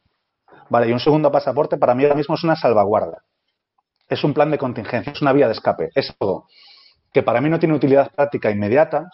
Vale, 0.70 0.88
y 0.88 0.94
un 0.94 1.00
segundo 1.00 1.32
pasaporte 1.32 1.78
para 1.78 1.94
mí 1.94 2.04
ahora 2.04 2.16
mismo 2.16 2.36
es 2.36 2.44
una 2.44 2.56
salvaguarda. 2.56 3.24
Es 4.08 4.24
un 4.24 4.34
plan 4.34 4.52
de 4.52 4.58
contingencia, 4.58 5.12
es 5.12 5.22
una 5.22 5.34
vía 5.34 5.48
de 5.48 5.54
escape. 5.54 5.90
Es 5.96 6.14
algo 6.20 6.48
que 7.12 7.24
para 7.24 7.42
mí 7.42 7.50
no 7.50 7.60
tiene 7.60 7.76
utilidad 7.76 8.12
práctica 8.14 8.50
inmediata, 8.52 9.10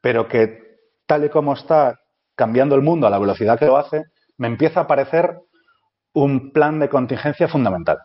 pero 0.00 0.26
que 0.28 0.58
tal 1.06 1.24
y 1.24 1.28
como 1.28 1.52
está 1.52 2.00
cambiando 2.34 2.74
el 2.74 2.82
mundo 2.82 3.06
a 3.06 3.10
la 3.10 3.18
velocidad 3.18 3.58
que 3.58 3.66
lo 3.66 3.76
hace, 3.76 4.04
me 4.36 4.48
empieza 4.48 4.80
a 4.80 4.86
parecer 4.86 5.38
un 6.12 6.52
plan 6.52 6.78
de 6.78 6.88
contingencia 6.88 7.48
fundamental. 7.48 7.98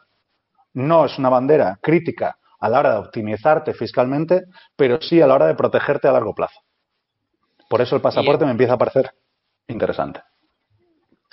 No 0.74 1.06
es 1.06 1.18
una 1.18 1.30
bandera 1.30 1.80
crítica 1.82 2.38
a 2.60 2.70
la 2.70 2.80
hora 2.80 2.94
de 2.94 3.00
optimizarte 3.00 3.74
fiscalmente, 3.74 4.44
pero 4.76 5.02
sí 5.02 5.22
a 5.22 5.28
la 5.28 5.36
hora 5.36 5.48
de 5.48 5.56
protegerte 5.56 6.08
a 6.08 6.12
largo 6.12 6.34
plazo. 6.34 6.60
Por 7.70 7.82
eso 7.82 7.96
el 7.96 8.02
pasaporte 8.02 8.46
me 8.46 8.52
empieza 8.52 8.74
a 8.74 8.78
parecer 8.78 9.14
interesante 9.68 10.22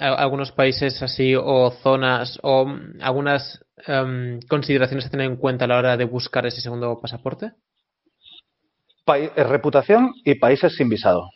algunos 0.01 0.53
países 0.53 1.03
así 1.03 1.35
o 1.37 1.71
zonas 1.83 2.39
o 2.43 2.67
algunas 3.01 3.63
em, 3.87 4.41
consideraciones 4.49 5.07
a 5.07 5.11
tener 5.11 5.27
en 5.27 5.37
cuenta 5.37 5.67
a 5.67 5.69
la 5.69 5.79
hora 5.79 5.97
de 5.97 6.05
buscar 6.05 6.47
ese 6.47 6.61
segundo 6.61 6.99
pasaporte? 7.01 7.53
Eh, 9.07 9.45
reputación 9.45 10.13
y 10.25 10.37
países 10.37 10.77
sin 10.77 10.89
visado. 10.89 11.31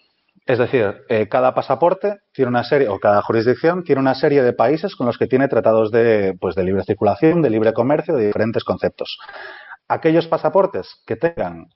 Es 0.46 0.58
decir, 0.58 1.02
eh, 1.08 1.28
cada 1.28 1.54
pasaporte 1.54 2.18
tiene 2.32 2.50
una 2.50 2.64
serie, 2.64 2.88
o 2.88 2.98
cada 2.98 3.22
jurisdicción 3.22 3.82
tiene 3.82 4.00
una 4.00 4.14
serie 4.14 4.42
de 4.42 4.52
países 4.52 4.94
con 4.94 5.06
los 5.06 5.18
que 5.18 5.26
tiene 5.26 5.48
tratados 5.48 5.90
de, 5.90 6.36
pues, 6.38 6.54
de 6.54 6.64
libre 6.64 6.84
circulación, 6.84 7.40
de 7.42 7.50
libre 7.50 7.72
comercio, 7.72 8.14
de 8.14 8.26
diferentes 8.26 8.62
conceptos. 8.62 9.18
Aquellos 9.88 10.26
pasaportes 10.26 11.02
que 11.06 11.16
tengan 11.16 11.66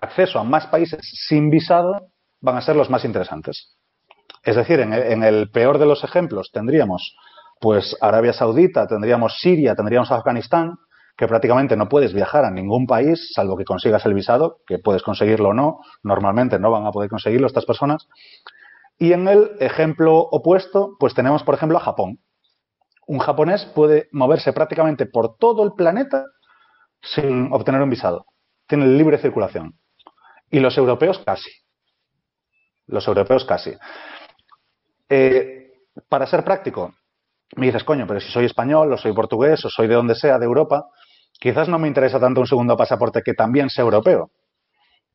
acceso 0.00 0.38
a 0.38 0.44
más 0.44 0.66
países 0.66 1.00
sin 1.28 1.48
visado 1.48 2.08
van 2.46 2.56
a 2.56 2.62
ser 2.62 2.76
los 2.76 2.88
más 2.88 3.04
interesantes. 3.04 3.76
Es 4.44 4.54
decir, 4.54 4.78
en 4.78 5.24
el, 5.24 5.50
peor 5.50 5.78
de 5.78 5.86
los 5.86 6.04
ejemplos 6.04 6.50
tendríamos 6.52 7.16
pues 7.60 7.96
Arabia 8.00 8.32
Saudita, 8.32 8.86
tendríamos 8.86 9.40
Siria, 9.40 9.74
tendríamos 9.74 10.12
Afganistán, 10.12 10.76
que 11.16 11.26
prácticamente 11.26 11.76
no 11.76 11.88
puedes 11.88 12.12
viajar 12.12 12.44
a 12.44 12.50
ningún 12.50 12.86
país, 12.86 13.32
salvo 13.32 13.56
que 13.56 13.64
consigas 13.64 14.06
el 14.06 14.14
visado, 14.14 14.58
que 14.66 14.78
puedes 14.78 15.02
conseguirlo 15.02 15.48
o 15.48 15.54
no, 15.54 15.80
normalmente 16.02 16.58
no 16.58 16.70
van 16.70 16.86
a 16.86 16.92
poder 16.92 17.10
conseguirlo 17.10 17.46
estas 17.46 17.64
personas. 17.64 18.06
Y 18.98 19.12
en 19.12 19.26
el 19.26 19.52
ejemplo 19.58 20.18
opuesto, 20.18 20.96
pues 21.00 21.14
tenemos, 21.14 21.42
por 21.42 21.54
ejemplo, 21.54 21.78
a 21.78 21.80
Japón. 21.80 22.20
Un 23.06 23.18
japonés 23.18 23.64
puede 23.74 24.08
moverse 24.12 24.52
prácticamente 24.52 25.06
por 25.06 25.36
todo 25.38 25.64
el 25.64 25.72
planeta 25.72 26.24
sin 27.00 27.52
obtener 27.52 27.82
un 27.82 27.90
visado. 27.90 28.26
Tiene 28.68 28.86
libre 28.86 29.18
circulación. 29.18 29.78
Y 30.50 30.60
los 30.60 30.76
europeos 30.78 31.18
casi. 31.24 31.50
Los 32.86 33.06
europeos 33.08 33.44
casi. 33.44 33.74
Eh, 35.08 35.72
para 36.08 36.26
ser 36.26 36.44
práctico, 36.44 36.94
me 37.56 37.66
dices, 37.66 37.84
coño, 37.84 38.06
pero 38.06 38.20
si 38.20 38.30
soy 38.30 38.44
español, 38.44 38.92
o 38.92 38.96
soy 38.96 39.12
portugués, 39.12 39.64
o 39.64 39.70
soy 39.70 39.86
de 39.86 39.94
donde 39.94 40.14
sea, 40.14 40.38
de 40.38 40.44
Europa, 40.44 40.86
quizás 41.38 41.68
no 41.68 41.78
me 41.78 41.88
interesa 41.88 42.18
tanto 42.18 42.40
un 42.40 42.46
segundo 42.46 42.76
pasaporte 42.76 43.22
que 43.22 43.34
también 43.34 43.70
sea 43.70 43.84
europeo. 43.84 44.30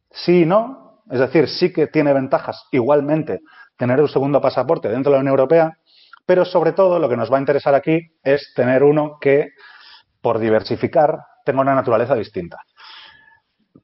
Sí 0.10 0.42
y 0.42 0.46
no, 0.46 1.02
es 1.10 1.20
decir, 1.20 1.48
sí 1.48 1.72
que 1.72 1.88
tiene 1.88 2.14
ventajas 2.14 2.66
igualmente 2.72 3.42
tener 3.78 4.00
un 4.00 4.10
segundo 4.10 4.42
pasaporte 4.42 4.90
dentro 4.90 5.12
de 5.12 5.18
la 5.18 5.22
Unión 5.22 5.34
Europea, 5.34 5.78
pero 6.26 6.46
sobre 6.46 6.74
todo 6.74 7.00
lo 7.00 7.10
que 7.10 7.18
nos 7.18 7.32
va 7.32 7.38
a 7.38 7.40
interesar 7.40 7.74
aquí 7.74 8.00
es 8.24 8.54
tener 8.56 8.84
uno 8.84 9.18
que, 9.20 9.50
por 10.22 10.40
diversificar, 10.40 11.18
tenga 11.44 11.62
una 11.62 11.76
naturaleza 11.76 12.16
distinta 12.16 12.58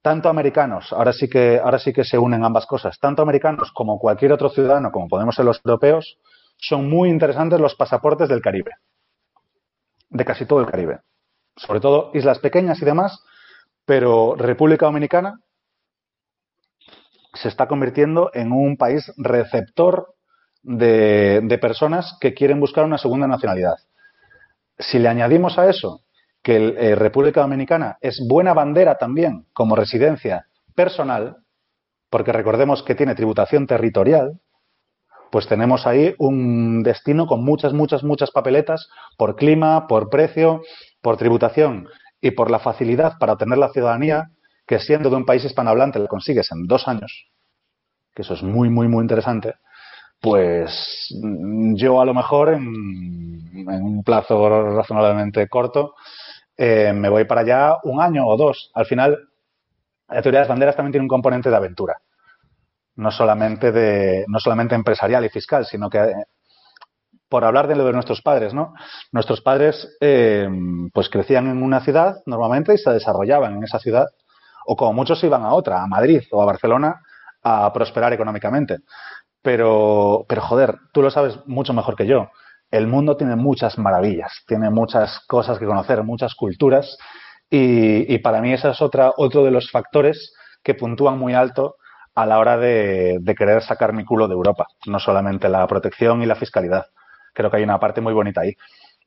tanto 0.08 0.30
americanos, 0.30 0.94
ahora 0.94 1.12
sí 1.12 1.28
que, 1.28 1.60
ahora 1.62 1.80
sí 1.80 1.92
que 1.92 2.06
se 2.06 2.18
unen 2.18 2.46
ambas 2.46 2.66
cosas, 2.66 2.98
tanto 2.98 3.22
americanos 3.22 3.74
como 3.74 4.00
cualquier 4.00 4.32
otro 4.32 4.48
ciudadano, 4.48 4.90
como 4.90 5.10
podemos 5.10 5.36
ser 5.36 5.44
los 5.44 5.60
europeos, 5.66 6.18
son 6.56 6.90
muy 6.90 7.10
interesantes 7.10 7.60
los 7.60 7.76
pasaportes 7.76 8.30
del 8.30 8.42
Caribe, 8.42 8.72
de 10.10 10.24
casi 10.24 10.46
todo 10.46 10.62
el 10.62 10.68
Caribe, 10.68 11.02
sobre 11.58 11.82
todo 11.82 12.12
islas 12.14 12.40
pequeñas 12.40 12.82
y 12.82 12.86
demás, 12.86 13.22
pero 13.86 14.36
República 14.38 14.86
Dominicana 14.86 15.42
se 17.34 17.50
está 17.50 17.68
convirtiendo 17.68 18.32
en 18.34 18.54
un 18.54 18.78
país 18.78 19.12
receptor 19.18 20.16
de, 20.64 21.42
de 21.44 21.58
personas 21.58 22.18
que 22.22 22.34
quieren 22.34 22.62
buscar 22.62 22.86
una 22.86 22.98
segunda 22.98 23.28
nacionalidad. 23.28 23.76
Si 24.80 25.00
le 25.00 25.10
añadimos 25.10 25.60
a 25.60 25.70
eso 25.70 26.00
que 26.48 26.56
eh, 26.56 26.96
República 26.96 27.42
Dominicana 27.42 27.98
es 28.00 28.26
buena 28.26 28.54
bandera 28.54 28.98
también 28.98 29.48
como 29.52 29.76
residencia 29.76 30.46
personal, 30.76 31.36
porque 32.10 32.32
recordemos 32.32 32.84
que 32.84 32.96
tiene 32.96 33.16
tributación 33.16 33.68
territorial, 33.68 34.40
pues 35.30 35.46
tenemos 35.46 35.86
ahí 35.86 36.16
un 36.20 36.84
destino 36.84 37.28
con 37.28 37.44
muchas, 37.44 37.74
muchas, 37.74 38.02
muchas 38.06 38.32
papeletas 38.32 38.88
por 39.18 39.36
clima, 39.36 39.88
por 39.88 40.10
precio, 40.10 40.62
por 41.02 41.18
tributación 41.18 41.90
y 42.22 42.32
por 42.32 42.50
la 42.50 42.60
facilidad 42.60 43.18
para 43.20 43.34
obtener 43.34 43.58
la 43.58 43.74
ciudadanía, 43.74 44.30
que 44.66 44.80
siendo 44.80 45.10
de 45.10 45.18
un 45.18 45.26
país 45.26 45.44
hispanohablante 45.44 46.00
la 46.00 46.08
consigues 46.08 46.50
en 46.54 46.66
dos 46.66 46.88
años, 46.88 47.28
que 48.16 48.22
eso 48.22 48.36
es 48.36 48.42
muy, 48.42 48.70
muy, 48.70 48.88
muy 48.88 49.02
interesante, 49.02 49.56
pues 50.22 51.14
yo 51.74 52.00
a 52.00 52.06
lo 52.06 52.14
mejor 52.14 52.54
en 52.54 52.64
un 53.68 54.02
plazo 54.06 54.78
razonablemente 54.78 55.50
corto 55.50 55.94
eh, 56.58 56.92
me 56.94 57.10
voy 57.10 57.26
para 57.26 57.42
allá 57.42 57.78
un 57.84 58.02
año 58.02 58.26
o 58.26 58.36
dos. 58.36 58.72
Al 58.74 58.86
final, 58.86 59.30
la 60.10 60.22
teoría 60.22 60.40
de 60.40 60.44
las 60.44 60.50
banderas 60.50 60.76
también 60.76 60.94
tiene 60.94 61.04
un 61.04 61.10
componente 61.10 61.50
de 61.50 61.56
aventura. 61.56 61.98
No 62.96 63.12
solamente, 63.12 63.72
de, 63.72 64.26
no 64.28 64.40
solamente 64.40 64.74
empresarial 64.74 65.24
y 65.24 65.30
fiscal, 65.30 65.66
sino 65.66 65.90
que, 65.90 66.14
por 67.30 67.46
hablar 67.46 67.68
de 67.68 67.76
lo 67.76 67.86
de 67.86 67.94
nuestros 67.94 68.24
padres, 68.24 68.56
¿no? 68.56 68.74
Nuestros 69.12 69.42
padres, 69.42 69.96
eh, 70.02 70.50
pues 70.92 71.10
crecían 71.10 71.48
en 71.48 71.62
una 71.62 71.82
ciudad 71.82 72.24
normalmente 72.26 72.74
y 72.74 72.78
se 72.80 72.90
desarrollaban 72.92 73.56
en 73.56 73.64
esa 73.64 73.78
ciudad, 73.78 74.08
o 74.66 74.76
como 74.76 74.94
muchos 74.94 75.24
iban 75.24 75.44
a 75.44 75.54
otra, 75.54 75.84
a 75.84 75.88
Madrid 75.88 76.24
o 76.32 76.42
a 76.42 76.46
Barcelona, 76.46 77.02
a 77.44 77.72
prosperar 77.72 78.14
económicamente. 78.14 78.80
Pero, 79.44 80.26
pero 80.28 80.42
joder, 80.42 80.80
tú 80.92 81.04
lo 81.04 81.12
sabes 81.12 81.38
mucho 81.46 81.74
mejor 81.74 81.96
que 81.96 82.08
yo 82.08 82.32
el 82.72 82.88
mundo 82.88 83.16
tiene 83.16 83.36
muchas 83.36 83.78
maravillas, 83.78 84.44
tiene 84.48 84.70
muchas 84.70 85.22
cosas 85.28 85.58
que 85.60 85.66
conocer, 85.66 86.04
muchas 86.04 86.36
culturas 86.36 86.98
Y, 87.50 88.18
para 88.20 88.42
mí 88.42 88.52
ese 88.52 88.70
es 88.70 88.82
otra, 88.82 89.14
otro 89.16 89.46
de 89.46 89.52
los 89.52 89.72
factores 89.72 90.34
que 90.64 90.74
puntúan 90.74 91.18
muy 91.18 91.34
alto 91.34 91.78
a 92.14 92.26
la 92.26 92.40
hora 92.40 92.58
de, 92.58 93.22
querer 93.38 93.62
sacar 93.64 93.94
mi 93.94 94.04
culo 94.04 94.28
de 94.28 94.34
Europa, 94.34 94.68
no 94.86 95.00
solamente 95.00 95.48
la 95.48 95.66
protección 95.68 96.22
y 96.22 96.26
la 96.26 96.36
fiscalidad. 96.36 96.88
Creo 97.34 97.50
que 97.50 97.58
hay 97.58 97.64
una 97.64 97.80
parte 97.80 98.02
muy 98.02 98.14
bonita 98.14 98.42
ahí. 98.42 98.54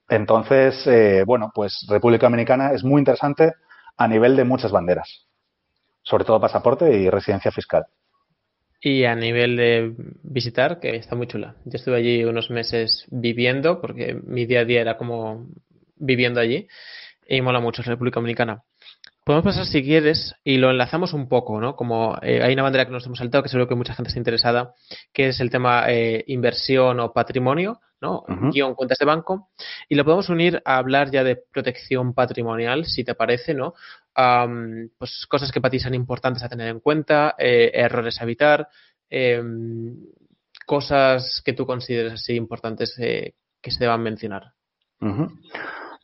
Entonces, 0.08 0.86
eh, 0.86 1.24
bueno, 1.26 1.52
pues 1.54 1.86
República 1.88 2.26
Dominicana 2.26 2.72
es 2.72 2.82
muy 2.82 3.00
interesante 3.00 3.54
a 3.96 4.08
nivel 4.08 4.36
de 4.36 4.44
muchas 4.44 4.72
banderas, 4.72 5.26
sobre 6.02 6.24
todo 6.24 6.40
pasaporte 6.40 6.90
y 6.96 7.10
residencia 7.10 7.50
fiscal. 7.50 7.84
Y 8.82 9.04
a 9.04 9.14
nivel 9.14 9.56
de 9.56 9.94
visitar, 10.22 10.80
que 10.80 10.96
está 10.96 11.14
muy 11.14 11.26
chula. 11.26 11.56
Yo 11.64 11.76
estuve 11.76 11.96
allí 11.96 12.24
unos 12.24 12.50
meses 12.50 13.04
viviendo, 13.10 13.80
porque 13.80 14.14
mi 14.14 14.46
día 14.46 14.60
a 14.60 14.64
día 14.64 14.80
era 14.80 14.96
como 14.96 15.48
viviendo 15.96 16.40
allí, 16.40 16.66
y 17.28 17.42
mola 17.42 17.60
mucho 17.60 17.82
República 17.82 18.20
Dominicana. 18.20 18.64
Podemos 19.24 19.44
pasar 19.44 19.66
si 19.66 19.82
quieres 19.82 20.34
y 20.44 20.56
lo 20.56 20.70
enlazamos 20.70 21.12
un 21.12 21.28
poco, 21.28 21.60
¿no? 21.60 21.76
Como 21.76 22.16
eh, 22.22 22.42
hay 22.42 22.54
una 22.54 22.62
bandera 22.62 22.86
que 22.86 22.92
nos 22.92 23.04
hemos 23.06 23.18
saltado, 23.18 23.42
que 23.42 23.50
seguro 23.50 23.68
que 23.68 23.74
mucha 23.74 23.94
gente 23.94 24.08
está 24.08 24.18
interesada, 24.18 24.74
que 25.12 25.28
es 25.28 25.40
el 25.40 25.50
tema 25.50 25.84
eh, 25.88 26.24
inversión 26.26 27.00
o 27.00 27.12
patrimonio, 27.12 27.80
¿no? 28.00 28.24
Guión 28.52 28.74
cuentas 28.74 28.98
de 28.98 29.04
banco. 29.04 29.50
Y 29.88 29.94
lo 29.94 30.04
podemos 30.04 30.28
unir 30.28 30.62
a 30.64 30.76
hablar 30.76 31.10
ya 31.10 31.24
de 31.24 31.36
protección 31.36 32.14
patrimonial, 32.14 32.84
si 32.84 33.04
te 33.04 33.14
parece, 33.14 33.54
¿no? 33.54 33.74
pues 34.98 35.26
cosas 35.30 35.50
que 35.50 35.62
para 35.62 35.70
ti 35.70 35.78
son 35.78 35.94
importantes 35.94 36.42
a 36.42 36.48
tener 36.48 36.68
en 36.68 36.80
cuenta, 36.80 37.34
eh, 37.38 37.70
errores 37.72 38.20
a 38.20 38.24
evitar, 38.24 38.68
em, 39.08 39.96
cosas 40.66 41.40
que 41.42 41.54
tú 41.54 41.64
consideres 41.64 42.12
así 42.12 42.34
importantes 42.34 42.94
que 42.96 43.70
se 43.70 43.78
deban 43.78 44.02
mencionar. 44.02 44.52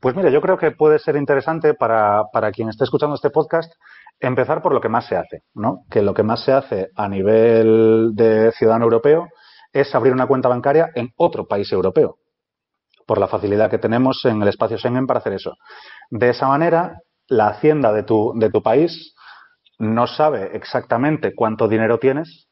Pues 0.01 0.15
mira, 0.15 0.31
yo 0.31 0.41
creo 0.41 0.57
que 0.57 0.71
puede 0.71 0.99
ser 0.99 1.17
interesante 1.17 1.75
para, 1.75 2.25
para 2.33 2.53
quien 2.53 2.69
esté 2.69 2.85
escuchando 2.85 3.17
este 3.17 3.31
podcast 3.31 3.73
empezar 4.21 4.63
por 4.63 4.73
lo 4.73 4.81
que 4.81 4.89
más 4.89 5.07
se 5.07 5.17
hace, 5.17 5.43
¿no? 5.55 5.85
Que 5.91 6.03
lo 6.03 6.15
que 6.15 6.23
más 6.23 6.45
se 6.45 6.53
hace 6.53 6.89
a 6.95 7.09
nivel 7.09 8.11
de 8.15 8.53
ciudadano 8.53 8.85
europeo 8.85 9.29
es 9.73 9.95
abrir 9.95 10.13
una 10.13 10.27
cuenta 10.27 10.49
bancaria 10.49 10.91
en 10.95 11.13
otro 11.17 11.47
país 11.47 11.71
europeo, 11.73 12.19
por 13.07 13.19
la 13.19 13.29
facilidad 13.29 13.71
que 13.71 13.79
tenemos 13.79 14.25
en 14.25 14.43
el 14.43 14.49
espacio 14.49 14.79
Schengen 14.79 15.07
para 15.07 15.21
hacer 15.21 15.33
eso. 15.33 15.55
De 16.11 16.31
esa 16.31 16.49
manera, 16.49 17.01
la 17.29 17.49
hacienda 17.49 17.93
de 17.93 18.03
tu, 18.03 18.33
de 18.37 18.51
tu 18.51 18.63
país 18.63 19.15
no 19.79 20.07
sabe 20.07 20.57
exactamente 20.57 21.35
cuánto 21.35 21.69
dinero 21.69 21.99
tienes 21.99 22.49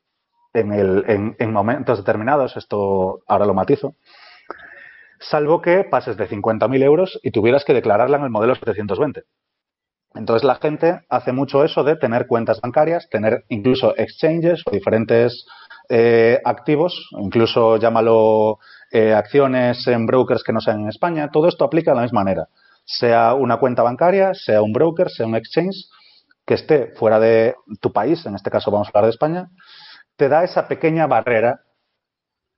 en, 0.53 0.73
el, 0.73 1.05
en, 1.09 1.37
en 1.39 1.53
momentos 1.53 1.99
determinados, 1.99 2.57
esto 2.57 3.21
ahora 3.27 3.47
lo 3.47 3.55
matizo, 3.55 3.95
salvo 5.19 5.61
que 5.61 5.85
pases 5.85 6.17
de 6.17 6.29
50.000 6.29 6.83
euros 6.83 7.19
y 7.23 7.31
tuvieras 7.31 7.65
que 7.65 7.75
declararla 7.75 8.19
en 8.19 8.25
el 8.25 8.31
modelo 8.31 8.55
720. 8.55 9.23
Entonces 10.15 10.45
la 10.45 10.55
gente 10.57 11.01
hace 11.09 11.33
mucho 11.33 11.65
eso 11.65 11.83
de 11.83 11.97
tener 11.97 12.27
cuentas 12.29 12.61
bancarias, 12.61 13.09
tener 13.11 13.45
incluso 13.49 13.97
exchanges 13.97 14.63
o 14.65 14.71
diferentes 14.71 15.45
eh, 15.89 16.41
activos, 16.45 17.09
incluso 17.19 17.77
llámalo 17.77 18.59
eh, 18.91 19.13
acciones 19.13 19.87
en 19.87 20.07
brokers 20.07 20.43
que 20.43 20.53
no 20.53 20.61
sean 20.61 20.81
en 20.81 20.89
España. 20.89 21.31
Todo 21.31 21.49
esto 21.49 21.65
aplica 21.65 21.91
de 21.91 21.97
la 21.97 22.03
misma 22.03 22.25
manera. 22.25 22.49
Sea 22.85 23.35
una 23.35 23.59
cuenta 23.59 23.83
bancaria, 23.83 24.35
sea 24.35 24.63
un 24.63 24.73
broker, 24.73 25.11
sea 25.11 25.27
un 25.27 25.37
exchange 25.37 25.89
que 26.47 26.55
esté 26.55 26.93
fuera 26.97 27.19
de 27.19 27.55
tu 27.81 27.93
país, 27.93 28.25
en 28.27 28.35
este 28.35 28.51
caso 28.51 28.71
vamos 28.71 28.89
a 28.89 28.91
hablar 28.91 29.05
de 29.05 29.11
España, 29.11 29.49
te 30.17 30.29
da 30.29 30.45
esa 30.45 30.69
pequeña 30.69 31.07
barrera, 31.07 31.61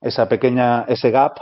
esa 0.01 0.27
pequeña, 0.27 0.83
ese 0.87 1.11
gap 1.11 1.37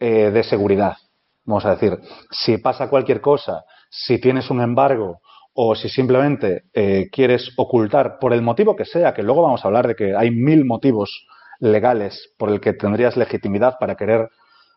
eh, 0.00 0.30
de 0.30 0.42
seguridad. 0.42 0.96
Vamos 1.44 1.64
a 1.64 1.70
decir, 1.70 1.98
si 2.30 2.58
pasa 2.58 2.90
cualquier 2.90 3.20
cosa, 3.20 3.64
si 3.88 4.20
tienes 4.20 4.50
un 4.50 4.60
embargo 4.60 5.20
o 5.60 5.74
si 5.74 5.88
simplemente 5.88 6.66
eh, 6.72 7.08
quieres 7.10 7.52
ocultar 7.56 8.20
por 8.20 8.32
el 8.32 8.42
motivo 8.42 8.76
que 8.76 8.84
sea, 8.84 9.12
que 9.12 9.24
luego 9.24 9.42
vamos 9.42 9.64
a 9.64 9.66
hablar 9.66 9.88
de 9.88 9.96
que 9.96 10.14
hay 10.14 10.30
mil 10.30 10.64
motivos 10.64 11.26
legales 11.58 12.32
por 12.38 12.50
el 12.50 12.60
que 12.60 12.74
tendrías 12.74 13.16
legitimidad 13.16 13.74
para 13.80 13.96
querer, 13.96 14.28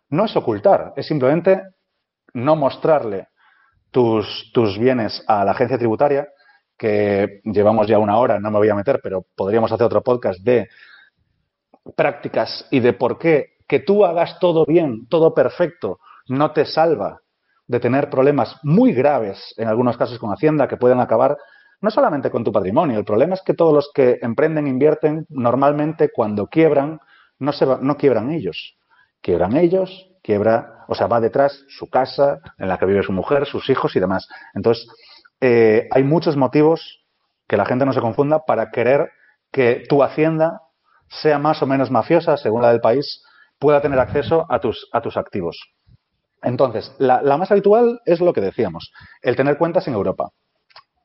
no 0.09 0.25
es 0.25 0.35
ocultar, 0.35 0.93
es 0.95 1.05
simplemente 1.05 1.61
no 2.33 2.55
mostrarle 2.55 3.27
tus, 3.91 4.49
tus 4.55 4.79
bienes 4.79 5.23
a 5.27 5.45
la 5.45 5.51
agencia 5.51 5.77
tributaria, 5.77 6.29
que 6.75 7.41
llevamos 7.43 7.85
ya 7.85 7.99
una 7.99 8.17
hora, 8.17 8.39
no 8.39 8.49
me 8.49 8.57
voy 8.57 8.69
a 8.69 8.75
meter, 8.75 9.01
pero 9.03 9.27
podríamos 9.35 9.71
hacer 9.71 9.85
otro 9.85 10.01
podcast 10.01 10.39
de 10.39 10.67
prácticas 11.95 12.67
y 12.71 12.79
de 12.79 12.93
por 12.93 13.19
qué 13.19 13.57
que 13.67 13.81
tú 13.81 14.03
hagas 14.03 14.39
todo 14.39 14.65
bien, 14.65 15.05
todo 15.09 15.35
perfecto, 15.35 15.99
no 16.27 16.53
te 16.53 16.65
salva 16.65 17.21
de 17.71 17.79
tener 17.79 18.09
problemas 18.09 18.57
muy 18.63 18.91
graves, 18.91 19.53
en 19.55 19.69
algunos 19.69 19.95
casos 19.95 20.19
con 20.19 20.33
Hacienda, 20.33 20.67
que 20.67 20.75
pueden 20.75 20.99
acabar 20.99 21.37
no 21.79 21.89
solamente 21.89 22.29
con 22.29 22.43
tu 22.43 22.51
patrimonio. 22.51 22.99
El 22.99 23.05
problema 23.05 23.33
es 23.33 23.41
que 23.43 23.53
todos 23.53 23.73
los 23.73 23.89
que 23.93 24.19
emprenden, 24.21 24.67
invierten, 24.67 25.25
normalmente 25.29 26.09
cuando 26.13 26.47
quiebran, 26.47 26.99
no, 27.39 27.53
se 27.53 27.65
no 27.65 27.95
quiebran 27.95 28.29
ellos. 28.29 28.75
Quiebran 29.21 29.55
ellos, 29.55 30.09
quiebra, 30.21 30.83
o 30.89 30.95
sea, 30.95 31.07
va 31.07 31.21
detrás 31.21 31.63
su 31.69 31.89
casa, 31.89 32.41
en 32.57 32.67
la 32.67 32.77
que 32.77 32.85
vive 32.85 33.03
su 33.03 33.13
mujer, 33.13 33.45
sus 33.45 33.69
hijos 33.69 33.95
y 33.95 34.01
demás. 34.01 34.27
Entonces, 34.53 34.85
eh, 35.39 35.87
hay 35.91 36.03
muchos 36.03 36.35
motivos 36.35 37.05
que 37.47 37.55
la 37.55 37.65
gente 37.65 37.85
no 37.85 37.93
se 37.93 38.01
confunda 38.01 38.39
para 38.45 38.69
querer 38.69 39.11
que 39.49 39.85
tu 39.87 40.03
hacienda 40.03 40.59
sea 41.07 41.39
más 41.39 41.61
o 41.61 41.67
menos 41.67 41.89
mafiosa, 41.89 42.35
según 42.35 42.63
la 42.63 42.71
del 42.71 42.81
país, 42.81 43.23
pueda 43.59 43.79
tener 43.79 43.99
acceso 43.99 44.45
a 44.49 44.59
tus, 44.59 44.89
a 44.91 44.99
tus 45.01 45.15
activos. 45.15 45.57
Entonces, 46.41 46.93
la, 46.97 47.21
más 47.37 47.51
habitual 47.51 48.01
es 48.05 48.19
lo 48.19 48.33
que 48.33 48.41
decíamos, 48.41 48.91
el 49.21 49.35
tener 49.35 49.57
cuentas 49.57 49.87
en 49.87 49.93
Europa. 49.93 50.31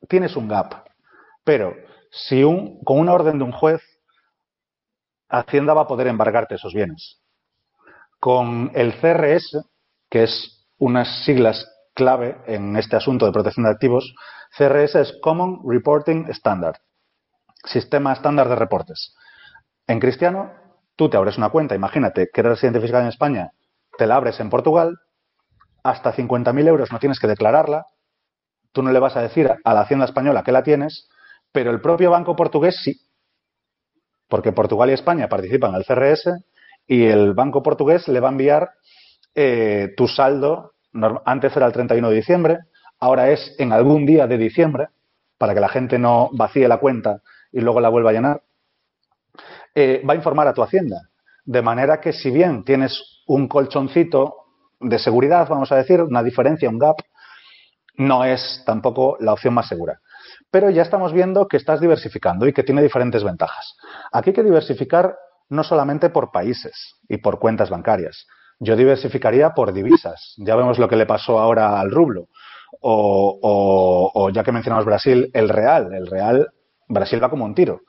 Tienes 0.09 0.37
un 0.37 0.49
gap, 0.49 0.85
pero 1.45 1.75
si 2.11 2.45
un, 2.45 2.83
con 2.85 2.99
una 2.99 3.13
orden 3.13 3.39
de 3.39 3.45
un 3.45 3.53
juez, 3.53 3.83
Hacienda 5.29 5.75
va 5.75 5.83
a 5.83 5.89
poder 5.89 6.07
embargarte 6.07 6.55
esos 6.55 6.73
bienes. 6.73 7.21
Con 8.21 8.71
el 8.75 8.95
CRS, 9.01 9.61
que 10.09 10.23
es 10.23 10.67
unas 10.79 11.25
siglas 11.25 11.67
clave 11.95 12.39
en 12.47 12.77
este 12.77 12.97
asunto 12.97 13.27
de 13.27 13.33
protección 13.33 13.65
de 13.65 13.73
activos, 13.73 14.15
CRS 14.57 14.95
es 14.95 15.19
Common 15.23 15.61
Reporting 15.67 16.27
Standard, 16.29 16.77
sistema 17.65 18.13
estándar 18.13 18.49
de 18.49 18.57
reportes. 18.57 19.15
En 19.89 19.99
cristiano 19.99 20.53
Tú 20.97 21.11
te 21.11 21.19
abres 21.19 21.37
una 21.37 21.51
cuenta, 21.51 21.75
imagínate 21.75 22.31
que 22.33 22.41
eres 22.41 22.53
residente 22.53 22.81
fiscal 22.81 23.03
en 23.03 23.09
España, 23.09 23.51
te 23.99 24.07
la 24.07 24.17
abres 24.17 24.41
en 24.41 24.49
Portugal, 24.49 24.97
hasta 25.91 26.15
50.000 26.15 26.69
euros 26.69 26.93
no 26.93 26.99
tienes 26.99 27.19
que 27.19 27.27
declararla, 27.27 27.87
tú 28.73 28.83
no 28.83 28.93
le 28.93 28.99
vas 28.99 29.17
a 29.17 29.23
decir 29.23 29.51
a 29.63 29.75
la 29.75 29.81
Hacienda 29.81 30.05
Española 30.05 30.43
que 30.43 30.53
la 30.53 30.63
tienes, 30.63 31.09
pero 31.53 31.71
el 31.71 31.81
propio 31.81 32.11
banco 32.11 32.37
portugués 32.37 32.81
sí, 32.83 33.01
porque 34.29 34.53
Portugal 34.53 34.91
y 34.91 34.95
España 34.95 35.29
participan 35.29 35.75
en 35.75 35.77
el 35.77 35.85
CRS 35.85 36.31
y 36.87 37.05
el 37.05 37.35
banco 37.35 37.63
portugués 37.63 38.07
le 38.09 38.21
va 38.21 38.29
a 38.29 38.33
enviar 38.33 38.71
eh, 39.35 39.95
tu 39.97 40.09
saldo, 40.09 40.73
antes 41.25 41.57
era 41.57 41.67
el 41.67 41.73
31 41.73 42.09
de 42.09 42.17
diciembre, 42.17 42.59
ahora 43.01 43.31
es 43.31 43.55
en 43.59 43.73
algún 43.73 44.07
día 44.07 44.27
de 44.27 44.39
diciembre, 44.39 44.89
para 45.39 45.55
que 45.55 45.61
la 45.61 45.69
gente 45.69 45.99
no 45.99 46.31
vacíe 46.33 46.69
la 46.69 46.79
cuenta 46.79 47.21
y 47.53 47.61
luego 47.61 47.81
la 47.81 47.89
vuelva 47.89 48.11
a 48.11 48.13
llenar. 48.15 48.43
Eh, 49.75 50.03
va 50.09 50.15
a 50.15 50.17
informar 50.17 50.49
a 50.49 50.55
tu 50.55 50.63
hacienda. 50.63 51.11
De 51.45 51.61
manera 51.61 52.01
que 52.01 52.13
si 52.13 52.31
bien 52.31 52.65
tienes 52.65 53.23
un 53.27 53.47
colchoncito 53.47 54.46
de 54.81 54.99
seguridad, 54.99 55.49
vamos 55.49 55.73
a 55.73 55.77
decir, 55.77 56.01
una 56.03 56.23
diferencia, 56.23 56.69
un 56.69 56.79
gap, 56.79 56.97
no 57.97 58.25
es 58.25 58.63
tampoco 58.67 59.17
la 59.21 59.33
opción 59.33 59.55
más 59.55 59.69
segura. 59.69 60.01
Pero 60.51 60.71
ya 60.71 60.83
estamos 60.83 61.13
viendo 61.13 61.49
que 61.49 61.57
estás 61.57 61.81
diversificando 61.81 62.47
y 62.47 62.53
que 62.53 62.63
tiene 62.63 62.83
diferentes 62.83 63.25
ventajas. 63.25 63.77
Aquí 64.13 64.31
hay 64.31 64.35
que 64.35 64.43
diversificar 64.43 65.17
no 65.49 65.65
solamente 65.65 66.11
por 66.11 66.31
países 66.31 66.97
y 67.09 67.19
por 67.19 67.39
cuentas 67.39 67.71
bancarias. 67.71 68.27
Yo 68.59 68.77
diversificaría 68.77 69.51
por 69.51 69.73
divisas. 69.73 70.35
Ya 70.39 70.57
vemos 70.57 70.79
lo 70.79 70.89
que 70.89 70.97
le 70.97 71.07
pasó 71.07 71.39
ahora 71.39 71.81
al 71.81 71.91
rublo. 71.91 72.29
O, 72.81 74.11
o 74.13 74.31
ya 74.31 74.43
que 74.43 74.53
mencionamos 74.53 74.85
Brasil, 74.85 75.31
el 75.33 75.49
real. 75.49 75.95
El 75.95 76.07
real, 76.07 76.49
Brasil 76.89 77.23
va 77.23 77.31
como 77.31 77.45
un 77.45 77.55
tiro 77.55 77.81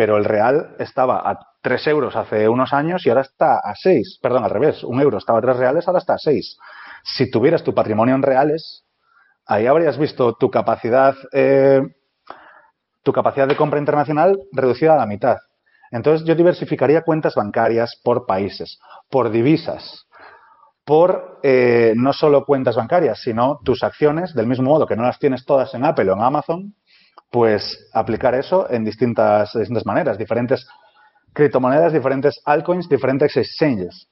pero 0.00 0.16
el 0.16 0.24
real 0.24 0.76
estaba 0.78 1.18
a 1.18 1.38
3 1.62 1.86
euros 1.88 2.16
hace 2.16 2.48
unos 2.48 2.72
años 2.72 3.04
y 3.04 3.10
ahora 3.10 3.22
está 3.22 3.58
a 3.58 3.74
6. 3.74 4.18
Perdón, 4.22 4.44
al 4.44 4.50
revés, 4.50 4.82
un 4.84 5.00
euro 5.00 5.18
estaba 5.18 5.38
a 5.38 5.42
3 5.42 5.56
reales, 5.56 5.86
ahora 5.86 5.98
está 5.98 6.14
a 6.14 6.18
6. 6.18 6.58
Si 7.02 7.30
tuvieras 7.30 7.62
tu 7.62 7.74
patrimonio 7.74 8.14
en 8.14 8.22
reales, 8.22 8.84
ahí 9.46 9.66
habrías 9.66 9.98
visto 9.98 10.34
tu 10.34 10.50
capacidad, 10.50 11.14
eh, 11.32 11.82
tu 13.02 13.12
capacidad 13.12 13.48
de 13.48 13.56
compra 13.56 13.78
internacional 13.78 14.38
reducida 14.52 14.94
a 14.94 14.98
la 14.98 15.06
mitad. 15.06 15.36
Entonces 15.90 16.26
yo 16.26 16.34
diversificaría 16.34 17.02
cuentas 17.02 17.34
bancarias 17.34 18.00
por 18.02 18.26
países, 18.26 18.78
por 19.10 19.30
divisas, 19.30 20.06
por 20.84 21.40
eh, 21.42 21.92
no 21.96 22.12
solo 22.12 22.44
cuentas 22.44 22.76
bancarias, 22.76 23.20
sino 23.20 23.58
tus 23.64 23.82
acciones, 23.82 24.34
del 24.34 24.46
mismo 24.46 24.70
modo 24.70 24.86
que 24.86 24.96
no 24.96 25.02
las 25.02 25.18
tienes 25.18 25.44
todas 25.44 25.74
en 25.74 25.84
Apple 25.84 26.10
o 26.10 26.14
en 26.14 26.22
Amazon, 26.22 26.74
pues 27.30 27.88
aplicar 27.92 28.34
eso 28.34 28.68
en 28.70 28.84
distintas, 28.84 29.52
distintas 29.54 29.86
maneras, 29.86 30.18
diferentes 30.18 30.66
criptomonedas, 31.32 31.92
diferentes 31.92 32.40
altcoins, 32.44 32.88
diferentes 32.88 33.36
exchanges. 33.36 34.08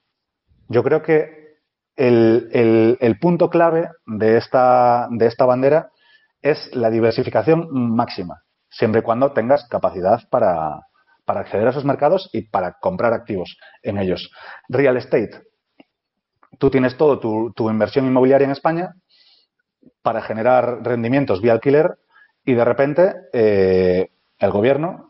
Yo 0.69 0.83
creo 0.83 1.03
que 1.03 1.57
el, 1.97 2.97
el, 3.01 3.19
punto 3.19 3.51
clave 3.51 3.89
de 4.07 4.37
esta, 4.37 5.09
de 5.11 5.27
esta 5.27 5.45
bandera 5.45 5.91
es 6.43 6.75
la 6.75 6.91
diversificación 6.91 7.69
máxima, 7.73 8.43
siempre 8.71 9.01
y 9.01 9.03
cuando 9.03 9.33
tengas 9.33 9.67
capacidad 9.69 10.21
para, 10.31 10.81
para 11.25 11.41
acceder 11.41 11.67
a 11.67 11.71
esos 11.71 11.85
mercados 11.85 12.31
y 12.33 12.43
para 12.43 12.75
comprar 12.81 13.13
activos 13.13 13.59
en 13.83 13.99
ellos. 13.99 14.31
Real 14.69 14.97
estate. 14.97 15.43
Tú 16.59 16.71
tienes 16.71 16.97
todo 16.97 17.19
tu, 17.19 17.53
tu 17.53 17.69
inversión 17.69 18.07
inmobiliaria 18.07 18.45
en 18.45 18.53
España 18.53 18.95
para 20.03 20.23
generar 20.23 20.83
rendimientos 20.83 21.43
vía 21.43 21.53
alquiler 21.53 21.99
y 22.45 22.55
de 22.55 22.65
repente 22.65 23.15
eh, 23.33 24.11
el 24.39 24.51
gobierno 24.51 25.08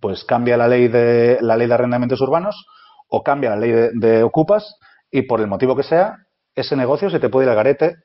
pues 0.00 0.24
cambia 0.24 0.56
la 0.56 0.68
ley 0.68 0.88
de 0.88 1.38
la 1.40 1.56
ley 1.56 1.66
de 1.66 1.74
arrendamientos 1.74 2.20
urbanos 2.20 2.66
o 3.08 3.22
cambia 3.22 3.50
la 3.50 3.56
ley 3.56 3.90
de, 3.94 4.22
ocupas 4.22 4.76
y 5.10 5.22
por 5.22 5.40
el 5.40 5.46
motivo 5.46 5.76
que 5.76 5.82
sea 5.82 6.16
ese 6.54 6.76
negocio 6.76 7.10
se 7.10 7.20
te 7.20 7.28
puede 7.28 7.46
ir 7.46 7.50
al 7.50 7.56
garete 7.56 7.96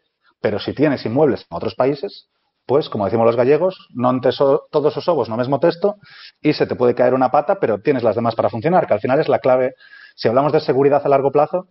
pero 0.41 0.59
si 0.59 0.73
tienes 0.73 1.05
inmuebles 1.05 1.45
en 1.49 1.57
otros 1.57 1.75
países 1.75 2.29
pues 2.65 2.89
como 2.89 3.05
decimos 3.05 3.25
los 3.25 3.35
gallegos 3.35 3.87
no 3.93 4.19
todos 4.21 4.93
esos 4.93 5.07
ovos 5.07 5.29
no 5.29 5.37
mismo 5.37 5.59
texto 5.59 5.97
y 6.41 6.53
se 6.53 6.65
te 6.65 6.75
puede 6.75 6.95
caer 6.95 7.13
una 7.13 7.31
pata 7.31 7.59
pero 7.59 7.79
tienes 7.79 8.03
las 8.03 8.15
demás 8.15 8.35
para 8.35 8.49
funcionar 8.49 8.87
que 8.87 8.93
al 8.93 8.99
final 8.99 9.19
es 9.19 9.29
la 9.29 9.39
clave. 9.39 9.75
Si 10.15 10.27
hablamos 10.27 10.53
de 10.53 10.59
seguridad 10.59 11.01
a 11.03 11.09
largo 11.09 11.31
plazo 11.31 11.67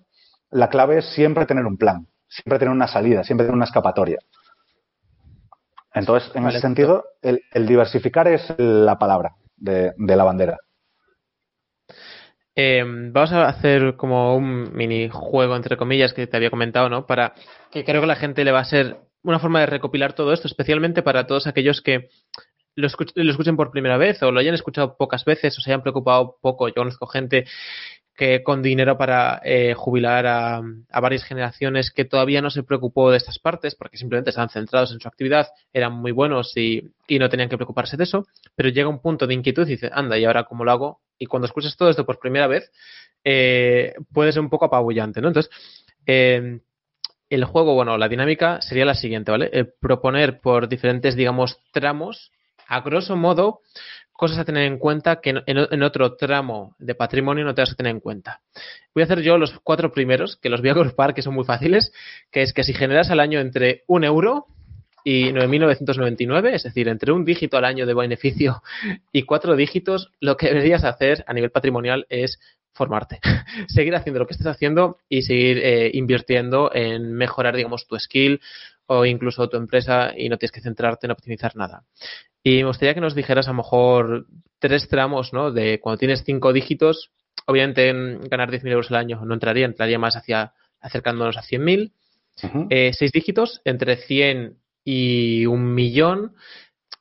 la 0.51 0.69
clave 0.69 0.99
es 0.99 1.07
siempre 1.15 1.47
tener 1.47 1.67
un 1.67 1.77
plan 1.77 2.07
siempre 2.29 2.59
tener 2.59 2.73
una 2.73 2.89
salida 2.89 3.25
siempre 3.25 3.47
tener 3.47 3.57
una 3.57 3.65
escapatoria. 3.65 4.19
Entonces, 5.97 6.29
en 6.35 6.45
ese 6.49 6.59
sentido, 6.59 7.05
el, 7.23 7.41
diversificar 7.69 8.27
es 8.27 8.53
la 8.59 8.99
palabra 8.99 9.37
de, 9.57 9.95
la 9.99 10.25
bandera. 10.25 10.59
Em, 12.57 13.13
vamos 13.13 13.33
a 13.33 13.49
hacer 13.49 13.97
como 13.97 14.37
un 14.37 14.73
mini 14.75 15.09
juego, 15.11 15.57
entre 15.57 15.77
comillas, 15.77 16.13
que 16.13 16.27
te 16.27 16.37
había 16.37 16.51
comentado, 16.51 16.89
¿no? 16.89 17.07
Para 17.07 17.35
que 17.71 17.85
creo 17.85 18.01
que 18.01 18.07
la 18.07 18.17
gente 18.17 18.45
le 18.45 18.53
va 18.53 18.61
a 18.61 18.65
ser 18.65 18.97
una 19.23 19.39
forma 19.39 19.61
de 19.61 19.67
recopilar 19.67 20.13
todo 20.13 20.33
esto, 20.33 20.47
especialmente 20.47 21.03
para 21.03 21.27
todos 21.27 21.47
aquellos 21.47 21.81
que 21.81 22.11
lo, 22.77 22.89
lo, 23.15 23.31
escuchen 23.31 23.57
por 23.57 23.71
primera 23.71 23.97
vez 23.97 24.23
o 24.23 24.31
lo 24.31 24.41
hayan 24.41 24.55
escuchado 24.55 24.97
pocas 24.97 25.25
veces 25.25 25.57
o 25.59 25.61
se 25.61 25.71
hayan 25.71 25.83
preocupado 25.83 26.39
poco. 26.41 26.69
Yo 26.69 26.75
conozco 26.75 27.07
gente 27.07 27.45
que 28.17 28.43
con 28.45 28.63
dinero 28.63 28.97
para 28.97 29.41
eh, 29.45 29.75
jubilar 29.75 30.27
a, 30.27 30.63
varias 31.01 31.25
generaciones 31.25 31.91
que 31.91 32.05
todavía 32.05 32.41
no 32.41 32.51
se 32.51 32.63
preocupó 32.63 33.11
de 33.11 33.17
estas 33.17 33.39
partes 33.39 33.75
porque 33.75 33.97
simplemente 33.97 34.31
estaban 34.31 34.51
centrados 34.51 34.93
en 34.93 35.01
su 35.01 35.09
actividad, 35.09 35.49
eran 35.73 35.95
muy 35.95 36.13
buenos 36.13 36.57
y, 36.57 36.93
no 37.09 37.29
tenían 37.29 37.49
que 37.49 37.57
preocuparse 37.57 37.97
de 37.97 38.05
eso, 38.05 38.27
pero 38.55 38.69
llega 38.69 38.89
un 38.89 39.01
punto 39.01 39.27
de 39.27 39.35
inquietud 39.35 39.67
y 39.67 39.73
dice, 39.73 39.91
anda, 39.93 40.19
¿y 40.19 40.25
ahora 40.25 40.45
cómo 40.45 40.65
lo 40.65 40.71
hago? 40.71 41.01
Y 41.19 41.27
cuando 41.27 41.47
escuchas 41.47 41.77
todo 41.77 41.91
esto 41.91 42.07
por 42.07 42.19
primera 42.19 42.47
vez, 42.47 42.71
eh, 43.25 43.95
puede 44.13 44.33
ser 44.33 44.43
un 44.43 44.51
poco 44.51 44.67
apabullante. 44.67 45.21
Entonces, 45.21 45.51
eh, 46.07 46.61
el 47.31 47.45
juego, 47.45 47.75
bueno, 47.75 47.99
la 47.99 48.09
dinámica 48.09 48.61
sería 48.61 48.85
la 48.85 48.95
siguiente, 48.95 49.31
¿vale? 49.31 49.75
proponer 49.81 50.41
por 50.41 50.69
diferentes, 50.69 51.17
digamos, 51.17 51.59
tramos, 51.73 52.31
a 52.67 52.81
grosso 52.81 53.17
modo, 53.17 53.61
cosas 54.15 54.39
a 54.39 54.45
tener 54.45 54.65
en 54.65 54.79
cuenta 54.79 55.21
que 55.21 55.35
en, 55.45 55.83
otro 55.83 56.15
tramo 56.17 56.75
de 56.79 56.95
patrimonio 56.95 57.45
no 57.45 57.55
te 57.55 57.63
vas 57.63 57.73
a 57.73 57.75
tener 57.75 57.91
en 57.91 58.01
cuenta. 58.01 58.41
Voy 58.95 59.03
a 59.03 59.05
hacer 59.05 59.21
yo 59.21 59.37
los 59.39 59.59
cuatro 59.63 59.93
primeros, 59.93 60.37
que 60.37 60.49
los 60.49 60.61
voy 60.61 60.71
a 60.71 60.73
agrupar, 60.73 61.15
que 61.15 61.23
son 61.23 61.35
muy 61.35 61.45
fáciles, 61.45 61.93
que 62.31 62.43
es 62.43 62.53
que 62.53 62.63
si 62.63 62.73
generas 62.73 63.11
al 63.11 63.21
año 63.21 63.41
entre 63.41 63.83
un 63.89 64.05
euro 64.05 64.47
y 65.03 65.33
9.999, 65.33 66.55
es 66.55 66.63
decir, 66.63 66.89
entre 66.89 67.13
un 67.13 67.25
dígito 67.25 67.59
al 67.59 67.65
año 67.65 67.87
de 67.87 67.95
beneficio 67.95 68.63
y 69.13 69.25
cuatro 69.25 69.57
dígitos, 69.57 70.13
lo 70.21 70.37
que 70.37 70.47
deberías 70.47 70.85
hacer 70.85 71.25
a 71.27 71.35
nivel 71.35 71.51
patrimonial 71.51 72.07
es 72.09 72.39
formarte, 72.73 73.21
seguir 73.69 73.95
haciendo 73.97 74.21
lo 74.21 74.27
que 74.27 74.35
estés 74.35 74.47
haciendo 74.47 74.99
y 75.09 75.23
seguir 75.23 75.59
eh, 75.59 75.91
invirtiendo 75.93 76.71
en 76.75 77.15
mejorar, 77.15 77.57
digamos, 77.57 77.87
tu 77.87 77.99
skill 77.99 78.41
o 78.87 79.05
incluso 79.05 79.49
tu 79.49 79.57
empresa 79.57 80.13
y 80.17 80.29
no 80.29 80.37
tienes 80.37 80.53
que 80.53 80.61
centrarte 80.61 81.07
en 81.07 81.13
optimizar 81.13 81.57
nada. 81.57 81.85
Y 82.43 82.59
me 82.59 82.69
gustaría 82.69 82.95
que 82.95 83.01
nos 83.01 83.15
dijeras 83.15 83.49
a 83.49 83.53
lo 83.53 83.57
mejor 83.57 84.27
tres 84.59 84.89
tramos, 84.89 85.33
¿no? 85.33 85.51
De 85.51 85.81
cuando 85.81 85.99
tienes 85.99 86.25
cinco 86.25 86.53
dígitos, 86.53 87.11
obviamente 87.47 87.93
ganar 88.29 88.51
10.000 88.51 88.71
euros 88.71 88.91
al 88.91 88.97
año 88.97 89.25
no 89.25 89.35
entraría, 89.35 89.67
entraría 89.67 89.99
más 89.99 90.17
hacia 90.17 90.53
acercándonos 90.81 91.37
a 91.37 91.43
100.000. 91.43 91.93
Eh, 92.69 92.93
seis 92.93 93.13
dígitos, 93.13 93.63
entre 93.65 93.97
100 93.97 94.59
y 94.85 95.47
un 95.47 95.73
millón, 95.73 96.35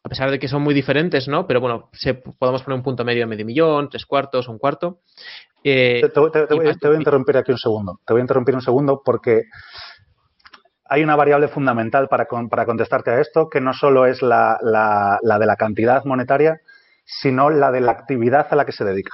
a 0.03 0.09
pesar 0.09 0.31
de 0.31 0.39
que 0.39 0.47
son 0.47 0.61
muy 0.61 0.73
diferentes, 0.73 1.27
¿no? 1.27 1.47
Pero 1.47 1.59
bueno, 1.59 1.89
se, 1.93 2.13
podemos 2.13 2.61
poner 2.63 2.77
un 2.77 2.83
punto 2.83 3.03
medio 3.03 3.27
medio 3.27 3.45
millón, 3.45 3.89
tres 3.89 4.05
cuartos, 4.05 4.47
un 4.47 4.59
cuarto. 4.59 5.01
Eh, 5.63 6.01
te, 6.13 6.19
voy, 6.19 6.67
a 6.67 6.95
interrumpir 6.95 7.37
aquí 7.37 7.51
un 7.51 7.57
segundo. 7.57 7.99
Te 8.05 8.13
voy 8.13 8.19
a 8.19 8.23
interrumpir 8.23 8.53
un 8.53 8.61
segundo 8.61 9.01
porque 9.03 9.43
hay 10.85 11.03
una 11.03 11.15
variable 11.15 11.47
fundamental 11.47 12.07
para, 12.07 12.25
para 12.49 12.65
contestarte 12.65 13.11
a 13.11 13.19
esto, 13.19 13.49
que 13.49 13.61
no 13.61 13.73
solo 13.73 14.05
es 14.05 14.21
la, 14.21 14.57
de 14.61 15.45
la 15.45 15.55
cantidad 15.55 16.03
monetaria, 16.05 16.61
sino 17.05 17.49
la 17.49 17.71
de 17.71 17.81
la 17.81 17.91
actividad 17.91 18.47
a 18.49 18.55
la 18.55 18.65
que 18.65 18.71
se 18.71 18.83
dedica. 18.85 19.11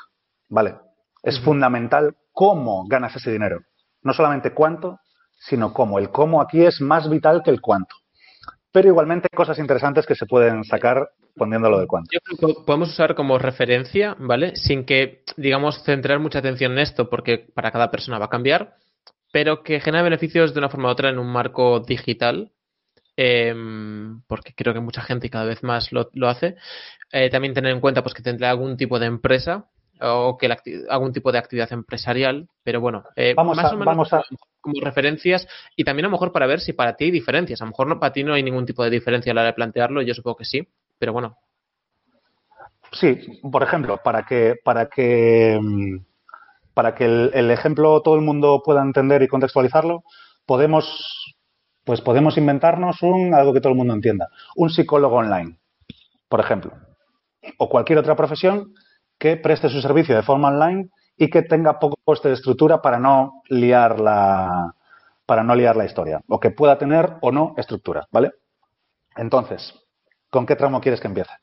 ¿Vale? 0.47 0.75
Es 1.21 1.39
fundamental 1.39 2.15
cómo 2.31 2.87
ganas 2.87 3.15
ese 3.15 3.31
dinero. 3.31 3.61
No 4.01 4.13
solamente 4.13 4.53
cuánto, 4.53 4.99
sino 5.37 5.73
cómo. 5.73 5.99
El 5.99 6.09
cómo 6.09 6.41
aquí 6.41 6.65
es 6.65 6.81
más 6.81 7.09
vital 7.09 7.43
que 7.43 7.51
el 7.51 7.61
cuánto. 7.61 7.95
Pero 8.71 8.87
igualmente 8.87 9.29
cosas 9.35 9.59
interesantes 9.59 10.05
que 10.05 10.15
se 10.15 10.25
pueden 10.25 10.63
sacar 10.63 11.09
poniéndolo 11.35 11.79
del 11.79 11.87
cuánto. 11.87 12.09
Yo 12.11 12.19
creo 12.21 12.55
que 12.55 12.61
podemos 12.65 12.89
usar 12.89 13.15
como 13.15 13.37
referencia, 13.37 14.15
¿vale? 14.19 14.55
Sin 14.55 14.85
que, 14.85 15.23
digamos, 15.37 15.83
centrar 15.83 16.19
mucha 16.19 16.39
atención 16.39 16.73
en 16.73 16.79
esto, 16.79 17.09
porque 17.09 17.47
para 17.53 17.71
cada 17.71 17.91
persona 17.91 18.19
va 18.19 18.25
a 18.25 18.29
cambiar 18.29 18.75
pero 19.31 19.63
que 19.63 19.79
genera 19.79 20.03
beneficios 20.03 20.53
de 20.53 20.59
una 20.59 20.69
forma 20.69 20.89
u 20.89 20.91
otra 20.91 21.09
en 21.09 21.19
un 21.19 21.31
marco 21.31 21.79
digital, 21.79 22.51
em, 23.15 24.21
porque 24.27 24.53
creo 24.53 24.73
que 24.73 24.79
mucha 24.79 25.01
gente 25.01 25.29
cada 25.29 25.45
vez 25.45 25.63
más 25.63 25.91
lo, 25.91 26.09
hace. 26.27 26.55
Eh, 27.11 27.29
también 27.29 27.53
tener 27.53 27.71
en 27.71 27.81
cuenta 27.81 28.03
pues 28.03 28.13
que 28.13 28.23
tendrá 28.23 28.49
algún 28.49 28.77
tipo 28.77 28.99
de 28.99 29.07
empresa 29.07 29.65
o 30.01 30.37
que 30.37 30.49
algún 30.89 31.11
tipo 31.11 31.31
de 31.31 31.39
actividad 31.39 31.71
empresarial, 31.73 32.47
pero 32.63 32.79
bueno, 32.79 33.03
eh, 33.15 33.33
vamos 33.35 33.57
más 33.57 33.73
o 33.73 33.77
menos 33.77 34.09
como 34.61 34.81
referencias 34.81 35.47
y 35.75 35.83
también 35.83 36.05
a 36.05 36.07
lo 36.07 36.13
mejor 36.13 36.31
para 36.31 36.47
ver 36.47 36.61
si 36.61 36.73
para 36.73 36.95
ti 36.95 37.05
hay 37.05 37.11
diferencias. 37.11 37.61
A 37.61 37.65
lo 37.65 37.71
mejor 37.71 37.87
no, 37.87 37.99
para 37.99 38.13
ti 38.13 38.23
no 38.23 38.33
hay 38.33 38.43
ningún 38.43 38.65
tipo 38.65 38.83
de 38.83 38.89
diferencia 38.89 39.31
a 39.31 39.35
la 39.35 39.41
hora 39.41 39.51
de 39.51 39.55
plantearlo, 39.55 40.01
yo 40.01 40.13
supongo 40.13 40.37
que 40.37 40.45
sí, 40.45 40.67
pero 40.97 41.13
bueno. 41.13 41.37
Sí, 42.91 43.39
por 43.51 43.61
ejemplo, 43.61 43.99
para 44.03 44.25
que, 44.25 44.55
para 44.63 44.87
que 44.87 45.59
mm, 45.61 45.97
para 46.73 46.95
que 46.95 47.05
el, 47.05 47.51
ejemplo 47.51 48.01
todo 48.01 48.15
el 48.15 48.21
mundo 48.21 48.61
pueda 48.63 48.81
entender 48.81 49.21
y 49.21 49.27
contextualizarlo, 49.27 50.03
podemos, 50.45 51.35
pues 51.83 52.01
podemos 52.01 52.37
inventarnos 52.37 53.01
un, 53.01 53.33
algo 53.33 53.53
que 53.53 53.61
todo 53.61 53.71
el 53.71 53.77
mundo 53.77 53.93
entienda. 53.93 54.29
Un 54.55 54.69
psicólogo 54.69 55.17
online, 55.17 55.59
por 56.27 56.39
ejemplo. 56.39 56.71
O 57.57 57.69
cualquier 57.69 57.99
otra 57.99 58.15
profesión 58.15 58.73
que 59.17 59.37
preste 59.37 59.69
su 59.69 59.81
servicio 59.81 60.15
de 60.15 60.23
forma 60.23 60.49
online 60.49 60.89
y 61.17 61.29
que 61.29 61.41
tenga 61.41 61.79
poco 61.79 61.97
coste 62.03 62.29
de 62.29 62.35
estructura 62.35 62.81
para 62.81 62.99
no 62.99 63.41
liar 63.49 63.99
la, 63.99 64.73
para 65.25 65.43
no 65.43 65.53
liar 65.53 65.75
la 65.75 65.85
historia. 65.85 66.21
O 66.27 66.39
que 66.39 66.51
pueda 66.51 66.77
tener 66.77 67.17
o 67.21 67.31
no 67.31 67.53
estructura, 67.57 68.07
¿vale? 68.11 68.31
Entonces, 69.15 69.73
¿con 70.29 70.45
qué 70.45 70.55
tramo 70.55 70.79
quieres 70.79 71.01
que 71.01 71.07
empiece? 71.07 71.33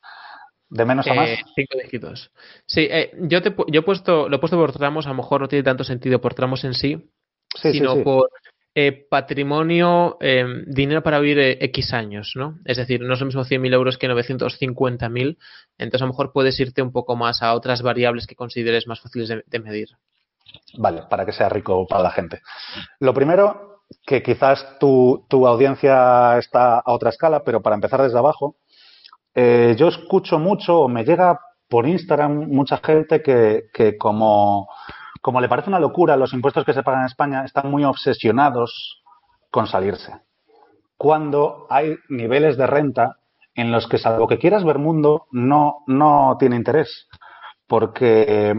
¿De 0.68 0.84
menos 0.84 1.06
a 1.06 1.14
más? 1.14 1.30
Eh, 1.30 1.38
cinco 1.54 1.78
dígitos. 1.82 2.30
Sí, 2.66 2.88
eh, 2.90 3.12
yo, 3.20 3.40
te, 3.42 3.54
yo 3.68 3.80
he 3.80 3.82
puesto, 3.82 4.28
lo 4.28 4.36
he 4.36 4.38
puesto 4.38 4.56
por 4.56 4.72
tramos, 4.72 5.06
a 5.06 5.10
lo 5.10 5.14
mejor 5.14 5.40
no 5.40 5.48
tiene 5.48 5.62
tanto 5.62 5.84
sentido 5.84 6.20
por 6.20 6.34
tramos 6.34 6.64
en 6.64 6.74
sí, 6.74 7.08
sino 7.54 8.02
por 8.02 8.30
eh, 8.74 9.06
patrimonio, 9.08 10.18
dinero 10.66 11.02
para 11.02 11.20
vivir 11.20 11.58
X 11.60 11.92
años, 11.92 12.32
¿no? 12.34 12.58
Es 12.64 12.78
decir, 12.78 13.00
no 13.00 13.14
es 13.14 13.20
lo 13.20 13.26
mismo 13.26 13.44
100.000 13.44 13.72
euros 13.74 13.96
que 13.96 14.08
950.000, 14.08 15.38
entonces 15.78 16.02
a 16.02 16.04
lo 16.04 16.12
mejor 16.12 16.32
puedes 16.32 16.58
irte 16.58 16.82
un 16.82 16.92
poco 16.92 17.14
más 17.14 17.42
a 17.42 17.54
otras 17.54 17.82
variables 17.82 18.26
que 18.26 18.34
consideres 18.34 18.88
más 18.88 19.00
fáciles 19.00 19.28
de, 19.28 19.60
medir. 19.60 19.90
Vale, 20.76 21.02
para 21.08 21.24
que 21.24 21.32
sea 21.32 21.48
rico 21.48 21.86
para 21.86 22.02
la 22.02 22.10
gente. 22.10 22.42
Lo 22.98 23.14
primero, 23.14 23.82
que 24.04 24.20
quizás 24.22 24.78
tu, 24.80 25.24
tu 25.28 25.46
audiencia 25.46 26.38
está 26.38 26.80
a 26.80 26.92
otra 26.92 27.10
escala, 27.10 27.44
pero 27.44 27.62
para 27.62 27.76
empezar 27.76 28.02
desde 28.02 28.18
abajo, 28.18 28.56
eh, 29.38 29.76
yo 29.76 29.88
escucho 29.88 30.38
mucho 30.38 30.80
o 30.80 30.88
me 30.88 31.04
llega 31.04 31.38
por 31.68 31.86
Instagram 31.86 32.48
mucha 32.48 32.78
gente 32.78 33.22
que, 33.22 33.98
como, 33.98 34.66
como 35.20 35.42
le 35.42 35.48
parece 35.48 35.68
una 35.68 35.78
locura 35.78 36.16
los 36.16 36.32
impuestos 36.32 36.64
que 36.64 36.72
se 36.72 36.82
pagan 36.82 37.00
en 37.00 37.06
España, 37.06 37.44
están 37.44 37.70
muy 37.70 37.84
obsesionados 37.84 39.02
con 39.50 39.66
salirse. 39.66 40.22
Cuando 40.96 41.66
hay 41.68 41.96
niveles 42.08 42.56
de 42.56 42.66
renta 42.66 43.18
en 43.54 43.70
los 43.72 43.86
que, 43.86 43.98
salvo 43.98 44.26
que 44.26 44.38
quieras 44.38 44.64
ver 44.64 44.78
mundo, 44.78 45.26
no, 45.32 45.84
no 45.86 46.36
tiene 46.38 46.56
interés. 46.56 47.06
Porque 47.66 48.54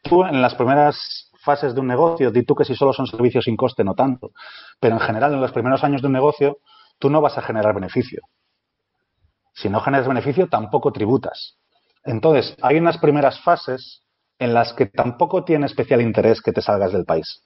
tú 0.00 0.24
en 0.24 0.40
las 0.40 0.54
primeras 0.54 1.30
fases 1.42 1.74
de 1.74 1.80
un 1.82 1.88
negocio, 1.88 2.30
di 2.30 2.44
tú 2.44 2.54
que 2.54 2.64
si 2.64 2.74
solo 2.74 2.94
son 2.94 3.06
servicios 3.06 3.44
sin 3.44 3.56
coste, 3.56 3.84
no 3.84 3.94
tanto. 3.94 4.30
Pero 4.80 4.94
en 4.94 5.00
general, 5.00 5.34
en 5.34 5.42
los 5.42 5.52
primeros 5.52 5.84
años 5.84 6.00
de 6.00 6.06
un 6.06 6.14
negocio, 6.14 6.56
tú 6.98 7.10
no 7.10 7.20
vas 7.20 7.36
a 7.36 7.42
generar 7.42 7.74
beneficio. 7.74 8.22
Si 9.54 9.68
no 9.68 9.80
generas 9.80 10.08
beneficio, 10.08 10.48
tampoco 10.48 10.92
tributas. 10.92 11.58
Entonces, 12.04 12.56
hay 12.60 12.76
unas 12.76 12.98
primeras 12.98 13.40
fases 13.40 14.02
en 14.38 14.52
las 14.52 14.72
que 14.72 14.86
tampoco 14.86 15.44
tiene 15.44 15.66
especial 15.66 16.00
interés 16.00 16.42
que 16.42 16.52
te 16.52 16.60
salgas 16.60 16.92
del 16.92 17.04
país. 17.04 17.42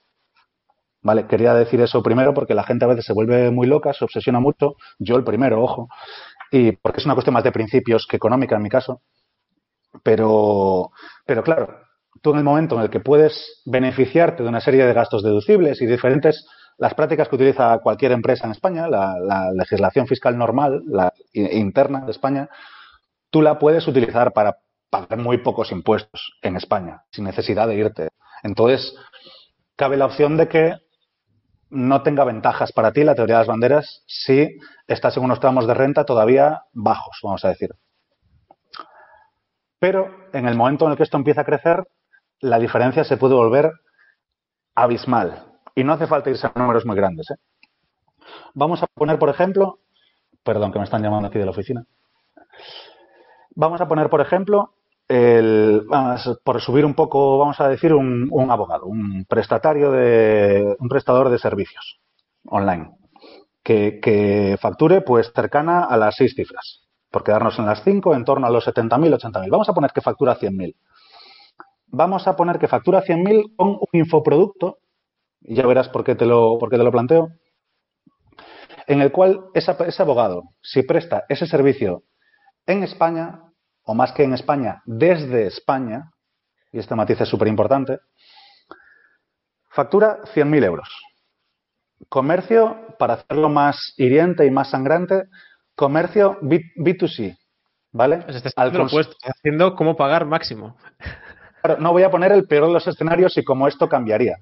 Vale, 1.01 1.27
quería 1.27 1.53
decir 1.53 1.79
eso 1.79 2.03
primero 2.03 2.33
porque 2.33 2.53
la 2.53 2.63
gente 2.63 2.83
a 2.83 2.89
veces 2.89 3.05
se 3.05 3.13
vuelve 3.13 3.51
muy 3.51 3.67
loca, 3.67 3.93
se 3.93 4.03
obsesiona 4.03 4.39
mucho, 4.39 4.75
yo 4.97 5.15
el 5.15 5.23
primero, 5.23 5.63
ojo, 5.63 5.87
y 6.51 6.73
porque 6.73 6.99
es 6.99 7.05
una 7.05 7.13
cuestión 7.13 7.35
más 7.35 7.43
de 7.43 7.53
principios 7.53 8.05
que 8.05 8.17
económica 8.17 8.57
en 8.57 8.63
mi 8.63 8.69
caso. 8.69 9.01
Pero, 10.03 10.91
pero 11.25 11.41
claro, 11.41 11.79
tú 12.21 12.31
en 12.31 12.39
el 12.39 12.43
momento 12.43 12.75
en 12.75 12.81
el 12.81 12.89
que 12.89 12.99
puedes 12.99 13.61
beneficiarte 13.65 14.43
de 14.43 14.49
una 14.49 14.59
serie 14.59 14.85
de 14.85 14.93
gastos 14.93 15.23
deducibles 15.23 15.81
y 15.81 15.85
diferentes 15.85 16.45
las 16.79 16.93
prácticas 16.93 17.27
que 17.27 17.35
utiliza 17.35 17.77
cualquier 17.79 18.13
empresa 18.13 18.45
en 18.45 18.51
España, 18.51 18.87
la, 18.87 19.51
legislación 19.53 20.07
fiscal 20.07 20.37
normal, 20.37 20.81
la 20.87 21.13
interna 21.33 22.05
de 22.05 22.11
España, 22.11 22.49
tú 23.29 23.41
la 23.41 23.59
puedes 23.59 23.85
utilizar 23.87 24.31
para 24.31 24.57
pagar 24.89 25.19
muy 25.19 25.39
pocos 25.39 25.71
impuestos 25.71 26.39
en 26.41 26.55
España, 26.55 27.03
sin 27.11 27.25
necesidad 27.25 27.67
de 27.67 27.75
irte. 27.75 28.07
Entonces, 28.43 28.95
cabe 29.75 29.97
la 29.97 30.05
opción 30.05 30.37
de 30.37 30.47
que 30.47 30.73
no 31.69 32.01
tenga 32.01 32.23
ventajas 32.23 32.71
para 32.71 32.93
ti 32.93 33.03
la 33.03 33.13
teoría 33.13 33.35
de 33.35 33.41
las 33.41 33.47
banderas 33.47 34.03
si 34.07 34.57
estás 34.87 35.17
en 35.17 35.23
unos 35.23 35.41
tramos 35.41 35.67
de 35.67 35.73
renta 35.73 36.05
todavía 36.05 36.63
bajos, 36.71 37.19
vamos 37.21 37.43
a 37.43 37.49
decir. 37.49 37.71
Pero 39.79 40.29
en 40.31 40.47
el 40.47 40.55
momento 40.55 40.85
en 40.85 40.91
el 40.91 40.97
que 40.97 41.03
esto 41.03 41.17
empieza 41.17 41.41
a 41.41 41.45
crecer, 41.45 41.83
la 42.39 42.57
diferencia 42.57 43.03
se 43.03 43.17
puede 43.17 43.35
volver 43.35 43.73
abismal. 44.75 45.48
Y 45.75 45.83
no 45.83 45.93
hace 45.93 46.07
falta 46.07 46.29
irse 46.29 46.47
a 46.47 46.53
números 46.55 46.85
muy 46.85 46.95
grandes. 46.95 47.31
¿eh? 47.31 47.35
Vamos 48.53 48.81
a 48.83 48.87
poner, 48.87 49.17
por 49.19 49.29
ejemplo, 49.29 49.79
perdón 50.43 50.71
que 50.71 50.79
me 50.79 50.85
están 50.85 51.01
llamando 51.01 51.27
aquí 51.27 51.39
de 51.39 51.45
la 51.45 51.51
oficina. 51.51 51.85
Vamos 53.55 53.81
a 53.81 53.87
poner, 53.87 54.09
por 54.09 54.21
ejemplo, 54.21 54.73
el, 55.07 55.85
por 56.43 56.61
subir 56.61 56.85
un 56.85 56.93
poco, 56.93 57.37
vamos 57.37 57.59
a 57.59 57.67
decir, 57.67 57.93
un, 57.93 58.29
abogado, 58.49 58.85
un 58.85 59.25
prestatario 59.27 59.91
de, 59.91 60.75
un 60.79 60.87
prestador 60.87 61.29
de 61.29 61.39
servicios 61.39 61.99
online, 62.45 62.91
que, 63.63 64.57
facture 64.61 65.01
pues 65.01 65.31
cercana 65.33 65.83
a 65.83 65.97
las 65.97 66.15
seis 66.15 66.33
cifras, 66.35 66.87
por 67.09 67.23
quedarnos 67.23 67.57
en 67.59 67.65
las 67.65 67.83
cinco, 67.83 68.15
en 68.15 68.23
torno 68.23 68.47
a 68.47 68.51
los 68.51 68.67
70.000, 68.67 69.19
80.000. 69.19 69.49
Vamos 69.49 69.69
a 69.69 69.73
poner 69.73 69.91
que 69.91 70.01
factura 70.01 70.37
100.000. 70.37 70.75
Vamos 71.87 72.27
a 72.27 72.35
poner 72.35 72.59
que 72.59 72.67
factura 72.67 73.03
100.000 73.03 73.55
con 73.55 73.69
un 73.69 73.87
infoproducto, 73.93 74.77
y 75.41 75.55
ya 75.55 75.65
verás 75.65 75.89
por 75.89 76.03
qué 76.03 76.15
te 76.15 76.25
lo, 76.25 76.57
por 76.59 76.69
qué 76.69 76.77
te 76.77 76.83
lo 76.83 76.91
planteo, 76.91 77.29
en 78.87 79.01
el 79.01 79.11
cual 79.11 79.45
ese 79.53 80.01
abogado, 80.01 80.43
si 80.61 80.83
presta 80.83 81.25
ese 81.29 81.45
servicio 81.45 82.03
en 82.65 82.83
España, 82.83 83.41
o 83.83 83.93
más 83.93 84.11
que 84.11 84.23
en 84.23 84.33
España, 84.33 84.81
desde 84.85 85.47
España, 85.47 86.11
y 86.71 86.79
este 86.79 86.95
matiz 86.95 87.21
es 87.21 87.29
súper 87.29 87.47
importante, 87.47 87.99
factura 89.69 90.21
100.000 90.33 90.65
euros. 90.65 90.89
Comercio, 92.07 92.95
para 92.97 93.15
hacerlo 93.15 93.49
más 93.49 93.93
hiriente 93.97 94.45
y 94.45 94.51
más 94.51 94.69
sangrante, 94.69 95.23
comercio 95.75 96.37
B 96.41 96.61
2 96.75 97.15
c 97.15 97.37
¿vale? 97.91 98.23
Pues 98.91 99.09
haciendo 99.23 99.75
cómo 99.75 99.95
pagar 99.95 100.25
máximo. 100.25 100.77
no 101.79 101.91
voy 101.91 102.03
a 102.03 102.11
poner 102.11 102.31
el 102.31 102.47
peor 102.47 102.67
de 102.67 102.73
los 102.73 102.87
escenarios 102.87 103.37
y 103.37 103.43
cómo 103.43 103.67
esto 103.67 103.89
cambiaría. 103.89 104.37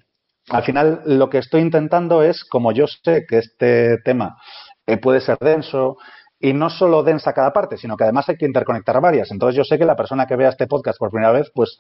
Al 0.50 0.64
final, 0.64 1.02
lo 1.06 1.30
que 1.30 1.40
estoy 1.40 1.62
intentando 1.62 2.24
es, 2.24 2.46
como 2.46 2.72
yo 2.72 2.86
sé 2.88 3.26
que 3.28 3.40
este 3.40 3.98
tema 4.04 4.38
eh, 4.86 4.98
puede 4.98 5.20
ser 5.20 5.38
denso, 5.40 5.98
y 6.40 6.54
no 6.54 6.70
solo 6.70 7.04
densa 7.04 7.34
cada 7.34 7.52
parte, 7.52 7.78
sino 7.78 7.98
que 7.98 8.04
además 8.04 8.30
hay 8.30 8.38
que 8.38 8.46
interconectar 8.46 9.02
varias. 9.02 9.32
Entonces 9.32 9.58
yo 9.58 9.64
sé 9.64 9.78
que 9.78 9.86
la 9.86 9.96
persona 9.96 10.28
que 10.28 10.36
vea 10.36 10.50
este 10.50 10.68
podcast 10.68 11.00
por 11.00 11.10
primera 11.10 11.32
vez, 11.32 11.52
pues 11.54 11.78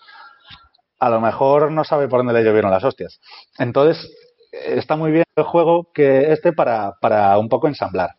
a 1.00 1.10
lo 1.10 1.22
mejor 1.22 1.72
no 1.72 1.84
sabe 1.84 2.08
por 2.08 2.20
dónde 2.20 2.34
le 2.34 2.44
llovieron 2.44 2.72
las 2.72 2.84
hostias. 2.84 3.20
Entonces 3.60 4.12
está 4.52 4.96
muy 4.96 5.12
bien 5.12 5.26
el 5.36 5.44
juego 5.44 5.92
que 5.94 6.32
este 6.32 6.54
para, 6.54 6.94
para 7.00 7.38
un 7.38 7.50
poco 7.50 7.68
ensamblar. 7.68 8.16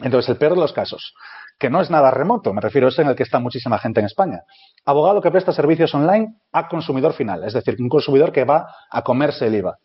Entonces 0.00 0.30
el 0.30 0.38
peor 0.38 0.54
de 0.54 0.60
los 0.60 0.72
casos, 0.72 1.14
que 1.62 1.70
no 1.70 1.80
es 1.80 1.90
nada 1.90 2.10
remoto, 2.10 2.52
me 2.52 2.60
refiero, 2.60 2.88
es 2.88 2.98
en 2.98 3.06
el 3.06 3.14
que 3.14 3.22
está 3.22 3.38
muchísima 3.38 3.78
gente 3.78 4.00
en 4.00 4.06
España. 4.06 4.42
Abogado 4.84 5.22
que 5.22 5.30
presta 5.30 5.52
servicios 5.52 5.94
online 5.94 6.34
a 6.50 6.66
consumidor 6.66 7.12
final, 7.12 7.44
es 7.44 7.52
decir, 7.52 7.76
un 7.78 7.88
consumidor 7.88 8.32
que 8.32 8.42
va 8.42 8.74
a 8.90 9.02
comerse 9.02 9.46
el 9.46 9.54
IVA. 9.54 9.78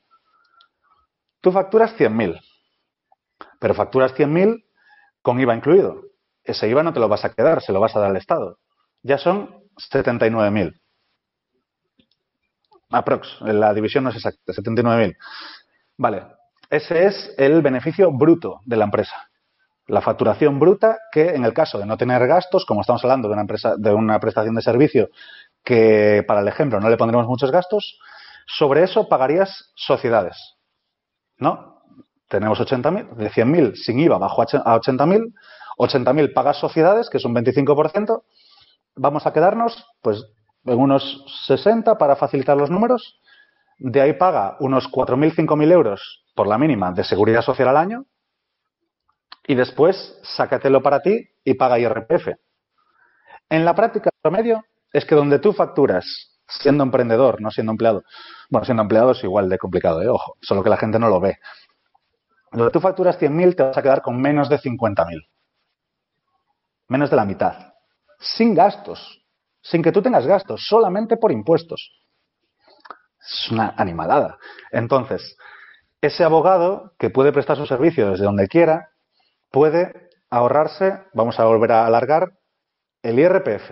Tú 1.39 1.51
facturas 1.51 1.95
100.000, 1.95 2.41
pero 3.59 3.75
facturas 3.75 4.11
100.000 4.15 4.65
con 5.21 5.39
IVA 5.39 5.55
incluido. 5.55 6.01
Ese 6.43 6.67
IVA 6.67 6.81
no 6.81 6.93
te 6.93 6.99
lo 6.99 7.09
vas 7.09 7.23
a 7.25 7.33
quedar, 7.33 7.61
se 7.61 7.71
lo 7.71 7.79
vas 7.79 7.95
a 7.95 7.99
dar 7.99 8.09
al 8.09 8.17
Estado. 8.17 8.57
Ya 9.03 9.19
son 9.19 9.63
79.000. 9.93 10.81
Aprox, 12.89 13.39
la 13.41 13.71
división 13.75 14.03
no 14.03 14.09
es 14.09 14.15
exacta, 14.15 14.51
79.000. 14.51 15.15
Vale, 15.97 16.23
ese 16.71 17.05
es 17.05 17.35
el 17.37 17.61
beneficio 17.61 18.11
bruto 18.11 18.61
de 18.65 18.77
la 18.77 18.85
empresa. 18.85 19.26
La 19.87 20.01
facturación 20.01 20.59
bruta 20.59 20.97
que 21.11 21.29
en 21.29 21.45
el 21.45 21.53
caso 21.53 21.79
de 21.79 21.85
no 21.85 21.97
tener 21.97 22.25
gastos, 22.27 22.65
como 22.65 22.81
estamos 22.81 23.03
hablando 23.03 23.27
de 23.27 23.33
una 23.33 23.41
empresa 23.41 23.75
de 23.77 23.93
una 23.93 24.19
prestación 24.19 24.55
de 24.55 24.61
servicio 24.61 25.09
que 25.63 26.23
para 26.27 26.41
el 26.41 26.47
ejemplo 26.47 26.79
no 26.79 26.89
le 26.89 26.97
pondremos 26.97 27.27
muchos 27.27 27.51
gastos, 27.51 27.99
sobre 28.45 28.83
eso 28.83 29.07
pagarías 29.07 29.71
sociedades. 29.75 30.55
¿No? 31.39 31.77
tenemos 32.27 32.59
80.000, 32.59 33.15
de 33.15 33.31
100.000 33.31 33.75
sin 33.75 33.99
IVA 33.99 34.17
bajo 34.17 34.41
a 34.41 34.45
80.000, 34.45 35.33
80.000 35.77 36.33
pagas 36.33 36.57
sociedades, 36.57 37.09
que 37.09 37.17
es 37.17 37.25
un 37.25 37.35
25%, 37.35 38.23
vamos 38.95 39.25
a 39.25 39.33
quedarnos 39.33 39.85
pues 40.01 40.25
en 40.65 40.77
unos 40.77 41.23
60 41.45 41.97
para 41.97 42.15
facilitar 42.15 42.57
los 42.57 42.69
números, 42.69 43.19
de 43.79 44.01
ahí 44.01 44.13
paga 44.13 44.57
unos 44.59 44.89
4.000, 44.91 45.35
5.000 45.35 45.71
euros 45.71 46.23
por 46.35 46.47
la 46.47 46.57
mínima 46.57 46.91
de 46.91 47.03
seguridad 47.03 47.41
social 47.41 47.69
al 47.69 47.77
año 47.77 48.05
y 49.47 49.55
después 49.55 50.19
sácatelo 50.21 50.83
para 50.83 51.01
ti 51.01 51.29
y 51.43 51.53
paga 51.55 51.79
IRPF. 51.79 52.27
En 53.49 53.63
la 53.63 53.73
práctica, 53.73 54.09
promedio 54.21 54.65
es 54.91 55.05
que 55.05 55.15
donde 55.15 55.39
tú 55.39 55.53
facturas 55.53 56.05
siendo 56.47 56.83
emprendedor, 56.83 57.41
no 57.41 57.49
siendo 57.49 57.71
empleado, 57.71 58.03
bueno, 58.49 58.65
siendo 58.65 58.83
empleado 58.83 59.11
es 59.11 59.23
igual 59.23 59.49
de 59.49 59.57
complicado, 59.57 60.01
¿eh? 60.01 60.07
ojo, 60.07 60.35
solo 60.41 60.63
que 60.63 60.69
la 60.69 60.77
gente 60.77 60.99
no 60.99 61.09
lo 61.09 61.19
ve. 61.19 61.37
Cuando 62.49 62.69
tú 62.71 62.79
facturas 62.79 63.19
100.000 63.19 63.55
te 63.55 63.63
vas 63.63 63.77
a 63.77 63.81
quedar 63.81 64.01
con 64.01 64.21
menos 64.21 64.49
de 64.49 64.59
50.000. 64.59 65.27
Menos 66.89 67.09
de 67.09 67.15
la 67.15 67.25
mitad. 67.25 67.73
Sin 68.19 68.53
gastos. 68.53 69.25
Sin 69.61 69.81
que 69.81 69.91
tú 69.91 70.01
tengas 70.01 70.25
gastos, 70.25 70.65
solamente 70.65 71.17
por 71.17 71.31
impuestos. 71.31 71.91
Es 73.19 73.51
una 73.51 73.73
animalada. 73.77 74.37
Entonces, 74.71 75.37
ese 75.99 76.23
abogado 76.23 76.93
que 76.97 77.09
puede 77.09 77.33
prestar 77.33 77.57
su 77.57 77.65
servicio 77.65 78.11
desde 78.11 78.23
donde 78.23 78.47
quiera, 78.47 78.91
puede 79.51 80.09
ahorrarse, 80.29 81.01
vamos 81.13 81.39
a 81.39 81.45
volver 81.45 81.71
a 81.71 81.85
alargar, 81.85 82.31
el 83.03 83.19
IRPF, 83.19 83.71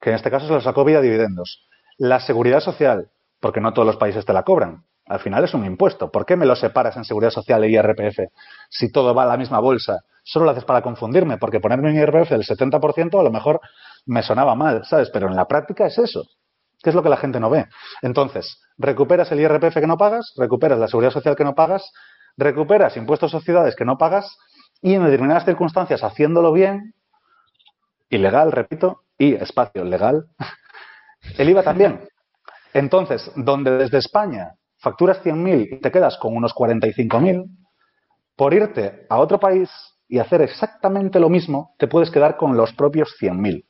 que 0.00 0.10
en 0.10 0.16
este 0.16 0.30
caso 0.30 0.46
se 0.46 0.52
lo 0.52 0.60
sacó 0.60 0.84
vía 0.84 1.00
dividendos, 1.00 1.68
la 1.98 2.20
seguridad 2.20 2.60
social, 2.60 3.10
porque 3.40 3.60
no 3.60 3.72
todos 3.72 3.86
los 3.86 3.96
países 3.96 4.24
te 4.24 4.32
la 4.32 4.42
cobran, 4.42 4.84
al 5.10 5.18
final 5.18 5.42
es 5.42 5.54
un 5.54 5.66
impuesto. 5.66 6.08
¿Por 6.12 6.24
qué 6.24 6.36
me 6.36 6.46
lo 6.46 6.54
separas 6.54 6.96
en 6.96 7.04
Seguridad 7.04 7.32
Social 7.32 7.64
e 7.64 7.70
IRPF 7.70 8.30
si 8.68 8.92
todo 8.92 9.12
va 9.12 9.24
a 9.24 9.26
la 9.26 9.36
misma 9.36 9.58
bolsa? 9.58 10.04
Solo 10.22 10.44
lo 10.44 10.52
haces 10.52 10.64
para 10.64 10.82
confundirme, 10.82 11.36
porque 11.36 11.58
ponerme 11.58 11.90
un 11.90 11.96
IRPF 11.96 12.30
del 12.30 12.44
70% 12.44 13.18
a 13.18 13.22
lo 13.24 13.32
mejor 13.32 13.60
me 14.06 14.22
sonaba 14.22 14.54
mal, 14.54 14.84
¿sabes? 14.84 15.10
Pero 15.10 15.26
en 15.26 15.34
la 15.34 15.48
práctica 15.48 15.84
es 15.86 15.98
eso. 15.98 16.22
¿Qué 16.80 16.90
es 16.90 16.94
lo 16.94 17.02
que 17.02 17.08
la 17.08 17.16
gente 17.16 17.40
no 17.40 17.50
ve? 17.50 17.66
Entonces, 18.02 18.62
recuperas 18.78 19.32
el 19.32 19.40
IRPF 19.40 19.80
que 19.80 19.86
no 19.88 19.98
pagas, 19.98 20.32
recuperas 20.36 20.78
la 20.78 20.86
Seguridad 20.86 21.10
Social 21.10 21.34
que 21.34 21.42
no 21.42 21.56
pagas, 21.56 21.90
recuperas 22.36 22.96
impuestos 22.96 23.32
sociedades 23.32 23.74
que 23.74 23.84
no 23.84 23.98
pagas 23.98 24.38
y 24.82 24.94
en 24.94 25.04
determinadas 25.04 25.44
circunstancias, 25.44 26.02
haciéndolo 26.02 26.52
bien, 26.52 26.94
ilegal, 28.08 28.52
repito, 28.52 29.02
y 29.18 29.34
espacio 29.34 29.84
legal, 29.84 30.26
el 31.38 31.48
IVA 31.48 31.62
también. 31.62 32.08
Entonces, 32.72 33.30
donde 33.36 33.72
desde 33.72 33.98
España 33.98 34.54
facturas 34.78 35.22
100.000 35.22 35.68
y 35.72 35.80
te 35.80 35.90
quedas 35.90 36.16
con 36.16 36.34
unos 36.34 36.54
45.000, 36.54 37.46
por 38.36 38.54
irte 38.54 39.06
a 39.10 39.18
otro 39.18 39.38
país 39.38 39.70
y 40.08 40.18
hacer 40.18 40.40
exactamente 40.40 41.20
lo 41.20 41.28
mismo, 41.28 41.74
te 41.78 41.86
puedes 41.86 42.10
quedar 42.10 42.36
con 42.36 42.56
los 42.56 42.72
propios 42.72 43.14
100.000. 43.20 43.64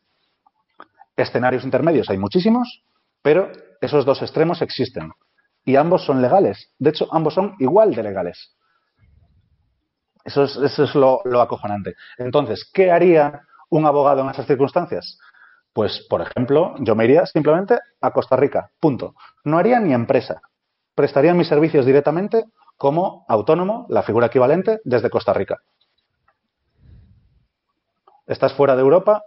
Escenarios 1.16 1.64
intermedios 1.64 2.08
hay 2.08 2.18
muchísimos, 2.18 2.84
pero 3.20 3.50
esos 3.80 4.04
dos 4.04 4.22
extremos 4.22 4.62
existen. 4.62 5.10
Y 5.64 5.76
ambos 5.76 6.04
son 6.04 6.22
legales. 6.22 6.72
De 6.78 6.90
hecho, 6.90 7.08
ambos 7.12 7.34
son 7.34 7.56
igual 7.58 7.94
de 7.94 8.02
legales. 8.02 8.56
Eso 10.24 10.44
es, 10.44 10.56
eso 10.56 10.84
es 10.84 10.94
lo, 10.94 11.22
acojonante. 11.40 11.94
Entonces, 12.18 12.68
¿qué 12.72 12.90
haría 12.90 13.42
un 13.70 13.86
abogado 13.86 14.22
en 14.22 14.30
esas 14.30 14.46
circunstancias? 14.46 15.18
Pues, 15.72 16.06
por 16.08 16.20
ejemplo, 16.20 16.74
yo 16.80 16.94
me 16.94 17.04
iría 17.04 17.24
simplemente 17.26 17.78
a 18.00 18.10
Costa 18.10 18.36
Rica, 18.36 18.70
punto. 18.80 19.14
No 19.44 19.58
haría 19.58 19.78
ni 19.80 19.94
empresa 19.94 20.42
prestarían 21.00 21.38
mis 21.38 21.48
servicios 21.48 21.86
directamente 21.86 22.44
como 22.76 23.24
autónomo, 23.26 23.86
la 23.88 24.02
figura 24.02 24.26
equivalente, 24.26 24.80
desde 24.84 25.08
Costa 25.08 25.32
Rica. 25.32 25.58
Estás 28.26 28.52
fuera 28.52 28.76
de 28.76 28.82
Europa 28.82 29.22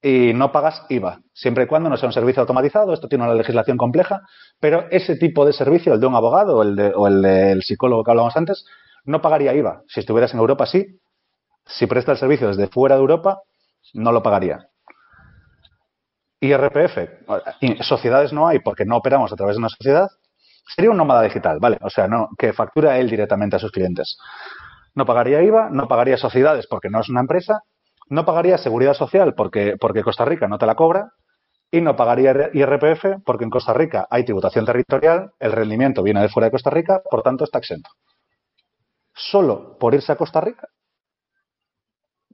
y 0.00 0.32
no 0.32 0.50
pagas 0.52 0.86
IVA, 0.88 1.20
siempre 1.34 1.64
y 1.64 1.66
cuando 1.66 1.90
no 1.90 1.98
sea 1.98 2.08
un 2.08 2.14
servicio 2.14 2.40
automatizado, 2.40 2.94
esto 2.94 3.08
tiene 3.08 3.24
una 3.24 3.34
legislación 3.34 3.76
compleja, 3.76 4.22
pero 4.58 4.86
ese 4.90 5.16
tipo 5.16 5.44
de 5.44 5.52
servicio, 5.52 5.92
el 5.92 6.00
de 6.00 6.06
un 6.06 6.14
abogado 6.14 6.56
o 6.56 6.62
el, 6.62 6.76
de, 6.76 6.92
o 6.94 7.06
el 7.06 7.20
del 7.20 7.62
psicólogo 7.62 8.02
que 8.02 8.10
hablábamos 8.10 8.36
antes, 8.38 8.64
no 9.04 9.20
pagaría 9.20 9.54
IVA. 9.54 9.82
Si 9.88 10.00
estuvieras 10.00 10.32
en 10.34 10.40
Europa, 10.40 10.66
sí, 10.66 10.98
Si 11.64 11.86
presta 11.86 12.10
el 12.12 12.18
servicio 12.18 12.48
desde 12.48 12.66
fuera 12.66 12.96
de 12.96 13.00
Europa, 13.00 13.38
no 13.94 14.10
lo 14.10 14.20
pagaría. 14.22 14.66
IRPF, 16.40 16.98
sociedades 17.82 18.32
no 18.32 18.48
hay 18.48 18.58
porque 18.58 18.84
no 18.84 18.96
operamos 18.96 19.32
a 19.32 19.36
través 19.36 19.54
de 19.54 19.60
una 19.60 19.68
sociedad, 19.68 20.08
sería 20.74 20.90
un 20.90 20.96
nómada 20.96 21.22
digital, 21.22 21.58
¿vale? 21.60 21.78
O 21.82 21.90
sea, 21.90 22.08
no, 22.08 22.30
que 22.36 22.52
factura 22.52 22.98
él 22.98 23.08
directamente 23.08 23.56
a 23.56 23.58
sus 23.60 23.70
clientes. 23.70 24.16
No 24.94 25.06
pagaría 25.06 25.42
IVA, 25.42 25.70
no 25.70 25.86
pagaría 25.86 26.16
sociedades 26.16 26.66
porque 26.66 26.90
no 26.90 27.00
es 27.00 27.08
una 27.08 27.20
empresa, 27.20 27.62
no 28.08 28.24
pagaría 28.24 28.58
seguridad 28.58 28.94
social 28.94 29.34
porque, 29.34 29.76
porque 29.80 30.02
Costa 30.02 30.24
Rica 30.24 30.48
no 30.48 30.58
te 30.58 30.66
la 30.66 30.74
cobra 30.74 31.12
y 31.70 31.80
no 31.80 31.96
pagaría 31.96 32.50
IRPF 32.52 33.22
porque 33.24 33.44
en 33.44 33.50
Costa 33.50 33.72
Rica 33.72 34.06
hay 34.10 34.24
tributación 34.24 34.66
territorial, 34.66 35.30
el 35.38 35.52
rendimiento 35.52 36.02
viene 36.02 36.20
de 36.20 36.28
fuera 36.28 36.46
de 36.46 36.52
Costa 36.52 36.70
Rica, 36.70 37.02
por 37.08 37.22
tanto 37.22 37.44
está 37.44 37.58
exento. 37.58 37.90
Solo 39.14 39.76
por 39.78 39.94
irse 39.94 40.12
a 40.12 40.16
Costa 40.16 40.40
Rica 40.40 40.68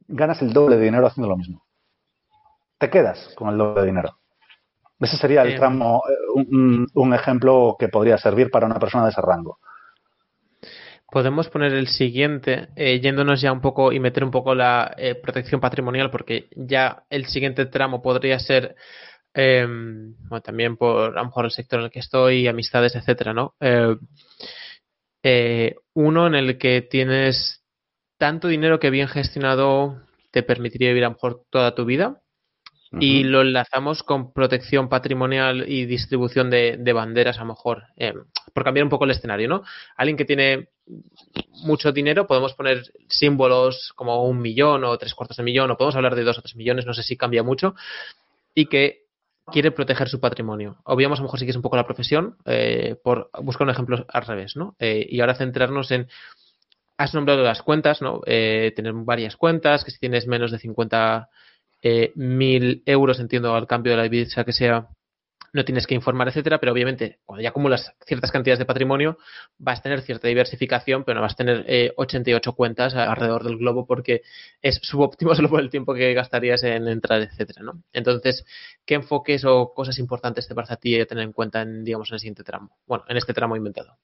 ganas 0.08 0.40
el 0.42 0.52
doble 0.52 0.76
de 0.76 0.84
dinero 0.84 1.06
haciendo 1.06 1.28
lo 1.28 1.36
mismo. 1.36 1.64
Te 2.78 2.90
quedas 2.90 3.32
con 3.34 3.50
el 3.50 3.58
doble 3.58 3.82
de 3.82 3.86
dinero. 3.86 4.18
Ese 5.00 5.16
sería 5.16 5.42
el 5.42 5.56
tramo, 5.56 6.02
eh, 6.08 6.44
un, 6.92 7.14
ejemplo 7.14 7.76
que 7.78 7.88
podría 7.88 8.18
servir 8.18 8.50
para 8.50 8.66
una 8.66 8.80
persona 8.80 9.04
de 9.04 9.10
ese 9.10 9.20
rango. 9.20 9.58
Podemos 11.10 11.48
poner 11.48 11.72
el 11.72 11.86
siguiente, 11.86 12.68
eh, 12.74 13.00
yéndonos 13.00 13.40
ya 13.40 13.52
un 13.52 13.60
poco 13.60 13.92
y 13.92 14.00
meter 14.00 14.24
un 14.24 14.30
poco 14.30 14.54
la 14.54 14.94
eh, 14.98 15.14
protección 15.14 15.60
patrimonial, 15.60 16.10
porque 16.10 16.48
ya 16.56 17.04
el 17.10 17.26
siguiente 17.26 17.66
tramo 17.66 18.02
podría 18.02 18.38
ser 18.40 18.74
em, 19.34 20.16
también 20.42 20.76
por 20.76 21.16
a 21.16 21.20
lo 21.20 21.26
mejor 21.26 21.44
el 21.44 21.50
sector 21.52 21.78
en 21.78 21.86
el 21.86 21.90
que 21.92 22.00
estoy, 22.00 22.48
amistades, 22.48 22.96
etcétera, 22.96 23.32
¿no? 23.32 23.54
Uno 25.94 26.26
en 26.26 26.34
el 26.34 26.58
que 26.58 26.82
tienes 26.82 27.64
tanto 28.18 28.48
dinero 28.48 28.80
que 28.80 28.90
bien 28.90 29.08
gestionado 29.08 30.02
te 30.30 30.42
permitiría 30.42 30.88
vivir 30.88 31.04
a 31.04 31.08
lo 31.08 31.14
mejor 31.14 31.42
toda 31.50 31.74
tu 31.74 31.84
vida 31.84 32.20
y 32.92 33.24
lo 33.24 33.42
enlazamos 33.42 34.02
con 34.02 34.32
protección 34.32 34.88
patrimonial 34.88 35.64
y 35.68 35.84
distribución 35.84 36.48
de, 36.48 36.92
banderas, 36.92 37.36
a 37.36 37.40
lo 37.40 37.48
mejor, 37.48 37.84
eh, 37.96 38.14
por 38.54 38.64
cambiar 38.64 38.84
un 38.84 38.90
poco 38.90 39.04
el 39.04 39.10
escenario, 39.10 39.48
¿no? 39.48 39.62
Alguien 39.96 40.16
que 40.16 40.24
tiene 40.24 40.68
mucho 41.64 41.92
dinero, 41.92 42.26
podemos 42.26 42.54
poner 42.54 42.82
símbolos 43.08 43.92
como 43.94 44.24
un 44.24 44.40
millón 44.40 44.84
o 44.84 44.96
tres 44.96 45.14
cuartos 45.14 45.36
de 45.36 45.42
millón, 45.42 45.70
o 45.70 45.76
podemos 45.76 45.96
hablar 45.96 46.14
de 46.14 46.24
dos 46.24 46.38
o 46.38 46.42
tres 46.42 46.56
millones, 46.56 46.86
no 46.86 46.94
sé 46.94 47.02
si 47.02 47.16
cambia 47.16 47.42
mucho, 47.42 47.74
y 48.54 48.66
que 48.66 49.07
quiere 49.50 49.70
proteger 49.70 50.08
su 50.08 50.20
patrimonio. 50.20 50.78
Obviamos 50.84 51.18
a 51.18 51.22
lo 51.22 51.26
mejor 51.26 51.38
si 51.38 51.44
que 51.44 51.50
es 51.50 51.56
un 51.56 51.62
poco 51.62 51.76
la 51.76 51.86
profesión, 51.86 52.36
eh, 52.44 52.96
por 53.02 53.30
buscar 53.42 53.66
un 53.66 53.70
ejemplo 53.70 54.06
al 54.08 54.26
revés, 54.26 54.56
¿no? 54.56 54.76
Eh, 54.78 55.06
y 55.08 55.20
ahora 55.20 55.34
centrarnos 55.34 55.90
en 55.90 56.08
has 56.96 57.14
nombrado 57.14 57.44
las 57.44 57.62
cuentas, 57.62 58.02
¿no? 58.02 58.22
tener 58.22 58.92
varias 58.92 59.36
cuentas, 59.36 59.84
que 59.84 59.92
si 59.92 60.00
tienes 60.00 60.26
menos 60.26 60.50
de 60.50 60.58
50 60.58 61.28
eh, 61.82 62.12
mil 62.16 62.82
euros, 62.86 63.20
entiendo, 63.20 63.54
al 63.54 63.66
cambio 63.66 63.92
de 63.92 63.98
la 63.98 64.02
divisa 64.04 64.44
que 64.44 64.52
sea, 64.52 64.88
no 65.52 65.64
tienes 65.64 65.86
que 65.86 65.94
informar, 65.94 66.28
etcétera, 66.28 66.58
pero 66.58 66.72
obviamente 66.72 67.18
cuando 67.24 67.42
ya 67.42 67.50
acumulas 67.50 67.92
ciertas 68.06 68.30
cantidades 68.30 68.58
de 68.58 68.66
patrimonio 68.66 69.18
vas 69.58 69.80
a 69.80 69.82
tener 69.82 70.02
cierta 70.02 70.28
diversificación, 70.28 71.04
pero 71.04 71.16
no 71.16 71.22
vas 71.22 71.32
a 71.32 71.36
tener 71.36 71.92
88 71.96 72.50
eh, 72.50 72.54
cuentas 72.54 72.94
alrededor 72.94 73.44
del 73.44 73.58
globo 73.58 73.86
porque 73.86 74.22
es 74.62 74.78
subóptimo 74.82 75.34
solo 75.36 75.48
por 75.48 75.60
el 75.60 75.70
tiempo 75.70 75.94
que 75.94 76.14
gastarías 76.14 76.62
en 76.62 76.88
entrar, 76.88 77.22
etcétera, 77.22 77.62
¿no? 77.62 77.82
Entonces, 77.92 78.44
¿qué 78.84 78.94
enfoques 78.94 79.44
o 79.44 79.72
cosas 79.74 79.98
importantes 79.98 80.46
te 80.48 80.54
parece 80.54 80.74
a 80.74 80.76
ti 80.76 81.04
tener 81.06 81.24
en 81.24 81.32
cuenta 81.32 81.62
en, 81.62 81.84
digamos, 81.84 82.10
en 82.10 82.14
el 82.14 82.20
siguiente 82.20 82.44
tramo? 82.44 82.78
Bueno, 82.86 83.04
en 83.08 83.16
este 83.16 83.32
tramo 83.32 83.56
inventado. 83.56 83.96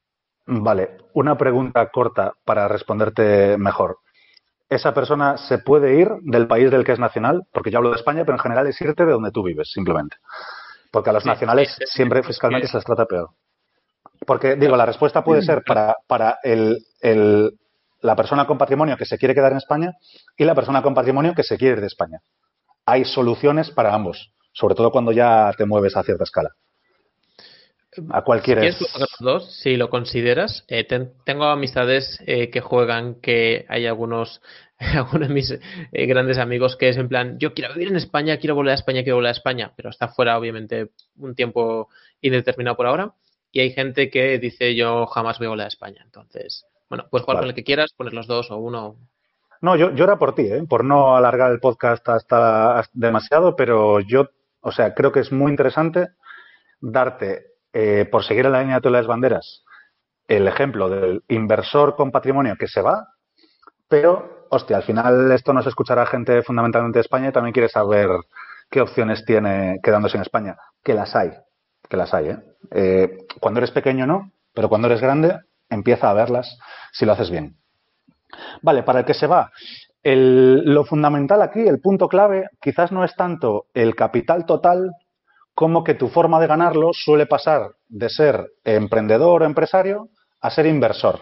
Vale, 0.47 0.99
una 1.15 1.39
pregunta 1.39 1.89
corta 1.91 2.35
para 2.45 2.69
responderte 2.69 3.57
mejor 3.57 3.99
esa 4.69 4.95
persona 4.95 5.37
se 5.37 5.59
puede 5.59 6.01
ir 6.01 6.09
del 6.23 6.47
país 6.47 6.71
del 6.71 6.85
que 6.85 6.93
es 6.93 6.99
nacional, 6.99 7.47
porque 7.53 7.71
yo 7.71 7.79
hablo 7.79 7.91
de 7.91 7.97
España, 7.97 8.25
pero 8.25 8.37
en 8.37 8.43
general 8.43 8.67
es 8.67 8.81
irte 8.81 9.05
de 9.05 9.13
donde 9.13 9.31
tú 9.31 9.43
vives, 9.43 9.71
simplemente. 9.71 10.17
Porque 10.95 11.11
a 11.11 11.13
los 11.13 11.27
nacionales 11.27 11.77
siempre 11.87 12.23
fiscalmente 12.23 12.69
se 12.69 12.77
les 12.77 12.87
trata 12.87 13.05
peor. 13.05 13.31
Porque, 14.25 14.55
digo, 14.55 14.77
la 14.77 14.87
respuesta 14.87 15.25
puede 15.25 15.43
ser 15.43 15.65
para, 15.67 15.97
para 16.07 16.39
el, 16.45 16.79
el, 17.01 17.51
la 18.01 18.15
persona 18.15 18.47
con 18.47 18.57
patrimonio 18.57 18.97
que 18.97 19.05
se 19.05 19.19
quiere 19.19 19.35
quedar 19.35 19.51
en 19.51 19.59
España 19.59 19.95
y 20.37 20.45
la 20.45 20.55
persona 20.55 20.83
con 20.83 20.95
patrimonio 20.95 21.35
que 21.35 21.43
se 21.43 21.59
quiere 21.59 21.75
ir 21.75 21.81
de 21.81 21.89
España. 21.89 22.21
Hay 22.87 23.05
soluciones 23.05 23.73
para 23.73 23.93
ambos, 23.93 24.31
sobre 24.53 24.77
todo 24.77 24.93
cuando 24.93 25.11
ya 25.11 25.51
te 25.59 25.67
mueves 25.67 25.97
a 25.97 26.05
cierta 26.05 26.23
escala. 26.23 26.51
¿A 28.11 28.23
cuál 28.23 28.41
quieres? 28.41 28.77
Si 28.77 29.01
los 29.01 29.17
dos, 29.19 29.53
si 29.63 29.77
lo 29.77 29.91
consideras. 29.91 30.65
Eh, 30.69 30.87
tengo 31.25 31.47
amistades 31.47 32.21
eh, 32.25 32.51
que 32.51 32.61
juegan, 32.61 33.21
que 33.21 33.67
hay 33.69 33.87
algunos, 33.87 34.41
algunos 34.95 35.29
de 35.29 35.35
mis 35.35 35.51
eh, 35.51 36.07
grandes 36.07 36.39
amigos 36.39 36.77
que 36.77 36.89
es 36.89 36.97
en 36.97 37.09
plan, 37.09 37.39
yo 37.39 37.55
quiero 37.55 37.73
vivir 37.75 37.89
en 37.89 37.97
España, 37.97 38.39
quiero 38.39 38.55
volver 38.55 38.73
a 38.73 38.75
España, 38.75 39.03
quiero 39.03 39.17
volver 39.17 39.29
a 39.29 39.33
España, 39.33 39.73
pero 39.77 39.91
está 39.91 40.09
fuera, 40.09 40.39
obviamente, 40.39 40.91
un 41.17 41.35
tiempo 41.35 41.89
indeterminado 42.21 42.77
por 42.77 42.87
ahora. 42.87 43.15
Y 43.53 43.61
hay 43.61 43.71
gente 43.71 44.11
que 44.11 44.39
dice, 44.39 44.75
yo 44.75 45.07
jamás 45.07 45.39
voy 45.39 45.47
a 45.47 45.51
volver 45.51 45.67
a 45.67 45.69
España. 45.69 46.03
Entonces, 46.05 46.67
bueno, 46.89 47.07
puedes 47.11 47.25
jugar 47.25 47.41
con 47.41 47.49
el 47.49 47.55
que 47.55 47.65
quieras, 47.65 47.93
poner 47.97 48.13
los 48.13 48.27
dos 48.27 48.51
o 48.51 48.57
uno. 48.57 48.97
No, 49.61 49.77
yo, 49.77 49.95
yo 49.95 50.05
era 50.05 50.19
por 50.19 50.35
ti, 50.35 50.49
por 50.69 50.85
no 50.85 51.17
alargar 51.17 51.53
el 51.53 51.61
podcast 51.61 52.07
hasta 52.09 52.85
demasiado, 52.93 53.55
pero 53.57 54.01
yo, 54.01 54.29
o 54.61 54.73
sea, 54.73 54.93
creo 54.95 55.13
que 55.13 55.21
es 55.21 55.33
muy 55.33 55.51
interesante 55.51 56.09
darte 56.81 57.55
eh, 57.73 58.07
por 58.11 58.25
seguir 58.25 58.47
en 58.47 58.53
la 58.53 58.61
línea 58.61 58.81
de 58.81 58.91
las 58.91 59.07
banderas, 59.07 59.65
el 60.29 60.47
ejemplo 60.49 60.89
del 60.89 61.23
inversor 61.29 61.97
con 61.97 62.11
patrimonio 62.11 62.57
que 62.59 62.69
se 62.69 62.83
va, 62.83 63.09
pero, 63.89 64.34
hostia, 64.51 64.77
al 64.77 64.83
final 64.83 65.33
esto 65.33 65.53
nos 65.53 65.67
escuchará 65.67 66.07
gente 66.07 66.43
fundamentalmente 66.43 66.99
de 66.99 67.03
España 67.03 67.29
y 67.29 67.33
también 67.33 67.53
quiere 67.53 67.69
saber 67.69 68.09
qué 68.71 68.81
opciones 68.81 69.25
tiene 69.25 69.79
quedándose 69.83 70.17
en 70.17 70.23
España. 70.23 70.57
Que 70.83 70.95
las 70.95 71.15
hay, 71.15 71.33
que 71.89 71.97
las 71.97 72.13
hay. 72.15 72.29
¿eh? 72.29 72.39
Eh, 72.71 73.19
cuando 73.41 73.61
eres 73.61 73.71
pequeño 73.71 74.07
no, 74.07 74.31
pero 74.53 74.69
cuando 74.69 74.89
eres 74.89 75.01
grande 75.01 75.39
empieza 75.69 76.11
a 76.11 76.15
verlas 76.15 76.59
si 76.93 77.05
lo 77.05 77.13
haces 77.13 77.31
bien. 77.31 77.57
Vale, 78.63 78.83
para 78.83 79.01
el 79.01 79.05
que 79.05 79.15
se 79.15 79.27
va, 79.27 79.53
lo 80.03 80.85
fundamental 80.85 81.41
aquí, 81.43 81.61
el 81.61 81.81
punto 81.81 82.09
clave, 82.09 82.49
quizás 82.61 82.93
no 82.93 83.05
es 83.05 83.15
tanto 83.15 83.67
el 83.75 83.95
capital 83.95 84.45
total 84.45 84.91
como 85.55 85.85
que 85.85 85.95
tu 85.95 86.09
forma 86.09 86.41
de 86.41 86.49
ganarlo 86.49 86.91
suele 86.93 87.27
pasar 87.27 87.73
de 87.89 88.09
ser 88.09 88.53
emprendedor 88.65 89.43
o 89.43 89.47
empresario 89.47 90.09
a 90.41 90.51
ser 90.51 90.67
inversor. 90.67 91.21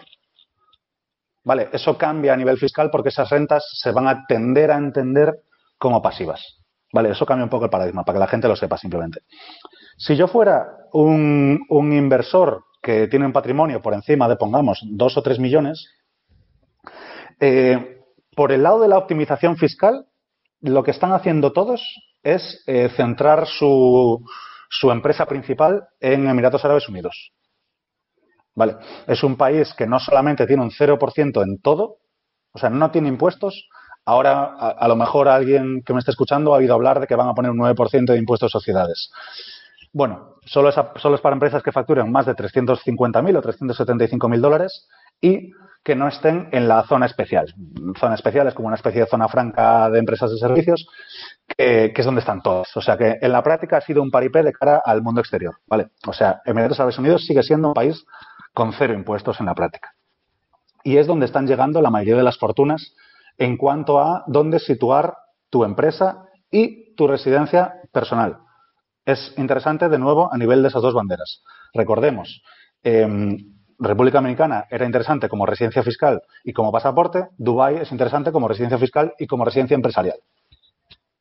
Vale, 1.43 1.69
eso 1.73 1.97
cambia 1.97 2.33
a 2.33 2.37
nivel 2.37 2.57
fiscal 2.57 2.89
porque 2.89 3.09
esas 3.09 3.29
rentas 3.29 3.65
se 3.73 3.91
van 3.91 4.07
a 4.07 4.25
tender 4.27 4.71
a 4.71 4.77
entender 4.77 5.33
como 5.77 6.01
pasivas. 6.01 6.59
Vale, 6.93 7.09
eso 7.09 7.25
cambia 7.25 7.43
un 7.43 7.49
poco 7.49 7.65
el 7.65 7.71
paradigma 7.71 8.03
para 8.03 8.15
que 8.15 8.21
la 8.21 8.27
gente 8.27 8.47
lo 8.47 8.55
sepa 8.55 8.77
simplemente. 8.77 9.21
Si 9.97 10.15
yo 10.15 10.27
fuera 10.27 10.67
un, 10.93 11.65
inversor 11.69 12.63
que 12.81 13.07
tiene 13.07 13.25
un 13.25 13.33
patrimonio 13.33 13.81
por 13.81 13.93
encima 13.93 14.29
de, 14.29 14.35
pongamos, 14.35 14.81
dos 14.83 15.17
o 15.17 15.23
tres 15.23 15.39
millones, 15.39 15.89
eh, 17.39 17.99
por 18.35 18.51
el 18.51 18.63
lado 18.63 18.81
de 18.81 18.87
la 18.87 18.97
optimización 18.97 19.57
fiscal, 19.57 20.05
lo 20.61 20.83
que 20.83 20.91
están 20.91 21.11
haciendo 21.11 21.51
todos 21.51 21.81
es 22.21 22.63
eh, 22.67 22.89
centrar 22.95 23.47
su, 23.47 24.23
su 24.69 24.91
empresa 24.91 25.25
principal 25.25 25.87
en 25.99 26.27
Emiratos 26.27 26.63
Árabes 26.63 26.87
Unidos. 26.87 27.33
Vale, 28.55 28.75
es 29.07 29.23
un 29.23 29.35
país 29.35 29.73
que 29.73 29.87
no 29.87 29.99
solamente 29.99 30.45
tiene 30.45 30.63
un 30.63 30.71
0% 30.71 31.43
en 31.43 31.59
todo, 31.59 31.97
o 32.51 32.59
sea, 32.59 32.69
no 32.69 32.91
tiene 32.91 33.09
impuestos. 33.09 33.67
Ahora, 34.05 34.55
a, 34.57 34.87
lo 34.87 34.95
mejor 34.95 35.27
alguien 35.27 35.81
que 35.83 35.93
me 35.93 35.99
esté 35.99 36.11
escuchando 36.11 36.53
ha 36.53 36.57
oído 36.57 36.73
hablar 36.73 36.99
de 36.99 37.07
que 37.07 37.15
van 37.15 37.29
a 37.29 37.33
poner 37.33 37.51
un 37.51 37.57
9% 37.57 38.05
de 38.05 38.17
impuestos 38.17 38.51
a 38.51 38.59
sociedades. 38.59 39.11
Bueno, 39.93 40.35
solo 40.45 40.69
es, 40.69 40.75
solo 40.97 41.15
es 41.15 41.21
para 41.21 41.35
empresas 41.35 41.63
que 41.63 41.71
facturen 41.71 42.11
más 42.11 42.25
de 42.25 42.35
350.000 42.35 43.37
o 43.37 43.41
375.000 43.41 44.39
dólares 44.39 44.87
y 45.21 45.51
que 45.83 45.95
no 45.95 46.07
estén 46.07 46.47
en 46.51 46.67
la 46.67 46.83
zona 46.83 47.05
especial. 47.05 47.53
Zona 47.99 48.15
especial 48.15 48.47
es 48.47 48.53
como 48.53 48.67
una 48.67 48.77
especie 48.77 49.01
de 49.01 49.07
zona 49.07 49.27
franca 49.27 49.89
de 49.89 49.99
empresas 49.99 50.31
de 50.31 50.37
servicios, 50.37 50.87
que, 51.57 51.93
es 51.95 52.05
donde 52.05 52.21
están 52.21 52.41
todos. 52.41 52.75
O 52.75 52.81
sea 52.81 52.97
que 52.97 53.17
en 53.21 53.31
la 53.31 53.43
práctica 53.43 53.77
ha 53.77 53.81
sido 53.81 54.01
un 54.01 54.09
paripé 54.09 54.43
de 54.43 54.53
cara 54.53 54.81
al 54.83 55.01
mundo 55.01 55.19
exterior. 55.19 55.55
¿vale? 55.67 55.89
O 56.07 56.13
sea, 56.13 56.41
Emiratos 56.45 56.79
Árabes 56.79 56.97
Unidos 56.97 57.25
sigue 57.25 57.43
siendo 57.43 57.69
un 57.69 57.73
país 57.73 58.05
con 58.53 58.73
cero 58.73 58.93
impuestos 58.93 59.39
en 59.39 59.47
la 59.47 59.55
práctica. 59.55 59.93
Y 60.83 60.97
es 60.97 61.07
donde 61.07 61.25
están 61.25 61.47
llegando 61.47 61.81
la 61.81 61.89
mayoría 61.89 62.17
de 62.17 62.23
las 62.23 62.37
fortunas 62.37 62.95
en 63.37 63.57
cuanto 63.57 63.99
a 63.99 64.23
dónde 64.27 64.59
situar 64.59 65.15
tu 65.49 65.63
empresa 65.63 66.25
y 66.51 66.93
tu 66.95 67.07
residencia 67.07 67.73
personal. 67.91 68.37
Es 69.05 69.33
interesante, 69.37 69.89
de 69.89 69.99
nuevo, 69.99 70.31
a 70.31 70.37
nivel 70.37 70.61
de 70.61 70.69
esas 70.69 70.81
dos 70.81 70.93
banderas. 70.93 71.43
Recordemos, 71.73 72.41
em, 72.83 73.37
República 73.79 74.19
Dominicana 74.19 74.65
era 74.69 74.85
interesante 74.85 75.27
como 75.27 75.45
residencia 75.45 75.83
fiscal 75.83 76.21
y 76.43 76.53
como 76.53 76.71
pasaporte, 76.71 77.27
Dubái 77.37 77.77
es 77.77 77.91
interesante 77.91 78.31
como 78.31 78.47
residencia 78.47 78.77
fiscal 78.77 79.13
y 79.17 79.27
como 79.27 79.45
residencia 79.45 79.75
empresarial. 79.75 80.17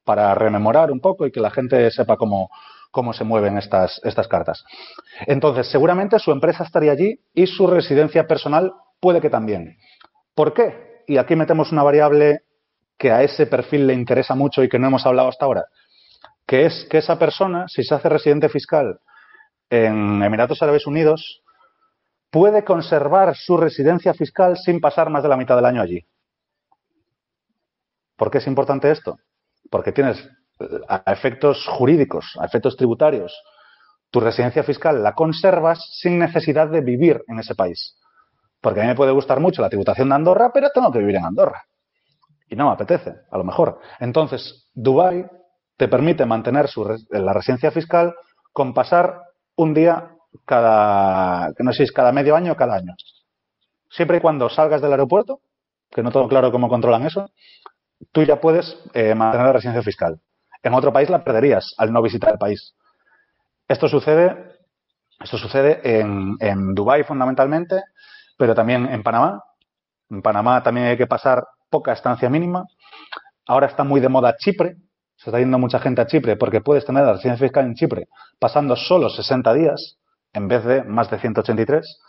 Para 0.04 0.34
rememorar 0.34 0.90
un 0.90 1.00
poco 1.00 1.26
y 1.26 1.32
que 1.32 1.40
la 1.40 1.50
gente 1.50 1.90
sepa 1.90 2.16
cómo, 2.16 2.50
cómo 2.92 3.12
se 3.12 3.24
mueven 3.24 3.58
estas, 3.58 4.00
estas 4.04 4.28
cartas. 4.28 4.64
Entonces, 5.26 5.66
seguramente 5.66 6.20
su 6.20 6.30
empresa 6.30 6.62
estaría 6.62 6.92
allí 6.92 7.18
y 7.34 7.48
su 7.48 7.66
residencia 7.66 8.28
personal 8.28 8.72
puede 9.00 9.20
que 9.20 9.30
también. 9.30 9.78
¿Por 10.34 10.54
qué? 10.54 11.02
Y 11.08 11.16
aquí 11.16 11.34
metemos 11.34 11.72
una 11.72 11.82
variable 11.82 12.42
que 12.96 13.10
a 13.10 13.22
ese 13.22 13.46
perfil 13.46 13.86
le 13.88 13.94
interesa 13.94 14.36
mucho 14.36 14.62
y 14.62 14.68
que 14.68 14.78
no 14.78 14.86
hemos 14.86 15.04
hablado 15.06 15.28
hasta 15.28 15.44
ahora, 15.44 15.64
que 16.46 16.66
es 16.66 16.86
que 16.88 16.98
esa 16.98 17.18
persona, 17.18 17.66
si 17.66 17.82
se 17.82 17.94
hace 17.94 18.08
residente 18.08 18.48
fiscal 18.48 19.00
en 19.70 20.22
Emiratos 20.22 20.62
Árabes 20.62 20.86
Unidos, 20.86 21.42
puede 22.30 22.62
conservar 22.62 23.34
su 23.34 23.56
residencia 23.56 24.14
fiscal 24.14 24.56
sin 24.56 24.80
pasar 24.80 25.10
más 25.10 25.22
de 25.22 25.30
la 25.30 25.36
mitad 25.36 25.56
del 25.56 25.64
año 25.64 25.82
allí. 25.82 26.06
¿Por 28.16 28.30
qué 28.30 28.38
es 28.38 28.46
importante 28.46 28.90
esto? 28.90 29.18
Porque 29.70 29.92
tienes 29.92 30.28
a 30.88 31.12
efectos 31.12 31.66
jurídicos, 31.66 32.36
a 32.38 32.44
efectos 32.44 32.76
tributarios, 32.76 33.34
tu 34.10 34.20
residencia 34.20 34.62
fiscal 34.62 35.02
la 35.02 35.14
conservas 35.14 35.84
sin 36.00 36.18
necesidad 36.18 36.68
de 36.68 36.82
vivir 36.82 37.22
en 37.28 37.38
ese 37.38 37.54
país. 37.54 37.98
Porque 38.60 38.80
a 38.80 38.82
mí 38.84 38.88
me 38.90 38.94
puede 38.94 39.10
gustar 39.10 39.40
mucho 39.40 39.62
la 39.62 39.70
tributación 39.70 40.08
de 40.10 40.14
Andorra, 40.14 40.50
pero 40.52 40.70
tengo 40.72 40.92
que 40.92 40.98
vivir 40.98 41.16
en 41.16 41.24
Andorra. 41.24 41.64
Y 42.48 42.54
no 42.54 42.66
me 42.66 42.72
apetece, 42.72 43.14
a 43.30 43.38
lo 43.38 43.44
mejor. 43.44 43.80
Entonces, 43.98 44.70
Dubái 44.74 45.26
te 45.76 45.88
permite 45.88 46.26
mantener 46.26 46.68
su, 46.68 46.84
la 47.10 47.32
residencia 47.32 47.70
fiscal 47.70 48.14
con 48.52 48.74
pasar 48.74 49.22
un 49.56 49.74
día 49.74 50.10
cada, 50.44 51.50
no 51.58 51.72
sé 51.72 51.86
cada 51.92 52.12
medio 52.12 52.36
año 52.36 52.52
o 52.52 52.56
cada 52.56 52.76
año. 52.76 52.94
Siempre 53.90 54.18
y 54.18 54.20
cuando 54.20 54.48
salgas 54.48 54.80
del 54.82 54.92
aeropuerto, 54.92 55.40
que 55.90 56.02
no 56.02 56.12
tengo 56.12 56.28
claro 56.28 56.52
cómo 56.52 56.68
controlan 56.68 57.06
eso, 57.06 57.30
tú 58.12 58.22
ya 58.22 58.40
puedes 58.40 58.78
eh, 58.94 59.14
mantener 59.14 59.46
la 59.46 59.52
residencia 59.54 59.82
fiscal. 59.82 60.20
En 60.62 60.74
otro 60.74 60.92
país 60.92 61.10
la 61.10 61.24
perderías 61.24 61.74
al 61.78 61.92
no 61.92 62.02
visitar 62.02 62.32
el 62.32 62.38
país. 62.38 62.74
Esto 63.68 63.88
sucede, 63.88 64.58
esto 65.20 65.38
sucede 65.38 65.80
en, 65.82 66.36
en 66.40 66.74
Dubái 66.74 67.04
fundamentalmente, 67.04 67.82
pero 68.36 68.54
también 68.54 68.86
en 68.86 69.02
Panamá. 69.02 69.42
En 70.10 70.22
Panamá 70.22 70.62
también 70.62 70.86
hay 70.86 70.96
que 70.96 71.06
pasar 71.06 71.44
poca 71.70 71.92
estancia 71.92 72.28
mínima. 72.28 72.64
Ahora 73.46 73.66
está 73.66 73.82
muy 73.82 74.00
de 74.00 74.08
moda 74.08 74.36
Chipre. 74.36 74.76
Se 75.16 75.30
está 75.30 75.38
yendo 75.38 75.58
mucha 75.58 75.78
gente 75.78 76.00
a 76.00 76.06
Chipre 76.06 76.36
porque 76.36 76.60
puedes 76.60 76.84
tener 76.84 77.04
la 77.04 77.14
residencia 77.14 77.46
fiscal 77.46 77.64
en 77.66 77.74
Chipre 77.74 78.08
pasando 78.38 78.76
solo 78.76 79.08
60 79.08 79.54
días 79.54 79.98
en 80.32 80.48
vez 80.48 80.64
de 80.64 80.82
más 80.84 81.10
de 81.10 81.18
183. 81.18 82.00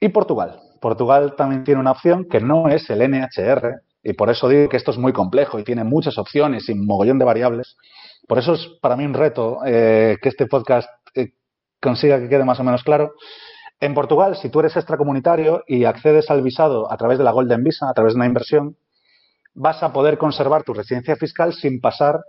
Y 0.00 0.08
Portugal. 0.08 0.58
Portugal 0.80 1.34
también 1.36 1.64
tiene 1.64 1.80
una 1.80 1.92
opción 1.92 2.26
que 2.28 2.40
no 2.40 2.68
es 2.68 2.90
el 2.90 3.08
NHR, 3.08 3.82
y 4.02 4.12
por 4.14 4.30
eso 4.30 4.48
digo 4.48 4.68
que 4.68 4.76
esto 4.76 4.90
es 4.90 4.98
muy 4.98 5.12
complejo 5.12 5.58
y 5.58 5.64
tiene 5.64 5.84
muchas 5.84 6.18
opciones 6.18 6.68
y 6.68 6.72
un 6.72 6.86
mogollón 6.86 7.18
de 7.18 7.24
variables. 7.24 7.76
Por 8.26 8.38
eso 8.38 8.54
es 8.54 8.66
para 8.80 8.96
mí 8.96 9.04
un 9.04 9.14
reto 9.14 9.58
eh, 9.64 10.16
que 10.20 10.28
este 10.28 10.46
podcast 10.46 10.88
eh, 11.14 11.34
consiga 11.80 12.18
que 12.18 12.28
quede 12.28 12.44
más 12.44 12.58
o 12.60 12.64
menos 12.64 12.82
claro. 12.82 13.14
En 13.80 13.94
Portugal, 13.94 14.36
si 14.36 14.48
tú 14.48 14.60
eres 14.60 14.76
extracomunitario 14.76 15.64
y 15.66 15.84
accedes 15.84 16.30
al 16.30 16.42
visado 16.42 16.90
a 16.90 16.96
través 16.96 17.18
de 17.18 17.24
la 17.24 17.32
Golden 17.32 17.62
Visa, 17.64 17.88
a 17.88 17.94
través 17.94 18.14
de 18.14 18.18
una 18.18 18.26
inversión, 18.26 18.76
vas 19.54 19.82
a 19.82 19.92
poder 19.92 20.18
conservar 20.18 20.62
tu 20.62 20.72
residencia 20.72 21.16
fiscal 21.16 21.52
sin 21.52 21.80
pasar 21.80 22.20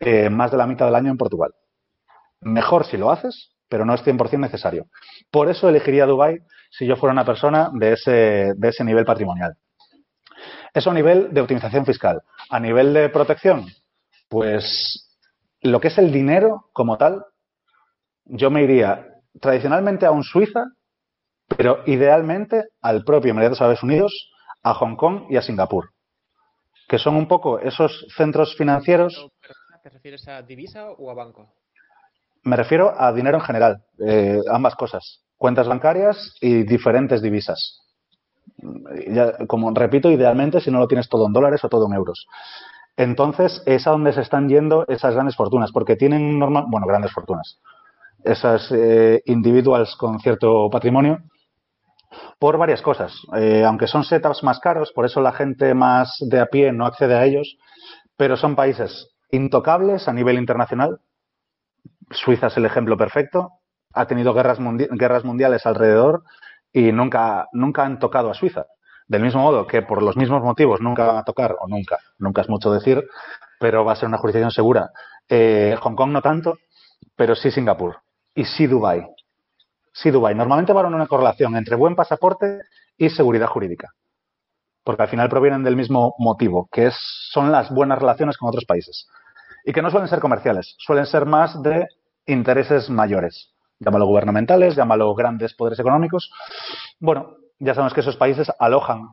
eh, 0.00 0.30
más 0.30 0.50
de 0.50 0.56
la 0.56 0.66
mitad 0.66 0.86
del 0.86 0.94
año 0.94 1.10
en 1.10 1.16
Portugal. 1.16 1.52
Mejor 2.40 2.86
si 2.86 2.96
lo 2.96 3.10
haces, 3.10 3.50
pero 3.68 3.84
no 3.84 3.94
es 3.94 4.04
100% 4.04 4.38
necesario. 4.38 4.86
Por 5.30 5.48
eso 5.48 5.68
elegiría 5.68 6.06
Dubái 6.06 6.38
si 6.70 6.86
yo 6.86 6.96
fuera 6.96 7.12
una 7.12 7.24
persona 7.24 7.70
de 7.72 7.92
ese, 7.92 8.52
de 8.56 8.68
ese 8.68 8.84
nivel 8.84 9.04
patrimonial. 9.04 9.56
Eso 10.76 10.90
a 10.90 10.94
nivel 10.94 11.32
de 11.32 11.40
optimización 11.40 11.86
fiscal. 11.86 12.20
A 12.50 12.60
nivel 12.60 12.92
de 12.92 13.08
protección, 13.08 13.64
pues 14.28 15.08
lo 15.62 15.80
que 15.80 15.88
es 15.88 15.96
el 15.96 16.12
dinero 16.12 16.68
como 16.74 16.98
tal, 16.98 17.24
yo 18.26 18.50
me 18.50 18.62
iría 18.62 19.08
tradicionalmente 19.40 20.04
a 20.04 20.10
un 20.10 20.22
Suiza, 20.22 20.64
pero 21.56 21.82
idealmente 21.86 22.64
al 22.82 23.04
propio 23.04 23.30
Emiratos 23.30 23.62
Árabes 23.62 23.82
Unidos, 23.82 24.30
a 24.62 24.74
Hong 24.74 24.96
Kong 24.96 25.22
y 25.30 25.38
a 25.38 25.42
Singapur, 25.42 25.92
que 26.86 26.98
son 26.98 27.16
un 27.16 27.26
poco 27.26 27.58
esos 27.58 28.06
centros 28.14 28.54
financieros. 28.54 29.30
¿Te 29.82 29.88
refieres 29.88 30.28
a 30.28 30.42
divisa 30.42 30.90
o 30.90 31.10
a 31.10 31.14
banco? 31.14 31.54
Me 32.42 32.54
refiero 32.54 32.92
a 33.00 33.14
dinero 33.14 33.38
en 33.38 33.44
general, 33.44 33.82
eh, 34.06 34.40
ambas 34.52 34.74
cosas, 34.74 35.24
cuentas 35.38 35.68
bancarias 35.68 36.34
y 36.42 36.64
diferentes 36.64 37.22
divisas 37.22 37.85
como 39.46 39.70
repito, 39.72 40.10
idealmente 40.10 40.60
si 40.60 40.70
no 40.70 40.78
lo 40.78 40.88
tienes 40.88 41.08
todo 41.08 41.26
en 41.26 41.32
dólares 41.32 41.64
o 41.64 41.68
todo 41.68 41.86
en 41.86 41.94
euros. 41.94 42.26
Entonces, 42.96 43.62
es 43.66 43.86
a 43.86 43.90
donde 43.90 44.12
se 44.12 44.22
están 44.22 44.48
yendo 44.48 44.86
esas 44.88 45.14
grandes 45.14 45.36
fortunas, 45.36 45.70
porque 45.70 45.96
tienen 45.96 46.38
normal, 46.38 46.64
bueno, 46.68 46.86
grandes 46.86 47.12
fortunas, 47.12 47.60
esas 48.24 48.72
eh, 48.72 49.22
individuals 49.26 49.96
con 49.96 50.18
cierto 50.20 50.70
patrimonio, 50.70 51.18
por 52.38 52.56
varias 52.56 52.80
cosas. 52.80 53.14
Eh, 53.36 53.64
aunque 53.64 53.86
son 53.86 54.04
setups 54.04 54.42
más 54.42 54.60
caros, 54.60 54.92
por 54.92 55.04
eso 55.04 55.20
la 55.20 55.32
gente 55.32 55.74
más 55.74 56.16
de 56.20 56.40
a 56.40 56.46
pie 56.46 56.72
no 56.72 56.86
accede 56.86 57.14
a 57.14 57.24
ellos, 57.24 57.58
pero 58.16 58.36
son 58.36 58.56
países 58.56 59.10
intocables 59.30 60.08
a 60.08 60.12
nivel 60.12 60.38
internacional. 60.38 61.00
Suiza 62.10 62.46
es 62.46 62.56
el 62.56 62.64
ejemplo 62.64 62.96
perfecto. 62.96 63.50
Ha 63.92 64.06
tenido 64.06 64.32
guerras, 64.32 64.58
guerras 64.58 65.24
mundiales 65.24 65.66
alrededor 65.66 66.22
y 66.76 66.92
nunca, 66.92 67.48
nunca 67.52 67.86
han 67.86 67.98
tocado 67.98 68.30
a 68.30 68.34
Suiza. 68.34 68.66
Del 69.08 69.22
mismo 69.22 69.40
modo 69.40 69.66
que 69.66 69.80
por 69.80 70.02
los 70.02 70.14
mismos 70.14 70.42
motivos 70.42 70.82
nunca 70.82 71.06
van 71.06 71.16
a 71.16 71.24
tocar, 71.24 71.56
o 71.58 71.66
nunca, 71.66 71.98
nunca 72.18 72.42
es 72.42 72.50
mucho 72.50 72.70
decir, 72.70 73.02
pero 73.58 73.82
va 73.82 73.92
a 73.92 73.96
ser 73.96 74.10
una 74.10 74.18
jurisdicción 74.18 74.50
segura. 74.50 74.90
Eh, 75.26 75.74
Hong 75.80 75.94
Kong 75.94 76.10
no 76.10 76.20
tanto, 76.20 76.58
pero 77.16 77.34
sí 77.34 77.50
Singapur. 77.50 77.96
Y 78.34 78.44
sí 78.44 78.66
Dubai. 78.66 79.08
Sí 79.94 80.10
Dubai. 80.10 80.34
Normalmente 80.34 80.74
van 80.74 80.92
una 80.92 81.06
correlación 81.06 81.56
entre 81.56 81.76
buen 81.76 81.96
pasaporte 81.96 82.60
y 82.98 83.08
seguridad 83.08 83.46
jurídica. 83.46 83.92
Porque 84.84 85.04
al 85.04 85.08
final 85.08 85.30
provienen 85.30 85.64
del 85.64 85.76
mismo 85.76 86.14
motivo, 86.18 86.68
que 86.70 86.88
es, 86.88 86.96
son 87.32 87.50
las 87.50 87.70
buenas 87.70 87.98
relaciones 87.98 88.36
con 88.36 88.50
otros 88.50 88.66
países. 88.66 89.08
Y 89.64 89.72
que 89.72 89.80
no 89.80 89.90
suelen 89.90 90.10
ser 90.10 90.20
comerciales, 90.20 90.74
suelen 90.76 91.06
ser 91.06 91.24
más 91.24 91.62
de 91.62 91.86
intereses 92.26 92.90
mayores 92.90 93.55
llámalo 93.78 94.06
gubernamentales, 94.06 94.76
llámalo 94.76 95.14
grandes 95.14 95.54
poderes 95.54 95.78
económicos. 95.78 96.30
Bueno, 97.00 97.36
ya 97.58 97.74
sabemos 97.74 97.94
que 97.94 98.00
esos 98.00 98.16
países 98.16 98.50
alojan 98.58 99.08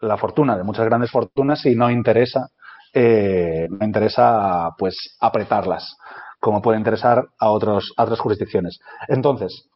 la 0.00 0.16
fortuna 0.16 0.56
de 0.56 0.64
muchas 0.64 0.84
grandes 0.84 1.10
fortunas 1.10 1.64
y 1.66 1.74
no 1.74 1.90
interesa, 1.90 2.48
eh, 2.92 3.68
no 3.70 3.84
interesa 3.84 4.70
pues 4.76 5.16
apretarlas, 5.20 5.96
como 6.40 6.60
puede 6.60 6.78
interesar 6.78 7.24
a, 7.38 7.50
otros, 7.50 7.94
a 7.96 8.02
otras 8.02 8.20
jurisdicciones. 8.20 8.80
Entonces, 9.08 9.68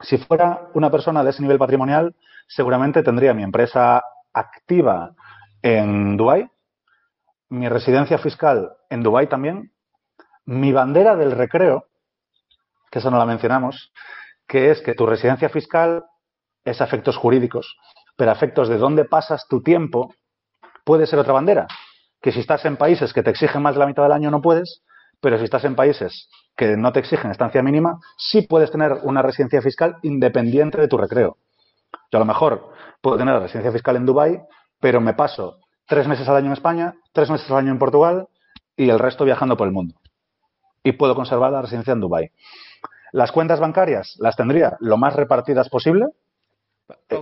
si 0.00 0.18
fuera 0.18 0.68
una 0.74 0.90
persona 0.90 1.24
de 1.24 1.30
ese 1.30 1.42
nivel 1.42 1.58
patrimonial, 1.58 2.14
seguramente 2.46 3.02
tendría 3.02 3.34
mi 3.34 3.42
empresa 3.42 4.02
activa 4.32 5.14
en 5.62 6.16
Dubái, 6.16 6.48
mi 7.48 7.68
residencia 7.68 8.18
fiscal 8.18 8.72
en 8.90 9.02
Dubái 9.02 9.26
también, 9.26 9.72
mi 10.44 10.72
bandera 10.72 11.16
del 11.16 11.32
recreo, 11.32 11.85
que 12.90 12.98
eso 12.98 13.10
no 13.10 13.18
la 13.18 13.26
mencionamos, 13.26 13.92
que 14.46 14.70
es 14.70 14.80
que 14.80 14.94
tu 14.94 15.06
residencia 15.06 15.48
fiscal 15.48 16.04
es 16.64 16.80
a 16.80 16.84
efectos 16.84 17.16
jurídicos, 17.16 17.76
pero 18.16 18.30
a 18.30 18.34
efectos 18.34 18.68
de 18.68 18.78
dónde 18.78 19.04
pasas 19.04 19.46
tu 19.48 19.62
tiempo 19.62 20.14
puede 20.84 21.06
ser 21.06 21.18
otra 21.18 21.32
bandera. 21.32 21.66
Que 22.20 22.32
si 22.32 22.40
estás 22.40 22.64
en 22.64 22.76
países 22.76 23.12
que 23.12 23.22
te 23.22 23.30
exigen 23.30 23.62
más 23.62 23.74
de 23.74 23.80
la 23.80 23.86
mitad 23.86 24.02
del 24.02 24.12
año 24.12 24.30
no 24.30 24.40
puedes, 24.40 24.82
pero 25.20 25.38
si 25.38 25.44
estás 25.44 25.64
en 25.64 25.76
países 25.76 26.28
que 26.56 26.76
no 26.76 26.92
te 26.92 27.00
exigen 27.00 27.30
estancia 27.30 27.62
mínima, 27.62 27.98
sí 28.16 28.42
puedes 28.42 28.70
tener 28.70 28.92
una 29.02 29.22
residencia 29.22 29.60
fiscal 29.60 29.96
independiente 30.02 30.80
de 30.80 30.88
tu 30.88 30.96
recreo. 30.96 31.36
Yo 32.10 32.18
a 32.18 32.20
lo 32.20 32.24
mejor 32.24 32.70
puedo 33.00 33.16
tener 33.16 33.34
la 33.34 33.40
residencia 33.40 33.72
fiscal 33.72 33.96
en 33.96 34.06
Dubái, 34.06 34.40
pero 34.80 35.00
me 35.00 35.14
paso 35.14 35.58
tres 35.86 36.06
meses 36.08 36.28
al 36.28 36.36
año 36.36 36.46
en 36.46 36.52
España, 36.52 36.94
tres 37.12 37.30
meses 37.30 37.50
al 37.50 37.58
año 37.58 37.72
en 37.72 37.78
Portugal 37.78 38.28
y 38.76 38.88
el 38.90 38.98
resto 38.98 39.24
viajando 39.24 39.56
por 39.56 39.66
el 39.66 39.72
mundo. 39.72 39.94
Y 40.82 40.92
puedo 40.92 41.14
conservar 41.14 41.52
la 41.52 41.62
residencia 41.62 41.92
en 41.92 42.00
Dubái. 42.00 42.30
Las 43.16 43.32
cuentas 43.32 43.60
bancarias 43.60 44.14
las 44.18 44.36
tendría 44.36 44.76
lo 44.78 44.98
más 44.98 45.16
repartidas 45.16 45.70
posible 45.70 46.04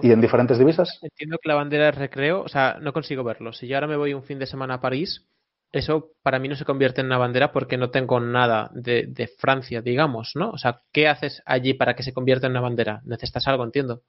y 0.03 0.11
en 0.11 0.21
diferentes 0.21 0.59
divisas. 0.59 0.99
Entiendo 1.03 1.39
que 1.41 1.49
la 1.49 1.55
bandera 1.55 1.85
de 1.85 1.93
recreo, 1.93 2.43
o 2.43 2.49
sea, 2.49 2.79
no 2.81 2.93
consigo 2.93 3.23
verlo. 3.23 3.53
Si 3.53 3.69
yo 3.69 3.77
ahora 3.77 3.87
me 3.87 3.95
voy 3.95 4.13
un 4.13 4.25
fin 4.25 4.41
de 4.41 4.47
semana 4.47 4.75
a 4.75 4.81
París, 4.81 5.25
eso 5.71 6.11
para 6.21 6.41
mí 6.41 6.49
no 6.49 6.57
se 6.57 6.65
convierte 6.65 7.01
en 7.01 7.07
una 7.07 7.19
bandera 7.19 7.53
porque 7.53 7.77
no 7.77 7.91
tengo 7.91 8.19
nada 8.19 8.73
de, 8.75 9.31
Francia, 9.39 9.83
digamos, 9.83 10.33
¿no? 10.35 10.51
O 10.51 10.59
sea, 10.59 10.81
¿qué 10.91 11.07
haces 11.07 11.45
allí 11.47 11.75
para 11.75 11.95
que 11.95 12.03
se 12.03 12.13
convierta 12.13 12.49
en 12.49 12.55
una 12.55 12.63
bandera? 12.63 13.01
Necesitas 13.05 13.47
algo, 13.47 13.63
entiendo. 13.63 14.03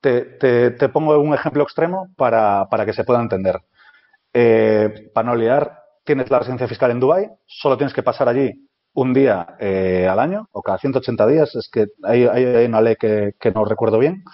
Te, 0.00 0.88
pongo 0.94 1.18
un 1.18 1.34
ejemplo 1.34 1.62
extremo 1.62 2.08
para, 2.16 2.66
que 2.86 2.94
se 2.94 3.04
pueda 3.04 3.20
entender. 3.20 3.60
Eh, 4.32 5.10
para 5.12 5.26
no 5.28 5.36
liar, 5.36 5.78
tienes 6.04 6.30
la 6.30 6.38
residencia 6.38 6.68
fiscal 6.68 6.90
en 6.90 7.00
Dubái, 7.00 7.28
solo 7.44 7.76
tienes 7.76 7.92
que 7.92 8.02
pasar 8.02 8.30
allí 8.30 8.66
un 8.94 9.14
día 9.14 9.56
eh, 9.58 10.06
al 10.08 10.18
año 10.18 10.48
o 10.52 10.62
cada 10.62 10.78
180 10.78 11.26
días, 11.26 11.54
es 11.54 11.68
que 11.70 11.86
hay, 12.02 12.26
hay 12.26 12.66
una 12.66 12.80
ley 12.80 12.96
que, 12.96 13.34
no 13.54 13.64
recuerdo 13.64 13.98
bien, 13.98 14.24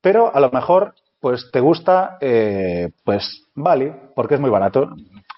pero 0.00 0.34
a 0.34 0.40
lo 0.40 0.50
mejor 0.50 0.94
pues 1.20 1.50
te 1.50 1.60
gusta 1.60 2.16
eh, 2.20 2.90
pues 3.04 3.46
Bali 3.54 3.92
porque 4.14 4.34
es 4.34 4.40
muy 4.40 4.50
barato. 4.50 4.90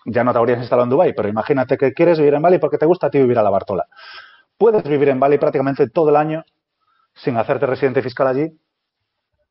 Ya 0.06 0.24
no 0.24 0.32
te 0.32 0.38
habrías 0.38 0.58
instalado 0.58 0.84
en 0.84 0.90
Dubai, 0.90 1.14
pero 1.14 1.28
imagínate 1.28 1.76
que 1.76 1.92
quieres 1.92 2.18
vivir 2.18 2.34
en 2.34 2.42
Bali 2.42 2.58
porque 2.58 2.78
te 2.78 2.86
gusta 2.86 3.06
a 3.06 3.10
ti 3.10 3.18
vivir 3.18 3.38
a 3.38 3.42
la 3.42 3.50
Bartola. 3.50 3.86
Puedes 4.58 4.82
vivir 4.84 5.08
en 5.10 5.20
Bali 5.20 5.38
prácticamente 5.38 5.88
todo 5.88 6.10
el 6.10 6.16
año 6.16 6.44
sin 7.14 7.36
hacerte 7.36 7.66
residente 7.66 8.02
fiscal 8.02 8.26
allí. 8.26 8.48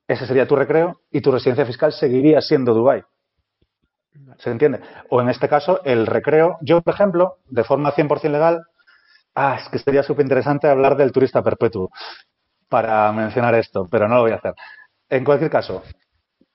Ese 0.07 0.25
sería 0.25 0.47
tu 0.47 0.55
recreo 0.55 1.01
y 1.11 1.21
tu 1.21 1.31
residencia 1.31 1.65
fiscal 1.65 1.93
seguiría 1.93 2.41
siendo 2.41 2.73
Dubai. 2.73 3.03
¿Se 4.39 4.49
entiende? 4.49 4.81
O 5.09 5.21
en 5.21 5.29
este 5.29 5.47
caso, 5.47 5.81
el 5.83 6.07
recreo. 6.07 6.57
Yo, 6.61 6.81
por 6.81 6.93
ejemplo, 6.93 7.37
de 7.49 7.63
forma 7.63 7.91
100% 7.91 8.31
legal, 8.31 8.63
ah, 9.39 9.55
es 9.55 9.69
que 9.69 9.79
sería 9.79 10.03
súper 10.03 10.25
interesante 10.25 10.67
hablar 10.67 10.97
del 10.97 11.11
turista 11.11 11.41
perpetuo 11.41 11.89
para 12.67 13.11
mencionar 13.11 13.55
esto, 13.55 13.87
pero 13.89 14.07
no 14.07 14.15
lo 14.15 14.21
voy 14.21 14.31
a 14.31 14.35
hacer. 14.35 14.53
En 15.09 15.23
cualquier 15.23 15.49
caso, 15.49 15.81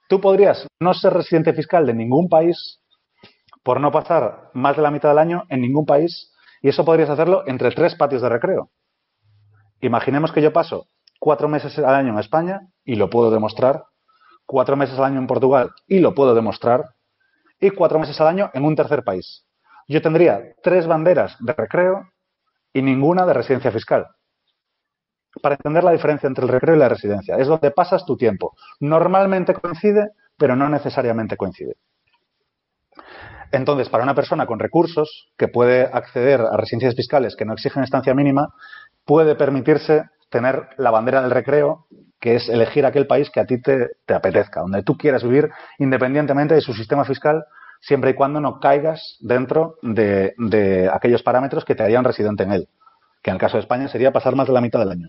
tú 0.08 0.20
podrías 0.20 0.66
no 0.80 0.94
ser 0.94 1.12
residente 1.12 1.54
fiscal 1.54 1.86
de 1.86 1.94
ningún 1.94 2.28
país 2.28 2.80
por 3.62 3.80
no 3.80 3.90
pasar 3.90 4.50
más 4.52 4.76
de 4.76 4.82
la 4.82 4.90
mitad 4.90 5.08
del 5.08 5.18
año 5.18 5.44
en 5.48 5.62
ningún 5.62 5.86
país 5.86 6.32
y 6.60 6.68
eso 6.68 6.84
podrías 6.84 7.10
hacerlo 7.10 7.42
entre 7.46 7.70
tres 7.70 7.94
patios 7.94 8.22
de 8.22 8.28
recreo. 8.28 8.70
Imaginemos 9.80 10.32
que 10.32 10.42
yo 10.42 10.52
paso 10.52 10.86
cuatro 11.18 11.48
meses 11.48 11.78
al 11.78 11.94
año 11.94 12.12
en 12.12 12.18
España 12.18 12.68
y 12.84 12.96
lo 12.96 13.08
puedo 13.10 13.30
demostrar, 13.30 13.84
cuatro 14.46 14.76
meses 14.76 14.98
al 14.98 15.06
año 15.06 15.18
en 15.18 15.26
Portugal 15.26 15.70
y 15.88 16.00
lo 16.00 16.14
puedo 16.14 16.34
demostrar, 16.34 16.84
y 17.58 17.70
cuatro 17.70 17.98
meses 17.98 18.20
al 18.20 18.28
año 18.28 18.50
en 18.52 18.64
un 18.64 18.76
tercer 18.76 19.04
país. 19.04 19.46
Yo 19.88 20.02
tendría 20.02 20.54
tres 20.62 20.86
banderas 20.86 21.36
de 21.40 21.52
recreo 21.54 22.08
y 22.74 22.82
ninguna 22.82 23.24
de 23.24 23.32
residencia 23.32 23.72
fiscal. 23.72 24.06
Para 25.40 25.54
entender 25.54 25.82
la 25.82 25.92
diferencia 25.92 26.26
entre 26.26 26.44
el 26.44 26.50
recreo 26.50 26.76
y 26.76 26.78
la 26.78 26.88
residencia, 26.90 27.36
es 27.36 27.46
donde 27.46 27.70
pasas 27.70 28.04
tu 28.04 28.16
tiempo. 28.16 28.54
Normalmente 28.80 29.54
coincide, 29.54 30.10
pero 30.36 30.54
no 30.54 30.68
necesariamente 30.68 31.36
coincide. 31.36 31.76
Entonces, 33.50 33.88
para 33.88 34.02
una 34.02 34.14
persona 34.14 34.46
con 34.46 34.58
recursos 34.58 35.32
que 35.38 35.48
puede 35.48 35.82
acceder 35.84 36.40
a 36.40 36.56
residencias 36.56 36.96
fiscales 36.96 37.36
que 37.36 37.44
no 37.44 37.52
exigen 37.52 37.84
estancia 37.84 38.14
mínima, 38.14 38.48
puede 39.04 39.36
permitirse 39.36 40.04
tener 40.28 40.68
la 40.76 40.90
bandera 40.90 41.22
del 41.22 41.30
recreo, 41.30 41.86
que 42.20 42.34
es 42.34 42.48
elegir 42.48 42.84
aquel 42.84 43.06
país 43.06 43.30
que 43.30 43.40
a 43.40 43.46
ti 43.46 43.60
te, 43.60 43.90
apetezca, 44.12 44.60
donde 44.60 44.82
tú 44.82 44.96
quieras 44.96 45.22
vivir 45.22 45.50
independientemente 45.78 46.54
de 46.54 46.60
su 46.60 46.72
sistema 46.72 47.04
fiscal, 47.04 47.44
siempre 47.84 48.10
y 48.10 48.14
cuando 48.14 48.40
no 48.40 48.60
caigas 48.60 49.18
dentro 49.20 49.76
de, 49.82 50.90
aquellos 50.92 51.22
parámetros 51.22 51.64
que 51.64 51.74
te 51.74 51.82
harían 51.82 52.04
residente 52.04 52.42
en 52.42 52.52
él, 52.52 52.68
que 53.22 53.30
en 53.30 53.34
el 53.34 53.40
caso 53.40 53.58
de 53.58 53.62
España 53.62 53.88
sería 53.88 54.12
pasar 54.12 54.34
más 54.34 54.46
de 54.46 54.54
la 54.54 54.62
mitad 54.62 54.78
del 54.78 54.90
año. 54.90 55.08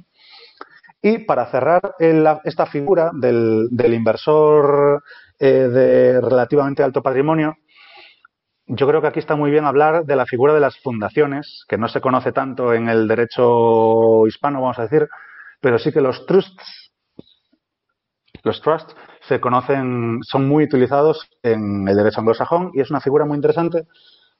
Y 1.02 1.20
para 1.20 1.46
cerrar 1.46 1.96
esta 2.44 2.66
figura 2.66 3.12
del, 3.14 3.70
inversor 3.94 5.04
eh, 5.40 5.48
de 5.48 6.22
relativamente 6.22 6.84
alto 6.84 7.02
patrimonio, 7.02 7.56
yo 8.68 8.88
creo 8.88 9.02
que 9.02 9.08
aquí 9.08 9.20
está 9.20 9.36
muy 9.36 9.52
bien 9.52 9.66
hablar 9.66 10.06
de 10.06 10.16
la 10.16 10.26
figura 10.26 10.54
de 10.54 10.60
las 10.60 10.78
fundaciones, 10.80 11.64
que 11.70 11.78
no 11.78 11.88
se 11.88 12.02
conoce 12.02 12.32
tanto 12.32 12.74
en 12.74 12.90
el 12.90 13.08
derecho 13.08 14.28
hispano, 14.28 14.62
vamos 14.62 14.80
a 14.80 14.84
decir, 14.84 15.08
pero 15.62 15.80
sí 15.80 15.94
que 15.94 16.02
los 16.02 16.26
trusts, 16.26 16.92
los 18.44 18.62
trusts 18.62 18.96
se 19.28 19.40
conocen, 19.40 20.20
son 20.24 20.48
muy 20.48 20.66
utilizados 20.66 21.28
en 21.42 21.88
el 21.88 21.96
derecho 21.96 22.20
anglosajón 22.20 22.72
y 22.74 22.82
es 22.82 22.90
una 22.90 23.02
figura 23.02 23.26
muy 23.26 23.36
interesante 23.36 23.88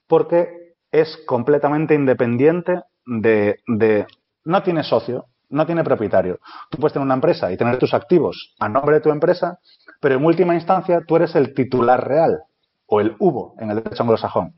porque 0.08 0.76
es 0.92 1.18
completamente 1.26 1.96
independiente 1.96 2.82
de, 3.06 4.06
no 4.44 4.64
tiene 4.64 4.84
socio, 4.84 5.26
no 5.50 5.66
tiene 5.66 5.84
propietario. 5.84 6.40
Tú 6.70 6.78
puedes 6.78 6.94
tener 6.94 7.06
una 7.06 7.16
empresa 7.16 7.52
y 7.52 7.58
tener 7.58 7.78
tus 7.78 7.94
activos 7.94 8.56
a 8.60 8.70
nombre 8.70 8.96
de 8.96 9.02
tu 9.02 9.10
empresa, 9.10 9.60
pero 10.00 10.16
en 10.16 10.26
última 10.26 10.56
instancia 10.56 11.02
tú 11.08 11.16
eres 11.16 11.36
el 11.36 11.54
titular 11.54 12.08
real 12.08 12.44
o 12.88 13.02
el 13.02 13.16
hubo 13.20 13.56
en 13.60 13.72
el 13.72 13.84
derecho 13.84 14.04
anglosajón, 14.04 14.54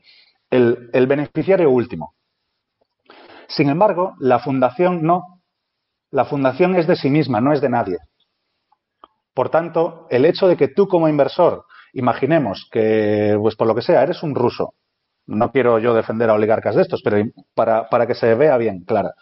el 0.50 1.06
beneficiario 1.06 1.70
último. 1.70 2.14
Sin 3.48 3.70
embargo, 3.70 4.14
la 4.20 4.38
fundación 4.38 5.02
no. 5.02 5.40
La 6.10 6.26
fundación 6.26 6.76
es 6.76 6.86
de 6.86 6.96
sí 6.96 7.10
misma, 7.10 7.40
no 7.40 7.52
es 7.52 7.60
de 7.60 7.68
nadie. 7.70 7.98
Por 9.38 9.50
tanto, 9.50 10.08
el 10.10 10.24
hecho 10.24 10.48
de 10.48 10.56
que 10.56 10.66
tú 10.66 10.88
como 10.88 11.08
inversor, 11.08 11.64
imaginemos 11.92 12.68
que, 12.72 13.38
pues 13.40 13.54
por 13.54 13.68
lo 13.68 13.74
que 13.76 13.82
sea, 13.82 14.02
eres 14.02 14.24
un 14.24 14.34
ruso, 14.34 14.74
no 15.26 15.52
quiero 15.52 15.78
yo 15.78 15.94
defender 15.94 16.28
a 16.28 16.34
oligarcas 16.34 16.74
de 16.74 16.82
estos, 16.82 17.02
pero 17.04 17.24
para, 17.54 17.88
para 17.88 18.08
que 18.08 18.16
se 18.16 18.34
vea 18.34 18.56
bien, 18.56 18.82
clara. 18.82 19.12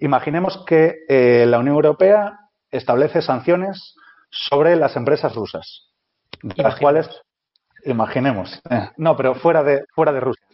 Imaginemos 0.00 0.64
que 0.66 0.96
eh, 1.08 1.46
la 1.46 1.60
Unión 1.60 1.76
Europea 1.76 2.40
establece 2.72 3.22
sanciones 3.22 3.94
sobre 4.30 4.74
las 4.74 4.96
empresas 4.96 5.32
rusas, 5.36 5.92
de 6.42 6.60
las 6.60 6.80
cuales 6.80 7.08
Imaginemos. 7.84 8.60
Eh, 8.68 8.90
no, 8.96 9.16
pero 9.16 9.36
fuera 9.36 9.62
de, 9.62 9.84
fuera 9.94 10.10
de 10.12 10.18
Rusia. 10.18 10.44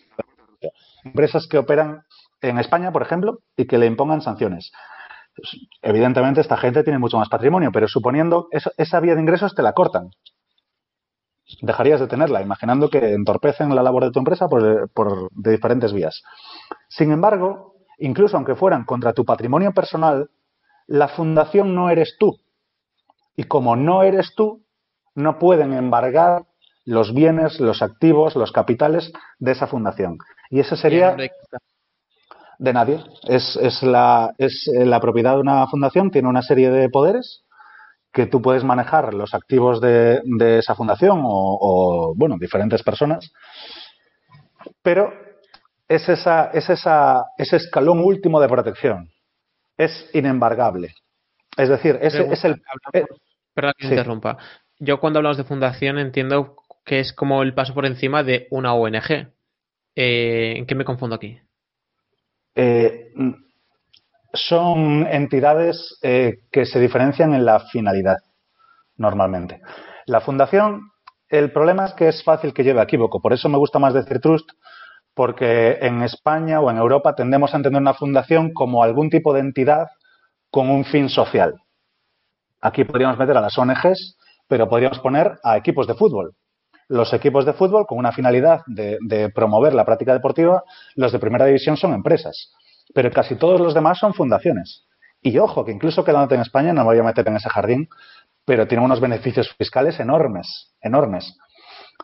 Empresas 1.02 1.46
que 1.46 1.56
operan 1.56 2.02
en 2.42 2.58
España, 2.58 2.92
por 2.92 3.00
ejemplo, 3.00 3.38
y 3.56 3.66
que 3.66 3.78
le 3.78 3.86
impongan 3.86 4.20
sanciones. 4.20 4.70
Evidentemente, 5.80 6.40
esta 6.40 6.56
gente 6.56 6.84
tiene 6.84 6.98
mucho 6.98 7.18
más 7.18 7.28
patrimonio, 7.28 7.70
pero 7.72 7.88
suponiendo 7.88 8.48
esa 8.50 9.00
vía 9.00 9.14
de 9.14 9.20
ingresos 9.20 9.54
te 9.54 9.62
la 9.62 9.72
cortan. 9.72 10.10
Dejarías 11.60 12.00
de 12.00 12.06
tenerla, 12.06 12.40
imaginando 12.40 12.88
que 12.88 13.12
entorpecen 13.12 13.74
la 13.74 13.82
labor 13.82 14.04
de 14.04 14.10
tu 14.10 14.18
empresa 14.18 14.48
por, 14.48 14.90
por, 14.90 15.28
de 15.32 15.50
diferentes 15.50 15.92
vías. 15.92 16.22
Sin 16.88 17.12
embargo, 17.12 17.74
incluso 17.98 18.36
aunque 18.36 18.54
fueran 18.54 18.84
contra 18.84 19.12
tu 19.12 19.24
patrimonio 19.24 19.72
personal, 19.72 20.30
la 20.86 21.08
fundación 21.08 21.74
no 21.74 21.90
eres 21.90 22.16
tú. 22.18 22.38
Y 23.36 23.44
como 23.44 23.76
no 23.76 24.02
eres 24.02 24.34
tú, 24.34 24.64
no 25.14 25.38
pueden 25.38 25.72
embargar 25.72 26.44
los 26.84 27.14
bienes, 27.14 27.60
los 27.60 27.82
activos, 27.82 28.36
los 28.36 28.52
capitales 28.52 29.12
de 29.38 29.52
esa 29.52 29.66
fundación. 29.66 30.18
Y 30.50 30.60
ese 30.60 30.76
sería 30.76 31.16
de 32.58 32.72
nadie. 32.72 33.00
Es, 33.24 33.56
es, 33.56 33.82
la, 33.82 34.34
es 34.38 34.68
eh, 34.68 34.84
la 34.84 35.00
propiedad 35.00 35.34
de 35.34 35.40
una 35.40 35.66
fundación, 35.66 36.10
tiene 36.10 36.28
una 36.28 36.42
serie 36.42 36.70
de 36.70 36.88
poderes 36.88 37.44
que 38.12 38.26
tú 38.26 38.42
puedes 38.42 38.62
manejar 38.62 39.14
los 39.14 39.34
activos 39.34 39.80
de, 39.80 40.20
de 40.24 40.58
esa 40.58 40.74
fundación 40.74 41.20
o, 41.24 42.12
bueno, 42.14 42.36
diferentes 42.38 42.82
personas. 42.82 43.32
Pero 44.82 45.12
es, 45.88 46.08
esa, 46.08 46.50
es 46.52 46.68
esa, 46.68 47.24
ese 47.38 47.56
escalón 47.56 48.00
último 48.00 48.40
de 48.40 48.48
protección. 48.48 49.10
Es 49.78 50.10
inembargable. 50.12 50.94
Es 51.56 51.68
decir, 51.68 51.98
ese 52.00 52.30
es 52.30 52.44
el. 52.44 52.62
Perdón 53.54 53.72
que 53.78 53.86
interrumpa. 53.86 54.38
Yo 54.78 55.00
cuando 55.00 55.18
hablamos 55.18 55.36
de 55.36 55.44
fundación 55.44 55.98
entiendo 55.98 56.56
que 56.84 57.00
es 57.00 57.12
como 57.12 57.42
el 57.42 57.54
paso 57.54 57.74
por 57.74 57.86
encima 57.86 58.22
de 58.22 58.46
una 58.50 58.74
ONG. 58.74 59.32
Eh, 59.94 60.54
¿En 60.56 60.66
qué 60.66 60.74
me 60.74 60.84
confundo 60.84 61.16
aquí? 61.16 61.38
Eh, 62.54 63.12
son 64.34 65.06
entidades 65.06 65.98
eh, 66.02 66.40
que 66.50 66.66
se 66.66 66.80
diferencian 66.80 67.34
en 67.34 67.44
la 67.44 67.60
finalidad, 67.60 68.18
normalmente. 68.96 69.60
La 70.06 70.20
fundación, 70.20 70.90
el 71.28 71.52
problema 71.52 71.86
es 71.86 71.94
que 71.94 72.08
es 72.08 72.22
fácil 72.24 72.52
que 72.52 72.64
lleve 72.64 72.80
a 72.80 72.84
equívoco, 72.84 73.20
por 73.20 73.32
eso 73.32 73.48
me 73.48 73.58
gusta 73.58 73.78
más 73.78 73.94
decir 73.94 74.20
trust, 74.20 74.48
porque 75.14 75.78
en 75.82 76.02
España 76.02 76.60
o 76.60 76.70
en 76.70 76.78
Europa 76.78 77.14
tendemos 77.14 77.52
a 77.52 77.58
entender 77.58 77.82
una 77.82 77.94
fundación 77.94 78.52
como 78.52 78.82
algún 78.82 79.10
tipo 79.10 79.34
de 79.34 79.40
entidad 79.40 79.88
con 80.50 80.70
un 80.70 80.84
fin 80.84 81.08
social. 81.08 81.54
Aquí 82.60 82.84
podríamos 82.84 83.18
meter 83.18 83.36
a 83.36 83.40
las 83.40 83.58
ONGs, 83.58 84.16
pero 84.48 84.68
podríamos 84.68 85.00
poner 85.00 85.38
a 85.42 85.56
equipos 85.56 85.86
de 85.86 85.94
fútbol, 85.94 86.34
los 86.92 87.14
equipos 87.14 87.46
de 87.46 87.54
fútbol 87.54 87.86
con 87.86 87.96
una 87.96 88.12
finalidad 88.12 88.60
de, 88.66 89.30
promover 89.34 89.72
la 89.72 89.86
práctica 89.86 90.12
deportiva, 90.12 90.62
los 90.94 91.10
de 91.10 91.18
primera 91.18 91.46
división 91.46 91.78
son 91.78 91.94
empresas, 91.94 92.52
pero 92.94 93.10
casi 93.10 93.36
todos 93.36 93.58
los 93.58 93.72
demás 93.72 93.98
son 93.98 94.12
fundaciones. 94.12 94.84
Y 95.22 95.38
ojo, 95.38 95.64
que 95.64 95.72
incluso 95.72 96.04
quedándote 96.04 96.34
en 96.34 96.42
España, 96.42 96.74
no 96.74 96.82
me 96.82 96.88
voy 96.88 96.98
a 96.98 97.02
meter 97.02 97.26
en 97.26 97.36
ese 97.36 97.48
jardín, 97.48 97.88
pero 98.44 98.68
tiene 98.68 98.84
unos 98.84 99.00
beneficios 99.00 99.54
fiscales 99.56 100.00
enormes, 100.00 100.74
enormes. 100.82 101.38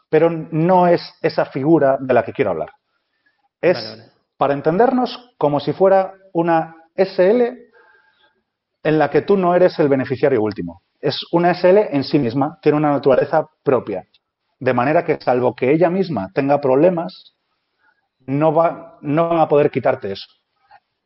Pero 0.08 0.30
no 0.30 0.86
es 0.86 1.02
esa 1.20 1.44
figura 1.44 1.98
de 2.00 2.14
la 2.14 2.22
que 2.22 2.32
quiero 2.32 2.52
hablar. 2.52 2.70
Es, 3.60 4.10
para 4.38 4.54
entendernos, 4.54 5.34
como 5.36 5.60
si 5.60 5.74
fuera 5.74 6.14
una 6.32 6.74
SL 6.96 7.42
en 8.84 8.98
la 8.98 9.10
que 9.10 9.20
tú 9.20 9.36
no 9.36 9.54
eres 9.54 9.78
el 9.80 9.88
beneficiario 9.90 10.40
último. 10.40 10.80
Es 10.98 11.20
una 11.30 11.52
SL 11.52 11.94
en 11.94 12.04
sí 12.04 12.18
misma, 12.18 12.58
tiene 12.62 12.78
una 12.78 12.92
naturaleza 12.92 13.46
propia. 13.62 14.04
De 14.60 14.74
manera 14.74 15.04
que, 15.04 15.18
salvo 15.20 15.54
que 15.54 15.72
ella 15.72 15.90
misma 15.90 16.30
tenga 16.34 16.60
problemas, 16.60 17.36
no, 18.26 18.52
va, 18.52 18.98
no 19.00 19.28
van 19.28 19.40
a 19.40 19.48
poder 19.48 19.70
quitarte 19.70 20.12
eso. 20.12 20.26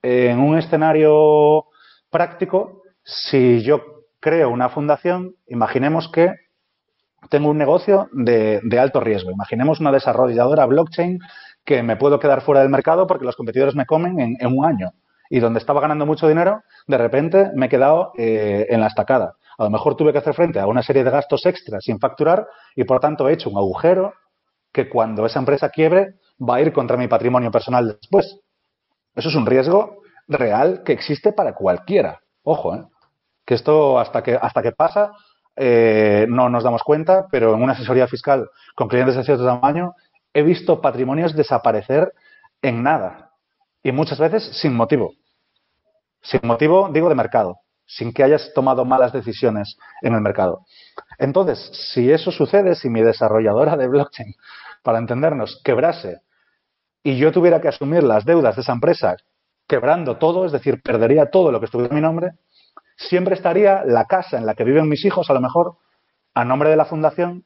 En 0.02 0.40
un 0.40 0.58
escenario 0.58 1.66
práctico, 2.10 2.82
si 3.04 3.62
yo 3.62 3.80
creo 4.20 4.50
una 4.50 4.68
fundación, 4.68 5.34
imaginemos 5.46 6.08
que 6.08 6.32
tengo 7.28 7.50
un 7.50 7.58
negocio 7.58 8.08
de, 8.12 8.60
alto 8.78 9.00
riesgo. 9.00 9.30
Imaginemos 9.30 9.80
una 9.80 9.92
desarrolladora 9.92 10.66
blockchain 10.66 11.18
que 11.64 11.82
me 11.82 11.96
puedo 11.96 12.18
quedar 12.18 12.42
fuera 12.42 12.60
del 12.60 12.70
mercado 12.70 13.06
porque 13.06 13.24
los 13.24 13.36
competidores 13.36 13.74
me 13.74 13.86
comen 13.86 14.36
en, 14.38 14.46
un 14.46 14.64
año. 14.64 14.92
Y 15.30 15.40
donde 15.40 15.60
estaba 15.60 15.80
ganando 15.80 16.04
mucho 16.04 16.28
dinero, 16.28 16.62
de 16.86 16.98
repente 16.98 17.50
me 17.54 17.66
he 17.66 17.68
quedado 17.68 18.12
eh, 18.18 18.66
en 18.68 18.80
la 18.80 18.88
estacada. 18.88 19.36
A 19.62 19.66
lo 19.66 19.70
mejor 19.70 19.94
tuve 19.94 20.10
que 20.10 20.18
hacer 20.18 20.34
frente 20.34 20.58
a 20.58 20.66
una 20.66 20.82
serie 20.82 21.04
de 21.04 21.10
gastos 21.12 21.46
extras 21.46 21.84
sin 21.84 22.00
facturar 22.00 22.48
y 22.74 22.82
por 22.82 22.98
tanto 22.98 23.28
he 23.28 23.32
hecho 23.32 23.48
un 23.48 23.58
agujero 23.58 24.12
que 24.72 24.88
cuando 24.88 25.24
esa 25.24 25.38
empresa 25.38 25.68
quiebre 25.68 26.14
va 26.40 26.56
a 26.56 26.60
ir 26.60 26.72
contra 26.72 26.96
mi 26.96 27.06
patrimonio 27.06 27.52
personal 27.52 27.96
después. 28.00 28.40
Eso 29.14 29.28
es 29.28 29.34
un 29.36 29.46
riesgo 29.46 29.98
real 30.26 30.82
que 30.84 30.92
existe 30.92 31.32
para 31.32 31.54
cualquiera. 31.54 32.22
Ojo, 32.42 32.74
¿eh? 32.74 32.84
que 33.46 33.54
esto 33.54 34.00
hasta 34.00 34.24
que, 34.24 34.34
hasta 34.34 34.62
que 34.62 34.72
pasa 34.72 35.12
eh, 35.54 36.26
no 36.28 36.48
nos 36.48 36.64
damos 36.64 36.82
cuenta, 36.82 37.28
pero 37.30 37.54
en 37.54 37.62
una 37.62 37.74
asesoría 37.74 38.08
fiscal 38.08 38.48
con 38.74 38.88
clientes 38.88 39.14
de 39.14 39.22
cierto 39.22 39.44
tamaño 39.44 39.94
he 40.34 40.42
visto 40.42 40.80
patrimonios 40.80 41.36
desaparecer 41.36 42.12
en 42.62 42.82
nada 42.82 43.30
y 43.80 43.92
muchas 43.92 44.18
veces 44.18 44.42
sin 44.60 44.74
motivo. 44.74 45.12
Sin 46.20 46.40
motivo, 46.42 46.90
digo, 46.92 47.08
de 47.08 47.14
mercado, 47.14 47.60
sin 47.86 48.12
que 48.12 48.22
hayas 48.22 48.52
tomado 48.54 48.84
malas 48.84 49.12
decisiones 49.12 49.76
en 50.00 50.14
el 50.14 50.20
mercado. 50.20 50.64
Entonces, 51.18 51.58
si 51.92 52.10
eso 52.10 52.30
sucede, 52.30 52.74
si 52.74 52.88
mi 52.88 53.02
desarrolladora 53.02 53.76
de 53.76 53.88
blockchain, 53.88 54.34
para 54.82 54.98
entendernos, 54.98 55.60
quebrase 55.64 56.22
y 57.02 57.16
yo 57.16 57.32
tuviera 57.32 57.60
que 57.60 57.68
asumir 57.68 58.02
las 58.02 58.24
deudas 58.24 58.56
de 58.56 58.62
esa 58.62 58.72
empresa 58.72 59.16
quebrando 59.66 60.18
todo, 60.18 60.44
es 60.44 60.52
decir, 60.52 60.82
perdería 60.82 61.30
todo 61.30 61.50
lo 61.50 61.58
que 61.58 61.66
estuviera 61.66 61.90
en 61.90 61.96
mi 61.96 62.02
nombre, 62.02 62.32
siempre 62.96 63.34
estaría 63.34 63.84
la 63.84 64.06
casa 64.06 64.36
en 64.36 64.46
la 64.46 64.54
que 64.54 64.64
viven 64.64 64.88
mis 64.88 65.04
hijos, 65.04 65.30
a 65.30 65.34
lo 65.34 65.40
mejor, 65.40 65.76
a 66.34 66.44
nombre 66.44 66.70
de 66.70 66.76
la 66.76 66.84
fundación, 66.84 67.44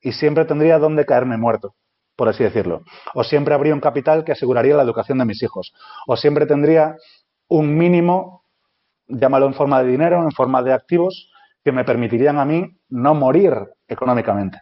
y 0.00 0.12
siempre 0.12 0.44
tendría 0.44 0.78
donde 0.78 1.06
caerme 1.06 1.36
muerto, 1.36 1.74
por 2.16 2.28
así 2.28 2.42
decirlo. 2.42 2.82
O 3.14 3.22
siempre 3.22 3.54
habría 3.54 3.74
un 3.74 3.80
capital 3.80 4.24
que 4.24 4.32
aseguraría 4.32 4.76
la 4.76 4.82
educación 4.82 5.18
de 5.18 5.24
mis 5.24 5.42
hijos. 5.42 5.72
O 6.06 6.16
siempre 6.16 6.46
tendría 6.46 6.96
un 7.48 7.76
mínimo, 7.76 8.41
llámalo 9.12 9.46
en 9.46 9.54
forma 9.54 9.82
de 9.82 9.90
dinero, 9.90 10.22
en 10.22 10.32
forma 10.32 10.62
de 10.62 10.72
activos, 10.72 11.30
que 11.64 11.72
me 11.72 11.84
permitirían 11.84 12.38
a 12.38 12.44
mí 12.44 12.76
no 12.88 13.14
morir 13.14 13.54
económicamente. 13.86 14.60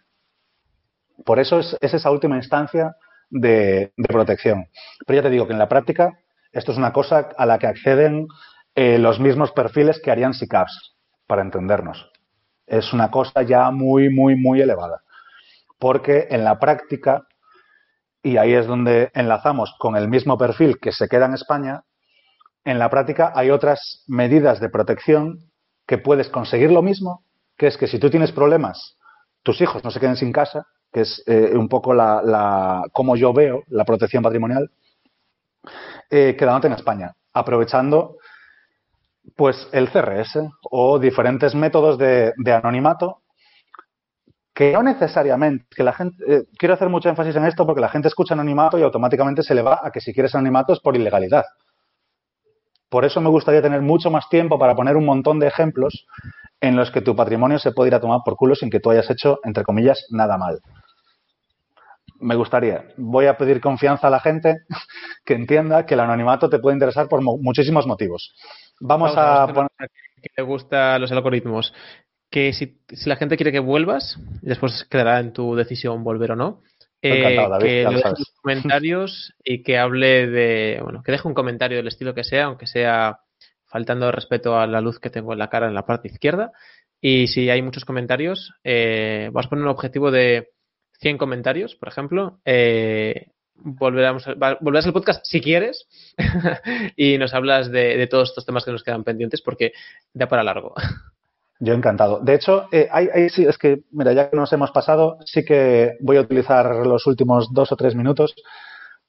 Por 1.24 1.38
eso 1.38 1.58
es, 1.58 1.76
esa 1.80 2.10
última 2.10 2.36
instancia 2.36 2.96
de, 3.30 3.92
protección. 4.08 4.66
Pero 5.06 5.18
ya 5.18 5.22
te 5.22 5.30
digo 5.30 5.46
que 5.46 5.52
en 5.52 5.58
la 5.58 5.68
práctica 5.68 6.18
esto 6.52 6.72
es 6.72 6.78
una 6.78 6.92
cosa 6.92 7.28
a 7.36 7.46
la 7.46 7.58
que 7.58 7.66
acceden 7.66 8.26
eh, 8.74 8.98
los 8.98 9.20
mismos 9.20 9.52
perfiles 9.52 10.00
que 10.02 10.10
harían 10.10 10.34
SICAPs, 10.34 10.96
para 11.26 11.42
entendernos. 11.42 12.10
Es 12.66 12.92
una 12.92 13.10
cosa 13.10 13.42
ya 13.42 13.70
muy, 13.70 14.10
muy, 14.10 14.36
muy 14.36 14.60
elevada. 14.60 15.02
Porque 15.78 16.26
en 16.30 16.44
la 16.44 16.58
práctica, 16.58 17.26
y 18.22 18.36
ahí 18.36 18.52
es 18.52 18.66
donde 18.66 19.10
enlazamos 19.14 19.74
con 19.78 19.96
el 19.96 20.08
mismo 20.08 20.36
perfil 20.36 20.78
que 20.80 20.92
se 20.92 21.08
queda 21.08 21.26
en 21.26 21.34
España, 21.34 21.84
en 22.64 22.78
la 22.78 22.90
práctica 22.90 23.32
hay 23.34 23.50
otras 23.50 24.04
medidas 24.06 24.60
de 24.60 24.68
protección 24.68 25.38
que 25.86 25.98
puedes 25.98 26.28
conseguir 26.28 26.70
lo 26.70 26.82
mismo, 26.82 27.24
que 27.56 27.66
es 27.66 27.76
que 27.76 27.86
si 27.86 27.98
tú 27.98 28.10
tienes 28.10 28.32
problemas, 28.32 28.96
tus 29.42 29.60
hijos 29.60 29.82
no 29.82 29.90
se 29.90 30.00
queden 30.00 30.16
sin 30.16 30.32
casa, 30.32 30.66
que 30.92 31.02
es 31.02 31.22
eh, 31.26 31.52
un 31.54 31.68
poco 31.68 31.94
la, 31.94 32.22
la, 32.22 32.82
como 32.92 33.16
yo 33.16 33.32
veo 33.32 33.62
la 33.68 33.84
protección 33.84 34.22
patrimonial, 34.22 34.70
eh, 36.10 36.36
quedándote 36.38 36.66
en 36.68 36.72
España, 36.74 37.14
aprovechando 37.32 38.16
pues 39.36 39.68
el 39.72 39.90
CRS 39.90 40.38
o 40.70 40.98
diferentes 40.98 41.54
métodos 41.54 41.98
de, 41.98 42.32
anonimato 42.52 43.22
que 44.52 44.72
no 44.72 44.82
necesariamente, 44.82 45.66
que 45.74 45.84
la 45.84 45.92
gente, 45.92 46.16
eh, 46.26 46.42
quiero 46.58 46.74
hacer 46.74 46.88
mucho 46.88 47.08
énfasis 47.08 47.36
en 47.36 47.46
esto 47.46 47.64
porque 47.64 47.80
la 47.80 47.88
gente 47.88 48.08
escucha 48.08 48.34
anonimato 48.34 48.78
y 48.78 48.82
automáticamente 48.82 49.42
se 49.42 49.54
le 49.54 49.62
va 49.62 49.80
a 49.82 49.90
que 49.90 50.00
si 50.00 50.12
quieres 50.12 50.34
anonimato 50.34 50.72
es 50.72 50.80
por 50.80 50.96
ilegalidad. 50.96 51.44
Por 52.90 53.04
eso 53.04 53.20
me 53.20 53.30
gustaría 53.30 53.62
tener 53.62 53.80
mucho 53.80 54.10
más 54.10 54.28
tiempo 54.28 54.58
para 54.58 54.74
poner 54.74 54.96
un 54.96 55.06
montón 55.06 55.38
de 55.38 55.46
ejemplos 55.46 56.06
en 56.60 56.76
los 56.76 56.90
que 56.90 57.00
tu 57.00 57.16
patrimonio 57.16 57.58
se 57.58 57.72
puede 57.72 57.88
ir 57.88 57.94
a 57.94 58.00
tomar 58.00 58.20
por 58.24 58.36
culo 58.36 58.54
sin 58.54 58.68
que 58.68 58.80
tú 58.80 58.90
hayas 58.90 59.08
hecho, 59.08 59.38
entre 59.44 59.64
comillas, 59.64 60.04
nada 60.10 60.36
mal 60.36 60.60
me 62.20 62.36
gustaría. 62.36 62.84
Voy 62.96 63.26
a 63.26 63.36
pedir 63.36 63.60
confianza 63.60 64.06
a 64.06 64.10
la 64.10 64.20
gente 64.20 64.58
que 65.24 65.34
entienda 65.34 65.86
que 65.86 65.94
el 65.94 66.00
anonimato 66.00 66.48
te 66.48 66.58
puede 66.58 66.76
interesar 66.76 67.08
por 67.08 67.22
muchísimos 67.22 67.86
motivos. 67.86 68.32
Vamos, 68.80 69.12
a, 69.16 69.46
poner... 69.52 69.70
Que 70.22 70.30
le 70.36 70.42
gusta 70.42 70.98
los 70.98 71.10
algoritmos. 71.12 71.74
Que 72.30 72.52
si, 72.52 72.78
la 73.06 73.16
gente 73.16 73.36
quiere 73.36 73.52
que 73.52 73.58
vuelvas, 73.58 74.18
después 74.42 74.86
quedará 74.88 75.18
en 75.18 75.32
tu 75.32 75.56
decisión 75.56 76.04
volver 76.04 76.32
o 76.32 76.36
no. 76.36 76.62
Eh, 77.02 77.48
que 77.60 77.86
le 77.88 78.16
sus 78.16 78.30
comentarios 78.42 79.34
y 79.42 79.62
que 79.62 79.78
hable 79.78 80.26
de, 80.26 80.80
bueno, 80.82 81.02
que 81.02 81.12
deje 81.12 81.26
un 81.26 81.34
comentario 81.34 81.78
del 81.78 81.88
estilo 81.88 82.14
que 82.14 82.24
sea, 82.24 82.44
aunque 82.44 82.66
sea 82.66 83.20
faltando 83.64 84.12
respeto 84.12 84.58
a 84.58 84.66
la 84.66 84.80
luz 84.80 84.98
que 84.98 85.10
tengo 85.10 85.32
en 85.32 85.38
la 85.38 85.48
cara 85.48 85.68
en 85.68 85.74
la 85.74 85.86
parte 85.86 86.08
izquierda. 86.08 86.52
Y 87.00 87.28
si 87.28 87.48
hay 87.48 87.62
muchos 87.62 87.84
comentarios, 87.84 88.52
eh, 88.64 89.30
vamos 89.32 89.46
a 89.46 89.48
poner 89.48 89.64
un 89.64 89.70
objetivo 89.70 90.10
de 90.10 90.50
100 91.00 91.16
comentarios, 91.16 91.74
por 91.76 91.88
ejemplo, 91.88 92.40
eh, 92.44 93.28
volveremos, 93.54 94.26
volverás 94.60 94.86
al 94.86 94.92
podcast 94.92 95.24
si 95.24 95.40
quieres 95.40 95.86
y 96.96 97.16
nos 97.18 97.32
hablas 97.32 97.70
de, 97.70 98.06
todos 98.06 98.30
estos 98.30 98.44
temas 98.44 98.64
que 98.64 98.72
nos 98.72 98.82
quedan 98.82 99.04
pendientes 99.04 99.40
porque 99.40 99.72
da 100.12 100.28
para 100.28 100.44
largo. 100.44 100.74
Yo 101.60 101.74
encantado. 101.74 102.20
De 102.20 102.34
hecho, 102.34 102.68
eh, 102.72 103.28
sí, 103.30 103.44
es 103.44 103.58
que, 103.58 103.82
mira, 103.92 104.14
ya 104.14 104.30
que 104.30 104.36
nos 104.36 104.52
hemos 104.52 104.70
pasado, 104.70 105.18
sí 105.26 105.44
que 105.44 105.98
voy 106.00 106.16
a 106.16 106.22
utilizar 106.22 106.86
los 106.86 107.06
últimos 107.06 107.52
dos 107.52 107.70
o 107.70 107.76
tres 107.76 107.94
minutos 107.94 108.34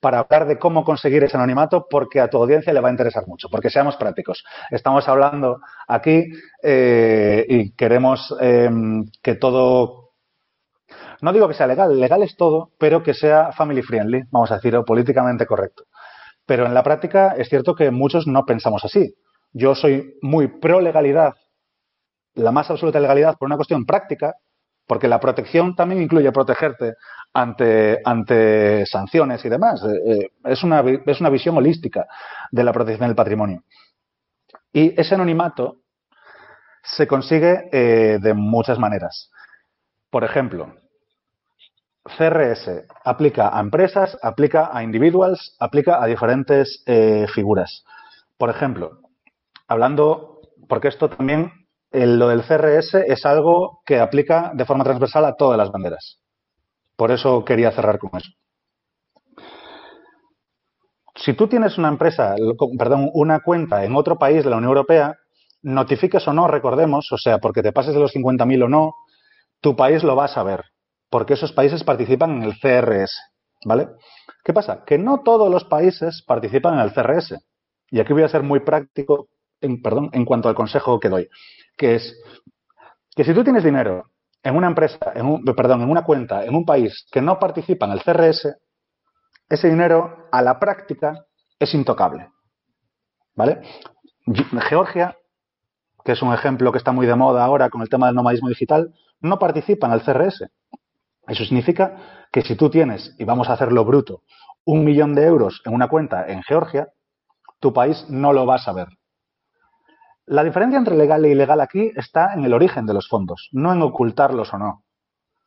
para 0.01 0.19
hablar 0.19 0.47
de 0.47 0.59
cómo 0.59 0.83
conseguir 0.83 1.23
ese 1.23 1.37
anonimato 1.37 1.87
porque 1.89 2.19
a 2.19 2.27
tu 2.27 2.37
audiencia 2.37 2.73
le 2.73 2.81
va 2.81 2.89
a 2.89 2.91
interesar 2.91 3.25
mucho, 3.25 3.47
porque 3.49 3.69
seamos 3.69 3.95
prácticos. 3.95 4.43
Estamos 4.69 5.07
hablando 5.07 5.61
aquí 5.87 6.25
eh, 6.61 7.45
y 7.47 7.71
queremos 7.71 8.35
em, 8.41 9.05
que 9.21 9.35
todo 9.35 10.01
no 11.21 11.31
digo 11.31 11.47
que 11.47 11.53
sea 11.53 11.67
legal, 11.67 11.99
legal 11.99 12.23
es 12.23 12.35
todo, 12.35 12.71
pero 12.79 13.03
que 13.03 13.13
sea 13.13 13.51
family 13.51 13.83
friendly, 13.83 14.23
vamos 14.31 14.51
a 14.51 14.55
decirlo, 14.55 14.83
políticamente 14.83 15.45
correcto. 15.45 15.83
Pero 16.47 16.65
en 16.65 16.73
la 16.73 16.83
práctica 16.83 17.35
es 17.37 17.47
cierto 17.47 17.75
que 17.75 17.91
muchos 17.91 18.25
no 18.27 18.43
pensamos 18.45 18.83
así. 18.83 19.13
Yo 19.53 19.75
soy 19.75 20.15
muy 20.21 20.47
pro 20.47 20.81
legalidad, 20.81 21.35
la 22.35 22.51
más 22.51 22.69
absoluta 22.69 22.99
legalidad 22.99 23.37
por 23.37 23.47
una 23.47 23.55
cuestión 23.55 23.85
práctica, 23.85 24.35
porque 24.87 25.07
la 25.07 25.19
protección 25.19 25.75
también 25.75 26.01
incluye 26.01 26.31
protegerte 26.31 26.95
ante, 27.33 27.99
ante 28.03 28.85
sanciones 28.85 29.43
y 29.45 29.49
demás. 29.49 29.81
Eh, 29.83 30.11
eh, 30.11 30.29
es, 30.45 30.63
una, 30.63 30.83
es 31.05 31.21
una 31.21 31.29
visión 31.29 31.57
holística 31.57 32.07
de 32.51 32.63
la 32.63 32.73
protección 32.73 33.07
del 33.07 33.15
patrimonio. 33.15 33.63
Y 34.73 34.99
ese 34.99 35.15
anonimato 35.15 35.77
se 36.83 37.07
consigue 37.07 37.69
eh, 37.71 38.19
de 38.21 38.33
muchas 38.33 38.79
maneras. 38.79 39.31
Por 40.09 40.23
ejemplo, 40.23 40.73
CRS 42.03 42.85
aplica 43.05 43.55
a 43.55 43.61
empresas, 43.61 44.17
aplica 44.21 44.71
a 44.73 44.83
individuals, 44.83 45.55
aplica 45.59 46.03
a 46.03 46.07
diferentes 46.07 46.83
figuras. 47.33 47.85
Por 48.37 48.49
ejemplo, 48.49 48.99
hablando, 49.67 50.41
porque 50.67 50.87
esto 50.87 51.09
también, 51.09 51.60
lo 51.91 52.27
del 52.29 52.43
CRS 52.43 52.95
es 53.07 53.25
algo 53.25 53.81
que 53.85 53.99
aplica 53.99 54.51
de 54.53 54.65
forma 54.65 54.83
transversal 54.83 55.25
a 55.25 55.35
todas 55.35 55.57
las 55.57 55.71
banderas. 55.71 56.19
Por 56.95 57.11
eso 57.11 57.43
quería 57.43 57.71
cerrar 57.71 57.99
con 57.99 58.11
eso. 58.15 58.31
Si 61.15 61.33
tú 61.33 61.47
tienes 61.47 61.77
una 61.77 61.89
empresa, 61.89 62.35
perdón, 62.77 63.09
una 63.13 63.41
cuenta 63.41 63.83
en 63.83 63.95
otro 63.95 64.17
país 64.17 64.43
de 64.43 64.49
la 64.49 64.57
Unión 64.57 64.69
Europea, 64.69 65.15
notifiques 65.61 66.27
o 66.27 66.33
no, 66.33 66.47
recordemos, 66.47 67.11
o 67.11 67.17
sea, 67.17 67.39
porque 67.39 67.61
te 67.61 67.73
pases 67.73 67.93
de 67.93 67.99
los 67.99 68.13
50.000 68.13 68.63
o 68.63 68.67
no, 68.69 68.95
tu 69.59 69.75
país 69.75 70.03
lo 70.03 70.15
va 70.15 70.25
a 70.25 70.29
saber 70.29 70.63
porque 71.11 71.33
esos 71.33 71.51
países 71.51 71.83
participan 71.83 72.37
en 72.37 72.43
el 72.43 72.57
CRS, 72.57 73.11
¿vale? 73.65 73.89
¿Qué 74.43 74.53
pasa? 74.53 74.83
Que 74.85 74.97
no 74.97 75.21
todos 75.23 75.51
los 75.51 75.65
países 75.65 76.23
participan 76.25 76.75
en 76.75 76.79
el 76.79 76.93
CRS. 76.93 77.37
Y 77.91 77.99
aquí 77.99 78.13
voy 78.13 78.23
a 78.23 78.29
ser 78.29 78.43
muy 78.43 78.61
práctico, 78.61 79.27
perdón, 79.83 80.09
en 80.13 80.23
cuanto 80.23 80.47
al 80.47 80.55
consejo 80.55 81.01
que 81.01 81.09
doy, 81.09 81.27
que 81.77 81.95
es 81.95 82.15
que 83.15 83.23
si 83.23 83.33
tú 83.33 83.43
tienes 83.43 83.63
dinero 83.63 84.05
en 84.43 84.55
una 84.55 84.67
empresa, 84.67 84.97
en 85.13 85.25
un, 85.25 85.43
perdón, 85.43 85.81
en 85.81 85.89
una 85.89 86.03
cuenta, 86.03 86.43
en 86.45 86.55
un 86.55 86.65
país 86.65 87.05
que 87.11 87.21
no 87.21 87.39
participa 87.39 87.85
en 87.85 87.91
el 87.91 88.03
CRS, 88.03 88.55
ese 89.49 89.69
dinero 89.69 90.27
a 90.31 90.41
la 90.41 90.59
práctica 90.59 91.25
es 91.59 91.73
intocable. 91.73 92.29
¿Vale? 93.35 93.61
Georgia, 94.69 95.15
que 96.03 96.13
es 96.13 96.21
un 96.21 96.33
ejemplo 96.33 96.71
que 96.71 96.77
está 96.77 96.91
muy 96.91 97.05
de 97.05 97.15
moda 97.15 97.43
ahora 97.43 97.69
con 97.69 97.81
el 97.81 97.89
tema 97.89 98.07
del 98.07 98.15
nomadismo 98.15 98.49
digital, 98.49 98.93
no 99.19 99.37
participa 99.37 99.87
en 99.87 99.93
el 99.93 100.01
CRS. 100.01 100.47
Eso 101.27 101.43
significa 101.43 102.27
que 102.31 102.41
si 102.41 102.55
tú 102.55 102.69
tienes, 102.69 103.15
y 103.19 103.25
vamos 103.25 103.49
a 103.49 103.53
hacerlo 103.53 103.85
bruto, 103.85 104.23
un 104.65 104.83
millón 104.83 105.13
de 105.15 105.25
euros 105.25 105.61
en 105.65 105.73
una 105.73 105.87
cuenta 105.87 106.27
en 106.27 106.41
Georgia, 106.43 106.89
tu 107.59 107.73
país 107.73 108.05
no 108.09 108.33
lo 108.33 108.45
va 108.45 108.55
a 108.55 108.59
saber. 108.59 108.87
La 110.25 110.43
diferencia 110.43 110.77
entre 110.77 110.95
legal 110.95 111.25
e 111.25 111.29
ilegal 111.29 111.61
aquí 111.61 111.91
está 111.95 112.33
en 112.33 112.43
el 112.45 112.53
origen 112.53 112.85
de 112.85 112.93
los 112.93 113.07
fondos, 113.07 113.49
no 113.51 113.73
en 113.73 113.81
ocultarlos 113.81 114.53
o 114.53 114.57
no. 114.57 114.83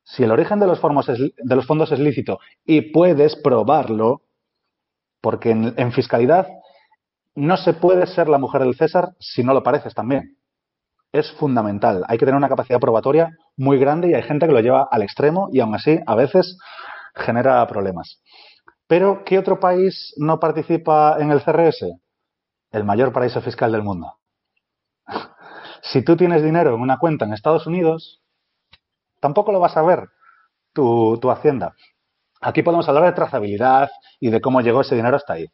Si 0.03 0.23
el 0.23 0.31
origen 0.31 0.61
de 0.61 0.67
los, 0.67 0.81
fondos 0.81 1.09
es, 1.09 1.99
lícito 1.99 2.39
y 2.65 2.93
puedes 2.93 3.37
probarlo, 3.37 4.23
porque 5.21 5.51
en, 5.51 5.75
en 5.79 5.93
fiscalidad 5.93 6.49
no 7.35 7.57
se 7.57 7.73
puede 7.73 8.07
ser 8.07 8.29
la 8.29 8.39
mujer 8.39 8.63
del 8.63 8.77
César 8.77 9.15
si 9.19 9.43
no 9.43 9.55
lo 9.55 9.63
pareces 9.63 9.95
también 9.95 10.37
es 11.15 11.31
fundamental. 11.35 12.05
Hay 12.09 12.19
que 12.19 12.25
tener 12.27 12.37
una 12.37 12.49
capacidad 12.49 12.81
probatoria 12.81 13.31
muy 13.57 13.79
grande 13.79 14.11
y 14.11 14.15
hay 14.15 14.25
gente 14.25 14.47
que 14.47 14.53
lo 14.53 14.61
lleva 14.61 14.89
al 14.91 15.03
extremo 15.03 15.49
y 15.53 15.61
aún 15.61 15.73
así 15.77 16.01
a 16.05 16.17
veces 16.17 16.59
genera 17.15 17.65
problemas. 17.69 18.21
Pero, 18.89 19.23
¿qué 19.25 19.39
otro 19.39 19.61
país 19.61 20.13
no 20.17 20.41
participa 20.41 21.17
en 21.21 21.31
el 21.31 21.41
CRS? 21.41 21.87
El 22.73 22.83
mayor 22.83 23.13
paraíso 23.13 23.41
fiscal 23.41 23.71
del 23.71 23.85
mundo. 23.85 24.15
Si 25.85 26.03
tú 26.03 26.17
tienes 26.17 26.43
dinero 26.43 26.75
en 26.75 26.81
una 26.81 26.99
cuenta 26.99 27.27
en 27.27 27.35
Estados 27.35 27.67
Unidos, 27.67 28.23
tampoco 29.21 29.53
lo 29.53 29.61
vas 29.61 29.77
a 29.77 29.83
ver 29.83 30.09
tu, 30.73 31.19
tu 31.21 31.31
hacienda. 31.31 31.75
Aquí 32.41 32.63
podemos 32.63 32.89
hablar 32.89 33.05
de 33.05 33.13
trazabilidad 33.13 33.91
y 34.19 34.31
de 34.31 34.41
cómo 34.41 34.63
llegó 34.63 34.81
ese 34.81 34.95
dinero 34.97 35.17
hasta 35.17 35.35
ahí. 35.35 35.47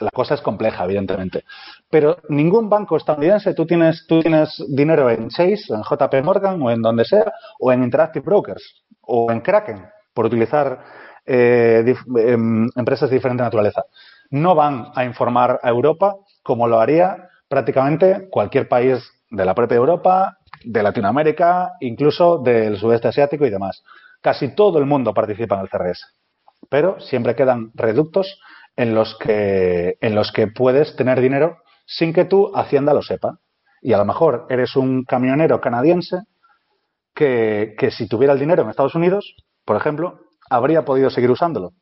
La 0.00 0.10
cosa 0.10 0.34
es 0.34 0.40
compleja, 0.40 0.84
evidentemente. 0.84 1.44
Pero 1.88 2.16
ningún 2.28 2.68
banco 2.68 2.96
estadounidense, 2.96 3.54
tú 3.54 3.66
tienes, 3.66 4.04
tú 4.08 4.20
tienes 4.20 4.62
dinero 4.68 5.08
en 5.10 5.28
Chase, 5.28 5.72
en 5.72 5.82
JP 5.82 6.24
Morgan 6.24 6.60
o 6.60 6.70
en 6.70 6.82
donde 6.82 7.04
sea, 7.04 7.32
o 7.60 7.72
en 7.72 7.84
Interactive 7.84 8.24
Brokers, 8.24 8.82
o 9.02 9.30
en 9.30 9.40
Kraken, 9.42 9.86
por 10.12 10.26
utilizar 10.26 10.82
eh, 11.24 11.94
em, 12.16 12.68
empresas 12.74 13.10
de 13.10 13.16
diferente 13.16 13.44
naturaleza. 13.44 13.84
No 14.30 14.56
van 14.56 14.90
a 14.96 15.04
informar 15.04 15.60
a 15.62 15.68
Europa 15.68 16.16
como 16.42 16.66
lo 16.66 16.80
haría 16.80 17.28
prácticamente 17.52 18.28
cualquier 18.30 18.66
país 18.66 19.12
de 19.28 19.44
la 19.44 19.54
propia 19.54 19.76
Europa, 19.76 20.38
de 20.64 20.82
Latinoamérica, 20.82 21.72
incluso 21.80 22.38
del 22.38 22.78
sudeste 22.78 23.08
asiático 23.08 23.44
y 23.44 23.50
demás. 23.50 23.82
Casi 24.22 24.54
todo 24.54 24.78
el 24.78 24.86
mundo 24.86 25.12
participa 25.12 25.56
en 25.56 25.60
el 25.60 25.68
CRS, 25.68 26.02
pero 26.70 26.98
siempre 26.98 27.34
quedan 27.34 27.70
reductos 27.74 28.40
en 28.74 28.94
los 28.94 29.18
que, 29.18 29.98
en 30.00 30.14
los 30.14 30.32
que 30.32 30.46
puedes 30.46 30.96
tener 30.96 31.20
dinero 31.20 31.58
sin 31.84 32.14
que 32.14 32.24
tu 32.24 32.56
Hacienda 32.56 32.94
lo 32.94 33.02
sepa. 33.02 33.38
Y 33.82 33.92
a 33.92 33.98
lo 33.98 34.06
mejor 34.06 34.46
eres 34.48 34.74
un 34.74 35.04
camionero 35.04 35.60
canadiense 35.60 36.20
que, 37.14 37.74
que 37.76 37.90
si 37.90 38.08
tuviera 38.08 38.32
el 38.32 38.40
dinero 38.40 38.62
en 38.62 38.70
Estados 38.70 38.94
Unidos, 38.94 39.36
por 39.66 39.76
ejemplo, 39.76 40.20
habría 40.48 40.86
podido 40.86 41.10
seguir 41.10 41.30
usándolo. 41.30 41.74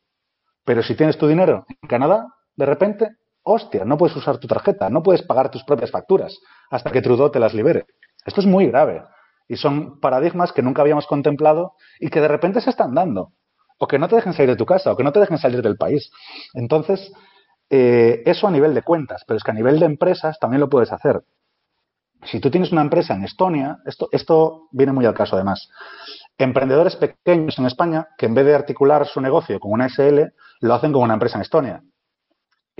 Pero 0.65 0.83
si 0.83 0.95
tienes 0.95 1.17
tu 1.17 1.27
dinero 1.29 1.65
en 1.81 1.87
Canadá, 1.87 2.27
de 2.57 2.65
repente, 2.65 3.07
hostia, 3.43 3.85
no 3.85 3.97
puedes 3.97 4.15
usar 4.15 4.37
tu 4.37 4.47
tarjeta, 4.47 4.89
no 4.89 5.03
puedes 5.03 5.23
pagar 5.23 5.49
tus 5.49 5.63
propias 5.63 5.91
facturas 5.91 6.37
hasta 6.69 6.91
que 6.91 7.01
Trudeau 7.01 7.31
te 7.31 7.39
las 7.39 7.53
libere. 7.53 7.85
Esto 8.25 8.41
es 8.41 8.47
muy 8.47 8.67
grave. 8.67 9.03
Y 9.47 9.57
son 9.57 9.99
paradigmas 9.99 10.51
que 10.53 10.61
nunca 10.61 10.81
habíamos 10.81 11.07
contemplado 11.07 11.73
y 11.99 12.09
que 12.09 12.21
de 12.21 12.27
repente 12.27 12.61
se 12.61 12.69
están 12.69 12.93
dando 12.93 13.33
o 13.81 13.87
que 13.87 13.97
no 13.97 14.07
te 14.07 14.15
dejen 14.15 14.33
salir 14.33 14.51
de 14.51 14.55
tu 14.55 14.65
casa, 14.65 14.91
o 14.91 14.95
que 14.95 15.03
no 15.03 15.11
te 15.11 15.19
dejen 15.19 15.39
salir 15.39 15.63
del 15.63 15.75
país. 15.75 16.11
Entonces, 16.53 17.11
eh, 17.67 18.21
eso 18.27 18.47
a 18.47 18.51
nivel 18.51 18.75
de 18.75 18.83
cuentas, 18.83 19.23
pero 19.25 19.37
es 19.37 19.43
que 19.43 19.49
a 19.49 19.55
nivel 19.55 19.79
de 19.79 19.87
empresas 19.87 20.37
también 20.39 20.61
lo 20.61 20.69
puedes 20.69 20.91
hacer. 20.91 21.23
Si 22.25 22.39
tú 22.39 22.51
tienes 22.51 22.71
una 22.71 22.81
empresa 22.81 23.15
en 23.15 23.23
Estonia, 23.23 23.79
esto, 23.87 24.07
esto 24.11 24.67
viene 24.71 24.91
muy 24.93 25.07
al 25.07 25.15
caso 25.15 25.35
además, 25.35 25.67
emprendedores 26.37 26.95
pequeños 26.95 27.57
en 27.57 27.65
España 27.65 28.07
que 28.19 28.27
en 28.27 28.35
vez 28.35 28.45
de 28.45 28.53
articular 28.53 29.07
su 29.07 29.19
negocio 29.19 29.59
con 29.59 29.71
una 29.71 29.89
SL, 29.89 30.31
lo 30.59 30.73
hacen 30.75 30.93
con 30.93 31.01
una 31.01 31.15
empresa 31.15 31.39
en 31.39 31.41
Estonia. 31.41 31.81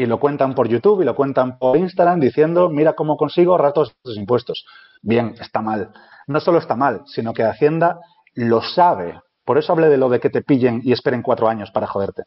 Y 0.02 0.06
lo 0.06 0.20
cuentan 0.20 0.56
por 0.56 0.68
YouTube 0.68 1.02
y 1.02 1.06
lo 1.06 1.16
cuentan 1.16 1.60
por 1.60 1.78
Instagram 1.78 2.20
diciendo, 2.20 2.70
mira 2.70 2.94
cómo 2.94 3.18
consigo 3.18 3.58
todos 3.72 3.90
estos 3.90 4.18
impuestos. 4.18 4.66
Bien, 5.02 5.36
está 5.40 5.62
mal. 5.62 5.92
No 6.28 6.40
solo 6.40 6.58
está 6.58 6.76
mal, 6.76 7.04
sino 7.06 7.34
que 7.34 7.44
Hacienda 7.44 8.00
lo 8.34 8.62
sabe 8.62 9.22
por 9.46 9.58
eso 9.58 9.74
hablé 9.74 9.90
de 9.90 9.98
lo 9.98 10.10
de 10.10 10.20
que 10.20 10.30
te 10.30 10.42
pillen 10.42 10.82
y 10.84 10.92
esperen 10.92 11.22
cuatro 11.22 11.48
años 11.50 11.72
para 11.72 11.88
joderte. 11.88 12.24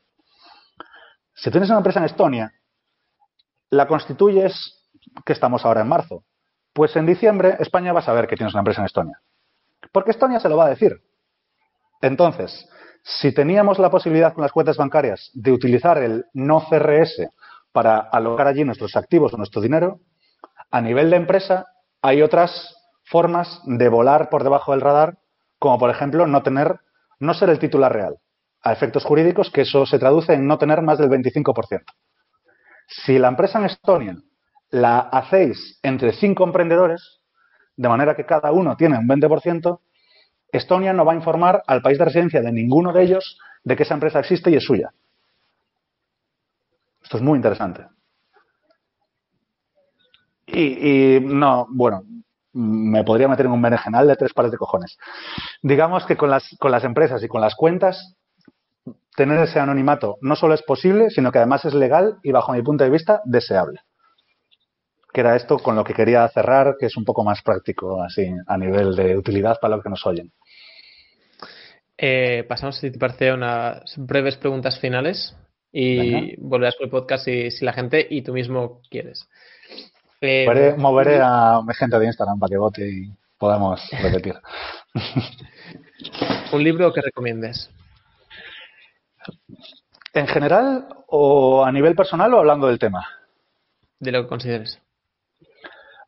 Si 1.34 1.50
tienes 1.50 1.68
una 1.68 1.78
empresa 1.78 2.00
en 2.00 2.06
Estonia, 2.06 2.52
la 3.70 3.86
constituyes, 3.86 4.90
que 5.24 5.32
estamos 5.32 5.64
ahora 5.64 5.82
en 5.82 5.88
marzo. 5.88 6.24
Pues 6.72 6.94
en 6.96 7.06
diciembre 7.06 7.56
España 7.60 7.92
va 7.92 8.00
a 8.00 8.04
saber 8.04 8.26
que 8.26 8.36
tienes 8.36 8.54
una 8.54 8.60
empresa 8.60 8.82
en 8.82 8.86
Estonia. 8.86 9.20
Porque 9.92 10.10
Estonia 10.10 10.40
se 10.40 10.48
lo 10.48 10.56
va 10.56 10.66
a 10.66 10.70
decir. 10.70 11.00
Entonces, 12.00 12.68
si 13.02 13.32
teníamos 13.32 13.78
la 13.78 13.90
posibilidad 13.90 14.32
con 14.34 14.42
las 14.42 14.52
cuentas 14.52 14.76
bancarias 14.76 15.30
de 15.34 15.52
utilizar 15.52 15.98
el 15.98 16.26
no 16.32 16.66
CRS 16.68 17.28
para 17.74 17.98
alocar 17.98 18.46
allí 18.46 18.62
nuestros 18.62 18.94
activos 18.94 19.34
o 19.34 19.36
nuestro 19.36 19.60
dinero, 19.60 19.98
a 20.70 20.80
nivel 20.80 21.10
de 21.10 21.16
empresa 21.16 21.66
hay 22.00 22.22
otras 22.22 22.72
formas 23.04 23.60
de 23.64 23.88
volar 23.88 24.30
por 24.30 24.44
debajo 24.44 24.70
del 24.70 24.80
radar, 24.80 25.18
como 25.58 25.76
por 25.76 25.90
ejemplo 25.90 26.28
no 26.28 26.44
tener 26.44 26.78
no 27.18 27.34
ser 27.34 27.50
el 27.50 27.58
titular 27.58 27.92
real. 27.92 28.16
A 28.62 28.72
efectos 28.72 29.04
jurídicos, 29.04 29.50
que 29.50 29.62
eso 29.62 29.86
se 29.86 29.98
traduce 29.98 30.34
en 30.34 30.46
no 30.46 30.56
tener 30.56 30.82
más 30.82 30.98
del 30.98 31.10
25%. 31.10 31.82
Si 32.86 33.18
la 33.18 33.28
empresa 33.28 33.58
en 33.58 33.64
Estonia 33.64 34.16
la 34.70 35.00
hacéis 35.00 35.80
entre 35.82 36.12
cinco 36.12 36.44
emprendedores, 36.44 37.22
de 37.76 37.88
manera 37.88 38.14
que 38.14 38.24
cada 38.24 38.52
uno 38.52 38.76
tiene 38.76 38.98
un 38.98 39.08
20%, 39.08 39.80
Estonia 40.52 40.92
no 40.92 41.04
va 41.04 41.12
a 41.12 41.16
informar 41.16 41.64
al 41.66 41.82
país 41.82 41.98
de 41.98 42.04
residencia 42.04 42.40
de 42.40 42.52
ninguno 42.52 42.92
de 42.92 43.02
ellos 43.02 43.36
de 43.64 43.74
que 43.74 43.82
esa 43.82 43.94
empresa 43.94 44.20
existe 44.20 44.52
y 44.52 44.56
es 44.56 44.64
suya. 44.64 44.92
Esto 47.04 47.18
es 47.18 47.22
muy 47.22 47.36
interesante. 47.36 47.86
Y, 50.46 51.16
y 51.16 51.20
no, 51.20 51.66
bueno, 51.70 52.02
me 52.54 53.04
podría 53.04 53.28
meter 53.28 53.46
en 53.46 53.52
un 53.52 53.62
berenjenal 53.62 54.06
de 54.06 54.16
tres 54.16 54.32
pares 54.32 54.52
de 54.52 54.58
cojones. 54.58 54.96
Digamos 55.62 56.06
que 56.06 56.16
con 56.16 56.30
las, 56.30 56.56
con 56.58 56.70
las 56.70 56.84
empresas 56.84 57.22
y 57.22 57.28
con 57.28 57.40
las 57.40 57.54
cuentas, 57.54 58.16
tener 59.16 59.38
ese 59.40 59.60
anonimato 59.60 60.16
no 60.20 60.36
solo 60.36 60.54
es 60.54 60.62
posible, 60.62 61.10
sino 61.10 61.30
que 61.30 61.38
además 61.38 61.64
es 61.64 61.74
legal 61.74 62.18
y, 62.22 62.32
bajo 62.32 62.52
mi 62.52 62.62
punto 62.62 62.84
de 62.84 62.90
vista, 62.90 63.20
deseable. 63.24 63.80
Que 65.12 65.20
era 65.20 65.36
esto 65.36 65.58
con 65.58 65.76
lo 65.76 65.84
que 65.84 65.94
quería 65.94 66.26
cerrar, 66.28 66.76
que 66.78 66.86
es 66.86 66.96
un 66.96 67.04
poco 67.04 67.22
más 67.22 67.42
práctico, 67.42 68.02
así, 68.02 68.28
a 68.46 68.56
nivel 68.58 68.96
de 68.96 69.16
utilidad 69.16 69.58
para 69.60 69.76
los 69.76 69.84
que 69.84 69.90
nos 69.90 70.04
oyen. 70.06 70.32
Eh, 71.96 72.44
pasamos, 72.48 72.76
si 72.76 72.90
te 72.90 72.98
parece, 72.98 73.30
a 73.30 73.34
unas 73.34 73.94
breves 73.96 74.36
preguntas 74.36 74.78
finales 74.80 75.36
y 75.76 76.36
volverás 76.36 76.76
con 76.76 76.84
el 76.84 76.90
podcast 76.90 77.24
si, 77.24 77.50
si 77.50 77.64
la 77.64 77.72
gente 77.72 78.06
y 78.08 78.22
tú 78.22 78.32
mismo 78.32 78.80
quieres. 78.88 79.28
Moveré, 80.78 81.20
a 81.20 81.60
mi 81.66 81.74
gente 81.74 81.98
de 81.98 82.06
Instagram 82.06 82.38
para 82.38 82.50
que 82.50 82.56
vote 82.56 82.88
y 82.88 83.10
podamos 83.36 83.82
repetir. 84.00 84.36
¿Un 86.52 86.62
libro 86.62 86.92
que 86.92 87.00
recomiendes? 87.02 87.68
¿En 90.12 90.28
general 90.28 90.86
o 91.08 91.64
a 91.64 91.72
nivel 91.72 91.96
personal 91.96 92.32
o 92.34 92.38
hablando 92.38 92.68
del 92.68 92.78
tema? 92.78 93.04
De 93.98 94.12
lo 94.12 94.22
que 94.22 94.28
consideres. 94.28 94.80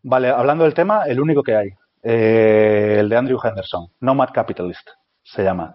Vale, 0.05 0.29
hablando 0.29 0.63
del 0.63 0.75
tema, 0.75 1.07
el 1.07 1.19
único 1.19 1.43
que 1.43 1.57
hay. 1.57 1.71
Eh, 2.05 2.99
el 3.01 3.09
de 3.09 3.17
Andrew 3.17 3.41
Henderson, 3.43 3.89
Nomad 3.99 4.29
Capitalist, 4.33 4.89
se 5.25 5.43
llama. 5.43 5.75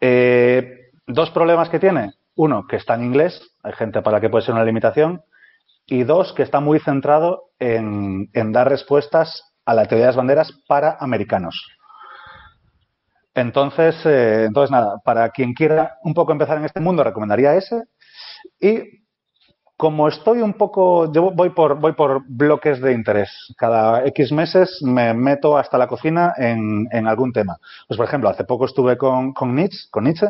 Eh, 0.00 0.92
dos 1.04 1.30
problemas 1.30 1.68
que 1.68 1.80
tiene. 1.80 2.12
Uno, 2.38 2.68
que 2.68 2.76
está 2.76 2.94
en 2.94 3.02
inglés, 3.02 3.42
hay 3.64 3.72
gente 3.72 4.00
para 4.00 4.18
la 4.18 4.20
que 4.20 4.30
puede 4.30 4.44
ser 4.44 4.54
una 4.54 4.64
limitación 4.64 5.22
y 5.86 6.04
dos, 6.04 6.32
que 6.34 6.44
está 6.44 6.60
muy 6.60 6.78
centrado 6.78 7.50
en, 7.58 8.30
dar 8.52 8.68
respuestas 8.68 9.42
a 9.64 9.74
la 9.74 9.86
teoría 9.86 10.04
de 10.04 10.10
las 10.10 10.16
banderas 10.16 10.52
para 10.68 10.96
americanos. 11.00 11.66
Entonces, 13.34 13.96
eh, 14.04 14.44
entonces, 14.44 14.70
nada, 14.70 15.00
para 15.04 15.30
quien 15.30 15.52
quiera 15.52 15.98
un 16.04 16.14
poco 16.14 16.30
empezar 16.30 16.58
en 16.58 16.64
este 16.64 16.78
mundo, 16.78 17.02
recomendaría 17.02 17.56
ese. 17.56 17.82
Y 18.60 18.84
como 19.76 20.06
estoy 20.06 20.40
un 20.40 20.54
poco, 20.54 21.12
yo 21.12 21.32
voy 21.32 21.50
por, 21.50 21.80
voy 21.80 21.94
por 21.94 22.22
bloques 22.28 22.80
de 22.80 22.92
interés. 22.92 23.30
Cada 23.56 24.06
X 24.06 24.30
meses 24.30 24.80
me 24.82 25.12
meto 25.12 25.58
hasta 25.58 25.76
la 25.76 25.88
cocina 25.88 26.34
en, 26.36 27.08
algún 27.08 27.32
tema. 27.32 27.56
Pues, 27.88 27.96
por 27.96 28.06
ejemplo, 28.06 28.28
hace 28.28 28.44
poco 28.44 28.66
estuve 28.66 28.96
con, 28.96 29.32
con 29.32 29.56
Nietzsche, 29.56 29.88
con 29.90 30.04
Nietzsche 30.04 30.28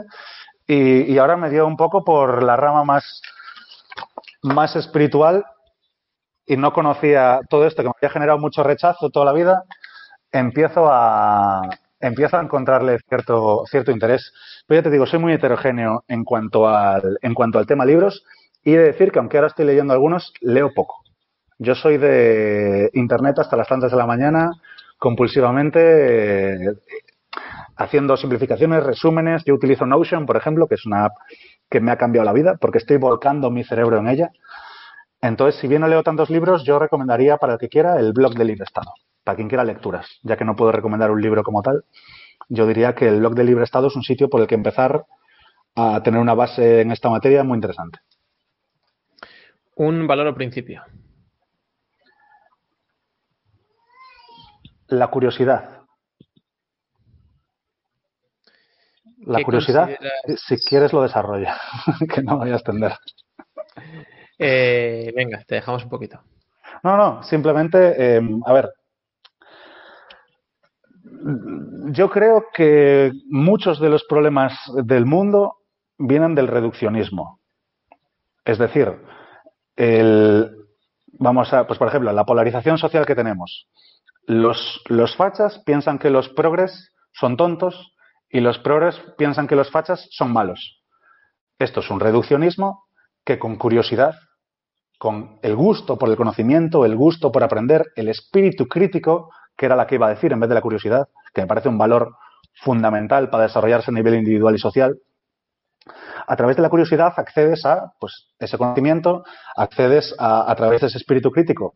y, 0.68 1.12
y 1.12 1.18
ahora 1.18 1.36
me 1.36 1.50
dio 1.50 1.66
un 1.66 1.76
poco 1.76 2.04
por 2.04 2.44
la 2.44 2.54
rama 2.54 2.84
más 2.84 3.20
más 4.42 4.76
espiritual 4.76 5.44
y 6.46 6.56
no 6.56 6.72
conocía 6.72 7.40
todo 7.48 7.66
esto 7.66 7.82
que 7.82 7.88
me 7.88 7.94
había 7.96 8.10
generado 8.10 8.38
mucho 8.38 8.62
rechazo 8.62 9.10
toda 9.10 9.26
la 9.26 9.32
vida, 9.32 9.64
empiezo 10.32 10.86
a, 10.90 11.62
empiezo 12.00 12.38
a 12.38 12.42
encontrarle 12.42 12.98
cierto, 13.08 13.64
cierto 13.70 13.90
interés. 13.90 14.32
Pero 14.66 14.80
ya 14.80 14.84
te 14.84 14.90
digo, 14.90 15.06
soy 15.06 15.18
muy 15.18 15.32
heterogéneo 15.34 16.04
en 16.08 16.24
cuanto 16.24 16.66
al, 16.68 17.18
en 17.20 17.34
cuanto 17.34 17.58
al 17.58 17.66
tema 17.66 17.84
libros 17.84 18.24
y 18.64 18.72
de 18.72 18.84
decir 18.84 19.12
que 19.12 19.18
aunque 19.18 19.36
ahora 19.36 19.48
estoy 19.48 19.66
leyendo 19.66 19.92
algunos, 19.92 20.32
leo 20.40 20.72
poco. 20.74 21.02
Yo 21.58 21.74
soy 21.74 21.98
de 21.98 22.90
internet 22.94 23.38
hasta 23.38 23.56
las 23.56 23.68
tantas 23.68 23.90
de 23.90 23.96
la 23.96 24.06
mañana, 24.06 24.52
compulsivamente, 24.96 26.76
haciendo 27.78 28.16
simplificaciones, 28.16 28.84
resúmenes. 28.84 29.44
Yo 29.44 29.54
utilizo 29.54 29.86
Notion, 29.86 30.26
por 30.26 30.36
ejemplo, 30.36 30.66
que 30.66 30.74
es 30.74 30.84
una 30.84 31.06
app 31.06 31.12
que 31.70 31.80
me 31.80 31.92
ha 31.92 31.96
cambiado 31.96 32.26
la 32.26 32.32
vida 32.32 32.56
porque 32.60 32.78
estoy 32.78 32.98
volcando 32.98 33.50
mi 33.50 33.64
cerebro 33.64 33.98
en 33.98 34.08
ella. 34.08 34.30
Entonces, 35.20 35.60
si 35.60 35.68
bien 35.68 35.80
no 35.80 35.88
leo 35.88 36.02
tantos 36.02 36.28
libros, 36.28 36.64
yo 36.64 36.78
recomendaría 36.78 37.38
para 37.38 37.54
el 37.54 37.58
que 37.58 37.68
quiera 37.68 37.98
el 37.98 38.12
blog 38.12 38.34
de 38.34 38.44
Libre 38.44 38.64
Estado, 38.64 38.92
para 39.24 39.36
quien 39.36 39.48
quiera 39.48 39.64
lecturas, 39.64 40.06
ya 40.22 40.36
que 40.36 40.44
no 40.44 40.54
puedo 40.54 40.72
recomendar 40.72 41.10
un 41.10 41.20
libro 41.20 41.42
como 41.42 41.62
tal. 41.62 41.84
Yo 42.48 42.66
diría 42.66 42.94
que 42.94 43.08
el 43.08 43.20
blog 43.20 43.34
de 43.34 43.44
Libre 43.44 43.64
Estado 43.64 43.88
es 43.88 43.96
un 43.96 44.02
sitio 44.02 44.28
por 44.28 44.40
el 44.40 44.46
que 44.46 44.54
empezar 44.54 45.04
a 45.74 46.02
tener 46.02 46.20
una 46.20 46.34
base 46.34 46.80
en 46.80 46.90
esta 46.90 47.08
materia 47.10 47.44
muy 47.44 47.56
interesante. 47.56 48.00
Un 49.76 50.06
valor 50.06 50.26
o 50.28 50.34
principio. 50.34 50.82
La 54.88 55.08
curiosidad. 55.08 55.77
La 59.28 59.42
curiosidad, 59.42 59.90
si 60.36 60.56
quieres, 60.56 60.94
lo 60.94 61.02
desarrolla, 61.02 61.60
que 62.14 62.22
no 62.22 62.38
voy 62.38 62.50
a 62.50 62.54
extender. 62.54 62.94
Eh, 64.38 65.12
venga, 65.14 65.44
te 65.46 65.56
dejamos 65.56 65.84
un 65.84 65.90
poquito. 65.90 66.18
No, 66.82 66.96
no, 66.96 67.22
simplemente, 67.22 68.16
em, 68.16 68.40
a 68.46 68.52
ver, 68.54 68.70
yo 71.90 72.08
creo 72.08 72.46
que 72.54 73.12
muchos 73.26 73.78
de 73.80 73.90
los 73.90 74.04
problemas 74.04 74.54
del 74.84 75.04
mundo 75.04 75.56
vienen 75.98 76.34
del 76.34 76.48
reduccionismo. 76.48 77.40
Es 78.46 78.56
decir, 78.56 78.94
el, 79.76 80.56
vamos 81.18 81.52
a, 81.52 81.66
pues 81.66 81.78
por 81.78 81.88
ejemplo, 81.88 82.12
la 82.12 82.24
polarización 82.24 82.78
social 82.78 83.04
que 83.04 83.14
tenemos. 83.14 83.68
Los, 84.24 84.80
los 84.88 85.16
fachas 85.16 85.58
piensan 85.66 85.98
que 85.98 86.08
los 86.08 86.30
progres 86.30 86.94
son 87.12 87.36
tontos 87.36 87.92
y 88.30 88.40
los 88.40 88.58
progres 88.58 89.00
piensan 89.16 89.46
que 89.46 89.56
los 89.56 89.70
fachas 89.70 90.06
son 90.10 90.32
malos. 90.32 90.82
Esto 91.58 91.80
es 91.80 91.90
un 91.90 92.00
reduccionismo 92.00 92.84
que 93.24 93.38
con 93.38 93.56
curiosidad, 93.56 94.14
con 94.98 95.38
el 95.42 95.56
gusto 95.56 95.98
por 95.98 96.08
el 96.08 96.16
conocimiento, 96.16 96.84
el 96.84 96.96
gusto 96.96 97.32
por 97.32 97.42
aprender, 97.42 97.86
el 97.96 98.08
espíritu 98.08 98.66
crítico, 98.68 99.30
que 99.56 99.66
era 99.66 99.76
la 99.76 99.86
que 99.86 99.96
iba 99.96 100.06
a 100.06 100.10
decir 100.10 100.32
en 100.32 100.40
vez 100.40 100.48
de 100.48 100.54
la 100.54 100.60
curiosidad, 100.60 101.08
que 101.32 101.40
me 101.40 101.46
parece 101.46 101.68
un 101.68 101.78
valor 101.78 102.16
fundamental 102.62 103.30
para 103.30 103.44
desarrollarse 103.44 103.90
a 103.90 103.94
nivel 103.94 104.14
individual 104.14 104.54
y 104.54 104.58
social, 104.58 104.98
a 106.26 106.36
través 106.36 106.56
de 106.56 106.62
la 106.62 106.68
curiosidad 106.68 107.14
accedes 107.16 107.64
a 107.64 107.92
pues, 107.98 108.28
ese 108.38 108.58
conocimiento, 108.58 109.24
accedes 109.56 110.14
a, 110.18 110.50
a 110.50 110.54
través 110.54 110.82
de 110.82 110.88
ese 110.88 110.98
espíritu 110.98 111.30
crítico 111.30 111.74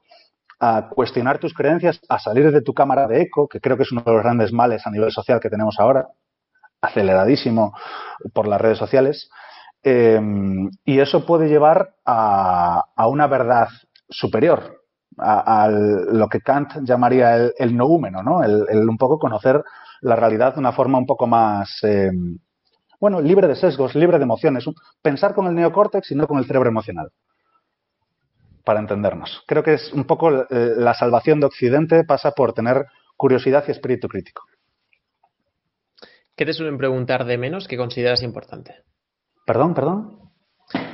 a 0.61 0.91
cuestionar 0.91 1.39
tus 1.39 1.55
creencias, 1.55 2.01
a 2.09 2.21
salir 2.21 2.53
de 2.53 2.63
tu 2.63 2.73
cámara 2.73 3.09
de 3.09 3.23
eco, 3.23 3.49
que 3.49 3.61
creo 3.61 3.77
que 3.77 3.83
es 3.83 3.91
uno 3.91 4.03
de 4.03 4.13
los 4.13 4.23
grandes 4.23 4.53
males 4.53 4.87
a 4.87 4.91
nivel 4.91 5.11
social 5.11 5.41
que 5.41 5.51
tenemos 5.51 5.75
ahora, 5.81 6.07
aceleradísimo 6.83 7.73
por 8.35 8.47
las 8.47 8.61
redes 8.61 8.79
sociales, 8.79 9.31
eh, 9.83 10.21
y 10.85 11.01
eso 11.01 11.25
puede 11.25 11.49
llevar 11.49 11.95
a, 12.05 12.85
a 12.95 13.09
una 13.09 13.27
verdad 13.27 13.69
superior, 14.09 14.83
a, 15.19 15.69
lo 15.69 16.29
que 16.29 16.41
Kant 16.41 16.79
llamaría 16.83 17.37
el, 17.37 17.55
el 17.59 17.77
noúmeno, 17.77 18.23
¿no? 18.23 18.43
El, 18.43 18.89
un 18.89 18.97
poco 18.97 19.19
conocer 19.19 19.63
la 20.01 20.17
realidad 20.17 20.55
de 20.55 20.61
una 20.61 20.73
forma 20.73 20.99
un 20.99 21.07
poco 21.07 21.27
más, 21.27 21.79
eh, 21.83 22.11
bueno, 23.01 23.21
libre 23.21 23.49
de 23.49 23.57
sesgos, 23.57 23.95
libre 23.95 24.19
de 24.19 24.25
emociones, 24.25 24.65
pensar 25.01 25.35
con 25.35 25.47
el 25.47 25.55
neocórtex 25.55 26.11
y 26.11 26.15
no 26.15 26.27
con 26.27 26.39
el 26.39 26.45
cerebro 26.47 26.69
emocional 26.69 27.11
para 28.65 28.81
entendernos. 28.81 29.43
Creo 29.47 29.63
que 29.63 29.75
es 29.75 29.93
un 29.93 30.05
poco 30.05 30.31
eh, 30.31 30.47
la 30.77 30.95
salvación 30.95 31.41
de 31.41 31.47
Occidente 31.47 32.05
pasa 32.05 32.33
por 32.33 32.53
tener 32.53 32.87
curiosidad 33.17 33.65
y 33.67 33.73
espíritu 33.73 34.09
crítico. 34.09 34.43
¿Qué 36.37 36.47
te 36.47 36.53
suelen 36.53 36.79
preguntar 36.79 37.25
de 37.25 37.39
menos 37.39 37.69
que 37.69 37.77
consideras 37.77 38.23
importante? 38.23 38.83
Perdón, 39.47 39.75
perdón. 39.75 40.31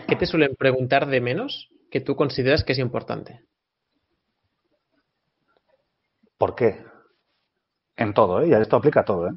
¿Qué 0.08 0.16
te 0.16 0.26
suelen 0.26 0.54
preguntar 0.56 1.06
de 1.06 1.20
menos 1.20 1.68
que 1.90 2.00
tú 2.00 2.16
consideras 2.16 2.64
que 2.64 2.72
es 2.72 2.78
importante? 2.78 3.40
¿Por 6.36 6.54
qué? 6.54 6.84
En 7.96 8.14
todo, 8.14 8.40
¿eh? 8.40 8.48
Y 8.48 8.52
esto 8.54 8.76
aplica 8.76 9.00
a 9.00 9.04
todo, 9.04 9.28
¿eh? 9.28 9.32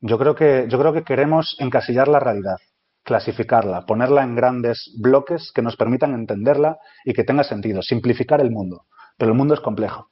Yo 0.00 0.18
creo 0.18 0.34
que, 0.34 0.66
yo 0.68 0.78
creo 0.80 0.92
que 0.92 1.04
queremos 1.04 1.56
encasillar 1.60 2.08
la 2.08 2.18
realidad, 2.18 2.56
clasificarla, 3.04 3.86
ponerla 3.86 4.24
en 4.24 4.34
grandes 4.34 4.92
bloques 4.98 5.52
que 5.54 5.62
nos 5.62 5.76
permitan 5.76 6.14
entenderla 6.14 6.78
y 7.04 7.12
que 7.12 7.22
tenga 7.22 7.44
sentido, 7.44 7.82
simplificar 7.82 8.40
el 8.40 8.50
mundo. 8.50 8.86
Pero 9.16 9.30
el 9.30 9.38
mundo 9.38 9.54
es 9.54 9.60
complejo. 9.60 10.10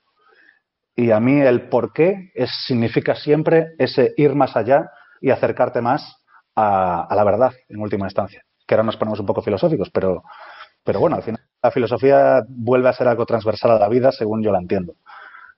Y 0.95 1.11
a 1.11 1.19
mí 1.19 1.41
el 1.41 1.69
por 1.69 1.93
qué 1.93 2.31
es, 2.35 2.51
significa 2.67 3.17
siempre 3.17 3.75
ese 3.79 4.15
ir 4.17 4.35
más 4.35 4.57
allá 4.57 4.91
y 5.21 5.31
acercarte 5.31 5.81
más 5.81 6.17
a, 6.57 7.09
la 7.15 7.25
verdad, 7.25 7.53
en 7.69 7.81
última 7.81 8.07
instancia. 8.07 8.43
Que 8.67 8.75
ahora 8.75 8.85
nos 8.85 8.97
ponemos 8.97 9.21
un 9.21 9.27
poco 9.27 9.43
filosóficos, 9.43 9.91
pero, 9.91 10.23
pero 10.85 11.01
bueno, 11.01 11.17
al 11.17 11.23
final 11.23 11.41
la 11.63 11.71
filosofía 11.71 12.43
vuelve 12.49 12.89
a 12.89 12.93
ser 12.93 13.09
algo 13.09 13.27
transversal 13.27 13.73
a 13.73 13.79
la 13.79 13.89
vida 13.89 14.13
según 14.13 14.43
yo 14.43 14.51
la 14.53 14.59
entiendo. 14.59 14.95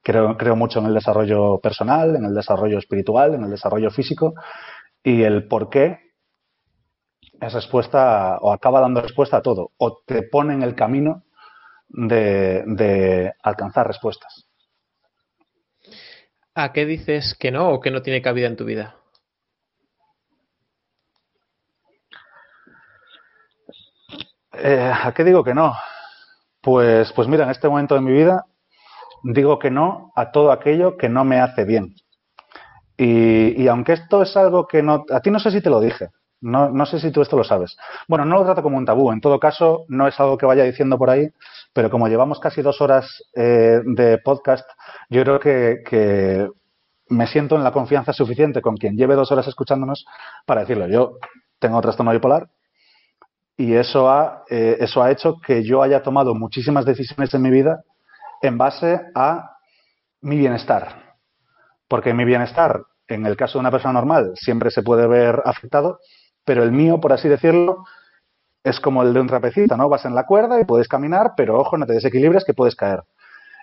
Creo, 0.02 0.36
creo 0.36 0.56
mucho 0.56 0.80
en 0.80 0.86
el 0.86 0.94
desarrollo 0.94 1.58
personal, 1.58 2.16
en 2.16 2.24
el 2.24 2.34
desarrollo 2.34 2.78
espiritual, 2.78 3.34
en 3.34 3.44
el 3.44 3.50
desarrollo 3.50 3.90
físico 3.90 4.34
y 5.02 5.22
el 5.22 5.46
por 5.46 5.68
qué 5.68 5.98
es 7.40 7.52
respuesta 7.52 8.38
o 8.40 8.52
acaba 8.52 8.80
dando 8.80 9.00
respuesta 9.00 9.36
a 9.36 9.42
todo 9.42 9.70
o 9.76 10.02
te 10.04 10.22
pone 10.22 10.54
en 10.54 10.62
el 10.62 10.74
camino 10.74 11.24
de 11.88 13.32
alcanzar 13.42 13.86
respuestas. 13.86 14.48
¿A 16.54 16.72
qué 16.72 16.84
dices 16.84 17.34
que 17.38 17.50
no 17.50 17.70
o 17.70 17.80
que 17.80 17.90
no 17.90 18.02
tiene 18.02 18.20
cabida 18.20 18.46
en 18.46 18.56
tu 18.56 18.64
vida? 18.64 18.96
Eh, 24.52 24.92
¿A 25.02 25.12
qué 25.12 25.24
digo 25.24 25.42
que 25.42 25.54
no? 25.54 25.74
Pues, 26.60 27.12
pues 27.12 27.28
mira, 27.28 27.44
en 27.44 27.50
este 27.50 27.68
momento 27.68 27.94
de 27.94 28.02
mi 28.02 28.12
vida 28.12 28.44
digo 29.24 29.58
que 29.58 29.70
no 29.70 30.12
a 30.14 30.30
todo 30.30 30.52
aquello 30.52 30.96
que 30.96 31.08
no 31.08 31.24
me 31.24 31.40
hace 31.40 31.64
bien. 31.64 31.94
Y, 32.96 33.60
y, 33.62 33.68
aunque 33.68 33.94
esto 33.94 34.22
es 34.22 34.36
algo 34.36 34.66
que 34.66 34.82
no... 34.82 35.04
A 35.10 35.20
ti 35.20 35.30
no 35.30 35.40
sé 35.40 35.50
si 35.50 35.60
te 35.60 35.70
lo 35.70 35.80
dije. 35.80 36.10
No, 36.40 36.68
no 36.70 36.86
sé 36.86 37.00
si 37.00 37.10
tú 37.10 37.22
esto 37.22 37.36
lo 37.36 37.44
sabes. 37.44 37.76
Bueno, 38.06 38.24
no 38.24 38.36
lo 38.36 38.44
trato 38.44 38.62
como 38.62 38.76
un 38.76 38.84
tabú. 38.84 39.10
En 39.12 39.20
todo 39.20 39.40
caso, 39.40 39.84
no 39.88 40.06
es 40.06 40.18
algo 40.20 40.36
que 40.36 40.46
vaya 40.46 40.64
diciendo 40.64 40.98
por 40.98 41.08
ahí, 41.08 41.28
pero 41.72 41.90
como 41.90 42.08
llevamos 42.08 42.38
casi 42.38 42.62
dos 42.62 42.80
horas 42.80 43.22
eh, 43.34 43.80
de 43.84 44.18
podcast, 44.18 44.68
yo 45.08 45.22
creo 45.22 45.40
que, 45.40 45.82
que 45.88 46.48
me 47.08 47.26
siento 47.26 47.56
en 47.56 47.64
la 47.64 47.72
confianza 47.72 48.12
suficiente 48.12 48.60
con 48.60 48.76
quien 48.76 48.96
lleve 48.96 49.14
dos 49.14 49.32
horas 49.32 49.46
escuchándonos 49.46 50.04
para 50.46 50.60
decirlo. 50.62 50.88
Yo 50.88 51.18
tengo 51.58 51.80
trastorno 51.80 52.12
bipolar 52.12 52.48
y 53.56 53.74
eso 53.74 54.08
ha, 54.08 54.44
eh, 54.48 54.76
eso 54.80 55.02
ha 55.02 55.10
hecho 55.10 55.36
que 55.44 55.62
yo 55.62 55.82
haya 55.82 56.02
tomado 56.02 56.34
muchísimas 56.34 56.84
decisiones 56.84 57.32
en 57.34 57.42
mi 57.42 57.50
vida 57.50 57.82
en 58.40 58.58
base 58.58 59.00
a 59.14 59.56
mi 60.20 60.36
bienestar. 60.36 61.16
Porque 61.88 62.14
mi 62.14 62.24
bienestar, 62.24 62.82
en 63.06 63.26
el 63.26 63.36
caso 63.36 63.54
de 63.58 63.60
una 63.60 63.70
persona 63.70 63.94
normal, 63.94 64.32
siempre 64.34 64.70
se 64.70 64.82
puede 64.82 65.06
ver 65.06 65.42
afectado, 65.44 65.98
pero 66.44 66.62
el 66.62 66.72
mío, 66.72 67.00
por 67.00 67.12
así 67.12 67.28
decirlo, 67.28 67.84
es 68.64 68.80
como 68.80 69.02
el 69.02 69.12
de 69.12 69.20
un 69.20 69.26
trapecista, 69.26 69.76
¿no? 69.76 69.88
Vas 69.88 70.04
en 70.04 70.14
la 70.14 70.24
cuerda 70.24 70.60
y 70.60 70.64
puedes 70.64 70.88
caminar, 70.88 71.32
pero 71.36 71.58
ojo, 71.58 71.76
no 71.76 71.86
te 71.86 71.94
desequilibres 71.94 72.44
que 72.44 72.54
puedes 72.54 72.76
caer. 72.76 73.02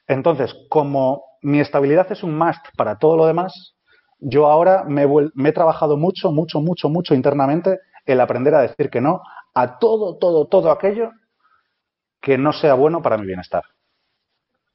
Entonces, 0.07 0.55
como 0.69 1.23
mi 1.41 1.59
estabilidad 1.59 2.11
es 2.11 2.23
un 2.23 2.37
must 2.37 2.65
para 2.75 2.97
todo 2.97 3.15
lo 3.15 3.25
demás, 3.25 3.75
yo 4.19 4.47
ahora 4.47 4.83
me, 4.85 5.07
me 5.33 5.49
he 5.49 5.53
trabajado 5.53 5.97
mucho, 5.97 6.31
mucho, 6.31 6.59
mucho, 6.59 6.89
mucho 6.89 7.15
internamente 7.15 7.79
el 8.05 8.19
aprender 8.19 8.55
a 8.55 8.61
decir 8.61 8.89
que 8.89 9.01
no 9.01 9.21
a 9.53 9.79
todo, 9.79 10.17
todo, 10.17 10.47
todo 10.47 10.71
aquello 10.71 11.11
que 12.21 12.37
no 12.37 12.53
sea 12.53 12.73
bueno 12.73 13.01
para 13.01 13.17
mi 13.17 13.25
bienestar. 13.25 13.63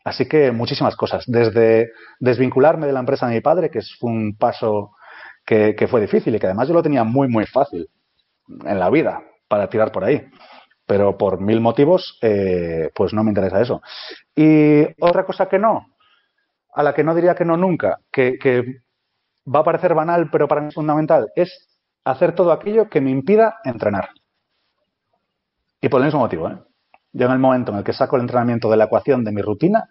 Así 0.04 0.28
que 0.28 0.52
muchísimas 0.52 0.96
cosas. 0.96 1.24
Desde 1.26 1.90
desvincularme 2.20 2.86
de 2.86 2.92
la 2.92 3.00
empresa 3.00 3.26
de 3.26 3.34
mi 3.34 3.40
padre, 3.40 3.70
que 3.70 3.80
fue 3.98 4.10
un 4.10 4.36
paso 4.36 4.92
que, 5.46 5.74
que, 5.74 5.88
fue 5.88 6.00
difícil 6.00 6.34
y 6.34 6.38
que 6.38 6.46
además 6.46 6.68
yo 6.68 6.74
lo 6.74 6.82
tenía 6.82 7.04
muy, 7.04 7.28
muy 7.28 7.46
fácil 7.46 7.88
en 8.64 8.78
la 8.78 8.90
vida 8.90 9.22
para 9.48 9.68
tirar 9.68 9.92
por 9.92 10.04
ahí. 10.04 10.26
Pero 10.86 11.16
por 11.16 11.40
mil 11.40 11.60
motivos, 11.60 12.18
eh, 12.20 12.90
pues 12.94 13.14
no 13.14 13.24
me 13.24 13.30
interesa 13.30 13.60
eso. 13.60 13.80
Y 14.36 14.82
otra 15.00 15.24
cosa 15.24 15.48
que 15.48 15.58
no, 15.58 15.86
a 16.74 16.82
la 16.82 16.92
que 16.92 17.04
no 17.04 17.14
diría 17.14 17.34
que 17.34 17.46
no 17.46 17.56
nunca, 17.56 18.00
que, 18.12 18.38
que 18.38 18.82
va 19.46 19.60
a 19.60 19.64
parecer 19.64 19.94
banal, 19.94 20.28
pero 20.30 20.46
para 20.46 20.60
mí 20.60 20.68
es 20.68 20.74
fundamental, 20.74 21.28
es 21.34 21.68
hacer 22.04 22.34
todo 22.34 22.52
aquello 22.52 22.90
que 22.90 23.00
me 23.00 23.10
impida 23.10 23.58
entrenar. 23.64 24.10
Y 25.84 25.90
por 25.90 26.00
el 26.00 26.06
mismo 26.06 26.20
motivo, 26.20 26.48
¿eh? 26.48 26.56
Yo 27.12 27.26
en 27.26 27.32
el 27.32 27.38
momento 27.38 27.70
en 27.70 27.76
el 27.76 27.84
que 27.84 27.92
saco 27.92 28.16
el 28.16 28.22
entrenamiento 28.22 28.70
de 28.70 28.78
la 28.78 28.84
ecuación 28.84 29.22
de 29.22 29.32
mi 29.32 29.42
rutina, 29.42 29.90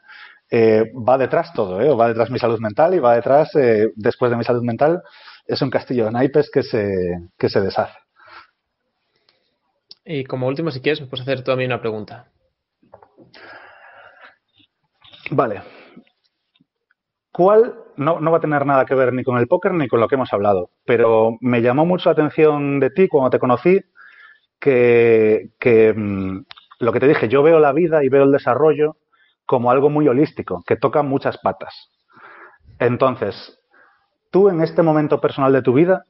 eh, 0.49 0.91
va 1.07 1.19
detrás 1.19 1.53
todo, 1.53 1.79
¿eh? 1.81 1.95
va 1.95 2.07
detrás 2.07 2.31
mi 2.31 2.39
salud 2.39 2.59
mental 2.59 2.95
y 2.95 2.99
va 2.99 3.13
detrás, 3.13 3.55
eh, 3.55 3.91
después 3.95 4.31
de 4.31 4.37
mi 4.37 4.43
salud 4.43 4.63
mental, 4.63 5.03
es 5.45 5.61
un 5.61 5.69
castillo 5.69 6.05
de 6.05 6.11
naipes 6.11 6.49
que 6.51 6.63
se, 6.63 6.95
que 7.37 7.47
se 7.47 7.61
deshace. 7.61 7.93
Y 10.03 10.23
como 10.23 10.47
último, 10.47 10.71
si 10.71 10.81
quieres, 10.81 10.99
me 10.99 11.05
puedes 11.05 11.21
hacer 11.21 11.43
tú 11.43 11.51
a 11.51 11.55
mí 11.55 11.63
una 11.63 11.79
pregunta. 11.79 12.31
Vale. 15.29 15.61
¿Cuál 17.31 17.75
no, 17.97 18.19
no, 18.19 18.31
va 18.31 18.37
a 18.39 18.41
tener 18.41 18.65
nada 18.65 18.85
que 18.85 18.95
ver 18.95 19.13
ni 19.13 19.23
con 19.23 19.37
el 19.37 19.47
póker 19.47 19.75
ni 19.75 19.87
con 19.87 19.99
lo 19.99 20.07
que 20.07 20.15
hemos 20.15 20.33
hablado? 20.33 20.71
Pero 20.85 21.37
me 21.39 21.61
llamó 21.61 21.85
mucho 21.85 22.09
la 22.09 22.13
atención 22.13 22.79
de 22.79 22.89
ti 22.89 23.07
cuando 23.07 23.29
te 23.29 23.37
conocí 23.37 23.79
que, 24.63 25.93
mm, 25.95 26.39
lo 26.79 26.93
que 26.93 26.99
te 26.99 27.07
dije, 27.07 27.27
yo 27.27 27.43
veo 27.43 27.59
la 27.59 27.73
vida 27.73 28.03
y 28.03 28.09
veo 28.09 28.23
el 28.23 28.31
desarrollo 28.31 28.97
como 29.45 29.71
algo 29.71 29.89
muy 29.89 30.07
holístico, 30.07 30.63
que 30.65 30.77
toca 30.77 31.03
muchas 31.03 31.37
patas. 31.37 31.73
Entonces, 32.79 33.59
tú 34.31 34.49
en 34.49 34.61
este 34.61 34.81
momento 34.81 35.19
personal 35.19 35.51
de 35.51 35.61
tu 35.61 35.73
vida, 35.73 36.03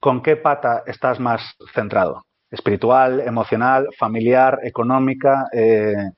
¿con 0.00 0.22
qué 0.22 0.36
pata 0.36 0.82
estás 0.86 1.20
más 1.20 1.42
centrado? 1.74 2.24
¿Espiritual, 2.50 3.20
emocional, 3.20 3.88
familiar, 3.98 4.60
económica? 4.62 5.46
Eh, 5.52 6.10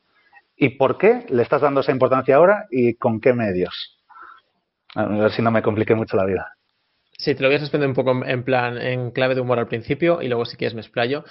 ¿Y 0.56 0.70
por 0.70 0.98
qué 0.98 1.26
le 1.30 1.42
estás 1.42 1.62
dando 1.62 1.80
esa 1.80 1.92
importancia 1.92 2.36
ahora 2.36 2.66
y 2.70 2.94
con 2.94 3.20
qué 3.20 3.32
medios? 3.32 4.00
A 4.94 5.04
ver 5.04 5.32
si 5.32 5.42
no 5.42 5.50
me 5.50 5.62
compliqué 5.62 5.94
mucho 5.94 6.16
la 6.16 6.24
vida. 6.24 6.57
Sí, 7.20 7.34
te 7.34 7.42
lo 7.42 7.48
voy 7.48 7.56
a 7.56 7.60
responder 7.60 7.88
un 7.88 7.96
poco 7.96 8.24
en 8.24 8.44
plan, 8.44 8.78
en 8.78 9.10
clave 9.10 9.34
de 9.34 9.40
humor 9.40 9.58
al 9.58 9.66
principio 9.66 10.22
y 10.22 10.28
luego 10.28 10.44
si 10.44 10.56
quieres 10.56 10.74
me 10.74 10.82
explayo. 10.82 11.24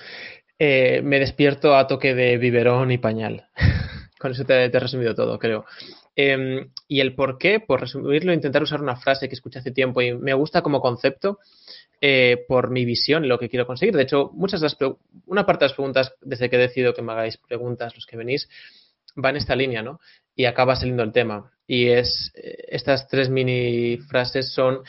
Eh, 0.60 1.02
me 1.02 1.18
despierto 1.18 1.78
a 1.78 1.88
toque 1.88 2.14
de 2.14 2.38
biberón 2.38 2.92
y 2.92 2.98
pañal. 2.98 3.48
Con 4.20 4.32
eso 4.34 4.44
te, 4.44 4.66
he 4.66 4.80
resumido 4.80 5.16
todo, 5.16 5.40
creo. 5.40 5.66
Em, 6.14 6.72
y 6.90 7.00
el 7.00 7.16
por 7.16 7.38
qué, 7.38 7.62
por 7.62 7.80
resumirlo, 7.80 8.34
intentar 8.34 8.64
usar 8.64 8.82
una 8.82 8.98
frase 8.98 9.30
que 9.30 9.36
escuché 9.36 9.60
hace 9.60 9.72
tiempo 9.72 10.02
y 10.02 10.14
me 10.14 10.34
gusta 10.34 10.62
como 10.62 10.82
concepto 10.82 11.40
eh, 12.02 12.44
por 12.50 12.70
mi 12.70 12.84
visión 12.84 13.30
lo 13.30 13.40
que 13.40 13.48
quiero 13.48 13.66
conseguir. 13.66 13.96
De 13.96 14.04
hecho, 14.04 14.32
muchas 14.34 14.60
de 14.60 14.66
las 14.66 14.78
una 15.26 15.46
parte 15.46 15.64
de 15.64 15.70
las 15.70 15.76
preguntas, 15.76 16.16
desde 16.20 16.50
que 16.50 16.58
he 16.58 16.60
decidido 16.60 16.94
que 16.94 17.02
me 17.02 17.14
hagáis 17.14 17.38
preguntas, 17.38 17.96
los 17.96 18.06
que 18.06 18.18
venís, 18.18 18.50
va 19.24 19.30
en 19.30 19.38
esta 19.38 19.56
línea, 19.56 19.82
¿no? 19.84 20.02
Y 20.36 20.46
acaba 20.46 20.76
saliendo 20.76 21.04
el 21.04 21.14
tema. 21.14 21.52
Y 21.66 21.88
es, 21.88 22.32
eh, 22.36 22.66
estas 22.70 23.08
tres 23.08 23.30
mini 23.30 23.98
frases 24.10 24.52
son, 24.54 24.82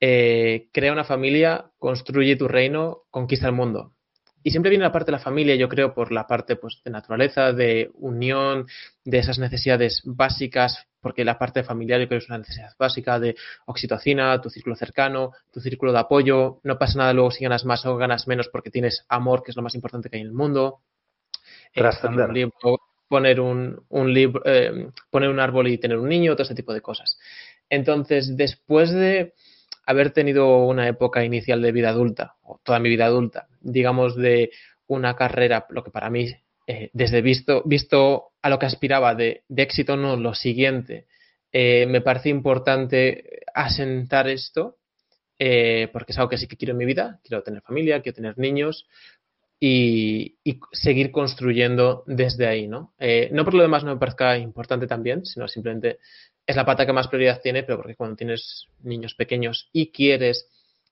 eh, 0.00 0.68
crea 0.72 0.92
una 0.92 1.04
familia, 1.04 1.70
construye 1.78 2.36
tu 2.36 2.48
reino, 2.48 3.02
conquista 3.10 3.46
el 3.46 3.52
mundo. 3.52 3.92
Y 4.42 4.50
siempre 4.50 4.70
viene 4.70 4.84
la 4.84 4.92
parte 4.92 5.10
de 5.10 5.18
la 5.18 5.22
familia, 5.22 5.54
yo 5.54 5.68
creo, 5.68 5.92
por 5.92 6.12
la 6.12 6.26
parte 6.26 6.56
pues, 6.56 6.80
de 6.82 6.90
naturaleza, 6.90 7.52
de 7.52 7.90
unión, 7.94 8.66
de 9.04 9.18
esas 9.18 9.38
necesidades 9.38 10.00
básicas, 10.04 10.86
porque 11.02 11.24
la 11.24 11.38
parte 11.38 11.62
familiar 11.62 12.00
yo 12.00 12.08
creo 12.08 12.18
que 12.18 12.24
es 12.24 12.30
una 12.30 12.38
necesidad 12.38 12.72
básica 12.78 13.20
de 13.20 13.36
oxitocina, 13.66 14.40
tu 14.40 14.48
círculo 14.48 14.76
cercano, 14.76 15.32
tu 15.52 15.60
círculo 15.60 15.92
de 15.92 15.98
apoyo. 15.98 16.60
No 16.62 16.78
pasa 16.78 16.98
nada 16.98 17.12
luego 17.12 17.30
si 17.30 17.44
ganas 17.44 17.66
más 17.66 17.84
o 17.84 17.96
ganas 17.96 18.26
menos 18.26 18.48
porque 18.48 18.70
tienes 18.70 19.04
amor, 19.08 19.42
que 19.42 19.50
es 19.50 19.56
lo 19.56 19.62
más 19.62 19.74
importante 19.74 20.08
que 20.08 20.16
hay 20.16 20.22
en 20.22 20.28
el 20.28 20.34
mundo. 20.34 20.80
Eh, 21.74 21.80
Trascender. 21.80 22.50
poner 23.08 23.40
un, 23.40 23.84
un 23.90 24.14
libro, 24.14 24.40
eh, 24.46 24.88
poner 25.10 25.28
un 25.28 25.40
árbol 25.40 25.68
y 25.68 25.78
tener 25.78 25.98
un 25.98 26.08
niño, 26.08 26.32
todo 26.32 26.44
ese 26.44 26.54
tipo 26.54 26.72
de 26.72 26.80
cosas. 26.80 27.18
Entonces, 27.68 28.36
después 28.36 28.90
de 28.90 29.34
haber 29.90 30.12
tenido 30.12 30.58
una 30.58 30.86
época 30.86 31.24
inicial 31.24 31.60
de 31.60 31.72
vida 31.72 31.88
adulta, 31.88 32.36
o 32.42 32.60
toda 32.62 32.78
mi 32.78 32.88
vida 32.88 33.06
adulta, 33.06 33.48
digamos 33.60 34.14
de 34.14 34.52
una 34.86 35.16
carrera, 35.16 35.66
lo 35.70 35.82
que 35.82 35.90
para 35.90 36.10
mí, 36.10 36.28
eh, 36.68 36.90
desde 36.92 37.22
visto, 37.22 37.62
visto 37.64 38.28
a 38.40 38.50
lo 38.50 38.58
que 38.60 38.66
aspiraba 38.66 39.16
de, 39.16 39.42
éxito, 39.56 39.96
no 39.96 40.16
lo 40.16 40.34
siguiente, 40.34 41.06
eh, 41.50 41.86
me 41.86 42.02
parece 42.02 42.28
importante 42.28 43.40
asentar 43.52 44.28
esto, 44.28 44.76
eh, 45.40 45.88
porque 45.92 46.12
es 46.12 46.18
algo 46.18 46.30
que 46.30 46.38
sí 46.38 46.46
que 46.46 46.56
quiero 46.56 46.72
en 46.72 46.78
mi 46.78 46.84
vida, 46.84 47.18
quiero 47.24 47.42
tener 47.42 47.60
familia, 47.62 48.00
quiero 48.00 48.14
tener 48.14 48.38
niños, 48.38 48.86
y, 49.58 50.36
seguir 50.72 51.10
construyendo 51.10 52.04
desde 52.06 52.46
ahí, 52.46 52.66
¿no? 52.66 52.94
no 53.32 53.44
por 53.44 53.52
lo 53.54 53.62
demás 53.62 53.84
no 53.84 53.92
me 53.92 53.98
parezca 53.98 54.38
importante 54.38 54.86
también, 54.86 55.26
sino 55.26 55.48
simplemente 55.48 55.98
es 56.50 56.56
la 56.56 56.64
pata 56.64 56.84
que 56.84 56.92
más 56.92 57.06
prioridad 57.06 57.40
tiene, 57.40 57.62
pero 57.62 57.78
porque 57.78 57.94
cuando 57.94 58.16
tienes 58.16 58.66
niños 58.82 59.14
pequeños 59.14 59.68
y 59.72 59.92
quieres 59.92 60.48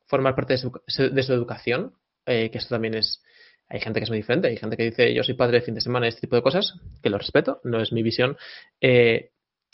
formar 0.07 0.35
parte 0.37 0.55
de 0.55 0.59
su, 0.59 1.33
educación, 1.33 1.95
eh, 2.27 2.51
que 2.51 2.59
esto 2.59 2.77
también 2.77 2.95
es, 2.95 3.23
hay 3.69 3.81
gente 3.81 3.99
que 3.99 4.05
es 4.05 4.11
muy 4.11 4.19
diferente, 4.19 4.49
hay 4.49 4.57
gente 4.57 4.77
que 4.77 4.85
dice 4.85 5.13
yo 5.13 5.25
soy 5.25 5.35
padre 5.35 5.59
de 5.59 5.65
fin 5.65 5.75
de 5.75 5.81
semana, 5.81 6.07
este 6.07 6.23
tipo 6.23 6.37
de 6.37 6.43
cosas, 6.43 6.75
que 7.03 7.11
lo 7.11 7.19
respeto, 7.19 7.61
no 7.65 7.81
es 7.81 7.93
mi 7.93 8.05
visión, 8.05 8.37
eh, 8.81 9.33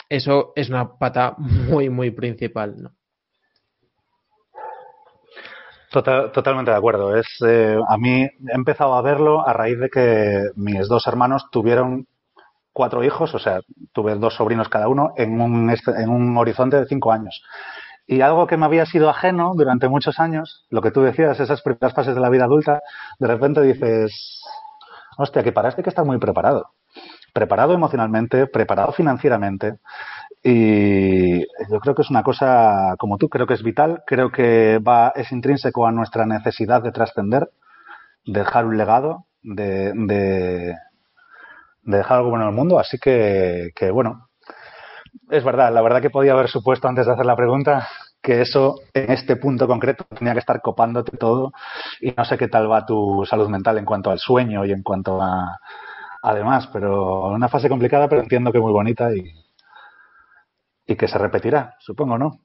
eso 0.09 0.52
es 0.56 0.70
una 0.70 0.97
pata 0.97 1.35
muy, 1.39 1.90
muy 1.90 2.11
principal, 2.11 2.82
¿no? 2.82 2.94
totalmente 6.02 6.73
de 6.73 6.77
acuerdo. 6.77 7.15
Es, 7.16 7.27
eh, 7.47 7.78
a 7.89 7.97
mí 7.98 8.23
he 8.23 8.55
empezado 8.55 8.94
a 8.94 9.02
verlo 9.02 9.47
a 9.47 9.52
raíz 9.52 9.78
de 9.78 9.89
que 9.89 10.51
mis 10.56 10.89
dos 10.89 11.06
hermanos 11.06 11.47
tuvieron 11.52 12.09
cuatro 12.75 13.03
hijos, 13.03 13.35
o 13.35 13.39
sea, 13.39 13.61
tuve 13.93 14.17
dos 14.17 14.35
sobrinos 14.35 14.69
cada 14.69 14.89
uno 14.89 15.13
en 15.17 15.41
un, 15.41 15.71
en 15.71 16.11
un 16.11 16.37
horizonte 16.37 16.79
de 16.79 16.87
cinco 16.87 17.13
años. 17.13 17.43
Y 18.07 18.21
algo 18.21 18.47
que 18.47 18.59
me 18.59 18.67
había 18.67 18.85
sido 18.85 19.09
ajeno 19.09 19.53
durante 19.55 19.89
muchos 19.89 20.21
años, 20.21 20.67
lo 20.69 20.83
que 20.83 20.91
tú 20.91 21.01
decías, 21.01 21.41
esas 21.41 21.63
primeras 21.63 21.95
fases 21.95 22.15
de 22.15 22.21
la 22.21 22.29
vida 22.29 22.45
adulta, 22.45 22.83
de 23.19 23.27
repente 23.27 23.63
dices, 23.63 24.43
hostia, 25.17 25.43
que 25.43 25.53
para 25.53 25.71
hay 25.71 25.83
que 25.83 25.89
estar 25.89 26.05
muy 26.05 26.19
preparado. 26.19 26.73
Preparado 27.33 27.73
emocionalmente, 27.73 28.47
preparado 28.47 28.93
financieramente. 28.93 29.79
Y 30.43 31.41
yo 31.41 31.81
creo 31.81 31.95
que 31.95 32.03
es 32.03 32.11
una 32.11 32.23
cosa 32.23 32.95
como 32.99 33.17
tú, 33.17 33.31
creo 33.31 33.47
que 33.47 33.55
es 33.55 33.63
vital, 33.63 34.03
creo 34.07 34.31
que 34.31 34.79
va, 34.79 35.13
es 35.15 35.33
intrínseco 35.33 35.87
a 35.87 35.93
nuestra 35.93 36.27
necesidad 36.27 36.83
de 36.83 36.93
trascender, 36.93 37.49
de 38.27 38.41
dejar 38.41 38.67
un 38.67 38.77
legado, 38.77 39.25
de, 39.43 40.75
de 41.85 41.98
dejar 41.98 42.19
algo 42.19 42.31
bueno 42.31 42.44
en 42.44 42.51
el 42.51 42.56
mundo. 42.56 42.78
Así 42.78 42.98
que, 42.98 43.70
que, 43.74 43.90
bueno, 43.90 44.28
es 45.31 45.44
verdad, 45.44 45.73
la 45.73 45.82
verdad 45.82 46.02
que 46.02 46.11
podía 46.11 46.32
haber 46.32 46.48
supuesto 46.48 46.89
antes 46.89 47.06
de 47.06 47.12
hacer 47.12 47.27
la 47.27 47.36
pregunta 47.36 47.89
que 48.23 48.40
eso 48.40 48.81
en 48.94 49.12
este 49.12 49.36
punto 49.36 49.66
concreto 49.66 50.05
tenía 50.05 50.32
que 50.32 50.39
estar 50.39 50.62
copándote 50.62 51.16
todo 51.19 51.52
y 52.01 52.12
no 52.12 52.24
sé 52.24 52.39
qué 52.39 52.48
tal 52.48 52.70
va 52.70 52.86
tu 52.86 53.24
salud 53.28 53.48
mental 53.51 53.77
en 53.77 53.85
cuanto 53.85 54.11
al 54.11 54.19
sueño 54.19 54.65
y 54.65 54.73
en 54.73 54.82
cuanto 54.82 55.20
a 55.20 55.59
además, 56.23 56.69
pero 56.73 57.28
una 57.28 57.48
fase 57.51 57.69
complicada, 57.69 58.09
pero 58.09 58.23
entiendo 58.23 58.51
que 58.51 58.59
muy 58.59 58.73
bonita 58.73 59.15
y, 59.15 59.31
y 60.86 60.97
que 60.97 61.06
se 61.06 61.19
repetirá, 61.19 61.77
supongo, 61.81 62.16
¿no? 62.16 62.40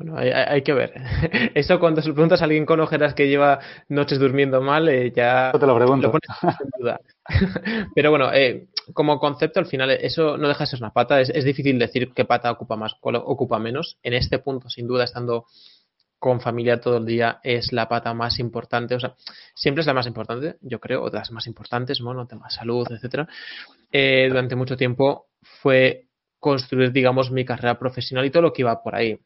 Bueno, 0.00 0.16
hay, 0.16 0.62
que 0.62 0.72
ver. 0.72 0.94
Eso 1.54 1.78
cuando 1.78 2.00
se 2.00 2.08
lo 2.08 2.14
preguntas 2.14 2.40
a 2.40 2.44
alguien 2.44 2.64
con 2.64 2.80
ojeras 2.80 3.12
que 3.12 3.28
lleva 3.28 3.58
noches 3.90 4.18
durmiendo 4.18 4.62
mal, 4.62 4.88
eh, 4.88 5.12
ya 5.14 5.52
te 5.52 5.66
lo 5.66 5.76
pregunto. 5.76 6.10
pones 6.10 6.58
en 6.58 6.70
duda. 6.78 7.00
Pero 7.94 8.08
bueno, 8.08 8.32
eh, 8.32 8.68
como 8.94 9.20
concepto, 9.20 9.60
al 9.60 9.66
final, 9.66 9.90
eso 9.90 10.38
no 10.38 10.48
deja 10.48 10.64
de 10.64 10.68
ser 10.68 10.78
una 10.80 10.90
pata. 10.90 11.20
Es, 11.20 11.44
difícil 11.44 11.78
decir 11.78 12.12
qué 12.14 12.24
pata 12.24 12.50
ocupa 12.50 12.76
más, 12.76 12.94
cuál 12.98 13.16
ocupa 13.16 13.58
menos. 13.58 13.98
En 14.02 14.14
este 14.14 14.38
punto, 14.38 14.70
sin 14.70 14.86
duda, 14.86 15.04
estando 15.04 15.44
con 16.18 16.40
familia 16.40 16.80
todo 16.80 16.96
el 16.96 17.04
día, 17.04 17.38
es 17.42 17.70
la 17.70 17.86
pata 17.86 18.14
más 18.14 18.38
importante. 18.38 18.94
O 18.94 19.00
sea, 19.00 19.16
siempre 19.54 19.82
es 19.82 19.86
la 19.86 19.92
más 19.92 20.06
importante, 20.06 20.56
yo 20.62 20.80
creo, 20.80 21.02
o 21.02 21.10
de 21.10 21.18
las 21.18 21.30
más 21.30 21.46
importantes, 21.46 22.00
bueno, 22.00 22.26
temas 22.26 22.54
salud, 22.54 22.86
etcétera. 22.90 23.28
Eh, 23.92 24.28
durante 24.30 24.56
mucho 24.56 24.78
tiempo 24.78 25.26
fue 25.42 26.06
construir, 26.38 26.90
digamos, 26.90 27.30
mi 27.30 27.44
carrera 27.44 27.78
profesional 27.78 28.24
y 28.24 28.30
todo 28.30 28.44
lo 28.44 28.52
que 28.54 28.62
iba 28.62 28.82
por 28.82 28.94
ahí 28.94 29.20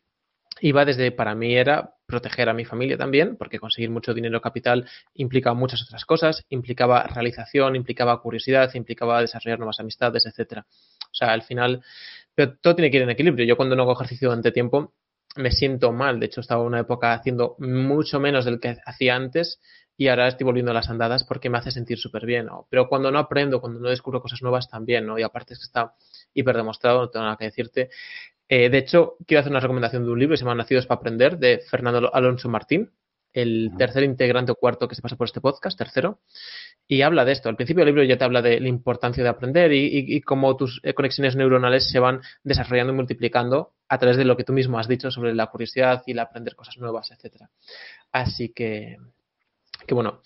iba 0.60 0.85
desde, 0.85 1.10
para 1.12 1.35
mí 1.35 1.56
era 1.56 1.94
proteger 2.06 2.48
a 2.48 2.55
mi 2.55 2.64
familia 2.64 2.97
también, 2.97 3.36
porque 3.36 3.59
conseguir 3.59 3.90
mucho 3.90 4.14
dinero 4.14 4.40
capital 4.40 4.89
implicaba 5.14 5.55
muchas 5.55 5.82
otras 5.82 6.05
cosas, 6.05 6.44
implicaba 6.48 7.02
realización, 7.05 7.76
implicaba 7.76 8.20
curiosidad, 8.20 8.72
implicaba 8.74 9.20
desarrollar 9.20 9.59
nuevas 9.59 9.81
amistades, 9.81 10.26
etcétera. 10.26 10.66
O 11.05 11.14
sea, 11.14 11.32
al 11.32 11.43
final, 11.43 11.82
pero 12.35 12.56
todo 12.56 12.76
tiene 12.76 12.90
que 12.90 12.98
ir 12.98 13.02
en 13.05 13.10
equilibrio. 13.10 13.47
Yo 13.47 13.56
cuando 13.56 13.76
no 13.76 13.82
hago 13.82 13.93
ejercicio 13.93 14.28
durante 14.28 14.52
tiempo 14.52 14.93
me 15.36 15.51
siento 15.51 15.93
mal. 15.93 16.20
De 16.20 16.26
hecho, 16.26 16.40
estaba 16.40 16.62
una 16.62 16.81
época 16.81 17.12
haciendo 17.12 17.56
mucho 17.59 18.20
menos 18.20 18.44
del 18.44 18.60
que 18.60 18.76
hacía 18.85 19.16
antes 19.16 19.60
y 19.97 20.09
ahora 20.09 20.28
estoy 20.28 20.44
volviendo 20.44 20.72
a 20.72 20.74
las 20.74 20.90
andadas 20.90 21.24
porque 21.24 21.51
me 21.51 21.59
hace 21.59 21.70
sentir 21.70 21.98
súper 21.98 22.26
bien. 22.26 22.48
Pero 22.68 22.89
cuando 22.89 23.10
no 23.10 23.18
aprendo, 23.18 23.60
cuando 23.60 23.81
no 23.81 23.89
descubro 23.89 24.20
cosas 24.20 24.43
nuevas 24.43 24.68
también, 24.68 25.06
¿no? 25.06 25.18
Y 25.18 25.22
aparte 25.22 25.55
es 25.55 25.60
que 25.60 25.66
está 25.66 25.94
hiper 26.35 26.56
demostrado, 26.56 27.01
no 27.01 27.10
tengo 27.10 27.24
nada 27.24 27.36
que 27.36 27.44
decirte, 27.44 27.90
eh, 28.48 28.68
de 28.68 28.78
hecho, 28.78 29.16
quiero 29.26 29.40
hacer 29.40 29.50
una 29.50 29.60
recomendación 29.60 30.04
de 30.04 30.10
un 30.10 30.18
libro 30.18 30.34
que 30.34 30.38
se 30.38 30.44
llama 30.44 30.54
Nacidos 30.54 30.86
para 30.86 30.98
Aprender, 30.98 31.38
de 31.38 31.60
Fernando 31.70 32.14
Alonso 32.14 32.48
Martín, 32.48 32.90
el 33.32 33.72
tercer 33.76 34.04
integrante 34.04 34.52
o 34.52 34.54
cuarto 34.54 34.86
que 34.86 34.94
se 34.94 35.02
pasa 35.02 35.16
por 35.16 35.26
este 35.26 35.40
podcast, 35.40 35.76
tercero, 35.76 36.20
y 36.86 37.02
habla 37.02 37.24
de 37.24 37.32
esto. 37.32 37.48
Al 37.48 37.56
principio 37.56 37.84
del 37.84 37.94
libro 37.94 38.04
ya 38.04 38.16
te 38.16 38.24
habla 38.24 38.42
de 38.42 38.60
la 38.60 38.68
importancia 38.68 39.22
de 39.22 39.28
aprender 39.28 39.72
y, 39.72 40.20
cómo 40.20 40.56
tus 40.56 40.80
eh, 40.84 40.94
conexiones 40.94 41.34
neuronales 41.34 41.90
se 41.90 41.98
van 41.98 42.20
desarrollando 42.44 42.92
y 42.92 42.96
multiplicando 42.96 43.72
a 43.88 43.98
través 43.98 44.16
de 44.16 44.24
lo 44.24 44.36
que 44.36 44.44
tú 44.44 44.52
mismo 44.52 44.78
has 44.78 44.88
dicho 44.88 45.10
sobre 45.10 45.34
la 45.34 45.46
curiosidad 45.48 46.02
y 46.06 46.12
el 46.12 46.20
aprender 46.20 46.54
cosas 46.54 46.78
nuevas, 46.78 47.10
etcétera. 47.10 47.50
Así 48.12 48.50
que, 48.50 48.98
que 49.86 49.94
bueno, 49.94 50.22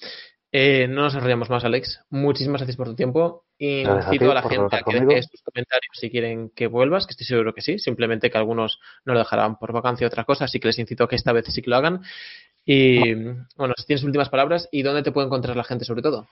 eh, 0.51 0.87
no 0.89 1.03
nos 1.03 1.15
enrollamos 1.15 1.51
más, 1.51 1.65
Alex. 1.65 2.05
Muchísimas 2.11 2.61
gracias 2.61 2.77
por 2.77 2.89
tu 2.89 2.95
tiempo. 2.95 3.45
Incito 3.59 4.31
a, 4.31 4.35
la 4.35 4.43
gente 4.43 4.77
a 4.77 4.83
que 4.83 5.01
deje 5.01 5.23
sus 5.25 5.43
comentarios 5.43 5.91
si 5.93 6.11
quieren 6.11 6.51
que 6.51 6.69
vuelvas, 6.69 7.07
que 7.07 7.11
estoy 7.11 7.27
seguro 7.27 7.53
que 7.55 7.61
sí. 7.61 7.79
Simplemente 7.79 8.31
que 8.31 8.39
algunos 8.39 8.81
no 9.05 9.13
lo 9.13 9.19
dejarán 9.19 9.59
por 9.59 9.73
vacancia 9.73 10.07
o 10.07 10.09
otra 10.09 10.25
cosa, 10.25 10.45
así 10.45 10.61
que 10.61 10.69
les 10.69 10.79
incito 10.79 11.05
a 11.05 11.09
que 11.09 11.17
esta 11.17 11.33
vez 11.33 11.47
sí 11.49 11.61
que 11.61 11.71
lo 11.71 11.77
hagan. 11.77 12.03
Y 12.65 13.15
bueno, 13.57 13.75
si 13.77 13.87
tienes 13.87 14.05
últimas 14.05 14.29
palabras, 14.29 14.69
¿y 14.71 14.83
dónde 14.83 15.03
te 15.03 15.13
puede 15.13 15.27
encontrar 15.27 15.57
la 15.57 15.65
gente 15.65 15.85
sobre 15.85 16.03
todo? 16.03 16.29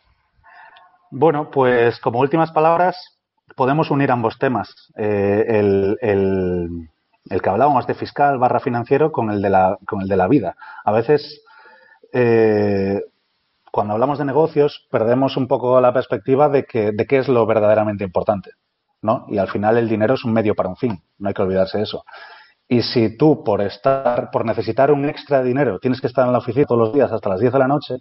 Bueno, 1.10 1.50
pues 1.50 1.98
como 2.00 2.20
últimas 2.20 2.52
palabras, 2.52 3.18
podemos 3.54 3.90
unir 3.90 4.10
ambos 4.10 4.38
temas. 4.38 4.74
Eh, 4.96 5.44
el, 5.48 5.98
el, 6.00 7.42
que 7.42 7.50
hablábamos 7.50 7.86
de 7.86 7.94
fiscal 7.94 8.38
barra 8.38 8.60
financiero 8.60 9.12
con 9.12 9.30
el 9.30 9.42
de 9.42 9.50
la, 9.50 9.78
con 9.86 10.02
el 10.02 10.08
de 10.08 10.16
la 10.16 10.28
vida. 10.28 10.56
A 10.84 10.92
veces 10.92 11.42
eh, 12.12 13.02
cuando 13.76 13.92
hablamos 13.92 14.18
de 14.18 14.24
negocios 14.24 14.86
perdemos 14.90 15.36
un 15.36 15.46
poco 15.46 15.78
la 15.82 15.92
perspectiva 15.92 16.48
de, 16.48 16.64
que, 16.64 16.94
qué 17.06 17.18
es 17.18 17.28
lo 17.28 17.44
verdaderamente 17.44 18.04
importante, 18.04 18.52
¿no? 19.02 19.26
Y 19.28 19.36
al 19.36 19.48
final 19.48 19.76
el 19.76 19.86
dinero 19.86 20.14
es 20.14 20.24
un 20.24 20.32
medio 20.32 20.54
para 20.54 20.70
un 20.70 20.76
fin, 20.76 21.02
no 21.18 21.28
hay 21.28 21.34
que 21.34 21.42
olvidarse 21.42 21.82
eso. 21.82 22.02
Y 22.66 22.80
si 22.80 23.18
tú 23.18 23.44
por 23.44 23.60
estar, 23.60 24.30
por 24.30 24.46
necesitar 24.46 24.90
un 24.90 25.04
extra 25.04 25.42
de 25.42 25.48
dinero, 25.48 25.78
tienes 25.78 26.00
que 26.00 26.06
estar 26.06 26.24
en 26.24 26.32
la 26.32 26.38
oficina 26.38 26.64
todos 26.64 26.80
los 26.80 26.94
días 26.94 27.12
hasta 27.12 27.28
las 27.28 27.38
10 27.38 27.52
de 27.52 27.58
la 27.58 27.68
noche, 27.68 27.96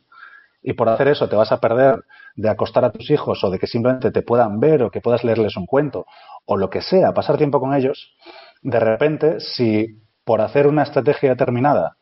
y 0.62 0.72
por 0.72 0.88
hacer 0.88 1.10
eso 1.10 1.28
te 1.28 1.36
vas 1.36 1.52
a 1.52 1.60
perder 1.60 2.06
de 2.38 2.50
acostar 2.50 2.86
a 2.86 2.94
tus 2.94 3.12
hijos 3.12 3.44
o 3.44 3.50
de 3.50 3.60
que 3.60 3.68
simplemente 3.68 4.12
te 4.12 4.22
puedan 4.22 4.62
ver 4.62 4.82
o 4.82 4.90
que 4.90 5.02
puedas 5.02 5.26
leerles 5.26 5.58
un 5.58 5.66
cuento 5.66 6.06
o 6.46 6.56
lo 6.56 6.70
que 6.70 6.82
sea, 6.82 7.14
pasar 7.14 7.36
tiempo 7.36 7.60
con 7.60 7.74
ellos, 7.74 8.16
de 8.62 8.80
repente, 8.80 9.42
si 9.42 10.02
por 10.24 10.40
hacer 10.40 10.68
una 10.68 10.84
estrategia 10.84 11.32
determinada 11.32 11.98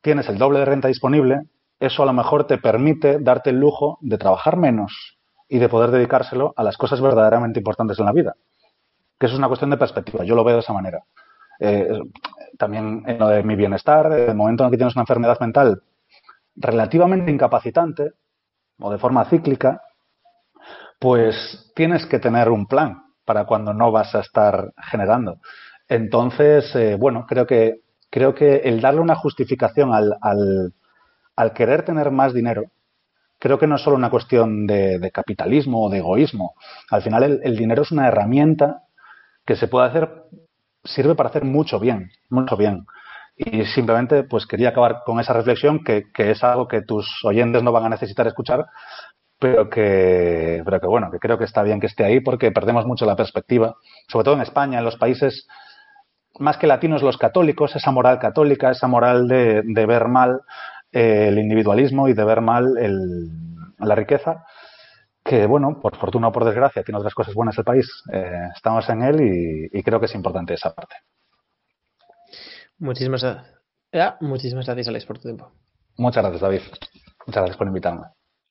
tienes 0.00 0.30
el 0.30 0.38
doble 0.38 0.60
de 0.60 0.64
renta 0.64 0.88
disponible, 0.88 1.42
eso 1.80 2.02
a 2.02 2.06
lo 2.06 2.12
mejor 2.12 2.46
te 2.46 2.58
permite 2.58 3.18
darte 3.18 3.50
el 3.50 3.58
lujo 3.58 3.98
de 4.02 4.18
trabajar 4.18 4.56
menos 4.56 5.18
y 5.48 5.58
de 5.58 5.68
poder 5.68 5.90
dedicárselo 5.90 6.52
a 6.56 6.62
las 6.62 6.76
cosas 6.76 7.00
verdaderamente 7.00 7.58
importantes 7.58 7.98
en 7.98 8.04
la 8.04 8.12
vida. 8.12 8.34
que 9.18 9.26
eso 9.26 9.34
es 9.34 9.38
una 9.38 9.48
cuestión 9.48 9.70
de 9.70 9.76
perspectiva. 9.76 10.24
Yo 10.24 10.34
lo 10.34 10.44
veo 10.44 10.54
de 10.54 10.60
esa 10.60 10.72
manera. 10.72 11.02
Eh, 11.58 12.00
también 12.56 13.02
en 13.06 13.18
lo 13.18 13.28
de 13.28 13.42
mi 13.42 13.54
bienestar, 13.54 14.06
en 14.12 14.30
el 14.30 14.34
momento 14.34 14.62
en 14.62 14.68
el 14.68 14.70
que 14.70 14.78
tienes 14.78 14.94
una 14.94 15.02
enfermedad 15.02 15.38
mental 15.40 15.82
relativamente 16.56 17.30
incapacitante 17.30 18.12
o 18.78 18.90
de 18.90 18.98
forma 18.98 19.24
cíclica, 19.26 19.82
pues 20.98 21.72
tienes 21.74 22.06
que 22.06 22.18
tener 22.18 22.48
un 22.50 22.66
plan 22.66 23.02
para 23.24 23.44
cuando 23.44 23.72
no 23.72 23.90
vas 23.90 24.14
a 24.14 24.20
estar 24.20 24.72
generando. 24.76 25.38
Entonces, 25.88 26.74
eh, 26.76 26.96
bueno, 26.96 27.26
creo 27.26 27.46
que, 27.46 27.80
creo 28.10 28.34
que 28.34 28.56
el 28.56 28.80
darle 28.80 29.00
una 29.00 29.16
justificación 29.16 29.92
al, 29.92 30.16
al, 30.20 30.72
querer 31.52 31.84
tener 31.84 32.10
más 32.10 32.34
dinero, 32.34 32.64
creo 33.38 33.58
que 33.58 33.66
no 33.66 33.76
es 33.76 33.82
solo 33.82 33.96
una 33.96 34.10
cuestión 34.10 34.66
de, 34.66 35.10
capitalismo 35.12 35.86
o 35.86 35.90
de 35.90 35.98
egoísmo. 35.98 36.54
Al 36.90 37.02
final, 37.02 37.40
el, 37.42 37.56
dinero 37.56 37.82
es 37.82 37.90
una 37.90 38.06
herramienta 38.06 38.84
que 39.44 39.56
se 39.56 39.66
puede 39.66 39.88
hacer, 39.88 40.10
sirve 40.84 41.14
para 41.14 41.30
hacer 41.30 41.44
mucho 41.44 41.80
bien, 41.80 42.10
mucho 42.28 42.56
bien. 42.56 42.86
Y 43.36 43.64
simplemente, 43.64 44.24
pues 44.24 44.46
quería 44.46 44.68
acabar 44.68 45.02
con 45.04 45.18
esa 45.18 45.32
reflexión, 45.32 45.82
que, 45.82 46.04
es 46.16 46.44
algo 46.44 46.68
que 46.68 46.82
tus 46.82 47.08
oyentes 47.24 47.62
no 47.62 47.72
van 47.72 47.86
a 47.86 47.88
necesitar 47.88 48.26
escuchar, 48.26 48.66
pero 49.38 49.70
que 49.70 50.62
bueno, 50.82 51.10
que 51.10 51.18
creo 51.18 51.38
que 51.38 51.44
está 51.44 51.62
bien 51.62 51.80
que 51.80 51.86
esté 51.86 52.04
ahí 52.04 52.20
porque 52.20 52.52
perdemos 52.52 52.84
mucho 52.84 53.06
la 53.06 53.16
perspectiva, 53.16 53.76
sobre 54.08 54.24
todo 54.24 54.34
en 54.34 54.42
España, 54.42 54.78
en 54.78 54.84
los 54.84 54.96
países 54.96 55.48
más 56.38 56.56
que 56.56 56.66
latinos, 56.66 57.02
los 57.02 57.18
católicos, 57.18 57.74
esa 57.76 57.90
moral 57.90 58.18
católica, 58.18 58.70
esa 58.70 58.86
moral 58.86 59.28
de, 59.28 59.62
ver 59.86 60.08
mal 60.08 60.40
eh, 60.92 61.28
el 61.28 61.38
individualismo 61.38 62.08
y 62.08 62.14
de 62.14 62.24
ver 62.24 62.40
mal 62.40 62.76
el, 62.78 63.30
la 63.78 63.94
riqueza, 63.94 64.44
que 65.24 65.46
bueno, 65.46 65.78
por 65.80 65.96
fortuna 65.96 66.28
o 66.28 66.32
por 66.32 66.44
desgracia, 66.44 66.82
tiene 66.82 66.98
otras 66.98 67.14
cosas 67.14 67.34
buenas 67.34 67.56
el 67.58 67.64
país. 67.64 67.88
Eh, 68.12 68.48
estamos 68.54 68.88
en 68.88 69.02
él 69.02 69.68
y, 69.72 69.82
creo 69.82 70.00
que 70.00 70.06
es 70.06 70.14
importante 70.14 70.54
esa 70.54 70.74
parte. 70.74 70.96
Muchísimas, 72.78 73.24
ya, 73.92 74.16
muchísimas 74.20 74.66
gracias, 74.66 74.88
Alex, 74.88 75.06
por 75.06 75.18
tu 75.18 75.24
tiempo. 75.24 75.52
Muchas 75.96 76.22
gracias, 76.22 76.40
David. 76.40 76.62
Muchas 77.26 77.42
gracias 77.42 77.56
por 77.56 77.66
invitarme. 77.66 78.06